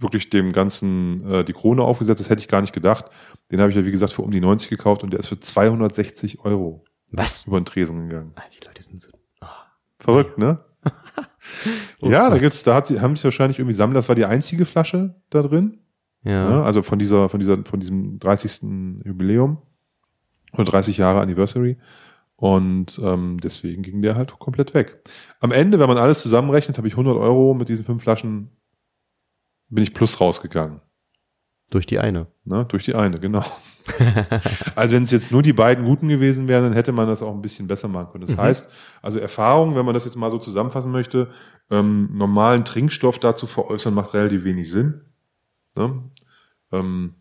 wirklich 0.00 0.30
dem 0.30 0.52
Ganzen 0.52 1.24
äh, 1.30 1.44
die 1.44 1.52
Krone 1.52 1.82
aufgesetzt. 1.82 2.20
Das 2.20 2.30
hätte 2.30 2.40
ich 2.40 2.48
gar 2.48 2.60
nicht 2.60 2.72
gedacht. 2.72 3.06
Den 3.50 3.60
habe 3.60 3.70
ich 3.70 3.76
ja, 3.76 3.84
wie 3.84 3.90
gesagt, 3.90 4.12
für 4.12 4.22
um 4.22 4.30
die 4.30 4.40
90 4.40 4.68
gekauft 4.70 5.02
und 5.02 5.10
der 5.12 5.20
ist 5.20 5.28
für 5.28 5.38
260 5.40 6.40
Euro 6.44 6.84
Was? 7.10 7.46
über 7.46 7.60
den 7.60 7.64
Tresen 7.66 8.08
gegangen. 8.08 8.32
Ah, 8.36 8.42
Die 8.58 8.66
Leute 8.66 8.82
sind 8.82 9.00
so. 9.02 9.10
Verrückt, 9.98 10.38
ne? 10.38 10.64
Oh 12.00 12.08
ja, 12.08 12.24
da 12.24 12.30
Gott. 12.30 12.40
gibt's, 12.40 12.62
da 12.62 12.74
hat 12.76 12.86
sie, 12.86 13.00
haben 13.00 13.16
sie 13.16 13.24
wahrscheinlich 13.24 13.58
irgendwie 13.58 13.74
Sammler, 13.74 13.94
das 13.98 14.08
war 14.08 14.14
die 14.14 14.24
einzige 14.24 14.64
Flasche 14.64 15.16
da 15.30 15.42
drin. 15.42 15.78
Ja. 16.22 16.48
Ne? 16.48 16.62
Also 16.62 16.82
von 16.82 16.98
dieser, 16.98 17.28
von 17.28 17.40
dieser, 17.40 17.64
von 17.64 17.80
diesem 17.80 18.18
30. 18.18 18.62
Jubiläum 19.04 19.58
oder 20.52 20.64
30 20.64 20.96
Jahre 20.98 21.20
Anniversary. 21.20 21.76
Und 22.36 22.98
ähm, 23.02 23.38
deswegen 23.42 23.82
ging 23.82 24.00
der 24.00 24.14
halt 24.16 24.38
komplett 24.38 24.72
weg. 24.74 25.02
Am 25.40 25.50
Ende, 25.52 25.78
wenn 25.78 25.88
man 25.88 25.98
alles 25.98 26.20
zusammenrechnet, 26.20 26.78
habe 26.78 26.88
ich 26.88 26.94
100 26.94 27.16
Euro 27.16 27.52
mit 27.54 27.68
diesen 27.68 27.84
fünf 27.84 28.02
Flaschen, 28.02 28.50
bin 29.70 29.82
ich 29.82 29.94
plus 29.94 30.20
rausgegangen. 30.20 30.80
Durch 31.70 31.86
die 31.86 32.00
eine. 32.00 32.26
Ne? 32.44 32.66
Durch 32.66 32.84
die 32.84 32.96
eine, 32.96 33.18
genau. 33.18 33.44
also 34.74 34.96
wenn 34.96 35.04
es 35.04 35.12
jetzt 35.12 35.30
nur 35.30 35.42
die 35.42 35.52
beiden 35.52 35.84
guten 35.84 36.08
gewesen 36.08 36.48
wären, 36.48 36.64
dann 36.64 36.72
hätte 36.72 36.90
man 36.90 37.06
das 37.06 37.22
auch 37.22 37.32
ein 37.32 37.42
bisschen 37.42 37.68
besser 37.68 37.86
machen 37.86 38.10
können. 38.10 38.26
Das 38.26 38.36
heißt, 38.36 38.68
also 39.02 39.20
Erfahrung, 39.20 39.76
wenn 39.76 39.84
man 39.84 39.94
das 39.94 40.04
jetzt 40.04 40.16
mal 40.16 40.30
so 40.30 40.38
zusammenfassen 40.38 40.90
möchte, 40.90 41.28
ähm, 41.70 42.10
normalen 42.12 42.64
Trinkstoff 42.64 43.20
dazu 43.20 43.46
veräußern, 43.46 43.94
macht 43.94 44.14
relativ 44.14 44.42
wenig 44.42 44.68
Sinn. 44.68 45.02
Ne? 45.76 46.02
Ähm, 46.72 47.14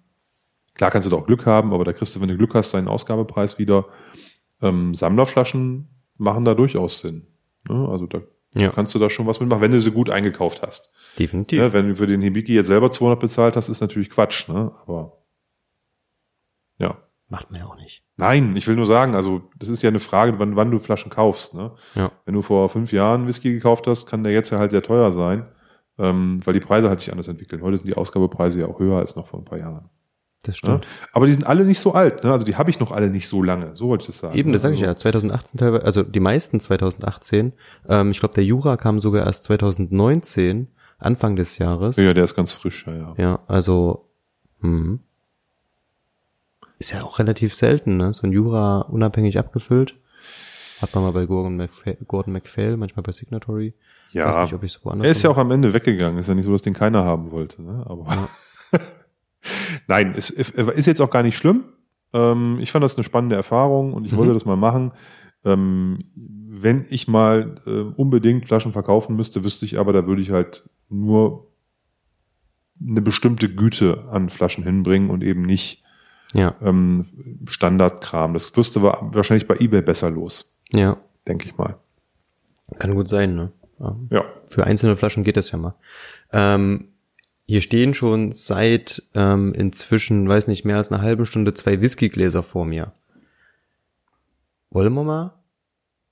klar 0.74 0.90
kannst 0.90 1.06
du 1.06 1.12
da 1.12 1.18
auch 1.18 1.28
Glück 1.28 1.46
haben, 1.46 1.72
aber 1.72 1.86
da 1.86 1.94
kriegst 1.94 2.16
du, 2.16 2.22
wenn 2.22 2.30
du 2.30 2.38
Glück 2.38 2.56
hast, 2.56 2.74
deinen 2.74 2.88
Ausgabepreis 2.88 3.60
wieder. 3.60 3.86
Ähm, 4.62 4.96
Sammlerflaschen 4.96 5.90
machen 6.18 6.44
da 6.44 6.56
durchaus 6.56 7.00
Sinn. 7.00 7.28
Ne? 7.70 7.88
Also 7.88 8.08
da 8.08 8.22
Ja. 8.56 8.72
kannst 8.72 8.96
du 8.96 9.00
da 9.00 9.10
schon 9.10 9.28
was 9.28 9.40
mitmachen, 9.40 9.62
wenn 9.62 9.72
du 9.72 9.80
sie 9.80 9.92
gut 9.92 10.10
eingekauft 10.10 10.64
hast. 10.64 10.94
Definitiv. 11.20 11.60
Ja, 11.60 11.74
wenn 11.74 11.90
du 11.90 11.96
für 11.96 12.08
den 12.08 12.22
Hibiki 12.22 12.54
jetzt 12.54 12.68
selber 12.68 12.92
200 12.92 13.20
bezahlt 13.20 13.56
hast, 13.56 13.70
ist 13.70 13.82
natürlich 13.82 14.10
Quatsch, 14.10 14.50
ne? 14.50 14.72
Aber 14.82 15.20
ja. 16.80 16.98
Macht 17.28 17.52
man 17.52 17.62
ja 17.62 17.68
auch 17.68 17.76
nicht. 17.76 18.04
Nein, 18.18 18.56
ich 18.56 18.68
will 18.68 18.76
nur 18.76 18.88
sagen, 18.88 19.14
also 19.14 19.44
das 19.58 19.70
ist 19.70 19.84
ja 19.84 19.90
eine 19.90 20.00
Frage, 20.00 20.40
wann, 20.40 20.56
wann 20.56 20.72
du 20.72 20.80
Flaschen 20.80 21.12
kaufst. 21.12 21.54
Ne? 21.54 21.76
Ja. 21.94 22.12
Wenn 22.26 22.34
du 22.34 22.42
vor 22.42 22.70
fünf 22.70 22.92
Jahren 22.92 23.28
Whisky 23.28 23.54
gekauft 23.54 23.86
hast, 23.86 24.08
kann 24.08 24.24
der 24.24 24.34
jetzt 24.34 24.50
ja 24.50 24.58
halt 24.58 24.72
sehr 24.72 24.82
teuer 24.82 25.12
sein, 25.12 25.48
ähm, 26.00 26.40
weil 26.44 26.56
die 26.56 26.60
Preise 26.60 26.90
halt 26.90 27.00
sich 27.00 27.12
anders 27.12 27.28
entwickeln. 27.28 27.62
Heute 27.62 27.78
sind 27.78 27.88
die 27.88 27.96
Ausgabepreise 27.96 28.62
ja 28.62 28.68
auch 28.68 28.80
höher 28.80 28.98
als 28.98 29.16
noch 29.16 29.28
vor 29.28 29.40
ein 29.40 29.46
paar 29.46 29.60
Jahren. 29.60 29.90
Das 30.44 30.54
Ne? 30.54 30.58
stimmt. 30.58 30.88
Aber 31.12 31.26
die 31.26 31.34
sind 31.34 31.46
alle 31.46 31.66
nicht 31.66 31.80
so 31.80 31.94
alt, 31.94 32.24
ne? 32.24 32.32
also 32.32 32.46
die 32.46 32.56
habe 32.56 32.70
ich 32.70 32.80
noch 32.80 32.92
alle 32.92 33.10
nicht 33.10 33.28
so 33.28 33.44
lange. 33.44 33.76
So 33.76 33.90
wollte 33.90 34.04
ich 34.04 34.08
das 34.08 34.20
sagen. 34.20 34.38
Eben, 34.38 34.54
das 34.54 34.62
sage 34.62 34.74
ich 34.74 34.82
also, 34.82 34.92
ja. 34.92 34.98
2018 34.98 35.60
teilweise, 35.60 35.86
also 35.86 36.04
die 36.04 36.20
meisten 36.22 36.60
2018. 36.60 37.54
Ähm, 37.88 38.12
ich 38.12 38.20
glaube, 38.20 38.36
der 38.36 38.46
Jura 38.46 38.78
kam 38.78 39.00
sogar 39.00 39.26
erst 39.26 39.44
2019, 39.46 40.70
Anfang 40.98 41.36
des 41.36 41.58
Jahres. 41.58 41.98
Ja, 41.98 42.14
der 42.14 42.24
ist 42.24 42.36
ganz 42.36 42.54
frisch, 42.54 42.86
ja. 42.88 42.94
ja. 42.94 43.14
Ja, 43.18 43.40
also 43.48 44.10
hm. 44.62 45.00
ist 46.78 46.92
ja 46.92 47.04
auch 47.04 47.20
relativ 47.20 47.54
selten, 47.54 47.98
ne? 47.98 48.14
So 48.14 48.28
ein 48.28 48.32
Jura 48.32 48.82
unabhängig 48.82 49.40
abgefüllt. 49.40 49.96
Hat 50.82 50.96
man 50.96 51.04
mal 51.04 51.12
bei 51.12 51.26
Gordon, 51.26 51.58
McPhail, 51.58 51.98
Gordon 52.08 52.34
MacPhail, 52.34 52.78
manchmal 52.78 53.04
bei 53.04 53.12
Signatory. 53.12 53.74
Ja, 54.14 54.28
Weiß 54.34 54.44
nicht, 54.46 54.54
ob 54.54 54.64
ich 54.64 54.72
so 54.72 54.80
woanders 54.84 55.06
er 55.06 55.12
ist 55.12 55.22
ja 55.22 55.30
auch 55.30 55.38
am 55.38 55.52
Ende 55.52 55.74
weggegangen. 55.74 56.18
Ist 56.20 56.28
ja 56.28 56.34
nicht 56.34 56.46
so, 56.46 56.52
dass 56.54 56.62
den 56.62 56.74
keiner 56.74 57.04
haben 57.04 57.32
wollte. 57.32 57.62
Ne? 57.62 57.84
Aber 57.86 58.06
nein, 59.88 60.14
es 60.18 60.30
ist 60.30 60.86
jetzt 60.86 61.02
auch 61.02 61.10
gar 61.12 61.24
nicht 61.24 61.38
schlimm. 61.38 61.64
Ähm, 62.14 62.58
ich 62.62 62.72
fand 62.72 62.84
das 62.84 62.96
eine 62.96 63.04
spannende 63.04 63.36
Erfahrung 63.36 63.94
und 63.94 64.06
ich 64.06 64.12
Mhm. 64.14 64.18
wollte 64.18 64.34
das 64.34 64.46
mal 64.46 64.56
machen. 64.58 64.92
Ähm, 65.46 66.00
wenn 66.16 66.86
ich 66.90 67.08
mal 67.08 67.62
äh, 67.66 67.82
unbedingt 68.00 68.48
Flaschen 68.48 68.72
verkaufen 68.74 69.16
müsste, 69.16 69.44
wüsste 69.44 69.66
ich 69.66 69.80
aber, 69.80 69.94
da 69.94 70.06
würde 70.08 70.22
ich 70.22 70.32
halt 70.32 70.70
nur 70.90 71.48
eine 72.82 73.02
bestimmte 73.02 73.54
Güte 73.54 74.06
an 74.10 74.30
Flaschen 74.30 74.64
hinbringen 74.64 75.10
und 75.10 75.24
eben 75.24 75.42
nicht 75.44 75.84
Ja, 76.34 76.56
ähm, 76.62 77.06
Standardkram. 77.48 78.34
Das 78.34 78.54
wa- 78.56 79.10
wahrscheinlich 79.14 79.48
bei 79.48 79.56
eBay 79.58 79.82
besser 79.82 80.10
los, 80.10 80.58
ja, 80.72 80.98
denke 81.28 81.48
ich 81.48 81.58
mal. 81.58 81.78
kann 82.78 82.94
gut 82.96 83.10
sein, 83.10 83.36
ne? 83.36 83.52
Ja. 83.80 83.96
Ja. 84.12 84.24
Für 84.50 84.66
einzelne 84.66 84.96
Flaschen 84.96 85.24
geht 85.24 85.38
das 85.38 85.52
ja 85.52 85.58
mal. 85.58 85.76
Ähm, 86.34 86.90
hier 87.50 87.62
stehen 87.62 87.96
schon 87.96 88.32
seit 88.32 89.02
ähm, 89.16 89.56
inzwischen, 89.56 90.30
weiß 90.30 90.46
nicht, 90.48 90.66
mehr 90.66 90.78
als 90.78 90.92
einer 90.92 91.02
halben 91.02 91.26
Stunde 91.26 91.56
zwei 91.56 91.82
Whiskygläser 91.82 92.44
vor 92.44 92.64
mir. 92.64 92.92
Wollen 94.70 94.94
wir 94.94 95.04
mal? 95.04 95.34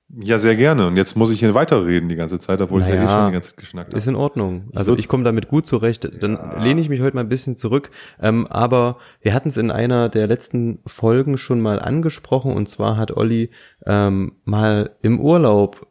Ja, 0.09 0.39
sehr 0.39 0.55
gerne. 0.55 0.87
Und 0.87 0.97
jetzt 0.97 1.15
muss 1.15 1.29
ich 1.29 1.39
hier 1.39 1.53
weiterreden 1.53 2.09
die 2.09 2.15
ganze 2.15 2.39
Zeit, 2.39 2.59
obwohl 2.59 2.81
ich 2.81 2.87
ja 2.87 2.95
eh 2.95 2.97
Naja, 2.97 3.11
schon 3.11 3.27
die 3.27 3.33
ganze 3.33 3.49
Zeit 3.49 3.57
geschnackt 3.57 3.89
habe. 3.89 3.97
Ist 3.97 4.07
in 4.07 4.15
Ordnung. 4.15 4.69
Also 4.73 4.93
würd's- 4.93 5.03
ich 5.03 5.07
komme 5.09 5.23
damit 5.25 5.47
gut 5.47 5.67
zurecht. 5.67 6.09
Dann 6.23 6.39
lehne 6.59 6.81
ich 6.81 6.89
mich 6.89 7.01
heute 7.01 7.15
mal 7.15 7.21
ein 7.21 7.29
bisschen 7.29 7.55
zurück. 7.55 7.91
Ähm, 8.19 8.47
aber 8.47 8.97
wir 9.21 9.35
hatten 9.35 9.49
es 9.49 9.57
in 9.57 9.69
einer 9.69 10.09
der 10.09 10.25
letzten 10.25 10.79
Folgen 10.87 11.37
schon 11.37 11.61
mal 11.61 11.77
angesprochen. 11.79 12.53
Und 12.53 12.67
zwar 12.67 12.97
hat 12.97 13.15
Olli 13.15 13.51
ähm, 13.85 14.37
mal 14.43 14.95
im 15.03 15.19
Urlaub 15.19 15.85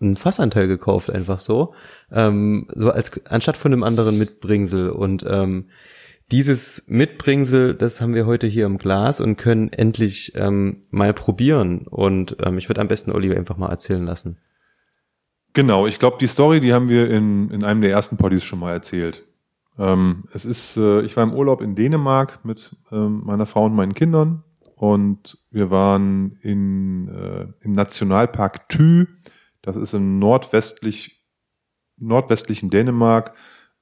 einen 0.00 0.16
Fassanteil 0.16 0.68
gekauft, 0.68 1.10
einfach 1.10 1.40
so. 1.40 1.74
Ähm, 2.10 2.68
so 2.74 2.90
als 2.90 3.24
anstatt 3.26 3.56
von 3.56 3.72
einem 3.72 3.82
anderen 3.82 4.18
Mitbringsel. 4.18 4.90
Und 4.90 5.24
ähm, 5.28 5.66
dieses 6.30 6.84
Mitbringsel, 6.88 7.74
das 7.74 8.00
haben 8.00 8.14
wir 8.14 8.26
heute 8.26 8.46
hier 8.46 8.66
im 8.66 8.78
Glas 8.78 9.20
und 9.20 9.36
können 9.36 9.72
endlich 9.72 10.32
ähm, 10.36 10.82
mal 10.90 11.14
probieren. 11.14 11.86
Und 11.86 12.36
ähm, 12.44 12.58
ich 12.58 12.68
würde 12.68 12.80
am 12.80 12.88
besten 12.88 13.12
Olli 13.12 13.34
einfach 13.34 13.56
mal 13.56 13.70
erzählen 13.70 14.04
lassen. 14.04 14.38
Genau, 15.52 15.86
ich 15.86 15.98
glaube, 15.98 16.18
die 16.20 16.26
Story, 16.26 16.60
die 16.60 16.74
haben 16.74 16.88
wir 16.88 17.10
in, 17.10 17.50
in 17.50 17.64
einem 17.64 17.80
der 17.80 17.90
ersten 17.90 18.18
Poddies 18.18 18.44
schon 18.44 18.58
mal 18.58 18.72
erzählt. 18.72 19.24
Ähm, 19.78 20.24
es 20.32 20.44
ist, 20.44 20.76
äh, 20.76 21.02
ich 21.02 21.16
war 21.16 21.24
im 21.24 21.32
Urlaub 21.32 21.62
in 21.62 21.74
Dänemark 21.74 22.44
mit 22.44 22.76
ähm, 22.92 23.22
meiner 23.24 23.46
Frau 23.46 23.64
und 23.64 23.74
meinen 23.74 23.94
Kindern 23.94 24.42
und 24.76 25.38
wir 25.50 25.70
waren 25.70 26.32
in, 26.42 27.08
äh, 27.08 27.46
im 27.60 27.72
Nationalpark 27.72 28.68
Thy. 28.68 29.06
Das 29.66 29.76
ist 29.76 29.94
im 29.94 30.18
nordwestlich, 30.18 31.22
nordwestlichen 31.98 32.70
Dänemark, 32.70 33.34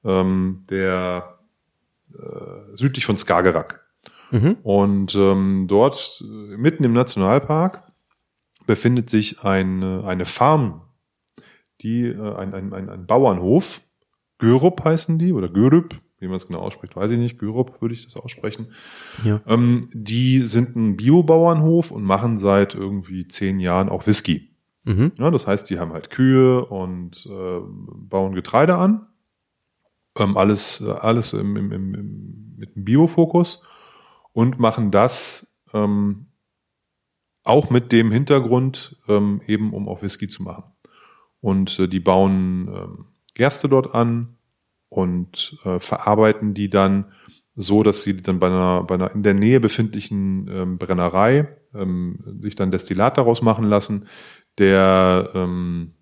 ähm, 0.03 0.63
der 0.69 1.39
äh, 2.11 2.75
südlich 2.75 3.05
von 3.05 3.17
Skagerrak. 3.17 3.85
Mhm. 4.31 4.57
Und 4.63 5.15
ähm, 5.15 5.67
dort, 5.67 6.23
äh, 6.25 6.57
mitten 6.57 6.83
im 6.83 6.93
Nationalpark, 6.93 7.83
befindet 8.65 9.11
sich 9.11 9.43
eine, 9.43 10.03
eine 10.05 10.25
Farm, 10.25 10.81
die 11.81 12.07
äh, 12.07 12.35
ein, 12.35 12.55
ein, 12.55 12.73
ein, 12.73 12.89
ein 12.89 13.05
Bauernhof, 13.05 13.81
Görup 14.39 14.83
heißen 14.83 15.19
die, 15.19 15.33
oder 15.33 15.49
Görup, 15.49 15.95
wie 16.19 16.27
man 16.27 16.37
es 16.37 16.47
genau 16.47 16.61
ausspricht, 16.61 16.95
weiß 16.95 17.11
ich 17.11 17.19
nicht, 17.19 17.37
Görup 17.37 17.79
würde 17.79 17.93
ich 17.93 18.03
das 18.05 18.15
aussprechen. 18.15 18.71
Ja. 19.23 19.39
Ähm, 19.45 19.89
die 19.93 20.39
sind 20.39 20.75
ein 20.75 20.97
Bio-Bauernhof 20.97 21.91
und 21.91 22.03
machen 22.03 22.39
seit 22.39 22.73
irgendwie 22.73 23.27
zehn 23.27 23.59
Jahren 23.59 23.87
auch 23.87 24.07
Whisky. 24.07 24.54
Mhm. 24.85 25.11
Ja, 25.19 25.31
das 25.31 25.47
heißt, 25.47 25.69
die 25.69 25.79
haben 25.79 25.93
halt 25.93 26.09
Kühe 26.09 26.63
und 26.65 27.25
äh, 27.25 27.59
bauen 27.59 28.35
Getreide 28.35 28.77
an. 28.77 29.07
Ähm, 30.17 30.37
alles 30.37 30.81
äh, 30.81 30.91
alles 30.91 31.33
im, 31.33 31.57
im, 31.57 31.71
im, 31.71 31.95
im, 31.95 32.55
mit 32.57 32.75
einem 32.75 32.85
Bio-Fokus 32.85 33.63
und 34.31 34.59
machen 34.59 34.91
das 34.91 35.57
ähm, 35.73 36.27
auch 37.43 37.69
mit 37.69 37.91
dem 37.91 38.11
Hintergrund, 38.11 38.97
ähm, 39.07 39.41
eben 39.45 39.73
um 39.73 39.87
auch 39.87 40.01
Whisky 40.01 40.27
zu 40.27 40.43
machen. 40.43 40.63
Und 41.41 41.79
äh, 41.79 41.87
die 41.87 41.99
bauen 41.99 42.67
ähm, 42.67 43.05
Gerste 43.33 43.69
dort 43.69 43.93
an 43.93 44.37
und 44.89 45.57
äh, 45.63 45.79
verarbeiten 45.79 46.53
die 46.53 46.69
dann 46.69 47.11
so, 47.55 47.83
dass 47.83 48.03
sie 48.03 48.21
dann 48.21 48.39
bei 48.39 48.47
einer, 48.47 48.83
bei 48.83 48.95
einer 48.95 49.13
in 49.13 49.23
der 49.23 49.33
Nähe 49.33 49.59
befindlichen 49.59 50.47
ähm, 50.49 50.77
Brennerei 50.77 51.47
ähm, 51.73 52.19
sich 52.41 52.55
dann 52.55 52.71
Destillat 52.71 53.17
daraus 53.17 53.41
machen 53.41 53.65
lassen. 53.65 54.07
Der 54.57 55.29
ähm, 55.33 55.93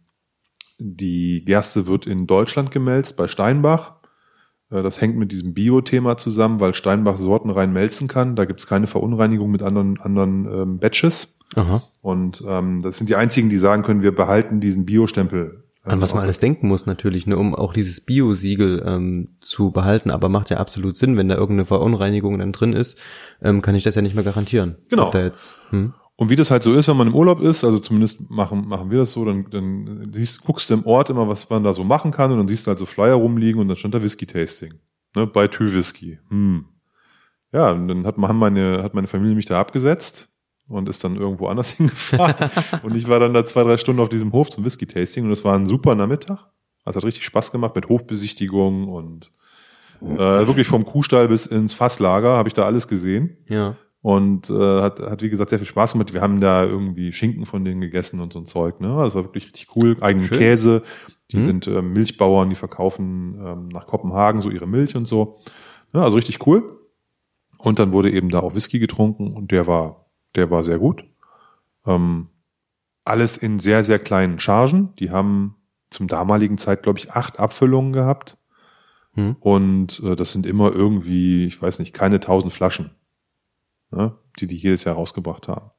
die 0.80 1.43
Gerste 1.45 1.88
wird 1.88 2.06
in 2.06 2.28
Deutschland 2.28 2.72
gemälzt 2.72 3.18
bei 3.18 3.28
Steinbach. 3.28 3.93
Äh, 4.70 4.84
Das 4.84 5.01
hängt 5.01 5.18
mit 5.18 5.32
diesem 5.32 5.54
Bio-Thema 5.54 6.18
zusammen, 6.18 6.60
weil 6.60 6.74
Steinbach 6.74 7.18
Sorten 7.18 7.49
rein 7.49 7.74
melzen 7.74 8.08
kann. 8.08 8.36
Da 8.36 8.45
gibt 8.45 8.60
es 8.60 8.68
keine 8.68 8.88
Verunreinigung 8.88 9.49
mit 9.51 9.64
anderen, 9.64 9.99
anderen 9.99 10.45
ähm, 10.45 10.80
Batches. 10.80 11.39
Aha. 11.56 11.84
Und 12.01 12.43
ähm, 12.47 12.82
das 12.82 12.97
sind 12.97 13.10
die 13.10 13.16
einzigen, 13.16 13.49
die 13.49 13.58
sagen 13.58 13.84
können, 13.84 14.01
wir 14.01 14.14
behalten 14.14 14.60
diesen 14.60 14.86
Bio-Stempel. 14.86 15.64
An 15.86 16.01
was 16.01 16.14
man 16.14 16.24
alles 16.24 16.39
denken 16.39 16.70
muss 16.70 16.86
natürlich, 16.86 17.28
ne, 17.28 17.38
um 17.38 17.54
auch 17.54 17.74
dieses 17.74 17.99
Bio-Siegel 17.99 18.84
ähm, 18.86 19.36
zu 19.41 19.72
behalten, 19.72 20.12
aber 20.12 20.30
macht 20.30 20.49
ja 20.49 20.58
absolut 20.58 20.95
Sinn, 20.95 21.18
wenn 21.18 21.28
da 21.28 21.36
irgendeine 21.36 21.66
Verunreinigung 21.66 22.39
dann 22.39 22.54
drin 22.54 22.72
ist, 22.72 22.97
ähm, 23.41 23.62
kann 23.62 23.76
ich 23.76 23.84
das 23.84 23.95
ja 23.95 24.01
nicht 24.01 24.16
mehr 24.16 24.24
garantieren. 24.24 24.78
Genau. 24.89 25.12
Da 25.12 25.22
jetzt, 25.22 25.58
hm? 25.72 25.93
Und 26.16 26.30
wie 26.30 26.36
das 26.36 26.51
halt 26.51 26.61
so 26.61 26.74
ist, 26.74 26.88
wenn 26.88 26.97
man 26.97 27.07
im 27.07 27.16
Urlaub 27.16 27.41
ist, 27.41 27.64
also 27.64 27.80
zumindest 27.80 28.30
machen, 28.30 28.68
machen 28.68 28.91
wir 28.91 28.99
das 28.99 29.14
so, 29.14 29.26
dann, 29.26 29.49
dann 29.49 30.11
siehst, 30.14 30.43
guckst 30.43 30.70
du 30.70 30.76
im 30.76 30.86
Ort 30.86 31.09
immer, 31.09 31.28
was 31.28 31.49
man 31.49 31.64
da 31.64 31.74
so 31.74 31.84
machen 31.84 32.11
kann 32.11 32.32
und 32.32 32.38
dann 32.38 32.47
siehst 32.47 32.68
du 32.68 32.70
halt 32.70 32.80
so 32.80 32.86
Flyer 32.86 33.16
rumliegen 33.16 33.59
und 33.59 33.68
dann 33.68 33.78
stand 33.78 33.95
da 33.95 34.01
Whisky-Tasting. 34.01 34.76
Ne, 35.16 35.28
bei 35.28 35.47
Tü 35.47 35.74
Whisky. 35.74 36.20
Hm. 36.30 36.66
Ja, 37.51 37.72
und 37.72 37.88
dann 37.88 38.05
hat, 38.05 38.18
haben 38.18 38.38
meine, 38.39 38.84
hat 38.84 38.93
meine 38.93 39.07
Familie 39.07 39.36
mich 39.36 39.45
da 39.45 39.59
abgesetzt 39.59 40.32
und 40.68 40.88
ist 40.88 41.03
dann 41.03 41.16
irgendwo 41.16 41.47
anders 41.47 41.72
hingefahren. 41.78 42.49
und 42.84 42.95
ich 42.95 43.07
war 43.07 43.20
dann 43.20 43.34
da 43.34 43.43
zwei, 43.45 43.64
drei 43.64 43.78
Stunden 43.78 44.01
auf 44.01 44.09
diesem 44.09 44.32
Hof 44.32 44.49
zum 44.51 44.66
Whisky-Tasting 44.66 45.26
und 45.26 45.32
es 45.32 45.43
war 45.43 45.55
ein 45.55 45.66
super 45.66 45.95
Nachmittag. 45.95 46.47
Also 46.86 46.97
hat 46.97 47.05
richtig 47.05 47.26
Spaß 47.26 47.51
gemacht 47.51 47.76
mit 47.76 47.89
Hofbesichtigung 47.89 48.88
und 48.88 49.32
äh, 50.01 50.47
wirklich 50.47 50.68
vom 50.68 50.86
Kuhstall 50.86 51.28
bis 51.30 51.45
ins 51.45 51.74
Fasslager 51.74 52.36
habe 52.36 52.49
ich 52.49 52.53
da 52.53 52.66
alles 52.66 52.88
gesehen. 52.88 53.38
Ja. 53.47 53.76
Und 54.04 54.49
äh, 54.49 54.82
hat, 54.82 54.99
hat, 54.99 55.22
wie 55.22 55.30
gesagt, 55.30 55.49
sehr 55.49 55.60
viel 55.60 55.68
Spaß 55.68 55.93
gemacht. 55.93 56.14
Wir 56.14 56.20
haben 56.22 56.39
da 56.41 56.64
irgendwie 56.64 57.12
Schinken 57.14 57.45
von 57.45 57.64
denen 57.64 57.80
gegessen 57.82 58.20
und 58.20 58.34
so 58.34 58.39
ein 58.39 58.45
Zeug. 58.45 58.80
Ne? 58.82 58.93
Also 58.95 59.16
war 59.16 59.24
wirklich 59.24 59.45
richtig 59.45 59.70
cool. 59.76 59.97
Eigenen 60.01 60.28
Schön. 60.28 60.38
Käse. 60.38 60.84
Die 61.32 61.38
Mhm. 61.38 61.41
sind 61.41 61.68
äh, 61.68 61.82
Milchbauern, 61.82 62.49
die 62.49 62.56
verkaufen 62.58 63.36
ähm, 63.43 63.68
nach 63.70 63.88
Kopenhagen 63.88 64.41
so 64.41 64.49
ihre 64.51 64.68
Milch 64.68 64.95
und 64.97 65.08
so. 65.08 65.39
Ja, 65.93 66.01
also 66.01 66.18
richtig 66.18 66.45
cool. 66.45 66.80
Und 67.58 67.80
dann 67.80 67.93
wurde 67.93 68.12
eben 68.12 68.30
da 68.30 68.41
auch 68.41 68.56
Whisky 68.56 68.78
getrunken 68.78 69.32
und 69.34 69.51
der 69.51 69.68
war, 69.68 70.08
der 70.36 70.51
war 70.51 70.66
sehr 70.66 70.80
gut. 70.80 71.06
Ähm, 71.86 72.28
alles 73.06 73.38
in 73.38 73.60
sehr, 73.60 73.86
sehr 73.86 73.99
kleinen 73.99 74.38
Chargen. 74.38 74.93
Die 74.99 75.12
haben 75.12 75.56
zum 75.89 76.08
damaligen 76.10 76.58
Zeit, 76.58 76.84
glaube 76.84 76.99
ich, 76.99 77.12
acht 77.14 77.39
Abfüllungen 77.39 77.93
gehabt. 77.93 78.38
Hm. 79.14 79.38
Und 79.39 80.01
äh, 80.04 80.16
das 80.18 80.34
sind 80.34 80.45
immer 80.45 80.74
irgendwie, 80.74 81.45
ich 81.45 81.62
weiß 81.62 81.80
nicht, 81.80 81.93
keine 81.93 82.20
tausend 82.20 82.51
Flaschen, 82.51 82.91
ne, 83.96 84.16
die 84.39 84.48
die 84.48 84.58
jedes 84.58 84.84
Jahr 84.84 84.96
rausgebracht 84.96 85.48
haben. 85.48 85.72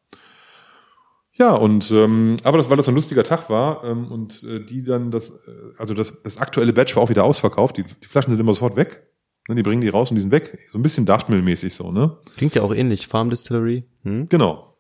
Ja, 1.37 1.53
und 1.53 1.91
ähm, 1.91 2.37
aber 2.45 2.59
das, 2.59 2.71
weil 2.71 2.77
das 2.77 2.89
ein 2.89 2.95
lustiger 2.95 3.25
Tag 3.25 3.51
war 3.51 3.83
ähm, 3.83 4.11
und 4.11 4.45
äh, 4.45 4.65
die 4.65 4.85
dann 4.85 5.11
das, 5.11 5.31
äh, 5.49 5.51
also 5.79 5.93
das, 5.93 6.23
das 6.23 6.39
aktuelle 6.39 6.73
Batch 6.73 6.95
war 6.95 7.03
auch 7.03 7.09
wieder 7.09 7.25
ausverkauft. 7.25 7.77
Die, 7.77 7.83
die 7.83 8.07
Flaschen 8.07 8.31
sind 8.31 8.39
immer 8.39 8.55
sofort 8.55 8.77
weg. 8.77 9.09
Ne, 9.49 9.57
die 9.57 9.65
bringen 9.65 9.81
die 9.81 9.89
raus 9.89 10.11
und 10.11 10.15
die 10.15 10.21
sind 10.21 10.31
weg. 10.31 10.57
So 10.71 10.79
ein 10.79 10.83
bisschen 10.83 11.07
Daftmill-mäßig 11.07 11.75
so, 11.75 11.91
ne? 11.91 12.17
Klingt 12.37 12.55
ja 12.55 12.63
auch 12.63 12.73
ähnlich. 12.73 13.09
Farm 13.09 13.31
Distillery. 13.31 13.85
Hm? 14.05 14.29
Genau. 14.29 14.77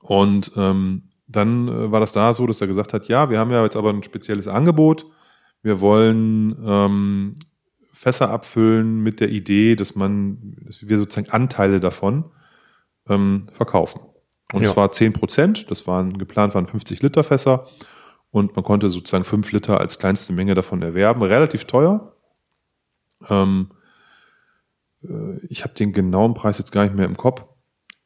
Und 0.00 0.50
ähm, 0.56 1.08
dann 1.28 1.68
äh, 1.68 1.92
war 1.92 2.00
das 2.00 2.12
da 2.12 2.34
so, 2.34 2.48
dass 2.48 2.60
er 2.60 2.66
gesagt 2.66 2.92
hat, 2.92 3.06
ja, 3.06 3.30
wir 3.30 3.38
haben 3.38 3.52
ja 3.52 3.62
jetzt 3.62 3.76
aber 3.76 3.90
ein 3.90 4.02
spezielles 4.02 4.48
Angebot. 4.48 5.06
Wir 5.62 5.80
wollen 5.80 6.56
ähm, 6.66 7.36
Fässer 7.92 8.30
abfüllen 8.30 9.04
mit 9.04 9.20
der 9.20 9.30
Idee, 9.30 9.76
dass 9.76 9.94
man, 9.94 10.56
dass 10.62 10.86
wir 10.86 10.98
sozusagen 10.98 11.30
Anteile 11.30 11.78
davon 11.78 12.24
ähm, 13.08 13.46
verkaufen. 13.52 14.00
Und 14.52 14.62
Ja. 14.62 14.70
zwar 14.72 14.90
10 14.92 15.12
Prozent, 15.12 15.70
das 15.70 15.86
waren 15.86 16.18
geplant 16.18 16.54
waren 16.54 16.66
50 16.66 17.02
Liter 17.02 17.24
Fässer 17.24 17.66
und 18.30 18.54
man 18.54 18.64
konnte 18.64 18.90
sozusagen 18.90 19.24
5 19.24 19.50
Liter 19.52 19.80
als 19.80 19.98
kleinste 19.98 20.32
Menge 20.32 20.54
davon 20.54 20.82
erwerben. 20.82 21.22
Relativ 21.22 21.64
teuer. 21.64 22.12
Ähm, 23.28 23.70
äh, 25.02 25.38
ich 25.48 25.64
habe 25.64 25.74
den 25.74 25.92
genauen 25.92 26.34
Preis 26.34 26.58
jetzt 26.58 26.72
gar 26.72 26.84
nicht 26.84 26.94
mehr 26.94 27.06
im 27.06 27.16
Kopf, 27.16 27.44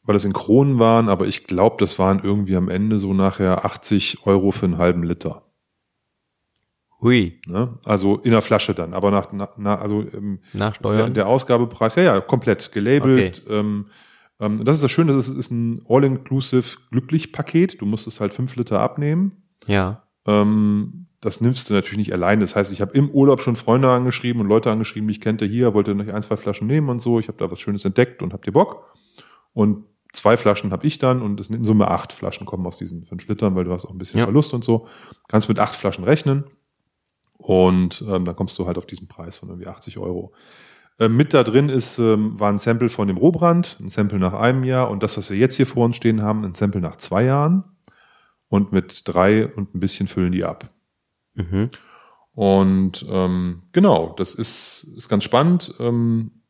weil 0.05 0.17
es 0.17 0.25
in 0.25 0.33
Kronen 0.33 0.79
waren, 0.79 1.09
aber 1.09 1.27
ich 1.27 1.47
glaube, 1.47 1.77
das 1.79 1.99
waren 1.99 2.21
irgendwie 2.23 2.57
am 2.57 2.69
Ende 2.69 2.99
so 2.99 3.13
nachher 3.13 3.65
80 3.65 4.27
Euro 4.27 4.51
für 4.51 4.67
einen 4.67 4.79
halben 4.79 5.03
Liter. 5.03 5.43
Hui. 7.03 7.41
Ne? 7.47 7.79
Also 7.85 8.19
in 8.19 8.31
der 8.31 8.43
Flasche 8.43 8.75
dann, 8.75 8.93
aber 8.93 9.11
nach, 9.11 9.33
nach 9.33 9.81
also 9.81 10.03
ähm, 10.03 10.41
Nach 10.53 10.73
der, 10.73 10.79
Steuern. 10.79 11.15
der 11.15 11.27
Ausgabepreis, 11.29 11.95
ja, 11.97 12.03
ja, 12.03 12.21
komplett 12.21 12.73
gelabelt. 12.73 13.43
Ähm, 13.49 13.87
ähm, 14.41 14.65
das 14.65 14.77
ist 14.77 14.83
das 14.83 14.91
Schöne, 14.91 15.13
das 15.13 15.29
ist, 15.29 15.37
ist 15.37 15.51
ein 15.51 15.83
All-Inclusive 15.89 16.79
Glücklich-Paket. 16.91 17.81
Du 17.81 17.87
musst 17.87 18.07
es 18.07 18.21
halt 18.21 18.35
fünf 18.35 18.57
Liter 18.57 18.81
abnehmen. 18.81 19.43
ja. 19.67 20.03
Ähm, 20.27 21.07
das 21.23 21.43
nimmst 21.43 21.69
du 21.69 21.75
natürlich 21.75 21.99
nicht 21.99 22.13
allein. 22.15 22.41
Das 22.41 22.57
heißt, 22.57 22.73
ich 22.73 22.81
habe 22.81 22.93
im 22.93 23.11
Urlaub 23.11 23.43
schon 23.43 23.55
Freunde 23.55 23.91
angeschrieben 23.91 24.41
und 24.41 24.49
Leute 24.49 24.71
angeschrieben, 24.71 25.07
die 25.07 25.13
ich 25.13 25.21
kannte 25.21 25.45
hier, 25.45 25.75
wollte 25.75 25.95
noch 25.95 26.07
ein, 26.09 26.23
zwei 26.23 26.39
Flaschen 26.39 26.67
nehmen 26.67 26.89
und 26.89 27.03
so. 27.03 27.19
Ich 27.21 27.29
habe 27.29 27.37
da 27.37 27.51
was 27.51 27.61
Schönes 27.61 27.85
entdeckt 27.85 28.23
und 28.23 28.33
habt 28.33 28.47
ihr 28.47 28.55
Bock? 28.55 28.95
Und 29.53 29.85
zwei 30.15 30.39
Flaschen 30.39 30.73
habe 30.73 30.87
ich 30.87 30.97
dann 30.97 31.21
und 31.21 31.39
es 31.39 31.49
sind 31.49 31.57
in 31.57 31.65
Summe 31.65 31.89
acht 31.89 32.15
Flaschen 32.15 32.47
kommen 32.47 32.67
aus 32.67 32.79
diesen 32.79 33.05
fünf 33.05 33.27
Litern, 33.29 33.55
weil 33.55 33.65
du 33.65 33.73
hast 33.73 33.85
auch 33.85 33.91
ein 33.91 33.99
bisschen 33.99 34.19
Ja. 34.19 34.25
Verlust 34.25 34.55
und 34.55 34.65
so. 34.65 34.87
Kannst 35.29 35.51
mit 35.51 35.59
acht 35.61 35.75
Flaschen 35.75 36.05
rechnen 36.05 36.45
und 37.37 38.03
ähm, 38.09 38.25
dann 38.25 38.37
kommst 38.37 38.59
du 38.59 38.67
halt 38.67 38.79
auf 38.79 38.87
diesen 38.87 39.07
Preis 39.09 39.39
von 39.39 39.51
irgendwie 39.51 39.67
80 39.69 39.99
Euro. 39.99 40.33
Ähm, 41.01 41.17
mit 41.17 41.33
da 41.33 41.43
drin 41.43 41.71
ist, 41.71 41.99
ähm, 41.99 42.39
war 42.39 42.53
ein 42.53 42.59
Sample 42.59 42.91
von 42.91 43.09
dem 43.09 43.17
Rohbrand, 43.17 43.79
ein 43.81 43.89
Sample 43.89 44.19
nach 44.19 44.35
einem 44.35 44.65
Jahr 44.65 44.91
und 44.91 45.03
das, 45.03 45.17
was 45.17 45.31
wir 45.31 45.39
jetzt 45.39 45.57
hier 45.57 45.67
vor 45.67 45.87
uns 45.87 45.97
stehen 45.97 46.23
haben, 46.23 46.45
ein 46.45 46.55
Sample 46.55 46.81
nach 46.81 46.97
zwei 46.97 47.25
Jahren. 47.25 47.65
Und 48.49 48.73
mit 48.73 49.03
drei 49.05 49.47
und 49.47 49.75
ein 49.75 49.81
bisschen 49.81 50.09
füllen 50.09 50.33
die 50.33 50.45
ab. 50.45 50.71
Mhm. 51.35 51.71
Und 52.35 53.07
ähm, 53.09 53.63
genau, 53.73 54.13
das 54.19 54.35
ist, 54.35 54.85
ist 54.97 55.09
ganz 55.09 55.23
spannend. 55.23 55.73
Ähm, 55.79 56.43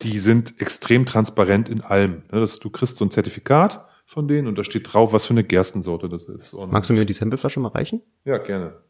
die 0.00 0.18
sind 0.18 0.60
extrem 0.60 1.04
transparent 1.04 1.68
in 1.68 1.82
allem. 1.82 2.22
Ne? 2.32 2.40
Das, 2.40 2.58
du 2.58 2.70
kriegst 2.70 2.96
so 2.96 3.04
ein 3.04 3.10
Zertifikat 3.10 3.86
von 4.06 4.28
denen 4.28 4.48
und 4.48 4.56
da 4.56 4.64
steht 4.64 4.92
drauf, 4.92 5.12
was 5.12 5.26
für 5.26 5.34
eine 5.34 5.44
Gerstensorte 5.44 6.08
das 6.08 6.26
ist. 6.26 6.54
Und 6.54 6.72
Magst 6.72 6.90
du 6.90 6.94
mir 6.94 7.04
die 7.04 7.12
Sampleflasche 7.12 7.60
mal 7.60 7.68
reichen? 7.68 8.02
ja, 8.24 8.38
gerne. 8.38 8.80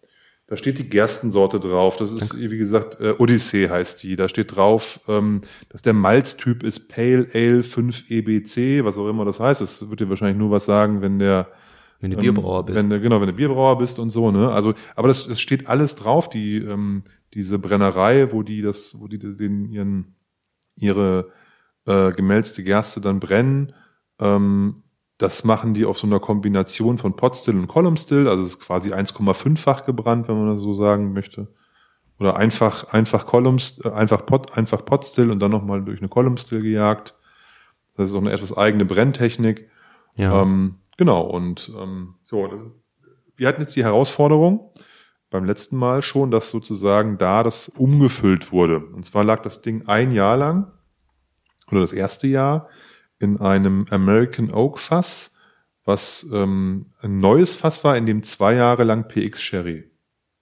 Da 0.46 0.56
steht 0.56 0.78
die 0.78 0.88
Gerstensorte 0.88 1.60
drauf. 1.60 1.96
Das 1.96 2.12
ist, 2.12 2.38
wie 2.38 2.58
gesagt, 2.58 3.00
äh, 3.00 3.14
Odyssee 3.16 3.70
heißt 3.70 4.02
die. 4.02 4.16
Da 4.16 4.28
steht 4.28 4.54
drauf, 4.54 5.00
ähm, 5.08 5.42
dass 5.70 5.82
der 5.82 5.94
Malztyp 5.94 6.62
ist 6.62 6.88
Pale 6.88 7.26
Ale 7.32 7.62
5 7.62 8.10
EBC, 8.10 8.84
was 8.84 8.98
auch 8.98 9.08
immer 9.08 9.24
das 9.24 9.40
heißt. 9.40 9.60
Das 9.60 9.88
wird 9.88 10.00
dir 10.00 10.08
wahrscheinlich 10.08 10.36
nur 10.36 10.50
was 10.50 10.64
sagen, 10.64 11.00
wenn 11.00 11.18
der 11.18 11.48
Wenn 12.00 12.10
du 12.10 12.16
ähm, 12.18 12.22
Bierbrauer 12.22 12.66
bist. 12.66 12.76
Wenn 12.76 12.90
du, 12.90 13.00
genau, 13.00 13.20
wenn 13.20 13.28
du 13.28 13.32
Bierbrauer 13.32 13.78
bist 13.78 13.98
und 13.98 14.10
so, 14.10 14.30
ne? 14.30 14.50
Also, 14.50 14.74
aber 14.94 15.08
das, 15.08 15.26
das 15.26 15.40
steht 15.40 15.68
alles 15.68 15.94
drauf, 15.94 16.28
die, 16.28 16.58
ähm, 16.58 17.04
diese 17.34 17.58
Brennerei, 17.58 18.32
wo 18.32 18.42
die 18.42 18.62
das, 18.62 19.00
wo 19.00 19.08
die 19.08 19.18
den, 19.18 19.64
ihren, 19.70 20.16
ihre 20.76 21.30
äh, 21.86 22.12
gemälzte 22.12 22.62
Gerste 22.62 23.00
dann 23.00 23.20
brennen, 23.20 23.72
ähm, 24.18 24.82
das 25.18 25.44
machen 25.44 25.74
die 25.74 25.84
auf 25.84 25.98
so 25.98 26.06
einer 26.06 26.20
Kombination 26.20 26.98
von 26.98 27.14
Potstill 27.14 27.56
und 27.56 27.68
Column 27.68 27.96
Still, 27.96 28.28
also 28.28 28.42
es 28.42 28.50
ist 28.50 28.60
quasi 28.60 28.92
1,5-fach 28.92 29.84
gebrannt, 29.84 30.28
wenn 30.28 30.36
man 30.36 30.54
das 30.54 30.62
so 30.62 30.74
sagen 30.74 31.12
möchte. 31.12 31.48
Oder 32.18 32.36
einfach, 32.36 32.92
einfach 32.92 33.26
Columns, 33.26 33.80
äh, 33.84 33.90
einfach 33.90 34.26
Pot, 34.26 34.56
einfach 34.56 34.84
Potstill 34.84 35.30
und 35.30 35.40
dann 35.40 35.50
nochmal 35.50 35.82
durch 35.82 35.98
eine 35.98 36.08
Column 36.08 36.36
Still 36.36 36.62
gejagt. 36.62 37.14
Das 37.96 38.10
ist 38.10 38.16
auch 38.16 38.20
eine 38.20 38.32
etwas 38.32 38.56
eigene 38.56 38.84
Brenntechnik. 38.84 39.68
ja. 40.16 40.42
Ähm, 40.42 40.76
genau, 40.96 41.22
und 41.22 41.70
ähm, 41.80 42.14
so, 42.24 42.46
das, 42.46 42.60
wir 43.36 43.48
hatten 43.48 43.60
jetzt 43.60 43.76
die 43.76 43.84
Herausforderung 43.84 44.72
beim 45.30 45.44
letzten 45.44 45.76
Mal 45.76 46.02
schon, 46.02 46.30
dass 46.30 46.50
sozusagen 46.50 47.18
da 47.18 47.42
das 47.42 47.68
umgefüllt 47.68 48.52
wurde. 48.52 48.78
Und 48.80 49.04
zwar 49.04 49.24
lag 49.24 49.42
das 49.42 49.62
Ding 49.62 49.88
ein 49.88 50.12
Jahr 50.12 50.36
lang, 50.36 50.70
oder 51.70 51.80
das 51.80 51.92
erste 51.92 52.26
Jahr, 52.26 52.68
in 53.22 53.40
einem 53.40 53.86
American 53.90 54.52
Oak 54.52 54.78
Fass, 54.78 55.34
was 55.84 56.28
ähm, 56.32 56.86
ein 57.00 57.18
neues 57.20 57.56
Fass 57.56 57.84
war, 57.84 57.96
in 57.96 58.06
dem 58.06 58.22
zwei 58.22 58.54
Jahre 58.54 58.84
lang 58.84 59.08
PX 59.08 59.42
Sherry 59.42 59.90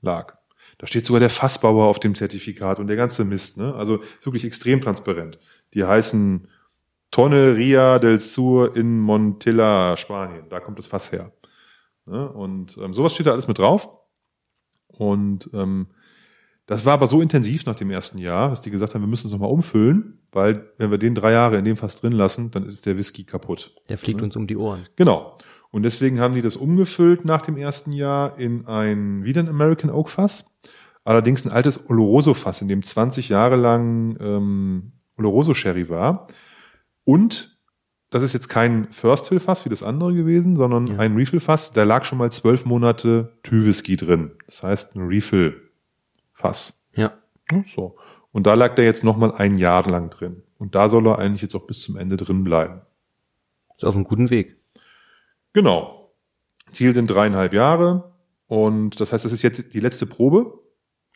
lag. 0.01 0.37
Da 0.79 0.87
steht 0.87 1.05
sogar 1.05 1.21
der 1.21 1.31
Fassbauer 1.31 1.85
auf 1.85 2.01
dem 2.01 2.15
Zertifikat 2.15 2.79
und 2.79 2.87
der 2.87 2.97
ganze 2.97 3.25
Mist, 3.25 3.59
ne? 3.59 3.75
Also 3.75 4.03
wirklich 4.23 4.45
extrem 4.45 4.81
transparent. 4.81 5.39
Die 5.75 5.85
heißen 5.85 6.49
Tonneria 7.11 7.99
del 7.99 8.21
Sur 8.21 8.77
in 8.77 8.99
Montilla, 8.99 9.97
Spanien. 9.97 10.49
Da 10.49 10.61
kommt 10.61 10.79
das 10.79 10.87
Fass 10.87 11.13
her. 11.13 11.33
Ne? 12.07 12.29
Und 12.31 12.79
ähm, 12.79 12.95
sowas 12.95 13.15
steht 13.15 13.27
da 13.27 13.33
alles 13.33 13.49
mit 13.49 13.59
drauf. 13.59 13.91
Und 14.87 15.51
ähm, 15.53 15.89
das 16.71 16.85
war 16.87 16.93
aber 16.95 17.09
so 17.09 17.21
intensiv 17.21 17.67
nach 17.67 17.75
dem 17.75 17.91
ersten 17.91 18.19
Jahr, 18.19 18.49
dass 18.51 18.61
die 18.61 18.71
gesagt 18.71 18.95
haben, 18.95 19.03
wir 19.03 19.09
müssen 19.09 19.27
es 19.27 19.33
nochmal 19.33 19.51
umfüllen, 19.51 20.21
weil 20.31 20.71
wenn 20.79 20.93
wir 20.93 20.99
den 20.99 21.17
drei 21.17 21.33
Jahre 21.33 21.59
in 21.59 21.65
dem 21.65 21.77
Fass 21.77 21.97
drin 22.01 22.13
lassen, 22.13 22.53
dann 22.53 22.65
ist 22.65 22.87
der 22.87 22.97
Whisky 22.97 23.25
kaputt. 23.25 23.75
Der 23.89 23.99
fliegt 23.99 24.23
uns 24.23 24.37
um 24.37 24.47
die 24.47 24.57
Ohren. 24.57 24.87
Genau. 24.95 25.37
Und 25.73 25.83
deswegen 25.83 26.21
haben 26.21 26.35
die 26.35 26.43
das 26.43 26.55
umgefüllt 26.55 27.25
nach 27.25 27.43
dem 27.43 27.57
ersten 27.57 27.93
Jahr 27.93 28.39
in 28.39 28.67
ein, 28.67 29.25
wieder 29.25 29.41
ein 29.43 29.49
American 29.49 29.91
Oak 29.91 30.09
Fass. 30.11 30.61
Allerdings 31.05 31.45
ein 31.45 31.51
altes 31.51 31.89
Oloroso 31.91 32.35
Fass, 32.35 32.63
in 32.63 32.69
dem 32.69 32.83
20 32.85 33.29
Jahre 33.31 33.57
lang 33.57 34.17
ähm, 34.21 34.89
Oloroso 35.17 35.55
Sherry 35.55 35.89
war. 35.89 36.29
Und 37.05 37.59
das 38.11 38.23
ist 38.23 38.33
jetzt 38.33 38.49
kein 38.49 38.87
First 38.91 39.29
Fill 39.29 39.41
Fass 39.41 39.65
wie 39.65 39.71
das 39.71 39.83
andere 39.83 40.15
gewesen, 40.15 40.55
sondern 40.57 40.87
Ja. 40.87 40.99
ein 40.99 41.17
Refill 41.17 41.41
Fass. 41.41 41.73
Da 41.73 41.83
lag 41.85 42.05
schon 42.05 42.19
mal 42.19 42.31
zwölf 42.31 42.65
Monate 42.65 43.39
Tü-Whisky 43.43 43.97
drin. 43.97 44.33
Das 44.47 44.63
heißt 44.63 44.95
ein 44.97 45.03
Refill 45.09 45.61
Fass. 46.41 46.87
Ja. 46.95 47.13
Ja, 47.51 47.65
So. 47.67 47.97
Und 48.33 48.47
da 48.47 48.55
lag 48.55 48.75
der 48.77 48.85
jetzt 48.85 49.05
noch 49.05 49.17
mal 49.17 49.33
ein 49.33 49.57
Jahr 49.57 49.89
lang 49.89 50.11
drin. 50.11 50.43
Und 50.59 50.75
da 50.75 50.89
soll 50.89 51.07
er 51.09 51.19
eigentlich 51.19 51.43
jetzt 51.43 51.55
auch 51.55 51.67
bis 51.67 51.83
zum 51.83 51.97
Ende 51.97 52.17
drin 52.17 52.45
bleiben. 52.45 52.83
Ist 53.77 53.85
auf 53.85 53.95
einem 53.95 54.05
guten 54.05 54.31
Weg. 54.31 54.57
Genau. 55.53 56.13
Ziel 56.71 56.95
sind 56.95 57.09
dreieinhalb 57.09 57.53
Jahre. 57.53 58.13
Und 58.47 59.01
das 59.01 59.13
heißt, 59.13 59.25
das 59.25 59.33
ist 59.33 59.43
jetzt 59.43 59.75
die 59.75 59.81
letzte 59.81 60.07
Probe. 60.07 60.59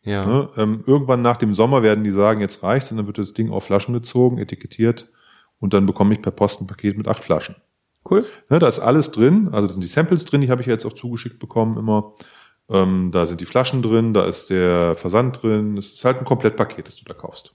Ja. 0.03 0.27
Ne? 0.27 0.49
Ähm, 0.57 0.85
irgendwann 0.87 1.22
nach 1.22 1.37
dem 1.37 1.55
Sommer 1.55 1.83
werden 1.83 2.05
die 2.05 2.11
sagen, 2.11 2.41
jetzt 2.41 2.62
reicht's. 2.62 2.91
Und 2.91 2.97
dann 2.97 3.07
wird 3.07 3.18
das 3.18 3.33
Ding 3.33 3.51
auf 3.51 3.64
Flaschen 3.64 3.95
gezogen, 3.95 4.39
etikettiert. 4.39 5.09
Und 5.61 5.72
dann 5.72 5.87
bekomme 5.87 6.14
ich 6.14 6.22
per 6.22 6.33
Post 6.33 6.61
ein 6.61 6.66
Paket 6.66 6.97
mit 6.99 7.07
acht 7.07 7.22
Flaschen. 7.22 7.57
Cool. 8.09 8.27
Ne, 8.51 8.59
da 8.59 8.68
ist 8.68 8.81
alles 8.81 9.12
drin. 9.12 9.49
Also 9.53 9.66
da 9.66 9.72
sind 9.72 9.83
die 9.83 9.89
Samples 9.89 10.25
drin, 10.25 10.43
die 10.43 10.51
habe 10.51 10.61
ich 10.61 10.66
jetzt 10.66 10.85
auch 10.85 10.93
zugeschickt 10.93 11.39
bekommen 11.39 11.79
immer. 11.79 12.14
Ähm, 12.70 13.10
da 13.12 13.26
sind 13.26 13.40
die 13.40 13.46
Flaschen 13.46 13.82
drin, 13.82 14.14
da 14.14 14.24
ist 14.24 14.50
der 14.50 14.96
Versand 14.96 15.42
drin. 15.42 15.76
Es 15.76 15.92
ist 15.92 16.04
halt 16.04 16.18
ein 16.18 16.24
Komplettpaket, 16.24 16.86
das 16.88 16.96
du 16.96 17.04
da 17.04 17.14
kaufst. 17.14 17.54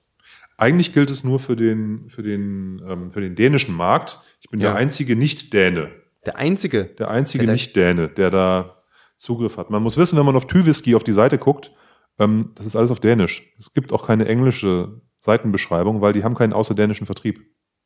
Eigentlich 0.58 0.94
gilt 0.94 1.10
es 1.10 1.24
nur 1.24 1.40
für 1.40 1.56
den, 1.56 2.10
für 2.10 2.22
den, 2.22 2.82
ähm, 2.86 3.12
für 3.12 3.22
den 3.22 3.36
dänischen 3.36 3.76
Markt. 3.76 4.20
Ich 4.42 4.50
bin 4.50 4.60
Ja. 4.60 4.70
der 4.72 4.76
einzige 4.78 5.16
Nicht-Däne. 5.16 5.90
Der 6.26 6.36
einzige. 6.38 6.84
Der 6.86 7.10
einzige 7.10 7.46
Nicht-Däne, 7.50 8.10
der 8.10 8.30
da 8.30 8.84
Zugriff 9.16 9.58
hat. 9.58 9.70
Man 9.70 9.82
muss 9.84 9.98
wissen, 9.98 10.18
wenn 10.18 10.26
man 10.26 10.36
auf 10.36 10.48
Tüwhisky 10.48 10.96
auf 10.96 11.04
die 11.04 11.14
Seite 11.14 11.38
guckt, 11.38 11.72
ähm, 12.20 12.52
das 12.56 12.66
ist 12.66 12.76
alles 12.76 12.92
auf 12.92 13.00
Dänisch. 13.00 13.54
Es 13.58 13.74
gibt 13.74 13.94
auch 13.94 14.06
keine 14.06 14.28
englische 14.28 15.02
Seitenbeschreibung, 15.20 16.02
weil 16.02 16.14
die 16.14 16.24
haben 16.24 16.36
keinen 16.36 16.54
außerdänischen 16.54 17.06
Vertrieb. 17.06 17.40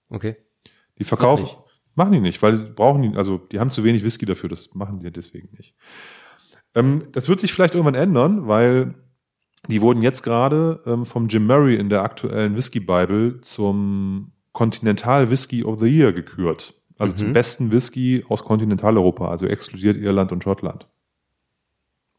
Okay. 0.10 0.36
Die 1.00 1.04
verkaufen, 1.04 1.48
machen 1.96 2.12
die 2.14 2.20
nicht, 2.20 2.42
weil 2.42 2.56
sie 2.58 2.66
brauchen 2.66 3.02
die, 3.02 3.18
also 3.18 3.38
die 3.38 3.60
haben 3.60 3.70
zu 3.72 3.84
wenig 3.84 4.04
Whisky 4.04 4.26
dafür, 4.26 4.50
das 4.50 4.74
machen 4.76 5.00
die 5.00 5.12
deswegen 5.12 5.50
nicht. 5.58 5.76
Ähm, 6.76 7.04
das 7.12 7.30
wird 7.30 7.40
sich 7.40 7.54
vielleicht 7.54 7.76
irgendwann 7.76 7.96
ändern, 8.02 8.48
weil 8.48 8.96
die 9.68 9.82
wurden 9.82 10.02
jetzt 10.02 10.24
gerade 10.24 10.82
ähm, 10.86 11.06
vom 11.06 11.28
Jim 11.28 11.46
Murray 11.48 11.76
in 11.76 11.90
der 11.90 12.04
aktuellen 12.04 12.56
Whisky 12.58 12.80
Bible 12.80 13.40
zum 13.42 14.32
Continental 14.52 15.30
Whisky 15.30 15.64
of 15.64 15.80
the 15.80 15.88
Year 15.88 16.12
gekürt. 16.14 16.74
Also 16.98 17.14
Mhm. 17.14 17.18
zum 17.18 17.34
besten 17.34 17.72
Whisky 17.72 18.24
aus 18.30 18.44
Kontinentaleuropa, 18.44 19.30
also 19.30 19.46
exkludiert 19.46 19.98
Irland 19.98 20.32
und 20.32 20.44
Schottland. 20.44 20.88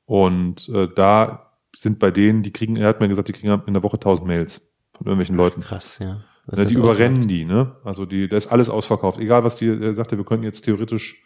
Und 0.06 0.68
äh, 0.68 0.88
da 0.94 1.52
sind 1.76 1.98
bei 1.98 2.10
denen, 2.10 2.42
die 2.42 2.52
kriegen, 2.52 2.76
er 2.76 2.88
hat 2.88 3.00
mir 3.00 3.08
gesagt, 3.08 3.28
die 3.28 3.32
kriegen 3.32 3.62
in 3.66 3.74
der 3.74 3.82
Woche 3.82 3.96
1000 3.96 4.26
Mails 4.26 4.60
von 4.92 5.06
irgendwelchen 5.06 5.36
Leuten. 5.36 5.60
Krass, 5.60 5.98
ja. 5.98 6.14
Ne, 6.46 6.56
die 6.56 6.62
ausmacht. 6.62 6.74
überrennen 6.76 7.26
die, 7.26 7.44
ne? 7.46 7.76
Also 7.84 8.04
die, 8.04 8.28
da 8.28 8.36
ist 8.36 8.48
alles 8.48 8.68
ausverkauft. 8.68 9.18
Egal 9.18 9.44
was 9.44 9.56
die, 9.56 9.66
er 9.68 9.94
sagte, 9.94 10.18
wir 10.18 10.24
könnten 10.24 10.44
jetzt 10.44 10.62
theoretisch 10.62 11.22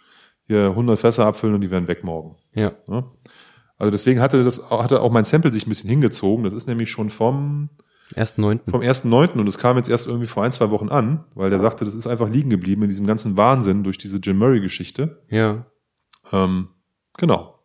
hier 0.49 0.71
100 0.71 0.99
Fässer 0.99 1.27
abfüllen 1.27 1.55
und 1.55 1.61
die 1.61 1.71
wären 1.71 1.87
weg 1.87 2.03
morgen. 2.03 2.37
Ja. 2.55 2.73
Ne? 2.87 3.05
Also 3.77 3.91
deswegen 3.93 4.21
hatte 4.21 4.43
das, 4.43 4.71
hatte 4.71 5.03
auch 5.03 5.13
mein 5.13 5.25
Sample 5.25 5.53
sich 5.53 5.67
ein 5.67 5.69
bisschen 5.69 5.91
hingezogen. 5.91 6.45
Das 6.45 6.55
ist 6.55 6.67
nämlich 6.67 6.91
schon 6.91 7.11
vom, 7.11 7.69
Erst 8.15 8.39
neunten. 8.39 8.71
vom 8.71 8.81
1.9. 8.81 9.39
und 9.39 9.47
es 9.47 9.59
kam 9.59 9.77
jetzt 9.77 9.91
erst 9.91 10.07
irgendwie 10.07 10.27
vor 10.27 10.43
ein, 10.43 10.51
zwei 10.51 10.71
Wochen 10.71 10.89
an, 10.89 11.25
weil 11.35 11.51
der 11.51 11.61
sagte, 11.61 11.85
das 11.85 11.95
ist 11.95 12.07
einfach 12.07 12.29
liegen 12.29 12.51
geblieben 12.51 12.83
in 12.83 12.89
diesem 12.89 13.07
ganzen 13.07 13.37
Wahnsinn 13.37 13.85
durch 13.85 13.99
diese 13.99 14.17
Jim 14.17 14.39
Murray 14.39 14.61
Geschichte. 14.61 15.23
Ja. 15.29 15.67
Ähm, 16.33 16.69
genau. 17.17 17.63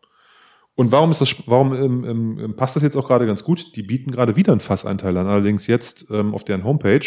Und 0.76 0.92
warum 0.92 1.10
ist 1.10 1.20
das, 1.20 1.34
warum 1.46 1.74
ähm, 1.74 2.38
ähm, 2.38 2.56
passt 2.56 2.76
das 2.76 2.82
jetzt 2.82 2.96
auch 2.96 3.06
gerade 3.06 3.26
ganz 3.26 3.42
gut? 3.42 3.74
Die 3.74 3.82
bieten 3.82 4.10
gerade 4.10 4.36
wieder 4.36 4.52
einen 4.52 4.60
Fassanteil 4.60 5.16
an, 5.16 5.26
allerdings 5.26 5.66
jetzt 5.66 6.10
ähm, 6.10 6.34
auf 6.34 6.44
deren 6.44 6.64
Homepage, 6.64 7.06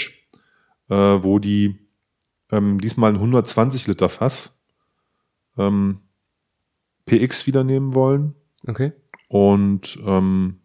äh, 0.90 0.96
wo 0.96 1.38
die 1.38 1.88
ähm, 2.52 2.80
diesmal 2.82 3.12
ein 3.12 3.18
120 3.18 3.88
Liter 3.88 4.10
Fass 4.10 4.57
ähm, 5.58 6.02
PX 7.06 7.48
wieder 7.48 7.64
nehmen 7.64 7.94
wollen. 7.94 8.36
Okay. 8.68 8.94
Und 9.30 9.98
ähm, 10.06 10.60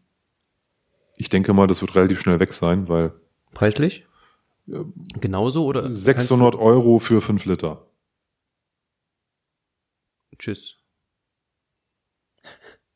ich 1.16 1.28
denke 1.28 1.52
mal, 1.52 1.66
das 1.66 1.80
wird 1.80 1.94
relativ 1.94 2.20
schnell 2.20 2.40
weg 2.40 2.52
sein, 2.52 2.88
weil 2.88 3.12
Preislich? 3.54 4.06
Genauso 4.66 5.64
oder? 5.64 5.90
600 5.92 6.54
Euro 6.54 6.98
für 6.98 7.20
5 7.20 7.44
Liter. 7.44 7.86
Tschüss. 10.38 10.78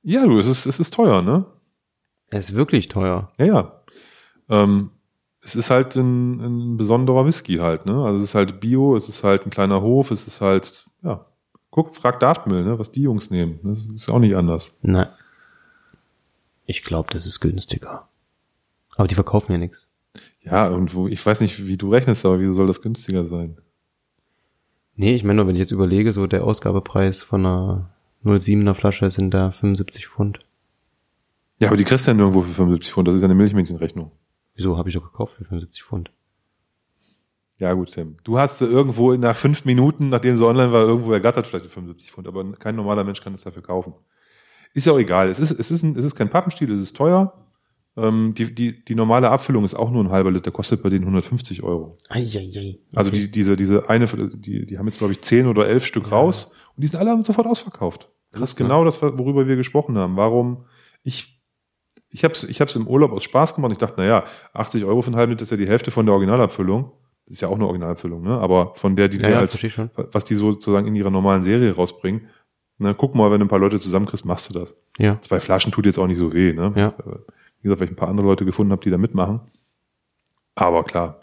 Ja, 0.03 0.24
du, 0.24 0.38
es 0.38 0.47
ist, 0.47 0.66
es 0.66 0.80
ist 0.80 0.94
teuer, 0.94 1.22
ne? 1.22 1.47
Es 2.28 2.51
ist 2.51 2.57
wirklich 2.57 2.88
teuer. 2.88 3.32
Ja, 3.38 3.44
ja. 3.44 3.82
Ähm, 4.49 4.90
es 5.42 5.57
ist 5.57 5.70
halt 5.70 5.94
ein, 5.97 6.40
ein 6.40 6.76
besonderer 6.76 7.26
Whisky 7.26 7.57
halt, 7.57 7.86
ne? 7.86 8.05
Also 8.05 8.18
es 8.18 8.30
ist 8.30 8.34
halt 8.34 8.61
Bio, 8.61 8.97
es 8.97 9.09
ist 9.09 9.24
halt 9.24 9.47
ein 9.47 9.51
kleiner 9.51 9.82
Hof, 9.82 10.11
es 10.11 10.26
ist 10.26 10.40
halt, 10.40 10.88
ja. 11.03 11.26
Guck, 11.77 11.95
frag 11.95 12.20
Daftmill, 12.20 12.64
ne, 12.64 12.79
was 12.79 12.91
die 12.91 13.03
Jungs 13.03 13.31
nehmen. 13.31 13.61
Das 13.62 13.87
ist 13.87 14.11
auch 14.11 14.18
nicht 14.18 14.35
anders. 14.35 14.74
Nein. 14.81 15.09
Ich 16.64 16.83
glaube, 16.83 17.11
das 17.12 17.27
ist 17.27 17.39
günstiger. 17.41 18.09
Aber 18.97 19.07
die 19.07 19.14
verkaufen 19.14 19.53
ja 19.53 19.59
nichts. 19.59 19.87
Ja, 20.41 20.68
und 20.68 20.95
wo, 20.95 21.07
ich 21.07 21.24
weiß 21.24 21.43
nicht, 21.43 21.66
wie 21.66 21.77
du 21.77 21.91
rechnest, 21.93 22.24
aber 22.24 22.41
wieso 22.41 22.55
soll 22.55 22.66
das 22.66 22.81
günstiger 22.81 23.27
sein? 23.27 23.59
Nee, 24.95 25.14
ich 25.14 25.22
meine 25.22 25.37
nur, 25.37 25.49
wenn 25.49 25.55
ich 25.55 25.61
jetzt 25.61 25.70
überlege, 25.70 26.14
so 26.14 26.27
der 26.27 26.45
Ausgabepreis 26.45 27.20
von 27.20 27.45
einer 27.45 27.91
07er 28.24 28.72
Flasche 28.72 29.11
sind 29.11 29.35
da 29.35 29.51
75 29.51 30.09
Pfund. 30.09 30.39
Ja, 31.59 31.68
aber 31.68 31.77
die 31.77 31.85
kriegst 31.85 32.07
du 32.07 32.12
ja 32.12 32.14
nirgendwo 32.14 32.41
für 32.41 32.55
75 32.55 32.91
Pfund. 32.91 33.07
Das 33.07 33.16
ist 33.16 33.20
ja 33.20 33.27
eine 33.27 33.35
Milchmädchenrechnung. 33.35 34.12
Wieso 34.55 34.79
habe 34.79 34.89
ich 34.89 34.95
doch 34.95 35.05
gekauft 35.05 35.35
für 35.35 35.45
75 35.45 35.83
Pfund? 35.83 36.11
Ja, 37.59 37.73
gut, 37.73 37.93
Tim. 37.93 38.17
Du 38.23 38.39
hast 38.39 38.61
irgendwo 38.61 39.15
nach 39.15 39.37
fünf 39.37 39.65
Minuten, 39.65 40.11
nachdem 40.11 40.37
sie 40.37 40.47
online 40.47 40.73
war, 40.73 40.83
irgendwo 40.83 41.13
ergattert, 41.13 41.47
vielleicht 41.47 41.65
für 41.65 41.71
75 41.71 42.11
Pfund. 42.11 42.29
Aber 42.29 42.53
kein 42.53 42.77
normaler 42.77 43.03
Mensch 43.03 43.23
kann 43.23 43.33
das 43.33 43.43
dafür 43.43 43.63
kaufen. 43.63 43.95
Ist 44.75 44.85
ja 44.85 44.93
auch 44.93 44.99
egal. 44.99 45.29
Es 45.31 45.41
ist, 45.41 45.53
es 45.53 45.71
ist, 45.71 45.83
ein, 45.83 45.97
es 45.97 46.05
ist 46.05 46.15
kein 46.15 46.29
Pappenstiel, 46.29 46.71
es 46.71 46.83
ist 46.83 46.97
teuer. 46.97 47.33
Ähm, 47.97 48.35
die, 48.35 48.55
die, 48.55 48.85
die 48.85 48.95
normale 48.95 49.31
Abfüllung 49.31 49.65
ist 49.65 49.75
auch 49.75 49.91
nur 49.91 50.05
ein 50.05 50.11
halber 50.11 50.31
Liter, 50.31 50.51
kostet 50.51 50.83
bei 50.83 50.91
denen 50.91 51.05
150 51.05 51.63
Euro. 51.63 51.97
Eieiei. 52.11 52.79
Also 52.95 53.11
die, 53.11 53.31
diese, 53.31 53.57
diese 53.57 53.89
eine, 53.89 54.07
die, 54.07 54.67
die 54.67 54.79
haben 54.79 54.87
jetzt, 54.87 54.99
glaube 54.99 55.13
ich, 55.13 55.23
zehn 55.23 55.47
oder 55.47 55.67
elf 55.67 55.87
Stück 55.87 56.13
raus 56.13 56.53
und 56.77 56.83
die 56.83 56.87
sind 56.87 57.01
alle 57.01 57.25
sofort 57.25 57.47
ausverkauft. 57.47 58.11
Das 58.33 58.43
ist 58.43 58.57
genau 58.57 58.85
das, 58.85 59.01
worüber 59.01 59.49
wir 59.49 59.57
gesprochen 59.57 59.97
haben. 59.97 60.17
Warum 60.17 60.67
ich, 61.03 61.41
ich 62.11 62.23
habe 62.23 62.35
es 62.35 62.45
ich 62.45 62.61
hab's 62.61 62.77
im 62.77 62.87
Urlaub 62.87 63.13
aus 63.13 63.25
Spaß 63.25 63.55
gemacht. 63.55 63.73
Ich 63.73 63.79
dachte, 63.79 63.95
na 63.97 64.05
ja, 64.05 64.25
80 64.53 64.85
Euro 64.85 65.01
für 65.01 65.07
einen 65.07 65.17
halben 65.17 65.33
Liter 65.33 65.45
ist 65.45 65.51
ja 65.51 65.57
die 65.57 65.69
Hälfte 65.69 65.91
von 65.91 66.05
der 66.05 66.13
Originalabfüllung. 66.13 66.93
Das 67.27 67.35
ist 67.35 67.41
ja 67.41 67.49
auch 67.49 67.57
eine 67.57 67.66
Originalabfüllung, 67.66 68.22
ne? 68.22 68.39
Aber 68.39 68.72
von 68.77 68.95
der, 68.95 69.09
die 69.09 69.16
Ja, 69.16 69.22
wir 69.24 69.31
ja, 69.31 69.39
als, 69.41 69.59
was 70.12 70.24
die 70.24 70.37
sozusagen 70.37 70.87
in 70.87 70.95
ihrer 70.95 71.11
normalen 71.11 71.43
Serie 71.43 71.74
rausbringen. 71.74 72.29
Na, 72.79 72.93
guck 72.93 73.14
mal, 73.14 73.31
wenn 73.31 73.41
du 73.41 73.47
ein 73.47 73.49
paar 73.49 73.59
Leute 73.59 73.81
zusammenkriegst, 73.81 74.24
machst 74.24 74.51
du 74.51 74.59
das. 74.59 74.77
Ja. 74.99 75.18
Zwei 75.22 75.41
Flaschen 75.41 75.72
tut 75.72 75.87
jetzt 75.87 75.99
auch 75.99 76.07
nicht 76.07 76.18
so 76.18 76.33
weh, 76.33 76.53
ne? 76.53 76.72
Ja. 76.77 76.95
Wie 76.99 77.62
gesagt, 77.62 77.81
weil 77.81 77.87
ich 77.87 77.93
ein 77.93 77.97
paar 77.97 78.09
andere 78.09 78.27
Leute 78.27 78.45
gefunden 78.45 78.70
habe, 78.72 78.83
die 78.83 78.91
da 78.91 78.99
mitmachen. 78.99 79.41
Aber 80.55 80.85
klar, 80.85 81.20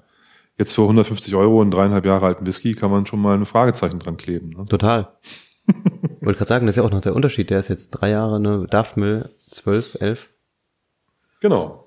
jetzt 0.58 0.74
für 0.74 0.82
150 0.82 1.36
Euro 1.36 1.62
und 1.62 1.72
dreieinhalb 1.72 2.06
Jahre 2.06 2.26
alten 2.26 2.46
Whisky 2.46 2.74
kann 2.74 2.92
man 2.92 3.06
schon 3.06 3.22
mal 3.22 3.38
ein 3.38 3.46
Fragezeichen 3.46 4.00
dran 4.00 4.18
kleben. 4.18 4.50
Ne? 4.50 4.66
Total. 4.66 5.14
Wollte 6.22 6.38
gerade 6.38 6.50
sagen, 6.50 6.66
das 6.66 6.74
ist 6.74 6.78
ja 6.78 6.84
auch 6.84 6.92
noch 6.92 7.02
der 7.02 7.16
Unterschied. 7.16 7.50
Der 7.50 7.60
ist 7.60 7.70
jetzt 7.70 7.92
drei 7.92 8.10
Jahre, 8.10 8.40
ne? 8.40 8.68
Daphmill, 8.70 9.30
zwölf, 9.38 9.96
elf. 10.00 10.30
Genau. 11.40 11.83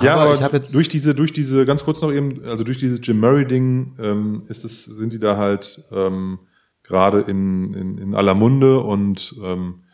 Ja, 0.00 0.14
Aber 0.16 0.22
aber, 0.22 0.34
ich 0.46 0.52
jetzt- 0.52 0.74
durch 0.74 0.88
diese, 0.88 1.14
durch 1.14 1.32
diese, 1.32 1.64
ganz 1.64 1.84
kurz 1.84 2.02
noch 2.02 2.12
eben, 2.12 2.44
also 2.44 2.64
durch 2.64 2.78
dieses 2.78 3.00
Jim 3.02 3.18
Murray-Ding 3.20 3.94
ähm, 3.98 4.42
ist 4.48 4.64
es, 4.64 4.84
sind 4.84 5.12
die 5.12 5.18
da 5.18 5.36
halt 5.36 5.82
ähm, 5.92 6.38
gerade 6.82 7.20
in, 7.22 7.72
in, 7.74 7.98
in 7.98 8.14
aller 8.14 8.34
Munde 8.34 8.80
und 8.80 9.34
ähm, 9.42 9.84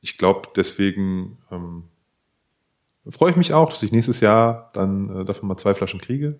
ich 0.00 0.16
glaube, 0.16 0.48
deswegen 0.56 1.36
ähm, 1.50 1.84
freue 3.10 3.30
ich 3.32 3.36
mich 3.36 3.52
auch, 3.52 3.68
dass 3.70 3.82
ich 3.82 3.92
nächstes 3.92 4.20
Jahr 4.20 4.70
dann 4.72 5.20
äh, 5.20 5.24
davon 5.26 5.46
mal 5.48 5.56
zwei 5.58 5.74
Flaschen 5.74 6.00
kriege. 6.00 6.38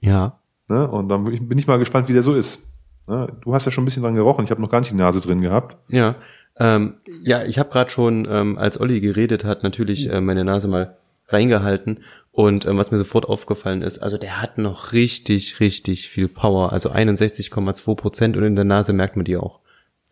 Ja. 0.00 0.38
Ne? 0.68 0.88
Und 0.90 1.08
dann 1.08 1.24
bin 1.24 1.34
ich- 1.34 1.46
bin 1.48 1.58
ich 1.58 1.66
mal 1.66 1.78
gespannt, 1.78 2.08
wie 2.08 2.12
der 2.14 2.22
so 2.22 2.34
ist. 2.34 2.72
Ne? 3.06 3.36
Du 3.42 3.52
hast 3.54 3.66
ja 3.66 3.72
schon 3.72 3.82
ein 3.82 3.86
bisschen 3.86 4.02
dran 4.02 4.14
gerochen. 4.14 4.44
Ich 4.44 4.50
habe 4.50 4.62
noch 4.62 4.70
gar 4.70 4.80
nicht 4.80 4.90
die 4.92 4.96
Nase 4.96 5.20
drin 5.20 5.42
gehabt. 5.42 5.76
Ja. 5.88 6.16
Ähm, 6.56 6.94
ja, 7.22 7.44
ich 7.44 7.58
habe 7.58 7.68
gerade 7.70 7.90
schon, 7.90 8.26
ähm, 8.30 8.56
als 8.58 8.80
Olli 8.80 9.00
geredet 9.00 9.44
hat, 9.44 9.62
natürlich 9.62 10.08
äh, 10.08 10.20
meine 10.20 10.44
Nase 10.44 10.68
mal 10.68 10.96
reingehalten. 11.34 12.04
Und 12.30 12.64
ähm, 12.66 12.78
was 12.78 12.90
mir 12.90 12.96
sofort 12.96 13.26
aufgefallen 13.26 13.82
ist, 13.82 13.98
also 13.98 14.18
der 14.18 14.42
hat 14.42 14.58
noch 14.58 14.92
richtig, 14.92 15.60
richtig 15.60 16.08
viel 16.08 16.28
Power. 16.28 16.72
Also 16.72 16.90
61,2 16.90 17.94
Prozent 17.94 18.36
und 18.36 18.42
in 18.42 18.56
der 18.56 18.64
Nase 18.64 18.92
merkt 18.92 19.16
man 19.16 19.24
die 19.24 19.36
auch, 19.36 19.60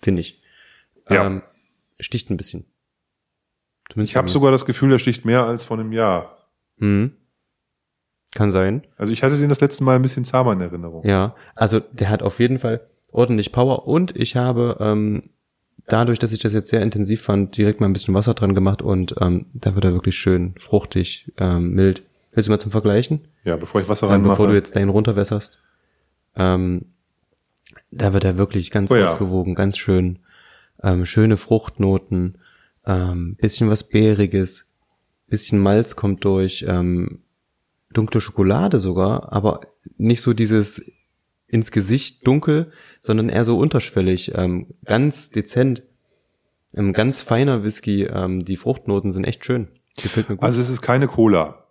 finde 0.00 0.20
ich. 0.20 0.40
Ja. 1.10 1.26
Ähm, 1.26 1.42
sticht 1.98 2.30
ein 2.30 2.36
bisschen. 2.36 2.64
Zumindest 3.90 4.12
Ich 4.12 4.16
habe 4.16 4.28
sogar 4.28 4.52
das 4.52 4.64
Gefühl, 4.64 4.90
der 4.90 4.98
sticht 4.98 5.24
mehr 5.24 5.44
als 5.44 5.64
vor 5.64 5.78
einem 5.78 5.92
Jahr. 5.92 6.48
Mhm. 6.76 7.12
Kann 8.34 8.50
sein. 8.50 8.86
Also 8.96 9.12
ich 9.12 9.22
hatte 9.22 9.38
den 9.38 9.48
das 9.48 9.60
letzte 9.60 9.84
Mal 9.84 9.96
ein 9.96 10.02
bisschen 10.02 10.24
zahmer 10.24 10.52
in 10.52 10.60
Erinnerung. 10.60 11.04
Ja, 11.06 11.34
also 11.54 11.80
der 11.80 12.08
hat 12.08 12.22
auf 12.22 12.38
jeden 12.38 12.58
Fall 12.58 12.86
ordentlich 13.10 13.52
Power 13.52 13.86
und 13.86 14.16
ich 14.16 14.36
habe 14.36 14.78
ähm, 14.80 15.30
dadurch, 15.93 16.18
dass 16.18 16.32
ich 16.32 16.40
das 16.40 16.53
jetzt 16.53 16.68
sehr 16.70 16.82
intensiv 16.82 17.22
fand, 17.22 17.57
direkt 17.57 17.80
mal 17.80 17.86
ein 17.86 17.93
bisschen 17.93 18.14
Wasser 18.14 18.34
dran 18.34 18.55
gemacht 18.55 18.82
und 18.82 19.14
ähm, 19.20 19.47
da 19.53 19.74
wird 19.74 19.84
er 19.84 19.93
wirklich 19.95 20.16
schön 20.16 20.55
fruchtig, 20.59 21.30
ähm, 21.38 21.70
mild. 21.72 22.03
Willst 22.32 22.49
du 22.49 22.53
mal 22.53 22.59
zum 22.59 22.70
Vergleichen? 22.72 23.20
Ja, 23.45 23.57
bevor 23.57 23.80
ich 23.80 23.88
Wasser 23.88 24.07
Ähm, 24.07 24.12
reinmache. 24.12 24.30
bevor 24.32 24.47
du 24.49 24.55
jetzt 24.55 24.74
deinen 24.76 24.88
runterwässerst. 24.88 25.61
Ähm, 26.36 26.86
da 27.90 28.12
wird 28.12 28.24
er 28.24 28.38
wirklich 28.38 28.70
ganz 28.70 28.90
Oh 28.90 28.97
ja. 28.97 29.07
ausgewogen, 29.07 29.55
ganz 29.55 29.76
schön. 29.76 30.18
Ähm, 30.82 31.05
schöne 31.07 31.36
Fruchtnoten, 31.36 32.38
ähm, 32.86 33.36
bisschen 33.40 33.68
was 33.68 33.88
Beeriges, 33.88 34.70
bisschen 35.28 35.59
Malz 35.59 35.95
kommt 35.95 36.24
durch, 36.24 36.64
ähm, 36.66 37.20
dunkle 37.93 38.20
Schokolade 38.20 38.80
sogar, 38.80 39.32
aber 39.32 39.61
nicht 39.99 40.22
so 40.22 40.32
dieses 40.32 40.90
ins 41.53 41.70
Gesicht 41.70 42.26
dunkel, 42.26 42.72
sondern 43.00 43.28
eher 43.28 43.44
so 43.44 43.59
unterschwellig, 43.59 44.32
ähm, 44.34 44.74
ganz 44.86 45.30
dezent, 45.30 45.82
ähm, 46.74 46.94
ganz 46.94 47.20
feiner 47.20 47.62
Whisky. 47.62 48.05
Ähm, 48.05 48.42
die 48.42 48.57
Fruchtnoten 48.57 49.12
sind 49.12 49.24
echt 49.24 49.44
schön. 49.44 49.68
Gefällt 49.96 50.30
mir 50.30 50.36
gut. 50.36 50.44
also 50.44 50.62
es 50.62 50.70
ist 50.70 50.80
keine 50.80 51.09
Cola. 51.09 51.66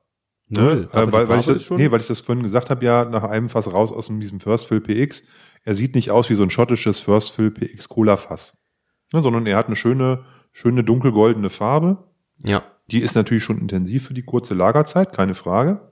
Null. 0.49 0.87
Ne? 0.93 1.01
Äh, 1.01 1.11
weil, 1.11 1.27
weil, 1.27 1.39
ich 1.39 1.47
das, 1.47 1.69
nee, 1.71 1.89
weil 1.89 1.99
ich 1.99 2.07
das 2.07 2.19
vorhin 2.19 2.43
gesagt 2.43 2.69
habe, 2.69 2.85
ja, 2.85 3.05
nach 3.05 3.23
einem 3.23 3.49
Fass 3.49 3.73
raus 3.73 3.91
aus 3.91 4.07
diesem 4.07 4.39
First 4.39 4.67
Fill 4.67 4.81
PX. 4.81 5.23
Er 5.63 5.73
sieht 5.73 5.95
nicht 5.95 6.11
aus 6.11 6.29
wie 6.29 6.35
so 6.35 6.43
ein 6.43 6.51
schottisches 6.51 6.99
First 6.99 7.31
Fill 7.31 7.49
PX 7.49 7.89
Cola 7.89 8.17
Fass. 8.17 8.63
Ne, 9.11 9.21
sondern 9.21 9.47
er 9.47 9.57
hat 9.57 9.65
eine 9.65 9.75
schöne, 9.75 10.25
schöne 10.51 10.83
dunkelgoldene 10.83 11.49
Farbe. 11.49 12.03
ja, 12.43 12.63
Die 12.91 12.99
ist 12.99 13.15
natürlich 13.15 13.43
schon 13.43 13.57
intensiv 13.57 14.05
für 14.05 14.13
die 14.13 14.23
kurze 14.23 14.53
Lagerzeit, 14.53 15.11
keine 15.11 15.33
Frage. 15.33 15.91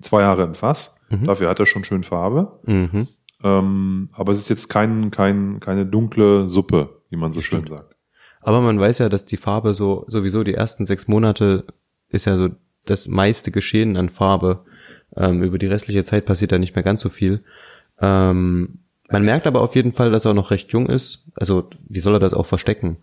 Zwei 0.00 0.22
Jahre 0.22 0.42
im 0.42 0.54
Fass. 0.54 0.97
Mhm. 1.10 1.24
Dafür 1.24 1.48
hat 1.48 1.60
er 1.60 1.66
schon 1.66 1.84
schön 1.84 2.02
Farbe. 2.02 2.60
Mhm. 2.64 3.08
Ähm, 3.42 4.08
aber 4.12 4.32
es 4.32 4.40
ist 4.40 4.48
jetzt 4.48 4.68
kein, 4.68 5.10
kein, 5.10 5.60
keine 5.60 5.86
dunkle 5.86 6.48
Suppe, 6.48 7.00
wie 7.10 7.16
man 7.16 7.32
so 7.32 7.40
schön 7.40 7.62
Stimmt. 7.64 7.78
sagt. 7.78 7.96
Aber 8.40 8.60
man 8.60 8.78
weiß 8.78 8.98
ja, 8.98 9.08
dass 9.08 9.24
die 9.24 9.36
Farbe 9.36 9.74
so, 9.74 10.04
sowieso 10.08 10.44
die 10.44 10.54
ersten 10.54 10.86
sechs 10.86 11.08
Monate 11.08 11.64
ist 12.08 12.24
ja 12.24 12.36
so 12.36 12.48
das 12.84 13.08
meiste 13.08 13.50
Geschehen 13.50 13.96
an 13.96 14.08
Farbe. 14.08 14.64
Ähm, 15.16 15.42
über 15.42 15.58
die 15.58 15.66
restliche 15.66 16.04
Zeit 16.04 16.24
passiert 16.26 16.52
da 16.52 16.58
nicht 16.58 16.74
mehr 16.74 16.82
ganz 16.84 17.00
so 17.00 17.08
viel. 17.08 17.44
Ähm, 18.00 18.80
man 19.10 19.24
merkt 19.24 19.46
aber 19.46 19.62
auf 19.62 19.74
jeden 19.74 19.92
Fall, 19.92 20.10
dass 20.10 20.24
er 20.24 20.34
noch 20.34 20.50
recht 20.50 20.72
jung 20.72 20.86
ist. 20.86 21.24
Also, 21.34 21.68
wie 21.88 22.00
soll 22.00 22.14
er 22.14 22.20
das 22.20 22.34
auch 22.34 22.46
verstecken? 22.46 22.98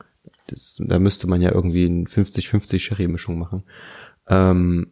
Das, 0.47 0.80
da 0.80 0.99
müsste 0.99 1.28
man 1.28 1.41
ja 1.41 1.51
irgendwie 1.51 1.86
eine 1.86 2.06
50-50 2.06 2.80
Sherry-Mischung 2.80 3.39
machen. 3.39 3.64
Ähm, 4.28 4.91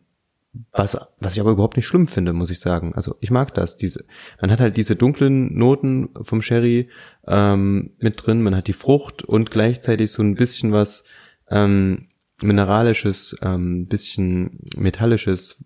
was, 0.72 0.98
was 1.20 1.34
ich 1.34 1.40
aber 1.40 1.52
überhaupt 1.52 1.78
nicht 1.78 1.88
schlimm 1.88 2.08
finde, 2.08 2.34
muss 2.34 2.52
ich 2.52 2.60
sagen. 2.60 2.94
Also 2.96 3.16
ich 3.20 3.32
mag 3.32 3.54
das. 3.54 3.76
Diese, 3.78 4.06
man 4.40 4.52
hat 4.52 4.60
halt 4.60 4.78
diese 4.78 4.96
dunklen 4.96 5.58
Noten 5.58 6.10
vom 6.22 6.42
Sherry 6.42 6.90
ähm, 7.28 7.92
mit 8.00 8.26
drin, 8.26 8.44
man 8.44 8.56
hat 8.56 8.68
die 8.68 8.74
Frucht 8.74 9.24
und 9.24 9.50
gleichzeitig 9.50 10.12
so 10.12 10.22
ein 10.22 10.36
bisschen 10.36 10.72
was 10.72 11.06
ähm, 11.50 12.10
mineralisches, 12.42 13.36
ähm, 13.42 13.88
bisschen 13.88 14.60
metallisches, 14.78 15.66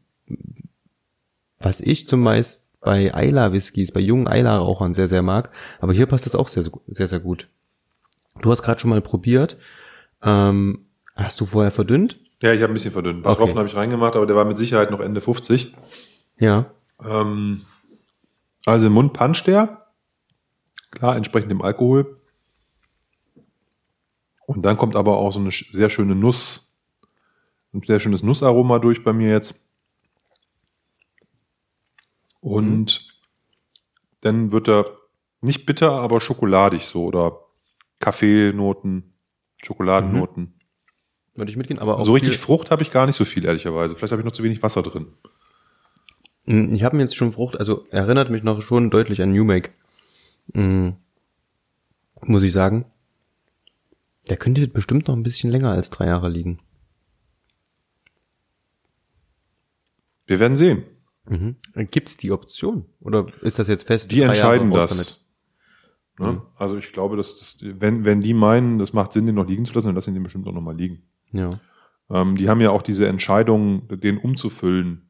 was 1.59 1.81
ich 1.81 2.07
zumeist 2.07 2.67
bei 2.79 3.13
Eila 3.13 3.51
Whiskys, 3.51 3.91
bei 3.91 3.99
jungen 3.99 4.27
Eila 4.27 4.57
Rauchern 4.57 4.93
sehr 4.93 5.09
sehr 5.09 5.21
mag. 5.21 5.51
Aber 5.79 5.93
hier 5.93 6.05
passt 6.05 6.25
das 6.25 6.35
auch 6.35 6.47
sehr 6.47 6.63
sehr 6.87 7.07
sehr 7.07 7.19
gut. 7.19 7.49
Du 8.41 8.51
hast 8.51 8.61
gerade 8.61 8.79
schon 8.79 8.91
mal 8.91 9.01
probiert. 9.01 9.57
Ähm, 10.21 10.85
hast 11.15 11.41
du 11.41 11.45
vorher 11.45 11.71
verdünnt? 11.71 12.19
Ja, 12.41 12.53
ich 12.53 12.61
habe 12.61 12.71
ein 12.71 12.75
bisschen 12.75 12.91
verdünnt. 12.91 13.19
Ein 13.19 13.23
paar 13.23 13.33
Okay. 13.33 13.41
Tropfen 13.41 13.57
habe 13.57 13.67
ich 13.67 13.75
reingemacht, 13.75 14.15
aber 14.15 14.25
der 14.27 14.35
war 14.35 14.45
mit 14.45 14.57
Sicherheit 14.57 14.91
noch 14.91 14.99
Ende 14.99 15.21
50. 15.21 15.73
Ja. 16.39 16.71
Ähm, 17.03 17.65
also 18.65 18.87
im 18.87 18.93
Mund 18.93 19.13
puncht 19.13 19.47
der. 19.47 19.87
Klar, 20.91 21.15
entsprechend 21.15 21.51
dem 21.51 21.61
Alkohol. 21.61 22.21
Und 24.45 24.63
dann 24.63 24.77
kommt 24.77 24.95
aber 24.95 25.17
auch 25.17 25.31
so 25.31 25.39
eine 25.39 25.51
sehr 25.51 25.89
schöne 25.89 26.15
Nuss, 26.15 26.79
ein 27.73 27.81
sehr 27.85 27.99
schönes 27.99 28.23
Nussaroma 28.23 28.79
durch 28.79 29.03
bei 29.03 29.13
mir 29.13 29.29
jetzt. 29.31 29.67
Und 32.39 33.19
dann 34.21 34.51
wird 34.51 34.69
er 34.69 34.85
nicht 35.41 35.65
bitter, 35.65 35.91
aber 35.91 36.21
schokoladig 36.21 36.85
so 36.85 37.05
oder 37.05 37.39
Kaffeenoten, 37.99 39.13
Schokoladennoten. 39.63 40.56
Würde 41.37 41.51
ich 41.51 41.57
mitgehen, 41.57 41.79
aber 41.79 41.97
auch 41.99 42.05
so 42.05 42.13
richtig 42.13 42.37
Frucht 42.37 42.71
habe 42.71 42.81
ich 42.83 42.91
gar 42.91 43.05
nicht 43.05 43.15
so 43.15 43.23
viel, 43.23 43.45
ehrlicherweise. 43.45 43.95
Vielleicht 43.95 44.11
habe 44.11 44.21
ich 44.21 44.25
noch 44.25 44.33
zu 44.33 44.43
wenig 44.43 44.61
Wasser 44.63 44.81
drin. 44.83 45.07
Mm, 46.45 46.73
Ich 46.73 46.83
habe 46.83 46.95
mir 46.97 47.03
jetzt 47.03 47.15
schon 47.15 47.31
Frucht, 47.31 47.57
also 47.59 47.85
erinnert 47.91 48.29
mich 48.29 48.43
noch 48.43 48.61
schon 48.61 48.89
deutlich 48.89 49.21
an 49.21 49.31
New 49.31 49.43
Make. 49.43 49.71
Mm, 50.53 50.89
Muss 52.25 52.43
ich 52.43 52.51
sagen. 52.51 52.85
Der 54.29 54.37
könnte 54.37 54.67
bestimmt 54.67 55.07
noch 55.07 55.15
ein 55.15 55.23
bisschen 55.23 55.51
länger 55.51 55.71
als 55.71 55.89
drei 55.89 56.07
Jahre 56.07 56.27
liegen. 56.27 56.59
Wir 60.25 60.39
werden 60.39 60.57
sehen. 60.57 60.83
Mhm. 61.25 61.55
Gibt's 61.91 62.17
die 62.17 62.31
Option? 62.31 62.85
Oder 62.99 63.27
ist 63.41 63.59
das 63.59 63.67
jetzt 63.67 63.85
fest? 63.87 64.11
Die 64.11 64.17
Jahre 64.17 64.31
entscheiden 64.33 64.71
raus 64.71 64.97
das. 64.97 65.25
Ne? 66.19 66.41
Also 66.55 66.77
ich 66.77 66.91
glaube, 66.91 67.15
dass 67.15 67.37
das, 67.37 67.59
wenn, 67.61 68.03
wenn 68.03 68.21
die 68.21 68.33
meinen, 68.33 68.79
das 68.79 68.91
macht 68.93 69.13
Sinn, 69.13 69.25
den 69.25 69.35
noch 69.35 69.47
liegen 69.47 69.65
zu 69.65 69.73
lassen, 69.73 69.87
dann 69.87 69.95
lassen 69.95 70.11
die 70.11 70.15
den 70.15 70.23
bestimmt 70.23 70.47
auch 70.47 70.51
noch 70.53 70.61
mal 70.61 70.75
liegen. 70.75 71.03
Ja. 71.31 71.59
Ähm, 72.09 72.35
die 72.37 72.49
haben 72.49 72.61
ja 72.61 72.69
auch 72.71 72.81
diese 72.81 73.07
Entscheidung, 73.07 73.87
den 73.89 74.17
umzufüllen, 74.17 75.09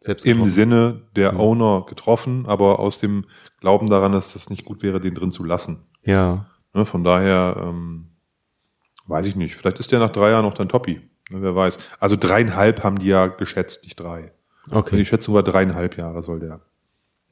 Selbst 0.00 0.26
im. 0.26 0.46
Sinne 0.46 1.02
der 1.16 1.32
Ja. 1.34 1.38
Owner 1.38 1.84
getroffen, 1.88 2.46
aber 2.46 2.78
aus 2.78 2.98
dem 2.98 3.24
Glauben 3.60 3.88
daran, 3.90 4.12
dass 4.12 4.32
das 4.34 4.50
nicht 4.50 4.64
gut 4.64 4.82
wäre, 4.82 5.00
den 5.00 5.14
drin 5.14 5.32
zu 5.32 5.44
lassen. 5.44 5.86
Ja. 6.04 6.46
Ne? 6.74 6.84
Von 6.86 7.02
daher 7.04 7.56
ähm, 7.60 8.08
weiß 9.06 9.26
ich 9.26 9.36
nicht. 9.36 9.56
Vielleicht 9.56 9.80
ist 9.80 9.90
der 9.92 9.98
nach 10.00 10.10
drei 10.10 10.30
Jahren 10.30 10.44
noch 10.44 10.54
dann 10.54 10.68
Toppi. 10.68 11.00
Ne? 11.30 11.42
Wer 11.42 11.54
weiß. 11.56 11.78
Also 12.00 12.16
dreieinhalb 12.16 12.82
haben 12.84 12.98
die 12.98 13.08
ja 13.08 13.26
geschätzt, 13.26 13.84
nicht 13.84 13.98
drei. 13.98 14.32
Die 14.70 14.74
Okay. 14.74 15.04
Schätzung 15.04 15.34
war 15.34 15.42
dreieinhalb 15.42 15.96
Jahre 15.96 16.20
soll 16.22 16.40
der. 16.40 16.60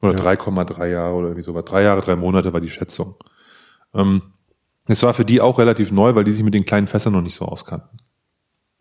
Oder 0.01 0.11
Ja. 0.17 0.31
3,3 0.33 0.87
Jahre 0.87 1.13
oder 1.15 1.27
irgendwie 1.27 1.43
sowas. 1.43 1.65
Drei 1.65 1.83
Jahre, 1.83 2.01
drei 2.01 2.15
Monate 2.15 2.51
war 2.53 2.61
die 2.61 2.69
Schätzung. 2.69 3.15
Ähm, 3.93 4.21
es 4.87 5.03
war 5.03 5.13
für 5.13 5.25
die 5.25 5.41
auch 5.41 5.59
relativ 5.59 5.91
neu, 5.91 6.15
weil 6.15 6.23
die 6.23 6.31
sich 6.31 6.43
mit 6.43 6.53
den 6.53 6.65
kleinen 6.65 6.87
Fässern 6.87 7.13
noch 7.13 7.21
nicht 7.21 7.35
so 7.35 7.45
auskannten. 7.45 7.99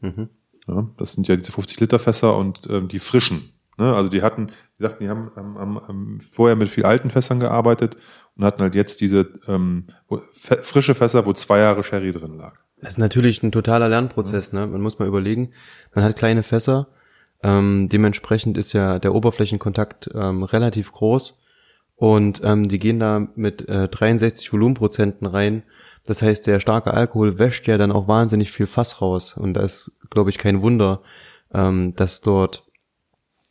Mhm. 0.01 0.31
Ja, 0.69 0.89
das 0.99 1.13
sind 1.13 1.29
ja 1.29 1.37
diese 1.37 1.53
50 1.53 1.81
Liter 1.81 1.99
Fässer 1.99 2.37
und 2.37 2.63
ähm, 2.69 2.89
die 2.89 2.99
frischen. 2.99 3.53
Ne? 3.79 3.95
Also 3.95 4.09
die 4.09 4.23
hatten, 4.23 4.49
die 4.79 4.83
sagten, 4.83 5.05
die 5.05 5.11
haben, 5.11 5.31
haben, 5.37 5.81
haben, 5.81 6.21
vorher 6.21 6.57
mit 6.57 6.69
viel 6.69 6.85
alten 6.85 7.11
Fässern 7.11 7.41
gearbeitet 7.41 7.97
und 8.35 8.45
hatten 8.45 8.63
halt 8.63 8.75
jetzt 8.75 9.01
diese 9.01 9.29
ähm, 9.47 9.87
frische 10.33 10.95
Fässer, 10.95 11.27
wo 11.27 11.33
zwei 11.33 11.59
Jahre 11.59 11.85
Sherry 11.85 12.13
drin 12.13 12.37
lag. 12.37 12.59
Das 12.81 12.93
ist 12.93 12.99
natürlich 12.99 13.43
ein 13.43 13.53
totaler 13.53 13.89
Lernprozess, 13.89 14.53
ne? 14.53 14.67
Man 14.67 14.83
muss 14.83 14.99
mal 14.99 15.09
überlegen, 15.09 15.53
man 15.95 16.05
hat 16.05 16.17
kleine 16.17 16.43
Fässer, 16.43 16.89
ähm, 17.43 17.89
dementsprechend 17.89 18.59
ist 18.59 18.73
ja 18.73 18.99
der 18.99 19.15
Oberflächenkontakt 19.15 20.11
ähm, 20.15 20.43
relativ 20.43 20.93
groß 20.93 21.39
und 21.97 22.43
ähm, 22.45 22.69
die 22.69 22.79
gehen 22.79 23.01
da 23.01 23.29
mit 23.35 23.69
äh, 23.69 23.89
63 23.89 24.53
Volumenprozenten 24.53 25.27
rein. 25.27 25.63
Das 26.07 26.23
heißt, 26.23 26.47
der 26.47 26.61
starke 26.61 26.95
Alkohol 26.95 27.39
wäscht 27.39 27.67
ja 27.67 27.79
dann 27.79 27.93
auch 27.93 28.09
wahnsinnig 28.09 28.53
viel 28.53 28.67
Fass 28.67 29.01
raus 29.01 29.37
und 29.37 29.55
da 29.55 29.63
ist, 29.63 29.99
glaube 30.11 30.31
ich, 30.31 30.39
kein 30.39 30.63
Wunder, 30.63 31.03
ähm, 31.53 31.95
dass 31.97 32.21
dort 32.21 32.65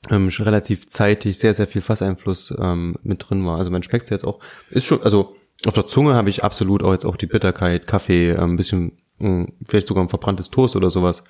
ähm, 0.09 0.29
relativ 0.39 0.87
zeitig 0.87 1.37
sehr, 1.37 1.53
sehr 1.53 1.67
viel 1.67 1.81
Fasseinfluss 1.81 2.53
ähm, 2.59 2.95
mit 3.03 3.27
drin 3.27 3.45
war. 3.45 3.57
Also 3.57 3.71
man 3.71 3.83
schmeckt 3.83 4.09
jetzt 4.09 4.25
auch, 4.25 4.39
ist 4.69 4.85
schon, 4.85 5.01
also 5.03 5.35
auf 5.65 5.73
der 5.73 5.87
Zunge 5.87 6.13
habe 6.13 6.29
ich 6.29 6.43
absolut 6.43 6.83
auch 6.83 6.91
jetzt 6.91 7.05
auch 7.05 7.17
die 7.17 7.25
Bitterkeit, 7.27 7.87
Kaffee, 7.87 8.31
ähm, 8.31 8.53
ein 8.53 8.55
bisschen, 8.57 8.99
mh, 9.19 9.47
vielleicht 9.67 9.87
sogar 9.87 10.03
ein 10.03 10.09
verbranntes 10.09 10.51
Toast 10.51 10.75
oder 10.75 10.89
sowas. 10.89 11.23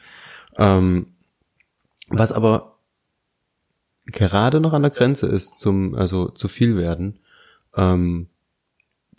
Ähm, 0.57 1.07
was 2.09 2.32
aber 2.32 2.80
gerade 4.05 4.59
noch 4.59 4.73
an 4.73 4.84
der 4.84 4.91
Grenze 4.91 5.28
ist 5.28 5.59
zum, 5.59 5.95
also 5.95 6.30
zu 6.30 6.47
viel 6.47 6.78
werden, 6.78 7.19
ähm, 7.76 8.30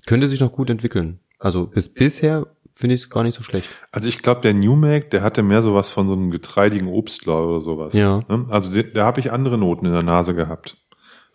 könnte 0.07 0.29
sich 0.29 0.41
noch 0.41 0.53
gut 0.53 0.71
entwickeln. 0.71 1.21
Also 1.47 1.69
bis 1.69 1.89
bisher 1.89 2.49
finde 2.75 2.97
ich 2.97 3.03
es 3.03 3.09
gar 3.11 3.23
nicht 3.23 3.37
so 3.37 3.45
schlecht. 3.45 3.69
Also 3.93 4.09
ich 4.09 4.21
glaube, 4.21 4.41
der 4.41 4.53
New 4.53 4.75
Make, 4.75 5.11
der 5.11 5.23
hatte 5.23 5.45
mehr 5.45 5.63
sowas 5.63 5.91
von 5.91 6.09
so 6.09 6.15
einem 6.15 6.33
getreidigen 6.33 6.89
Obstler 6.89 7.47
oder 7.47 7.61
sowas. 7.61 7.95
Ja. 7.95 8.25
Ne? 8.29 8.47
Also 8.51 8.73
da 8.73 8.83
da 8.83 9.05
habe 9.07 9.21
ich 9.21 9.31
andere 9.31 9.57
Noten 9.57 9.87
in 9.87 9.93
der 9.93 10.03
Nase 10.03 10.35
gehabt 10.35 10.77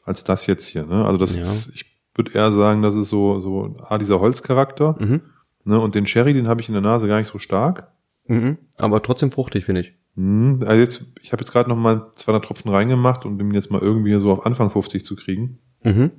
als 0.03 0.25
das 0.25 0.47
jetzt 0.47 0.67
hier. 0.67 0.85
Ne? 0.85 1.05
Also 1.05 1.17
das 1.17 1.37
Ja. 1.37 1.43
ist, 1.43 1.73
ich 1.73 1.85
würde 2.13 2.33
eher 2.33 2.51
sagen, 2.51 2.81
das 2.81 2.95
ist 2.95 3.07
so 3.07 3.39
so 3.39 3.77
ah, 3.87 3.97
dieser 3.97 4.19
Holzcharakter. 4.19 4.97
Mhm. 4.99 5.21
Ne? 5.63 5.79
Und 5.79 5.95
den 5.95 6.07
Sherry, 6.07 6.33
den 6.33 6.49
habe 6.49 6.59
ich 6.59 6.67
in 6.67 6.73
der 6.73 6.81
Nase 6.81 7.07
gar 7.07 7.19
nicht 7.19 7.31
so 7.31 7.39
stark. 7.39 7.89
Mhm. 8.27 8.57
Aber 8.77 9.01
trotzdem 9.01 9.31
fruchtig, 9.31 9.63
finde 9.63 9.81
ich. 9.81 9.93
Hm, 10.17 10.59
also 10.67 10.77
jetzt, 10.81 11.13
ich 11.21 11.31
habe 11.31 11.41
jetzt 11.41 11.53
gerade 11.53 11.69
noch 11.69 11.77
mal 11.77 12.11
200 12.15 12.43
Tropfen 12.43 12.69
reingemacht, 12.69 13.25
um 13.25 13.37
den 13.37 13.53
jetzt 13.53 13.71
mal 13.71 13.81
irgendwie 13.81 14.19
so 14.19 14.29
auf 14.29 14.45
Anfang 14.45 14.69
50 14.69 15.05
zu 15.05 15.15
kriegen. 15.15 15.59
Mhm. 15.83 16.11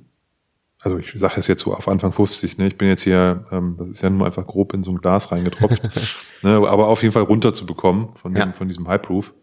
Also 0.83 0.97
ich 0.97 1.13
sage 1.15 1.35
es 1.37 1.47
jetzt 1.47 1.63
so 1.63 1.73
auf 1.73 1.87
Anfang 1.87 2.11
50, 2.11 2.57
ne? 2.57 2.67
Ich 2.67 2.77
bin 2.77 2.89
jetzt 2.89 3.03
hier, 3.03 3.45
ähm, 3.51 3.75
das 3.79 3.87
ist 3.89 4.01
ja 4.01 4.09
nur 4.09 4.25
einfach 4.25 4.45
grob 4.45 4.73
in 4.73 4.83
so 4.83 4.91
ein 4.91 4.97
Glas 4.97 5.31
reingetropft. 5.31 5.81
ne? 6.43 6.55
Aber 6.67 6.87
auf 6.87 7.01
jeden 7.01 7.13
Fall 7.13 7.23
runter 7.23 7.53
zu 7.53 7.65
bekommen 7.65 8.13
von, 8.21 8.33
dem, 8.33 8.39
Ja. 8.49 8.53
von 8.53 8.67
diesem 8.67 8.87
High 8.87 9.01
Proof. 9.01 9.33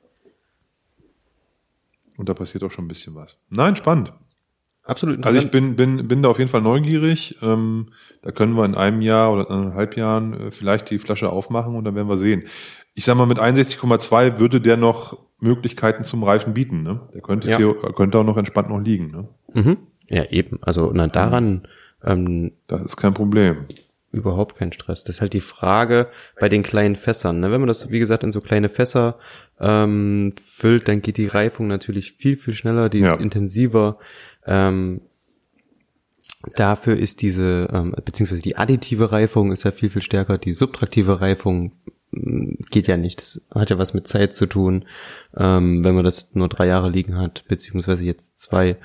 Und 2.17 2.29
da 2.29 2.35
passiert 2.35 2.63
auch 2.65 2.71
schon 2.71 2.85
ein 2.85 2.89
bisschen 2.89 3.15
was. 3.15 3.41
Nein, 3.49 3.77
spannend. 3.77 4.13
Absolut 4.85 5.25
Also 5.25 5.39
ich 5.39 5.51
bin, 5.51 5.77
bin, 5.77 6.09
bin 6.09 6.23
da 6.23 6.29
auf 6.29 6.39
jeden 6.39 6.51
Fall 6.51 6.63
neugierig. 6.63 7.39
Ähm, 7.43 7.89
da 8.23 8.33
können 8.33 8.55
wir 8.55 8.65
in 8.65 8.75
einem 8.75 9.01
Jahr 9.03 9.33
oder 9.33 9.49
in 9.49 9.55
anderthalb 9.55 9.97
Jahren 9.97 10.35
äh, 10.35 10.51
vielleicht 10.51 10.91
die 10.91 10.99
Flasche 10.99 11.31
aufmachen 11.31 11.75
und 11.77 11.85
dann 11.85 11.95
werden 11.95 12.09
wir 12.09 12.17
sehen. 12.17 12.45
Ich 12.95 13.05
sag 13.05 13.15
mal, 13.17 13.27
mit 13.27 13.39
61,2 13.39 14.39
würde 14.41 14.61
der 14.61 14.77
noch 14.77 15.19
Möglichkeiten 15.39 16.05
zum 16.05 16.23
Reifen 16.25 16.53
bieten. 16.55 16.83
Ne? 16.83 17.01
Der 17.15 17.21
könnte, 17.23 17.49
Ja. 17.49 17.59
könnte 17.93 18.19
auch 18.19 18.25
noch 18.25 18.37
entspannt 18.37 18.69
noch 18.69 18.81
liegen. 18.81 19.11
Ne? 19.11 19.29
Mhm. 19.55 19.77
Ja, 20.11 20.25
eben. 20.27 20.59
Also 20.63 20.91
na, 20.93 21.07
daran 21.07 21.63
ähm, 22.05 22.53
Das 22.67 22.83
ist 22.85 22.97
kein 22.97 23.15
Problem. 23.15 23.65
überhaupt 24.13 24.57
kein 24.57 24.73
Stress. 24.73 25.05
Das 25.05 25.17
ist 25.17 25.21
halt 25.21 25.33
die 25.35 25.41
Frage 25.41 26.09
bei 26.41 26.49
den 26.49 26.63
kleinen 26.65 26.97
Fässern. 26.97 27.41
Ne? 27.41 27.51
Wenn 27.53 27.61
man 27.61 27.69
das, 27.69 27.91
wie 27.91 28.01
gesagt, 28.01 28.25
in 28.25 28.33
so 28.33 28.41
kleine 28.41 28.69
Fässer 28.69 29.19
ähm, 29.61 30.33
füllt, 30.43 30.89
dann 30.89 31.01
geht 31.01 31.17
die 31.17 31.29
Reifung 31.29 31.69
natürlich 31.69 32.13
viel, 32.13 32.37
viel 32.37 32.55
schneller, 32.55 32.89
die 32.89 32.99
Ja. 33.01 33.15
ist 33.15 33.21
intensiver. 33.23 33.99
Ähm, 34.47 35.03
dafür 36.57 36.97
ist 36.97 37.23
diese, 37.23 37.69
ähm, 37.73 37.95
beziehungsweise 38.05 38.43
die 38.43 38.57
additive 38.57 39.13
Reifung 39.13 39.53
ist 39.53 39.65
ja 39.65 39.71
viel, 39.71 39.91
viel 39.91 40.03
stärker. 40.03 40.39
Die 40.39 40.53
subtraktive 40.55 41.21
Reifung 41.21 41.73
mh, 42.13 42.55
geht 42.71 42.89
ja 42.89 42.97
nicht. 42.97 43.21
Das 43.21 43.47
hat 43.55 43.71
ja 43.71 43.79
was 43.79 43.95
mit 43.95 44.09
Zeit 44.09 44.35
zu 44.35 44.47
tun. 44.47 44.87
Ähm, 45.37 45.85
wenn 45.85 45.95
man 45.95 46.05
das 46.05 46.29
nur 46.33 46.49
drei 46.49 46.67
Jahre 46.67 46.89
liegen 46.91 47.19
hat, 47.19 47.45
beziehungsweise 47.47 48.05
jetzt 48.05 48.39
zwei, 48.39 48.77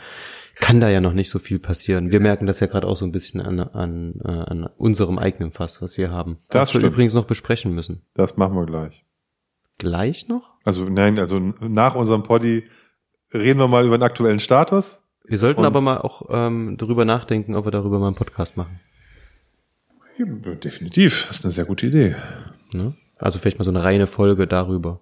kann 0.56 0.80
da 0.80 0.89
ja 0.89 1.01
noch 1.01 1.14
nicht 1.14 1.30
so 1.30 1.39
viel 1.39 1.60
passieren. 1.60 2.12
Wir 2.12 2.20
merken 2.20 2.45
das 2.45 2.60
ja 2.60 2.68
gerade 2.68 2.88
auch 2.88 2.97
so 2.97 3.06
ein 3.06 3.12
bisschen 3.12 3.41
an, 3.41 3.60
an, 3.60 4.22
äh, 4.24 4.30
an 4.30 4.70
unserem 4.78 5.18
eigenen 5.18 5.51
Fass, 5.51 5.82
was 5.82 5.97
wir 5.97 6.12
haben. 6.12 6.38
Das 6.49 6.70
was 6.70 6.74
wir 6.74 6.82
stimmt. 6.82 6.93
übrigens 6.93 7.14
noch 7.14 7.26
besprechen 7.26 7.74
müssen. 7.74 8.01
Das 8.14 8.38
machen 8.38 8.56
wir 8.56 8.66
gleich. 8.66 9.06
Gleich 9.78 10.28
noch? 10.28 10.53
Also 10.64 10.86
nein, 10.86 11.20
also 11.20 11.39
nach 11.39 11.95
unserem 11.95 12.24
Poddy 12.24 12.64
reden 13.34 13.60
wir 13.60 13.68
mal 13.68 13.86
über 13.86 13.97
den 13.97 14.03
aktuellen 14.03 14.39
Status. 14.39 15.01
Wir 15.26 15.38
sollten 15.38 15.66
aber 15.66 15.82
mal 15.82 15.97
auch 15.97 16.24
ähm, 16.30 16.78
darüber 16.78 17.03
nachdenken, 17.03 17.56
ob 17.56 17.66
wir 17.66 17.72
darüber 17.72 17.99
mal 17.99 18.08
einen 18.08 18.16
Podcast 18.16 18.58
machen. 18.58 18.80
Ja, 20.18 20.26
definitiv, 20.26 21.26
das 21.28 21.39
ist 21.39 21.45
eine 21.45 21.51
sehr 21.51 21.66
gute 21.66 21.88
Idee. 21.88 22.16
Ne? 22.72 22.95
Also 23.18 23.39
vielleicht 23.39 23.60
mal 23.60 23.66
so 23.66 23.72
eine 23.72 23.84
reine 23.84 24.08
Folge 24.08 24.47
darüber. 24.47 25.01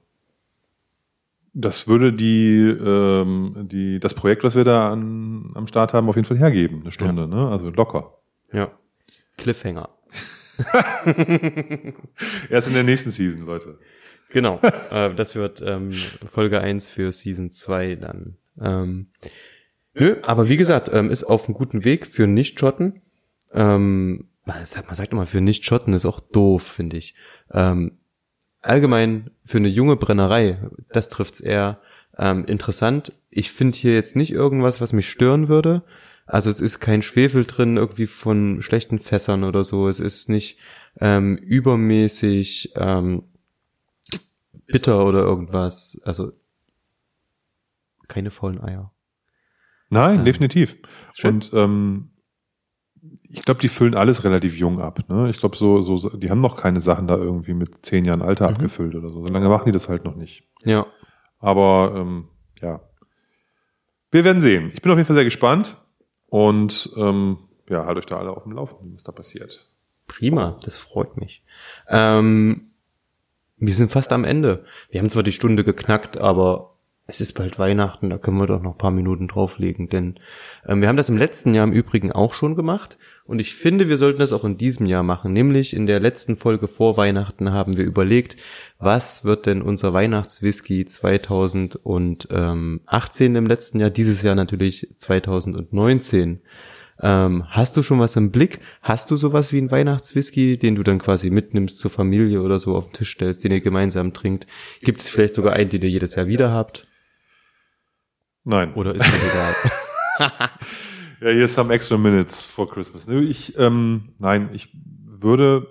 Das 1.53 1.87
würde 1.87 2.11
die, 2.11 2.57
ähm, 2.57 3.67
die, 3.71 3.99
das 3.99 4.15
Projekt, 4.15 4.43
was 4.43 4.55
wir 4.55 4.63
da 4.63 4.91
an, 4.91 5.51
am 5.53 5.67
Start 5.67 5.93
haben, 5.93 6.09
auf 6.09 6.15
jeden 6.15 6.27
Fall 6.27 6.37
hergeben. 6.37 6.81
Eine 6.81 6.91
Stunde, 6.91 7.27
ne? 7.27 7.47
Also 7.49 7.69
locker. 7.69 8.17
Ja. 8.51 8.71
Cliffhanger. 9.37 9.89
Erst 12.49 12.67
in 12.67 12.73
der 12.73 12.83
nächsten 12.83 13.11
Season, 13.11 13.45
Leute. 13.45 13.77
Genau. 14.31 14.59
äh, 14.89 15.13
das 15.13 15.35
wird 15.35 15.61
ähm, 15.65 15.91
Folge 16.25 16.59
1 16.59 16.89
für 16.89 17.11
Season 17.11 17.51
2 17.51 17.95
dann. 17.95 18.37
Ähm, 18.59 19.11
nö, 19.93 20.17
aber 20.23 20.49
wie 20.49 20.57
gesagt, 20.57 20.89
ähm, 20.91 21.09
ist 21.09 21.23
auf 21.23 21.45
einem 21.45 21.53
guten 21.53 21.85
Weg 21.85 22.07
für 22.07 22.25
Nicht-Schotten. 22.25 23.01
Ähm, 23.53 24.29
man 24.45 24.65
sagt, 24.65 24.87
man 24.87 24.95
sagt 24.95 25.11
immer, 25.11 25.27
für 25.27 25.41
Nicht-Schotten 25.41 25.93
ist 25.93 26.05
auch 26.05 26.19
doof, 26.19 26.63
finde 26.63 26.97
ich. 26.97 27.15
Ähm, 27.51 27.99
allgemein 28.63 29.29
für 29.45 29.57
eine 29.57 29.67
junge 29.67 29.95
Brennerei, 29.95 30.57
das 30.89 31.09
trifft's 31.09 31.39
eher 31.39 31.79
ähm, 32.17 32.45
interessant. 32.45 33.13
Ich 33.29 33.51
finde 33.51 33.77
hier 33.77 33.93
jetzt 33.93 34.15
nicht 34.15 34.31
irgendwas, 34.31 34.81
was 34.81 34.93
mich 34.93 35.09
stören 35.09 35.47
würde. 35.47 35.83
Also 36.25 36.49
es 36.49 36.61
ist 36.61 36.79
kein 36.79 37.01
Schwefel 37.01 37.45
drin, 37.45 37.77
irgendwie 37.77 38.07
von 38.07 38.61
schlechten 38.61 38.99
Fässern 38.99 39.43
oder 39.43 39.63
so. 39.63 39.87
Es 39.87 39.99
ist 39.99 40.29
nicht 40.29 40.57
ähm, 40.99 41.35
übermäßig 41.37 42.73
ähm, 42.75 43.23
bitter 44.67 45.05
oder 45.05 45.19
irgendwas. 45.19 45.99
Also 46.05 46.31
keine 48.07 48.31
faulen 48.31 48.61
Eier. 48.61 48.93
Nein, 49.89 50.19
Ähm, 50.19 50.25
definitiv. 50.25 50.77
schön. 51.13 51.35
Und 51.35 51.51
ähm, 51.53 52.09
ich 53.33 53.45
glaube, 53.45 53.59
die 53.61 53.67
füllen 53.67 53.95
alles 53.95 54.23
relativ 54.23 54.57
jung 54.57 54.79
ab. 54.79 54.99
Ne? 55.09 55.29
Ich 55.29 55.39
glaube, 55.39 55.57
so, 55.57 55.81
so, 55.81 56.09
die 56.15 56.29
haben 56.29 56.41
noch 56.41 56.55
keine 56.55 56.81
Sachen 56.81 57.07
da 57.07 57.15
irgendwie 57.17 57.53
mit 57.55 57.83
zehn 57.85 58.05
Jahren 58.05 58.21
Alter 58.21 58.47
Mhm. 58.47 58.55
abgefüllt 58.55 58.95
oder 58.95 59.09
so. 59.09 59.21
So 59.21 59.27
lange 59.27 59.49
machen 59.49 59.65
die 59.65 59.71
das 59.71 59.89
halt 59.89 60.05
noch 60.05 60.15
nicht. 60.15 60.43
Ja. 60.63 60.85
Aber 61.39 61.93
ähm, 61.97 62.27
ja, 62.61 62.81
wir 64.11 64.23
werden 64.23 64.41
sehen. 64.41 64.71
Ich 64.73 64.81
bin 64.81 64.91
auf 64.91 64.97
jeden 64.97 65.07
Fall 65.07 65.15
sehr 65.15 65.25
gespannt 65.25 65.75
und 66.27 66.91
ähm, 66.95 67.37
ja, 67.67 67.85
halt 67.85 67.97
euch 67.97 68.05
da 68.05 68.17
alle 68.17 68.31
auf 68.31 68.43
dem 68.43 68.51
Laufenden, 68.51 68.93
was 68.93 69.03
da 69.03 69.11
passiert. 69.11 69.67
Prima, 70.07 70.59
das 70.63 70.77
freut 70.77 71.17
mich. 71.17 71.43
Ähm, 71.89 72.73
wir 73.57 73.73
sind 73.73 73.91
fast 73.91 74.11
am 74.13 74.25
Ende. 74.25 74.65
Wir 74.89 74.99
haben 75.01 75.09
zwar 75.09 75.23
die 75.23 75.31
Stunde 75.31 75.63
geknackt, 75.63 76.17
aber 76.17 76.75
es 77.05 77.19
ist 77.19 77.33
bald 77.33 77.59
Weihnachten, 77.59 78.09
da 78.09 78.17
können 78.17 78.37
wir 78.37 78.47
doch 78.47 78.61
noch 78.61 78.73
ein 78.73 78.77
paar 78.77 78.91
Minuten 78.91 79.27
drauflegen, 79.27 79.89
denn 79.89 80.19
ähm, 80.65 80.79
wir 80.81 80.87
haben 80.87 80.95
das 80.97 81.09
im 81.09 81.17
letzten 81.17 81.53
Jahr 81.53 81.65
im 81.67 81.73
Übrigen 81.73 82.11
auch 82.13 82.33
schon 82.33 82.55
gemacht 82.55 82.97
und 83.25 83.39
ich 83.39 83.55
finde, 83.55 83.87
wir 83.87 83.95
sollten 83.97 84.19
das 84.19 84.33
auch 84.33 84.43
in 84.43 84.57
diesem 84.57 84.85
Jahr 84.85 85.03
machen. 85.03 85.31
Nämlich 85.31 85.73
in 85.73 85.85
der 85.85 86.01
letzten 86.01 86.35
Folge 86.35 86.67
vor 86.67 86.97
Weihnachten 86.97 87.53
haben 87.53 87.77
wir 87.77 87.85
überlegt, 87.85 88.35
was 88.79 89.23
wird 89.23 89.45
denn 89.45 89.61
unser 89.61 89.93
Weihnachtswhisky 89.93 90.83
2018 90.83 93.35
im 93.35 93.47
letzten 93.47 93.79
Jahr, 93.79 93.91
dieses 93.91 94.23
Jahr 94.23 94.35
natürlich 94.35 94.93
2019. 94.97 96.41
Ähm, 96.99 97.45
hast 97.49 97.77
du 97.77 97.83
schon 97.83 98.01
was 98.01 98.17
im 98.17 98.31
Blick? 98.31 98.59
Hast 98.81 99.09
du 99.09 99.15
sowas 99.15 99.53
wie 99.53 99.57
einen 99.57 99.71
Weihnachtswhisky, 99.71 100.57
den 100.57 100.75
du 100.75 100.83
dann 100.83 100.99
quasi 100.99 101.29
mitnimmst 101.29 101.79
zur 101.79 101.91
Familie 101.91 102.41
oder 102.41 102.59
so 102.59 102.75
auf 102.75 102.89
den 102.89 102.93
Tisch 102.93 103.13
stellst, 103.13 103.45
den 103.45 103.53
ihr 103.53 103.61
gemeinsam 103.61 104.11
trinkt? 104.11 104.47
Gibt 104.81 104.99
es 104.99 105.09
vielleicht 105.09 105.35
sogar 105.35 105.53
einen, 105.53 105.69
den 105.69 105.81
ihr 105.81 105.89
jedes 105.89 106.15
Jahr 106.15 106.27
wieder 106.27 106.51
habt? 106.51 106.87
Nein. 108.43 108.73
Oder 108.73 108.95
ist 108.95 108.99
mir 108.99 109.31
egal? 109.31 109.55
Ja, 111.23 111.29
hier 111.29 111.45
ist 111.45 111.53
some 111.53 111.73
extra 111.73 111.97
minutes 111.97 112.45
for 112.47 112.69
Christmas. 112.69 113.07
Ich, 113.07 113.57
ähm, 113.57 114.09
nein, 114.19 114.49
ich 114.51 114.75
würde 115.05 115.67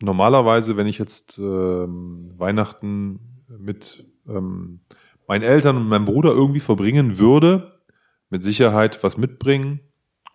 normalerweise, 0.00 0.78
wenn 0.78 0.86
ich 0.86 0.96
jetzt 0.96 1.36
ähm, 1.36 2.32
Weihnachten 2.38 3.44
mit 3.58 4.06
ähm, 4.26 4.80
meinen 5.28 5.42
Eltern 5.42 5.76
und 5.76 5.88
meinem 5.88 6.06
Bruder 6.06 6.30
irgendwie 6.30 6.60
verbringen 6.60 7.18
würde, 7.18 7.82
mit 8.30 8.44
Sicherheit 8.44 9.04
was 9.04 9.18
mitbringen. 9.18 9.80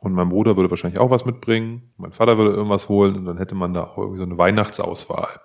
Und 0.01 0.13
mein 0.13 0.29
Bruder 0.29 0.55
würde 0.55 0.69
wahrscheinlich 0.69 0.99
auch 0.99 1.09
was 1.09 1.25
mitbringen. 1.25 1.91
Mein 1.97 2.11
Vater 2.11 2.37
würde 2.37 2.51
irgendwas 2.51 2.89
holen 2.89 3.15
und 3.15 3.25
dann 3.25 3.37
hätte 3.37 3.55
man 3.55 3.73
da 3.73 3.85
auch 3.85 3.97
irgendwie 3.97 4.19
so 4.19 4.23
eine 4.23 4.37
Weihnachtsauswahl. 4.37 5.39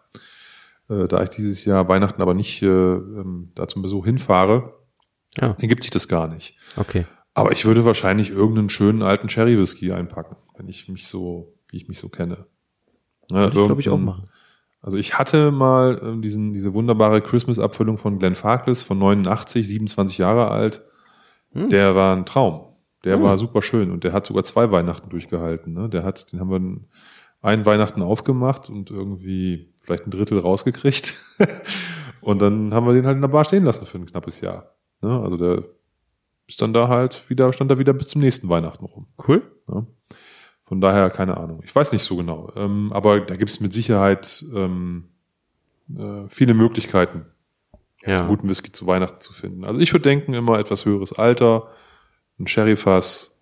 Äh, 0.91 1.09
da 1.09 1.23
ich 1.23 1.31
dieses 1.31 1.65
Jahr 1.65 1.89
Weihnachten 1.89 2.21
aber 2.21 2.35
nicht 2.35 2.61
äh, 2.61 2.67
ähm, 2.67 3.53
da 3.55 3.67
zum 3.69 3.81
Besuch 3.81 4.05
hinfahre, 4.05 4.75
Ja, 5.39 5.57
ergibt 5.59 5.83
sich 5.83 5.93
das 5.93 6.09
gar 6.09 6.29
nicht. 6.29 6.59
okay. 6.77 7.07
Aber 7.35 7.53
ich 7.53 7.65
würde 7.65 7.85
wahrscheinlich 7.85 8.31
irgendeinen 8.31 8.71
schönen 8.71 9.03
alten 9.03 9.29
Sherry 9.29 9.59
Whisky 9.59 9.93
einpacken, 9.93 10.37
wenn 10.57 10.69
ich 10.69 10.89
mich 10.89 11.09
so, 11.09 11.55
wie 11.69 11.77
ich 11.77 11.89
mich 11.89 11.99
so 11.99 12.09
kenne. 12.09 12.47
Ich, 13.29 13.51
glaube 13.51 13.81
ich, 13.81 13.89
auch 13.89 13.99
machen. 13.99 14.29
Also 14.81 14.99
ich 14.99 15.19
hatte 15.19 15.51
mal 15.51 15.99
ähm, 16.03 16.21
diesen, 16.23 16.53
diese 16.53 16.75
wunderbare 16.75 17.23
Christmas-Abfüllung 17.23 17.97
von 17.97 18.19
Glenn 18.19 18.35
Farkless 18.35 18.83
von 18.83 18.99
89, 18.99 19.67
27 19.67 20.19
Jahre 20.19 20.51
alt. 20.51 20.83
Hm. 21.53 21.71
Der 21.71 21.95
war 21.95 22.15
ein 22.15 22.27
Traum. 22.27 22.67
Der 23.03 23.17
Hm. 23.17 23.23
war 23.23 23.39
super 23.39 23.63
schön 23.63 23.91
und 23.91 24.05
der 24.05 24.13
hat 24.13 24.27
sogar 24.27 24.45
zwei 24.45 24.71
Weihnachten 24.71 25.09
durchgehalten. 25.09 25.73
Ne? 25.73 25.89
Der 25.89 26.05
hat, 26.05 26.31
den 26.33 26.41
haben 26.41 26.51
wir 26.51 26.81
einen 27.41 27.67
Weihnachten 27.67 28.03
aufgemacht 28.03 28.69
und 28.69 28.91
irgendwie 28.91 29.73
vielleicht 29.83 30.07
ein 30.07 30.11
Drittel 30.11 30.39
rausgekriegt. 30.39 31.15
und 32.21 32.43
dann 32.43 32.75
haben 32.75 32.87
wir 32.87 32.93
den 32.93 33.07
halt 33.07 33.17
in 33.17 33.23
der 33.23 33.29
Bar 33.29 33.47
stehen 33.47 33.65
lassen 33.65 33.87
für 33.87 33.99
ein 33.99 34.07
knappes 34.07 34.43
Jahr. 34.43 34.77
Ne? 35.01 35.19
Also 35.19 35.39
der 35.39 35.65
ist 36.47 36.61
dann 36.63 36.73
da 36.73 36.89
halt 36.89 37.29
wieder, 37.31 37.53
stand 37.53 37.71
da 37.71 37.79
wieder 37.79 37.93
bis 37.93 38.09
zum 38.09 38.21
nächsten 38.21 38.49
Weihnachten 38.49 38.85
rum. 38.85 39.07
Cool. 39.27 39.43
Ja. 39.69 39.87
Von 40.65 40.81
daher 40.81 41.11
keine 41.11 41.37
Ahnung. 41.37 41.63
Ich 41.65 41.75
weiß 41.75 41.93
nicht 41.93 42.03
so 42.03 42.17
genau. 42.17 42.51
Ähm, 42.57 42.91
aber 42.93 43.21
da 43.21 43.37
gibt 43.37 43.51
es 43.51 43.61
mit 43.61 43.73
Sicherheit 43.73 44.45
ähm, 44.55 45.09
äh, 45.97 46.25
viele 46.29 46.55
Möglichkeiten, 46.55 47.27
Ja. 48.07 48.27
guten 48.27 48.49
Whisky 48.49 48.73
zu 48.73 48.87
Weihnachten 48.87 49.21
zu 49.21 49.33
finden. 49.33 49.65
Also 49.65 49.81
ich 49.81 49.93
würde 49.93 50.05
denken, 50.09 50.35
immer 50.35 50.59
etwas 50.59 50.85
höheres 50.87 51.13
Alter, 51.13 51.69
ein 52.39 52.47
Sherryfass. 52.47 53.39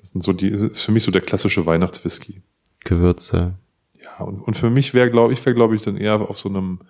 Das 0.00 0.10
sind 0.10 0.22
so 0.22 0.32
die, 0.32 0.48
ist 0.48 0.80
für 0.80 0.92
mich 0.92 1.02
so 1.04 1.10
der 1.10 1.20
klassische 1.20 1.66
Weihnachtswhisky. 1.66 2.42
Gewürze. 2.84 3.54
Ja, 4.02 4.24
und, 4.24 4.40
und 4.40 4.54
für 4.56 4.70
mich 4.70 4.94
wäre, 4.94 5.10
glaube 5.10 5.32
ich, 5.32 5.44
wäre, 5.44 5.54
glaube 5.54 5.76
ich, 5.76 5.82
dann 5.82 5.96
eher 5.96 6.20
auf 6.20 6.38
so 6.38 6.48
einem 6.48 6.80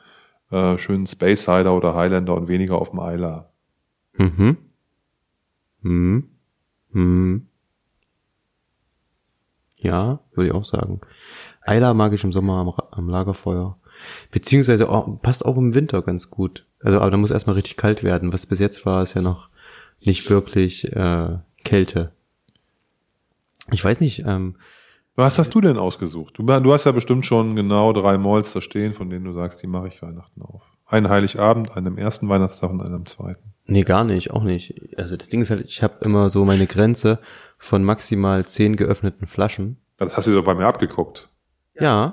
äh, 0.51 0.79
schönen 0.79 1.07
Space 1.07 1.43
Cider 1.45 1.75
oder 1.77 1.95
Highlander 1.95 2.35
und 2.35 2.49
weniger 2.49 2.77
auf 2.79 2.91
dem 2.91 3.01
Isla. 3.01 3.51
Mhm. 4.17 4.57
Mhm. 5.83 6.31
Mhm. 6.91 7.47
Ja, 9.79 10.21
würde 10.35 10.49
ich 10.49 10.55
auch 10.55 10.65
sagen. 10.65 11.01
Eiler 11.63 11.93
mag 11.95 12.13
ich 12.13 12.25
im 12.25 12.33
Sommer 12.33 12.55
am, 12.55 12.73
am 12.91 13.09
Lagerfeuer. 13.09 13.79
Beziehungsweise 14.31 14.89
auch, 14.89 15.21
passt 15.21 15.45
auch 15.45 15.57
im 15.57 15.75
Winter 15.75 16.03
ganz 16.03 16.31
gut. 16.31 16.67
Also, 16.81 17.01
aber 17.01 17.11
da 17.11 17.17
muss 17.17 17.31
erstmal 17.31 17.55
richtig 17.55 17.77
kalt 17.77 18.03
werden. 18.03 18.33
Was 18.33 18.47
bis 18.47 18.59
jetzt 18.59 18.87
war, 18.87 19.03
ist 19.03 19.15
ja 19.15 19.23
noch 19.23 19.49
nicht 20.01 20.29
wirklich 20.31 20.91
äh, 20.93 21.39
Kälte. 21.65 22.13
Ich 23.73 23.85
weiß 23.85 24.01
nicht, 24.01 24.25
ähm, 24.27 24.57
Was 25.15 25.39
hast 25.39 25.55
du 25.55 25.61
denn 25.61 25.77
ausgesucht? 25.79 26.39
Du, 26.39 26.43
du 26.45 26.73
hast 26.73 26.85
ja 26.85 26.93
bestimmt 26.93 27.27
schon 27.27 27.55
genau 27.55 27.93
drei 27.93 28.19
da 28.19 28.61
stehen, 28.61 28.95
von 28.95 29.11
denen 29.11 29.25
du 29.25 29.33
sagst, 29.33 29.63
die 29.63 29.67
mache 29.67 29.89
ich 29.89 30.01
Weihnachten 30.03 30.43
auf. 30.43 30.63
Einen 30.93 31.09
Heiligabend, 31.09 31.75
einen 31.75 31.87
am 31.87 31.99
ersten 31.99 32.29
Weihnachtstag 32.29 32.71
und 32.71 32.83
einen 32.83 32.95
am 32.95 33.07
zweiten. 33.07 33.55
Nee, 33.65 33.83
gar 33.83 34.05
nicht, 34.05 34.31
auch 34.31 34.43
nicht. 34.43 34.75
Also 34.99 35.17
das 35.17 35.31
Ding 35.31 35.41
ist 35.41 35.49
halt, 35.49 35.65
ich 35.65 35.83
habe 35.83 36.05
immer 36.05 36.29
so 36.29 36.45
meine 36.45 36.67
Grenze 36.67 37.19
von 37.57 37.83
maximal 37.83 38.45
zehn 38.45 38.77
geöffneten 38.77 39.27
Flaschen. 39.27 39.79
Das 39.97 40.17
hast 40.17 40.27
du 40.27 40.35
doch 40.35 40.45
bei 40.45 40.55
mir 40.55 40.67
abgeguckt. 40.67 41.31
Ja. 41.81 42.13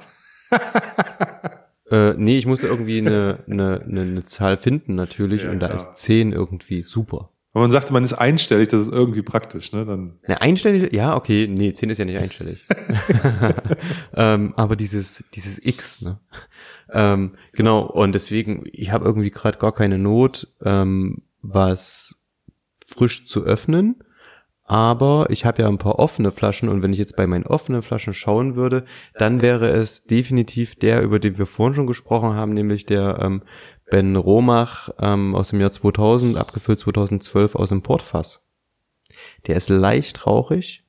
äh, 1.92 2.14
nee, 2.14 2.38
ich 2.38 2.46
musste 2.46 2.68
irgendwie 2.68 3.00
eine, 3.00 3.44
eine, 3.50 3.82
eine, 3.82 4.02
eine 4.02 4.26
Zahl 4.26 4.56
finden 4.56 4.96
natürlich 4.96 5.44
Ja, 5.44 5.52
und 5.52 5.60
da 5.60 5.68
klar. 5.68 5.92
ist 5.92 6.00
zehn 6.00 6.32
irgendwie 6.32 6.84
super. 6.84 7.32
Wenn 7.52 7.64
man 7.64 7.72
sagt, 7.72 7.92
man 7.92 8.06
ist 8.06 8.14
einstellig, 8.14 8.70
das 8.70 8.82
ist 8.82 8.94
irgendwie 8.94 9.24
praktisch, 9.24 9.74
ne? 9.74 9.84
Dann 9.84 10.20
Eine 10.24 10.40
einstellige, 10.42 10.96
ja, 10.96 11.18
okay, 11.18 11.48
nee, 11.50 11.74
zehn 11.74 11.90
ist 11.90 11.98
ja 11.98 12.06
nicht 12.06 12.20
einstellig. 12.20 12.66
ähm, 14.14 14.54
aber 14.56 14.76
dieses, 14.76 15.24
dieses 15.34 15.60
X, 15.66 16.02
ne? 16.02 16.20
Ähm, 16.92 17.34
genau, 17.54 17.82
und 17.82 18.14
deswegen, 18.14 18.64
ich 18.72 18.92
habe 18.92 19.06
irgendwie 19.06 19.32
gerade 19.32 19.58
gar 19.58 19.74
keine 19.74 19.98
Not, 19.98 20.48
ähm, 20.64 21.24
was 21.42 22.20
frisch 22.86 23.28
zu 23.28 23.44
öffnen. 23.44 24.04
Aber 24.64 25.32
ich 25.32 25.46
habe 25.46 25.64
ja 25.64 25.68
ein 25.68 25.80
paar 25.80 25.98
offene 25.98 26.32
Flaschen 26.32 26.70
und 26.70 26.84
wenn 26.84 26.94
ich 26.94 27.00
jetzt 27.00 27.16
bei 27.16 27.26
meinen 27.26 27.48
offenen 27.48 27.82
Flaschen 27.82 28.14
schauen 28.14 28.56
würde, 28.56 28.86
dann 29.16 29.42
wäre 29.42 29.70
es 29.70 30.04
definitiv 30.04 30.76
der, 30.76 31.02
über 31.02 31.18
den 31.18 31.40
wir 31.40 31.48
vorhin 31.48 31.74
schon 31.74 31.88
gesprochen 31.88 32.36
haben, 32.36 32.54
nämlich 32.54 32.86
der 32.86 33.18
ähm, 33.20 33.42
Ben 33.90 34.16
Romach 34.16 34.90
ähm, 35.00 35.34
aus 35.34 35.50
dem 35.50 35.60
Jahr 35.60 35.72
2000, 35.72 36.38
abgefüllt 36.38 36.80
2012 36.80 37.56
aus 37.56 37.70
dem 37.70 37.82
Portfass. 37.82 38.48
Der 39.48 39.56
ist 39.56 39.70
leicht 39.70 40.28
rauchig, 40.28 40.84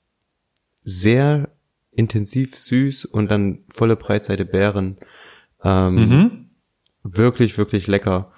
sehr 0.82 1.48
intensiv 1.90 2.54
süß 2.56 3.06
und 3.06 3.30
dann 3.30 3.64
volle 3.72 3.96
Breitseite 3.96 4.44
Beeren. 4.44 4.98
Ähm, 5.64 6.46
Wirklich, 7.02 7.56
wirklich 7.56 7.86
lecker. 7.86 8.30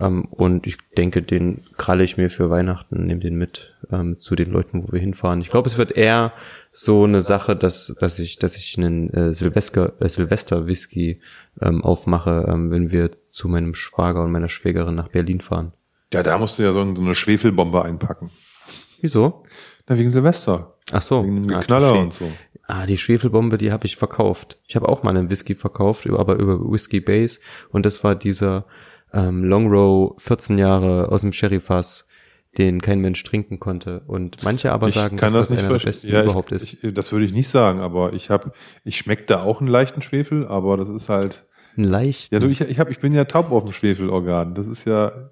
Ähm, 0.00 0.24
und 0.26 0.66
ich 0.66 0.76
denke, 0.96 1.22
den 1.22 1.62
kralle 1.76 2.04
ich 2.04 2.16
mir 2.16 2.30
für 2.30 2.50
Weihnachten, 2.50 3.06
nehme 3.06 3.20
den 3.20 3.36
mit 3.36 3.74
ähm, 3.90 4.18
zu 4.18 4.34
den 4.36 4.50
Leuten, 4.50 4.82
wo 4.86 4.92
wir 4.92 5.00
hinfahren. 5.00 5.40
Ich 5.40 5.50
glaube, 5.50 5.68
es 5.68 5.78
wird 5.78 5.92
eher 5.92 6.32
so 6.70 7.04
eine 7.04 7.20
Sache, 7.20 7.54
dass, 7.56 7.94
dass 8.00 8.18
ich, 8.18 8.38
dass 8.38 8.56
ich 8.56 8.76
einen 8.76 9.08
äh, 9.10 9.34
Silvester, 9.34 9.92
äh, 10.00 10.08
Silvester 10.08 10.66
Whisky 10.66 11.20
ähm, 11.60 11.82
aufmache, 11.82 12.46
ähm, 12.48 12.70
wenn 12.70 12.90
wir 12.90 13.10
zu 13.30 13.48
meinem 13.48 13.74
Schwager 13.74 14.24
und 14.24 14.32
meiner 14.32 14.48
Schwägerin 14.48 14.94
nach 14.96 15.08
Berlin 15.08 15.40
fahren. 15.40 15.72
Ja, 16.12 16.22
da 16.22 16.38
musst 16.38 16.58
du 16.58 16.62
ja 16.62 16.72
so 16.72 16.80
eine 16.80 17.14
Schwefelbombe 17.14 17.84
einpacken. 17.84 18.30
Wieso? 19.00 19.44
Na, 19.88 19.96
wegen 19.98 20.10
Silvester. 20.10 20.74
Ach 20.90 21.02
so. 21.02 21.22
Wegen 21.24 21.42
dem 21.42 21.54
Ah, 21.56 21.62
Knaller 21.62 21.98
und 21.98 22.12
so. 22.14 22.30
Ah, 22.70 22.84
die 22.84 22.98
Schwefelbombe, 22.98 23.56
die 23.56 23.72
habe 23.72 23.86
ich 23.86 23.96
verkauft. 23.96 24.58
Ich 24.66 24.76
habe 24.76 24.90
auch 24.90 25.02
mal 25.02 25.16
einen 25.16 25.30
Whisky 25.30 25.54
verkauft, 25.54 26.06
aber 26.06 26.36
über 26.36 26.60
Whisky 26.70 27.00
Base. 27.00 27.40
Und 27.70 27.86
das 27.86 28.04
war 28.04 28.14
dieser 28.14 28.66
ähm, 29.14 29.42
Long 29.42 29.68
Row 29.72 30.14
14 30.18 30.58
Jahre 30.58 31.10
aus 31.10 31.22
dem 31.22 31.32
Sherryfass, 31.32 32.06
den 32.58 32.82
kein 32.82 33.00
Mensch 33.00 33.24
trinken 33.24 33.58
konnte. 33.58 34.02
Und 34.06 34.42
manche 34.42 34.70
aber 34.70 34.88
Ich 34.88 34.94
sagen, 34.94 35.16
dass 35.16 35.32
das 35.32 35.48
nicht 35.48 35.60
einer 35.60 35.78
der 35.78 35.86
besten 35.86 36.08
Ja, 36.12 36.24
überhaupt 36.24 36.52
ich, 36.52 36.74
ist. 36.74 36.84
Ich, 36.84 36.92
das 36.92 37.10
würde 37.10 37.24
ich 37.24 37.32
nicht 37.32 37.48
sagen, 37.48 37.80
aber 37.80 38.12
ich 38.12 38.28
habe, 38.28 38.52
ich 38.84 38.98
schmecke 38.98 39.24
da 39.24 39.42
auch 39.42 39.60
einen 39.60 39.70
leichten 39.70 40.02
Schwefel, 40.02 40.46
aber 40.46 40.76
das 40.76 40.90
ist 40.90 41.08
halt, 41.08 41.48
Ein 41.78 41.84
leicht. 41.84 42.32
ja, 42.32 42.38
du, 42.38 42.48
ich, 42.48 42.60
ich 42.60 42.78
hab, 42.78 42.90
ich 42.90 43.00
bin 43.00 43.14
ja 43.14 43.24
taub 43.24 43.50
auf 43.50 43.64
dem 43.64 43.72
Schwefelorgan. 43.72 44.54
Das 44.54 44.66
ist 44.66 44.84
ja, 44.84 45.30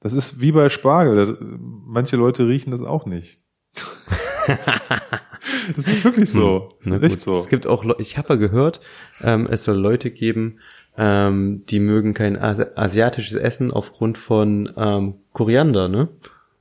das 0.00 0.12
ist 0.12 0.42
wie 0.42 0.52
bei 0.52 0.68
Spargel. 0.68 1.16
Das, 1.16 1.36
manche 1.40 2.16
Leute 2.16 2.46
riechen 2.46 2.70
das 2.70 2.82
auch 2.82 3.06
nicht. 3.06 3.38
das 5.76 5.86
ist 5.86 6.04
wirklich 6.04 6.30
so. 6.30 6.68
Na 6.82 6.96
ist 6.96 7.02
echt 7.04 7.20
so. 7.20 7.38
Es 7.38 7.48
gibt 7.48 7.66
auch, 7.66 7.84
ich 7.98 8.18
habe 8.18 8.30
ja 8.30 8.36
gehört, 8.36 8.80
ähm, 9.22 9.46
es 9.50 9.64
soll 9.64 9.76
Leute 9.76 10.10
geben, 10.10 10.58
ähm, 10.96 11.64
die 11.66 11.80
mögen 11.80 12.14
kein 12.14 12.36
Asi 12.36 12.64
asiatisches 12.74 13.36
Essen 13.36 13.70
aufgrund 13.72 14.18
von 14.18 14.72
ähm, 14.76 15.14
Koriander, 15.32 15.88
ne? 15.88 16.08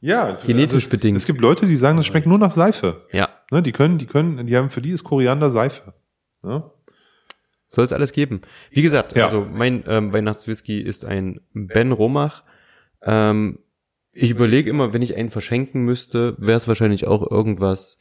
Ja, 0.02 0.38
Genetisch 0.46 0.86
es, 0.86 0.90
bedingt. 0.90 1.18
Es 1.18 1.26
gibt 1.26 1.42
Leute, 1.42 1.66
die 1.68 1.76
sagen, 1.76 1.98
das 1.98 2.06
schmeckt 2.06 2.26
nur 2.26 2.38
nach 2.38 2.54
Seife. 2.54 3.06
Ja. 3.12 3.28
Ne, 3.52 3.62
die 3.62 3.74
können, 3.74 3.98
die 3.98 4.06
können, 4.06 4.48
die 4.48 4.56
haben 4.56 4.70
für 4.70 4.82
die 4.82 4.92
ist 4.92 5.04
Koriander 5.04 5.52
Seife. 5.52 5.94
Ne? 6.42 6.64
Soll 7.68 7.84
es 7.84 7.92
alles 7.92 8.14
geben. 8.14 8.42
Wie 8.72 8.82
gesagt, 8.82 9.16
Ja. 9.18 9.26
also 9.26 9.46
mein 9.52 9.84
ähm, 9.88 10.14
Weihnachtswhisky 10.14 10.80
ist 10.80 11.04
ein 11.04 11.42
Ben 11.54 11.92
Romach. 11.92 12.44
Ähm, 13.04 13.60
ich 14.14 14.32
überlege 14.32 14.70
immer, 14.70 14.94
wenn 14.94 15.02
ich 15.02 15.16
einen 15.18 15.30
verschenken 15.32 15.84
müsste, 15.84 16.36
wäre 16.40 16.58
es 16.58 16.68
wahrscheinlich 16.68 17.06
auch 17.06 17.30
irgendwas 17.30 18.00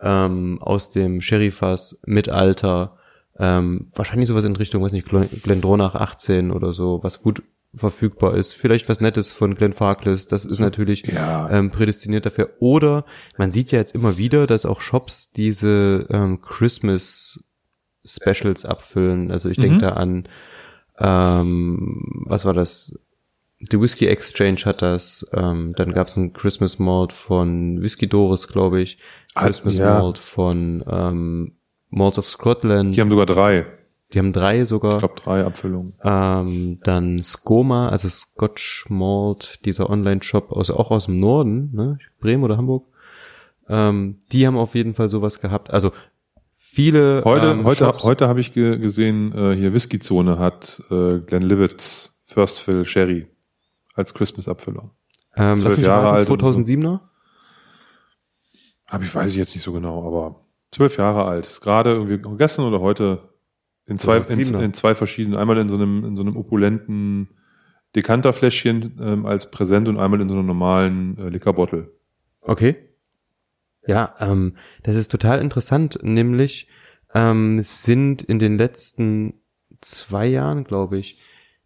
ähm, 0.00 0.58
aus 0.60 0.90
dem 0.90 1.20
Sherryfass 1.20 2.00
mit 2.06 2.28
Alter. 2.28 2.96
Ähm, 3.38 3.90
wahrscheinlich 3.94 4.28
sowas 4.28 4.44
in 4.44 4.56
Richtung, 4.56 4.82
weiß 4.82 4.92
nicht, 4.92 5.08
Glen- 5.08 5.28
Glendronach 5.42 5.94
18 5.94 6.50
oder 6.50 6.72
so, 6.72 7.00
was 7.02 7.22
gut 7.22 7.42
verfügbar 7.74 8.34
ist. 8.34 8.54
Vielleicht 8.54 8.88
was 8.88 9.00
Nettes 9.00 9.30
von 9.30 9.54
Glenn 9.54 9.72
Farkless, 9.74 10.26
das 10.26 10.44
ist 10.44 10.58
natürlich 10.58 11.06
Ja. 11.06 11.48
ähm, 11.50 11.70
prädestiniert 11.70 12.26
dafür. 12.26 12.50
Oder 12.60 13.04
man 13.36 13.50
sieht 13.50 13.70
ja 13.72 13.78
jetzt 13.78 13.94
immer 13.94 14.16
wieder, 14.18 14.46
dass 14.46 14.64
auch 14.66 14.80
Shops 14.80 15.30
diese 15.32 16.06
ähm, 16.10 16.40
Christmas 16.40 17.44
Specials 18.04 18.64
abfüllen. 18.64 19.30
Also 19.30 19.50
ich 19.50 19.58
denke 19.58 19.76
Mhm. 19.76 19.80
da 19.80 19.88
an, 19.90 20.24
ähm, 20.98 22.24
was 22.26 22.44
war 22.44 22.54
das? 22.54 22.98
The 23.60 23.80
Whiskey 23.80 24.06
Exchange 24.06 24.60
hat 24.64 24.82
das. 24.82 25.28
Ähm, 25.34 25.74
dann 25.76 25.92
gab 25.92 26.06
es 26.08 26.16
ein 26.16 26.32
Christmas 26.32 26.78
Malt 26.78 27.12
von 27.12 27.82
Whiskey 27.82 28.06
Doris, 28.08 28.46
glaube 28.48 28.80
ich. 28.80 28.98
Christmas 29.46 29.78
ja. 29.78 30.00
Malt 30.00 30.18
von 30.18 30.84
ähm, 30.88 31.52
Malts 31.90 32.18
of 32.18 32.28
Scotland. 32.28 32.94
Die 32.96 33.00
haben 33.00 33.10
sogar 33.10 33.26
drei. 33.26 33.66
Die 34.12 34.18
haben 34.18 34.32
drei 34.32 34.64
sogar. 34.64 34.94
Ich 34.94 34.98
glaube 35.00 35.14
drei 35.16 35.44
Abfüllungen. 35.44 35.94
Ähm, 36.02 36.78
dann 36.82 37.22
Skoma, 37.22 37.88
also 37.90 38.08
Scotch 38.08 38.86
Malt, 38.88 39.60
dieser 39.66 39.90
Online-Shop 39.90 40.50
aus, 40.52 40.70
auch 40.70 40.90
aus 40.90 41.06
dem 41.06 41.20
Norden, 41.20 41.70
ne? 41.74 41.98
Bremen 42.20 42.42
oder 42.44 42.56
Hamburg. 42.56 42.86
Ähm, 43.68 44.20
die 44.32 44.46
haben 44.46 44.56
auf 44.56 44.74
jeden 44.74 44.94
Fall 44.94 45.10
sowas 45.10 45.40
gehabt. 45.40 45.70
Also 45.70 45.92
viele 46.56 47.22
Heute, 47.24 47.46
ähm, 47.48 47.64
heute, 47.64 47.84
Shops- 47.84 48.04
heute 48.04 48.28
habe 48.28 48.40
ich 48.40 48.54
ge 48.54 48.78
gesehen, 48.78 49.32
äh, 49.36 49.54
hier 49.54 49.74
Whisky-Zone 49.74 50.38
hat 50.38 50.82
äh, 50.90 51.18
Glenlivet's 51.18 52.22
First 52.26 52.60
Fill 52.60 52.84
Sherry 52.86 53.26
als 53.94 54.14
Christmas-Abfüllung. 54.14 54.90
ähm, 55.36 55.50
lass 55.50 55.60
12 55.60 55.76
mich 55.76 55.86
Jahre 55.86 56.04
raten, 56.06 56.16
alt 56.16 56.30
und 56.30 56.40
so. 56.40 56.46
2007er? 56.62 57.00
Hab 58.88 59.02
ich, 59.02 59.14
weiß 59.14 59.30
ich 59.30 59.36
jetzt 59.36 59.54
nicht 59.54 59.64
so 59.64 59.72
genau, 59.72 60.06
aber 60.06 60.46
zwölf 60.70 60.96
Jahre 60.96 61.24
alt. 61.24 61.46
Ist 61.46 61.60
gerade 61.60 61.92
irgendwie 61.92 62.18
gestern 62.36 62.64
oder 62.64 62.80
heute 62.80 63.34
in 63.86 63.98
zwei, 63.98 64.16
in, 64.18 64.22
2007er. 64.22 64.62
in 64.62 64.74
zwei 64.74 64.94
verschiedenen, 64.94 65.38
einmal 65.38 65.58
in 65.58 65.68
so 65.68 65.76
einem, 65.76 66.04
in 66.04 66.16
so 66.16 66.22
einem 66.22 66.36
opulenten 66.36 67.28
Dekanterfläschchen 67.96 68.98
ähm, 69.00 69.26
als 69.26 69.50
Präsent 69.50 69.88
und 69.88 69.98
einmal 69.98 70.20
in 70.20 70.28
so 70.28 70.34
einem 70.34 70.46
normalen 70.46 71.16
äh, 71.18 71.28
Lickerbottle. 71.28 71.90
Okay. 72.40 72.76
Ja, 73.86 74.14
ähm, 74.20 74.56
das 74.82 74.96
ist 74.96 75.10
total 75.10 75.40
interessant, 75.40 75.98
nämlich 76.02 76.68
ähm, 77.14 77.62
sind 77.64 78.22
in 78.22 78.38
den 78.38 78.58
letzten 78.58 79.34
zwei 79.78 80.26
Jahren, 80.26 80.64
glaube 80.64 80.98
ich, 80.98 81.18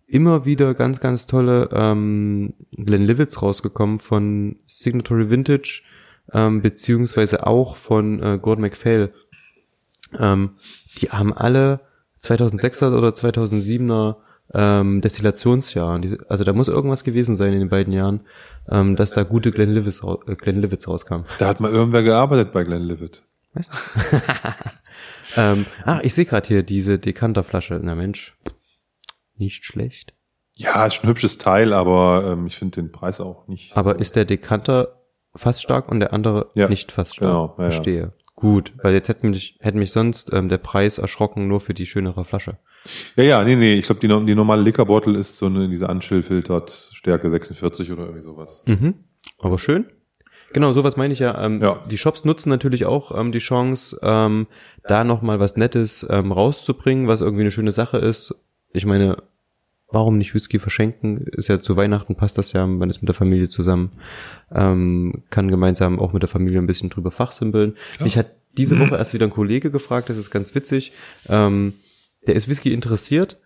immer 0.07 0.45
wieder 0.45 0.75
ganz, 0.75 1.01
ganz 1.01 1.27
tolle 1.27 1.71
ähm, 1.73 2.55
Glenlivets 2.77 3.43
rausgekommen 3.43 3.99
von 3.99 4.57
Signatory 4.65 5.31
Vintage, 5.31 5.83
ähm, 6.33 6.63
beziehungsweise 6.63 7.47
auch 7.47 7.77
von 7.77 8.23
äh, 8.23 8.39
Gordon 8.41 8.63
MacPhail. 8.63 9.13
Ähm, 10.19 10.57
die 10.99 11.11
haben 11.11 11.33
alle 11.33 11.81
2006er 12.23 12.97
oder 12.97 13.09
2007er 13.11 14.17
ähm, 14.55 15.01
Destillationsjahr. 15.01 15.99
Die- 16.01 16.19
Also 16.29 16.45
da 16.45 16.53
muss 16.53 16.69
irgendwas 16.69 17.05
gewesen 17.05 17.37
sein 17.37 17.53
in 17.55 17.61
den 17.61 17.69
beiden 17.71 17.93
Jahren, 17.93 18.21
ähm, 18.69 18.97
dass 18.97 19.13
da 19.13 19.23
gute 19.23 19.51
Glenlivets, 19.51 20.03
rau- 20.05 20.23
äh, 20.27 20.35
Glenlivets 20.37 20.87
rauskamen. 20.89 21.27
Da 21.39 21.47
hat 21.49 21.61
mal 21.61 21.71
irgendwer 21.73 22.03
gearbeitet 22.03 22.53
bei 22.53 22.63
Glenlivet. 22.65 23.23
Ähm, 25.37 25.65
ah, 25.85 26.01
ich 26.03 26.13
sehe 26.15 26.27
gerade 26.27 26.47
hier 26.47 26.63
diese 26.63 26.99
Dekanterflasche. 26.99 27.81
Na 27.83 27.95
Mensch, 27.95 28.37
nicht 29.37 29.65
schlecht. 29.65 30.13
Ja, 30.57 30.85
ist 30.85 31.03
ein 31.03 31.09
hübsches 31.09 31.39
Teil, 31.39 31.73
aber 31.73 32.25
ähm, 32.33 32.47
ich 32.47 32.57
finde 32.59 32.83
den 32.83 32.93
Preis 32.93 33.19
auch 33.21 33.49
nicht. 33.49 33.75
Aber 33.75 33.99
ist 33.99 34.15
der 34.15 34.27
Dekanter 34.27 35.02
fast 35.35 35.63
stark 35.63 35.89
und 35.91 36.01
der 36.01 36.13
andere 36.13 36.51
Ja, 36.55 36.69
nicht 36.69 36.93
fast 36.93 37.15
stark? 37.15 37.31
genau, 37.31 37.55
ja, 37.59 37.65
ja. 37.65 37.71
Verstehe. 37.71 38.13
Gut, 38.35 38.73
weil 38.83 38.95
jetzt 38.95 39.09
hätte 39.09 39.27
mich, 39.27 39.57
hätte 39.61 39.79
mich 39.79 39.93
sonst 39.93 40.33
ähm, 40.33 40.49
der 40.49 40.59
Preis 40.59 40.99
erschrocken 40.99 41.47
nur 41.49 41.61
für 41.61 41.75
die 41.75 41.87
schönere 41.87 42.25
Flasche. 42.25 42.59
Ja, 43.15 43.23
ja, 43.25 43.45
nee, 43.45 43.55
nee, 43.55 43.75
ich 43.75 43.87
glaube, 43.87 44.01
die, 44.01 44.09
die 44.27 44.35
normale 44.35 44.63
Lickerbottle 44.63 45.17
ist 45.17 45.39
so 45.39 45.47
eine, 45.47 45.69
diese 45.69 45.87
Unchill-Filtert 45.87 46.91
Stärke 46.93 47.31
46 47.31 47.93
oder 47.93 48.03
irgendwie 48.03 48.23
sowas. 48.23 48.63
Mhm. 48.67 48.95
Aber 49.39 49.59
schön. 49.59 49.87
Genau, 50.53 50.73
sowas 50.73 50.97
meine 50.97 51.13
ich 51.13 51.21
ja. 51.21 51.41
Ähm, 51.45 51.63
Ja. 51.63 51.79
Die 51.89 51.97
Shops 51.99 52.25
nutzen 52.25 52.49
natürlich 52.49 52.85
auch 52.85 53.17
ähm, 53.17 53.31
die 53.33 53.39
Chance, 53.39 53.99
ähm, 54.03 54.47
da 54.89 55.05
nochmal 55.05 55.39
was 55.39 55.57
Nettes 55.57 56.05
ähm, 56.11 56.33
rauszubringen, 56.33 57.07
was 57.07 57.21
irgendwie 57.21 57.43
eine 57.43 57.53
schöne 57.53 57.73
Sache 57.73 57.99
ist. 57.99 58.35
Ich 58.73 58.85
meine, 58.87 59.19
warum 59.93 60.19
nicht 60.19 60.35
Whisky 60.35 60.59
verschenken? 60.59 61.19
Ist 61.19 61.49
ja 61.49 61.61
zu 61.61 61.77
Weihnachten 61.77 62.17
passt 62.17 62.39
das 62.39 62.53
ja, 62.53 62.67
man 62.67 62.91
ist 62.91 63.03
mit 63.03 63.09
der 63.09 63.15
Familie 63.15 63.49
zusammen, 63.49 63.93
ähm, 64.53 65.23
kann 65.31 65.49
gemeinsam 65.49 65.99
auch 65.99 66.13
mit 66.13 66.23
der 66.23 66.29
Familie 66.29 66.59
ein 66.59 66.67
bisschen 66.67 66.91
drüber 66.91 67.11
fachsimpeln. 67.11 67.77
Mich 68.01 68.17
hat 68.19 68.31
diese 68.57 68.79
Woche 68.79 68.97
erst 68.99 69.15
wieder 69.15 69.27
ein 69.27 69.31
Kollege 69.31 69.71
gefragt, 69.71 70.09
das 70.09 70.17
ist 70.17 70.31
ganz 70.31 70.55
witzig. 70.55 70.93
Ähm, 71.29 71.75
der 72.27 72.35
ist 72.35 72.49
Whisky 72.49 72.73
interessiert, 72.73 73.41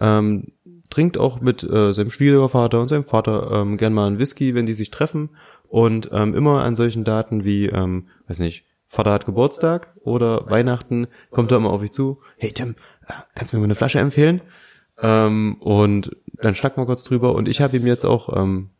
ähm, 0.00 0.52
trinkt 0.90 1.18
auch 1.18 1.40
mit 1.40 1.62
äh, 1.62 1.92
seinem 1.92 2.10
Schwiegervater 2.10 2.80
und 2.80 2.88
seinem 2.88 3.04
Vater 3.04 3.50
ähm, 3.52 3.76
gern 3.76 3.92
mal 3.92 4.06
einen 4.06 4.18
Whisky, 4.18 4.54
wenn 4.54 4.66
die 4.66 4.74
sich 4.74 4.90
treffen 4.90 5.30
und 5.68 6.10
ähm, 6.12 6.34
immer 6.34 6.62
an 6.62 6.76
solchen 6.76 7.04
Daten 7.04 7.44
wie, 7.44 7.66
ähm, 7.66 8.08
weiß 8.26 8.38
nicht, 8.40 8.64
Vater 8.86 9.12
hat 9.12 9.26
Geburtstag 9.26 9.94
oder 10.00 10.48
Weihnachten, 10.50 11.08
kommt 11.30 11.52
er 11.52 11.58
immer 11.58 11.70
auf 11.70 11.82
mich 11.82 11.92
zu, 11.92 12.20
hey 12.38 12.52
Tim, 12.52 12.74
äh, 13.06 13.12
kannst 13.34 13.52
du 13.52 13.56
mir 13.56 13.60
mal 13.60 13.66
eine 13.66 13.74
Flasche 13.74 13.98
empfehlen? 13.98 14.40
Ähm, 15.00 15.56
und 15.60 16.16
dann 16.40 16.54
schnacken 16.54 16.80
wir 16.82 16.86
kurz 16.86 17.04
drüber 17.04 17.34
und 17.34 17.48
ich 17.48 17.60
habe 17.60 17.76
ihm 17.76 17.86
jetzt 17.86 18.04
auch 18.04 18.36
ähm, 18.36 18.70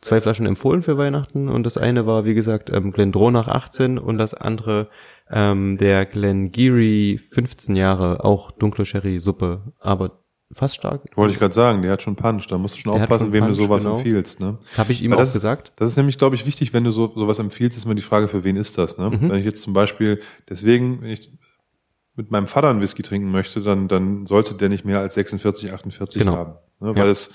zwei 0.00 0.20
Flaschen 0.20 0.46
empfohlen 0.46 0.82
für 0.82 0.96
Weihnachten 0.96 1.48
und 1.48 1.64
das 1.64 1.76
eine 1.76 2.06
war, 2.06 2.24
wie 2.24 2.34
gesagt, 2.34 2.70
ähm, 2.70 2.92
Glendronach 2.92 3.48
18 3.48 3.98
und 3.98 4.18
das 4.18 4.34
andere 4.34 4.88
ähm, 5.30 5.78
der 5.78 6.06
Glengeary 6.06 7.18
15 7.30 7.76
Jahre, 7.76 8.24
auch 8.24 8.50
dunkle 8.50 8.84
Sherry-Suppe, 8.86 9.72
aber 9.78 10.18
fast 10.54 10.74
stark. 10.76 11.04
Wollte 11.16 11.32
ich 11.32 11.38
gerade 11.38 11.54
sagen, 11.54 11.80
der 11.80 11.92
hat 11.92 12.02
schon 12.02 12.14
Punch. 12.16 12.46
Da 12.48 12.58
musst 12.58 12.74
du 12.74 12.80
schon 12.80 12.92
Der 12.92 13.02
aufpassen, 13.02 13.24
schon 13.26 13.32
wem 13.32 13.44
Punch, 13.44 13.56
du 13.56 13.62
sowas 13.64 13.82
genau. 13.84 13.96
empfiehlst. 13.96 14.40
Ne? 14.40 14.58
Habe 14.76 14.92
ich 14.92 15.02
ihm 15.02 15.10
Weil 15.12 15.16
auch 15.16 15.22
das- 15.22 15.32
gesagt. 15.32 15.72
Das 15.76 15.88
ist 15.90 15.96
nämlich, 15.96 16.18
glaube 16.18 16.34
ich, 16.34 16.44
wichtig, 16.44 16.74
wenn 16.74 16.84
du 16.84 16.90
so 16.90 17.10
sowas 17.14 17.38
empfiehlst, 17.38 17.78
ist 17.78 17.86
immer 17.86 17.94
die 17.94 18.02
Frage, 18.02 18.28
für 18.28 18.44
wen 18.44 18.56
ist 18.56 18.76
das? 18.76 18.98
Ne? 18.98 19.08
Mhm. 19.08 19.30
Wenn 19.30 19.38
ich 19.38 19.46
jetzt 19.46 19.62
zum 19.62 19.72
Beispiel, 19.72 20.20
deswegen, 20.50 21.00
wenn 21.00 21.10
ich 21.10 21.30
mit 22.16 22.30
meinem 22.30 22.46
Vater 22.46 22.68
einen 22.68 22.80
Whisky 22.80 23.02
trinken 23.02 23.30
möchte, 23.30 23.62
dann, 23.62 23.88
dann 23.88 24.26
sollte 24.26 24.54
der 24.54 24.68
nicht 24.68 24.84
mehr 24.84 25.00
als 25.00 25.14
46, 25.14 25.72
48 25.72 26.20
Genau. 26.22 26.36
haben. 26.36 26.52
Ne? 26.80 26.88
Ja. 26.90 26.96
Weil 26.96 27.08
es, 27.08 27.32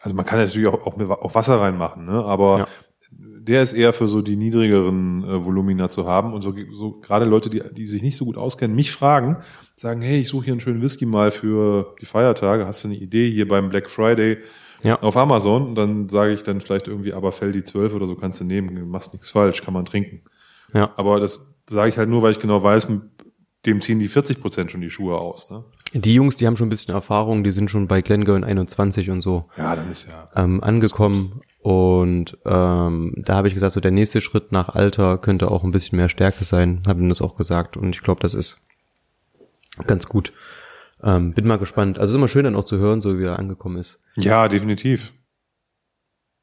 also 0.00 0.14
man 0.16 0.24
kann 0.24 0.38
natürlich 0.38 0.66
auch, 0.68 0.86
auch, 0.86 0.98
auch 0.98 1.34
Wasser 1.34 1.60
reinmachen, 1.60 2.04
ne? 2.06 2.24
aber 2.24 2.58
Ja. 2.60 2.66
der 3.10 3.62
ist 3.62 3.72
eher 3.74 3.92
für 3.92 4.08
so 4.08 4.22
die 4.22 4.36
niedrigeren 4.36 5.22
äh, 5.24 5.44
Volumina 5.44 5.90
zu 5.90 6.06
haben 6.06 6.32
und 6.32 6.42
so, 6.42 6.54
so 6.72 6.92
gerade 7.00 7.24
Leute, 7.26 7.50
die, 7.50 7.62
die 7.72 7.86
sich 7.86 8.02
nicht 8.02 8.16
so 8.16 8.24
gut 8.24 8.36
auskennen, 8.38 8.74
mich 8.74 8.90
fragen, 8.90 9.36
sagen, 9.76 10.00
hey, 10.00 10.20
ich 10.20 10.28
suche 10.28 10.44
hier 10.46 10.54
einen 10.54 10.60
schönen 10.60 10.80
Whisky 10.82 11.04
mal 11.06 11.30
für 11.30 11.94
die 12.00 12.06
Feiertage, 12.06 12.66
hast 12.66 12.84
du 12.84 12.88
eine 12.88 12.96
Idee 12.96 13.30
hier 13.30 13.46
beim 13.48 13.68
Black 13.68 13.90
Friday? 13.90 14.38
Ja. 14.84 15.00
auf 15.00 15.16
Amazon 15.16 15.68
und 15.68 15.74
dann 15.76 16.08
sage 16.08 16.32
ich 16.32 16.42
dann 16.42 16.60
vielleicht 16.60 16.88
irgendwie, 16.88 17.12
aber 17.12 17.30
Feldi 17.30 17.62
12 17.62 17.94
oder 17.94 18.06
so 18.06 18.16
kannst 18.16 18.40
du 18.40 18.44
nehmen, 18.44 18.74
du 18.74 18.84
machst 18.84 19.12
nichts 19.12 19.30
falsch, 19.30 19.62
kann 19.62 19.72
man 19.74 19.84
trinken. 19.84 20.22
Ja. 20.74 20.90
Aber 20.96 21.20
das 21.20 21.54
sage 21.70 21.88
ich 21.90 21.98
halt 21.98 22.08
nur, 22.08 22.20
weil 22.22 22.32
ich 22.32 22.40
genau 22.40 22.60
weiß, 22.64 22.88
dem 23.66 23.80
ziehen 23.80 24.00
die 24.00 24.08
40 24.08 24.40
Prozent 24.40 24.70
schon 24.70 24.80
die 24.80 24.90
Schuhe 24.90 25.16
aus. 25.18 25.50
Ne? 25.50 25.64
Die 25.94 26.14
Jungs, 26.14 26.36
die 26.36 26.46
haben 26.46 26.56
schon 26.56 26.66
ein 26.66 26.70
bisschen 26.70 26.94
Erfahrung, 26.94 27.44
die 27.44 27.52
sind 27.52 27.70
schon 27.70 27.86
bei 27.86 28.02
Glengoyne 28.02 28.46
21 28.46 29.10
und 29.10 29.22
so 29.22 29.48
Ja, 29.56 29.76
dann 29.76 29.90
ist 29.90 30.08
ja. 30.08 30.28
ähm, 30.42 30.62
angekommen. 30.62 31.42
Und 31.60 32.38
ähm, 32.44 33.14
da 33.18 33.36
habe 33.36 33.46
ich 33.46 33.54
gesagt, 33.54 33.74
so 33.74 33.80
der 33.80 33.92
nächste 33.92 34.20
Schritt 34.20 34.50
nach 34.50 34.70
Alter 34.70 35.16
könnte 35.18 35.50
auch 35.50 35.62
ein 35.62 35.70
bisschen 35.70 35.96
mehr 35.96 36.08
Stärke 36.08 36.44
sein, 36.44 36.82
habe 36.88 37.00
ihm 37.00 37.08
das 37.08 37.22
auch 37.22 37.36
gesagt. 37.36 37.76
Und 37.76 37.94
ich 37.94 38.02
glaube, 38.02 38.20
das 38.20 38.34
ist 38.34 38.60
ganz 39.86 40.08
gut. 40.08 40.32
Ähm, 41.02 41.34
bin 41.34 41.46
mal 41.46 41.58
gespannt. 41.58 41.98
Also 41.98 42.12
ist 42.12 42.18
immer 42.18 42.28
schön 42.28 42.44
dann 42.44 42.56
auch 42.56 42.64
zu 42.64 42.78
hören, 42.78 43.00
so 43.00 43.18
wie 43.18 43.24
er 43.24 43.38
angekommen 43.38 43.76
ist. 43.76 44.00
Ja, 44.16 44.48
definitiv. 44.48 45.12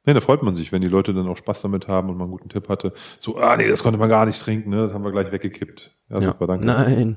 Nee, 0.09 0.15
da 0.15 0.21
freut 0.21 0.41
man 0.41 0.55
sich, 0.55 0.71
wenn 0.71 0.81
die 0.81 0.87
Leute 0.87 1.13
dann 1.13 1.27
auch 1.27 1.37
Spaß 1.37 1.61
damit 1.61 1.87
haben 1.87 2.09
und 2.09 2.17
man 2.17 2.23
einen 2.25 2.31
guten 2.31 2.49
Tipp 2.49 2.67
hatte. 2.67 2.93
So, 3.19 3.37
ah 3.37 3.55
nee, 3.55 3.67
das 3.67 3.83
konnte 3.83 3.99
man 3.99 4.09
gar 4.09 4.25
nicht 4.25 4.41
trinken, 4.41 4.71
ne? 4.71 4.77
Das 4.77 4.91
haben 4.91 5.03
wir 5.03 5.11
gleich 5.11 5.31
weggekippt. 5.31 5.95
Ja, 6.09 6.19
super, 6.19 6.47
danke. 6.47 6.65
Nein. 6.65 7.15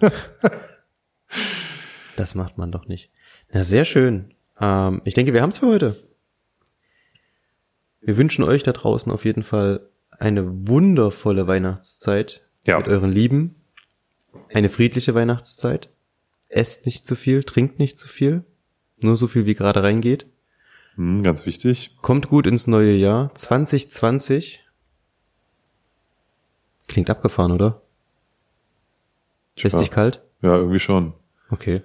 das 2.17 2.35
macht 2.35 2.59
man 2.59 2.71
doch 2.71 2.87
nicht. 2.89 3.11
Na, 3.51 3.65
sehr 3.65 3.87
schön. 3.87 4.35
Ähm, 4.61 5.01
ich 5.07 5.15
denke, 5.15 5.33
wir 5.33 5.41
haben 5.41 5.49
es 5.49 5.57
für 5.57 5.69
heute. 5.69 6.07
Wir 8.03 8.19
wünschen 8.19 8.45
euch 8.45 8.63
da 8.63 8.73
draußen 8.73 9.11
auf 9.11 9.25
jeden 9.25 9.43
Fall 9.43 9.89
eine 10.11 10.69
wundervolle 10.69 11.47
Weihnachtszeit 11.47 12.43
Ja. 12.67 12.77
mit 12.77 12.89
euren 12.89 13.11
Lieben. 13.11 13.55
Eine 14.53 14.69
friedliche 14.69 15.15
Weihnachtszeit. 15.15 15.89
Esst 16.51 16.85
nicht 16.85 17.07
zu 17.07 17.17
viel, 17.17 17.43
trinkt 17.43 17.79
nicht 17.79 17.97
zu 17.97 18.07
viel. 18.07 18.45
Nur 19.01 19.17
so 19.17 19.29
viel, 19.29 19.47
wie 19.47 19.55
gerade 19.55 19.83
reingeht. 19.83 20.27
Hm, 20.97 21.23
ganz 21.23 21.47
wichtig. 21.47 21.97
Kommt 22.03 22.29
gut 22.29 22.47
ins 22.47 22.67
neue 22.67 22.93
Jahr. 22.95 23.33
2020. 23.35 24.61
Klingt 26.89 27.09
abgefahren, 27.11 27.53
oder? 27.53 27.83
Lässt 29.57 29.75
Ja. 29.75 29.81
dich 29.81 29.91
kalt? 29.91 30.23
Ja, 30.43 30.57
irgendwie 30.57 30.81
schon. 30.81 31.15
Okay. 31.51 31.83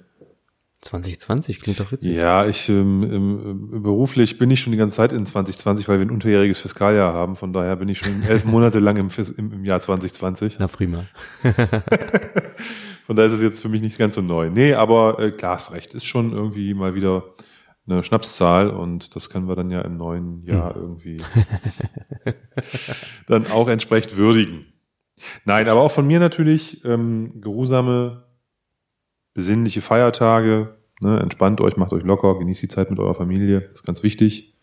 2020 0.81 1.59
klingt 1.59 1.79
doch 1.79 1.91
witzig. 1.91 2.15
Ja, 2.15 2.45
ich 2.45 2.69
ähm, 2.69 3.03
ähm, 3.03 3.81
beruflich 3.83 4.37
bin 4.37 4.51
ich 4.51 4.59
schon 4.61 4.71
die 4.71 4.77
ganze 4.77 4.97
Zeit 4.97 5.11
in 5.11 5.25
2020, 5.25 5.87
weil 5.89 5.97
wir 5.99 6.05
ein 6.05 6.11
unterjähriges 6.11 6.59
Fiskaljahr 6.59 7.13
haben. 7.13 7.35
Von 7.35 7.51
daher 7.51 7.75
bin 7.77 7.89
ich 7.89 7.97
schon 7.99 8.21
elf 8.23 8.45
Monate 8.45 8.79
lang 8.79 8.95
im, 8.97 9.09
Fis- 9.09 9.31
im, 9.35 9.51
im 9.51 9.65
Jahr 9.65 9.81
2020. 9.81 10.57
Na 10.59 10.67
prima. 10.67 11.05
Von 13.05 13.15
daher 13.15 13.27
ist 13.27 13.33
es 13.33 13.41
jetzt 13.41 13.61
für 13.61 13.69
mich 13.69 13.81
nicht 13.81 13.97
ganz 13.97 14.15
so 14.15 14.21
neu. 14.21 14.49
Nee, 14.49 14.73
aber 14.73 15.17
äh, 15.19 15.31
klar, 15.31 15.55
hast 15.55 15.71
recht. 15.73 15.93
Ist 15.93 16.05
schon 16.05 16.31
irgendwie 16.33 16.73
mal 16.73 16.93
wieder 16.93 17.23
eine 17.87 18.03
Schnapszahl 18.03 18.69
und 18.69 19.15
das 19.15 19.29
können 19.29 19.47
wir 19.47 19.55
dann 19.55 19.71
ja 19.71 19.81
im 19.81 19.97
neuen 19.97 20.43
Jahr 20.43 20.75
irgendwie 20.75 21.21
dann 23.27 23.47
auch 23.47 23.67
entsprechend 23.67 24.17
würdigen. 24.17 24.61
Nein, 25.45 25.67
aber 25.67 25.81
auch 25.81 25.91
von 25.91 26.05
mir 26.05 26.19
natürlich 26.19 26.83
ähm, 26.85 27.41
geruhsame, 27.41 28.25
besinnliche 29.33 29.81
Feiertage. 29.81 30.77
Ne, 30.99 31.19
entspannt 31.19 31.61
euch, 31.61 31.77
macht 31.77 31.93
euch 31.93 32.03
locker, 32.03 32.37
genießt 32.39 32.63
die 32.63 32.67
Zeit 32.67 32.89
mit 32.89 32.99
eurer 32.99 33.13
Familie. 33.15 33.61
Das 33.61 33.75
ist 33.75 33.85
ganz 33.85 34.03
wichtig. 34.03 34.55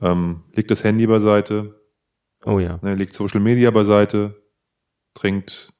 Ähm, 0.00 0.42
legt 0.52 0.70
das 0.70 0.82
Handy 0.82 1.06
beiseite, 1.06 1.80
Oh 2.44 2.58
ja. 2.58 2.80
ne, 2.82 2.94
legt 2.96 3.14
Social 3.14 3.40
Media 3.40 3.70
beiseite, 3.70 4.42
trinkt 5.14 5.72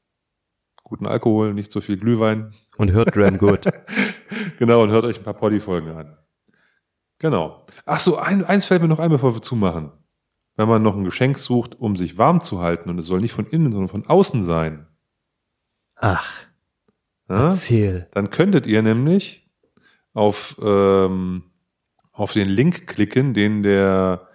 guten 0.85 1.07
Alkohol, 1.07 1.55
nicht 1.55 1.73
so 1.73 1.81
viel 1.81 1.97
Glühwein. 1.97 2.53
Und 2.77 2.93
hört 2.93 3.15
Dram 3.17 3.39
Good. 3.39 3.67
Genau, 4.59 4.83
und 4.83 4.91
hört 4.91 5.05
euch 5.05 5.19
ein 5.19 5.25
paar 5.25 5.35
Poddy-Folgen 5.35 5.91
an. 5.91 6.17
Genau. 7.23 7.65
Ach 7.87 8.01
so, 8.01 8.19
ein, 8.19 8.45
eins 8.45 8.67
fällt 8.67 8.83
mir 8.83 8.89
noch 8.89 8.99
ein, 8.99 9.09
bevor 9.09 9.33
wir 9.35 9.43
zumachen. 9.43 9.93
Wenn 10.57 10.69
man 10.69 10.83
noch 10.83 10.97
ein 10.97 11.05
Geschenk 11.05 11.39
sucht, 11.39 11.79
um 11.79 11.95
sich 11.95 12.19
warm 12.19 12.43
zu 12.43 12.61
halten, 12.61 12.91
und 12.91 12.99
es 12.99 13.07
soll 13.07 13.21
nicht 13.21 13.33
von 13.33 13.47
innen, 13.47 13.71
sondern 13.71 13.89
von 13.89 14.07
außen 14.07 14.43
sein, 14.43 14.89
Ach, 15.95 16.29
ja, 17.29 17.51
erzähl. 17.51 18.09
dann 18.13 18.31
könntet 18.31 18.67
ihr 18.67 18.83
nämlich 18.83 19.49
auf, 20.13 20.57
ähm, 20.61 21.45
auf 22.11 22.33
den 22.33 22.49
Link 22.49 22.89
klicken, 22.89 23.35
den 23.35 23.63
der 23.63 24.27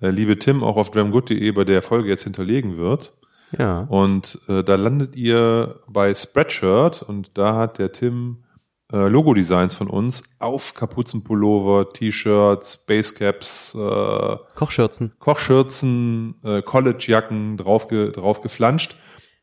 äh, 0.00 0.08
liebe 0.08 0.38
Tim 0.38 0.64
auch 0.64 0.76
auf 0.76 0.90
dramgood.de 0.90 1.50
bei 1.52 1.64
der 1.64 1.82
Folge 1.82 2.08
jetzt 2.08 2.24
hinterlegen 2.24 2.78
wird. 2.78 3.18
Ja. 3.56 3.80
Und 3.80 4.38
äh, 4.48 4.64
da 4.64 4.76
landet 4.76 5.14
ihr 5.14 5.80
bei 5.88 6.14
Spreadshirt 6.14 7.02
und 7.02 7.36
da 7.36 7.54
hat 7.54 7.78
der 7.78 7.92
Tim 7.92 8.44
äh, 8.92 9.08
Logo-Designs 9.08 9.74
von 9.74 9.88
uns 9.88 10.36
auf 10.40 10.74
Kapuzenpullover, 10.74 11.92
T-Shirts, 11.92 12.86
Basecaps, 12.86 13.74
äh, 13.74 14.36
Kochschürzen. 14.54 15.12
Kochschürzen, 15.18 16.34
äh, 16.42 16.62
Collegejacken 16.62 17.56
drauf, 17.56 17.88
ge 17.88 18.10
drauf 18.10 18.40
geflanscht. 18.40 18.96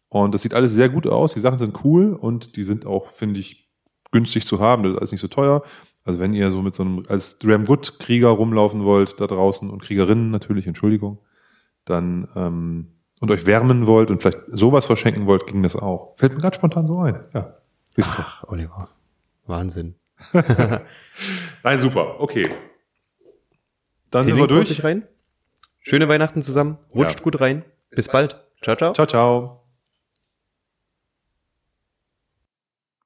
Und 0.09 0.33
das 0.33 0.41
sieht 0.41 0.53
alles 0.53 0.71
sehr 0.71 0.89
gut 0.89 1.07
aus. 1.07 1.33
Die 1.33 1.39
Sachen 1.39 1.59
sind 1.59 1.83
cool 1.83 2.13
und 2.13 2.55
die 2.55 2.63
sind 2.63 2.85
auch, 2.85 3.07
finde 3.07 3.39
ich, 3.39 3.69
günstig 4.11 4.45
zu 4.45 4.59
haben. 4.59 4.83
Das 4.83 4.93
ist 4.93 4.97
alles 4.99 5.11
nicht 5.11 5.21
so 5.21 5.27
teuer. 5.27 5.63
Also 6.03 6.19
wenn 6.19 6.33
ihr 6.33 6.51
so 6.51 6.61
mit 6.61 6.73
so 6.73 6.83
einem 6.83 7.03
als 7.09 7.37
Dram 7.39 7.65
Good 7.65 7.99
Krieger 7.99 8.29
rumlaufen 8.29 8.85
wollt 8.85 9.19
da 9.19 9.27
draußen 9.27 9.69
und 9.69 9.81
Kriegerinnen 9.81 10.31
natürlich, 10.31 10.65
Entschuldigung, 10.65 11.19
dann 11.83 12.29
ähm, 12.35 12.93
und 13.19 13.31
euch 13.31 13.45
wärmen 13.45 13.87
wollt 13.87 14.11
und 14.11 14.21
vielleicht 14.21 14.39
sowas 14.47 14.85
verschenken 14.85 15.25
wollt, 15.25 15.47
ging 15.47 15.63
das 15.63 15.75
auch. 15.75 16.15
Fällt 16.17 16.33
mir 16.33 16.39
gerade 16.39 16.55
spontan 16.55 16.85
so 16.85 16.99
ein. 16.99 17.19
Ja. 17.33 17.55
Wisst 17.95 18.17
ihr. 18.17 18.25
Ach, 18.25 18.43
Oliver. 18.47 18.89
Wahnsinn. 19.47 19.95
Nein, 21.63 21.79
super. 21.79 22.19
Okay. 22.19 22.49
Dann 24.09 24.25
Den 24.25 24.35
sind 24.35 24.37
wir 24.37 24.47
durch. 24.47 24.83
rein. 24.83 25.07
Schöne 25.79 26.07
Weihnachten 26.07 26.43
zusammen. 26.43 26.77
Rutscht 26.93 27.19
Ja. 27.19 27.23
gut 27.23 27.39
rein. 27.39 27.63
Bis 27.91 28.09
bald. 28.09 28.41
Ciao, 28.61 28.75
ciao. 28.75 28.93
Ciao, 28.93 29.05
ciao. 29.05 29.66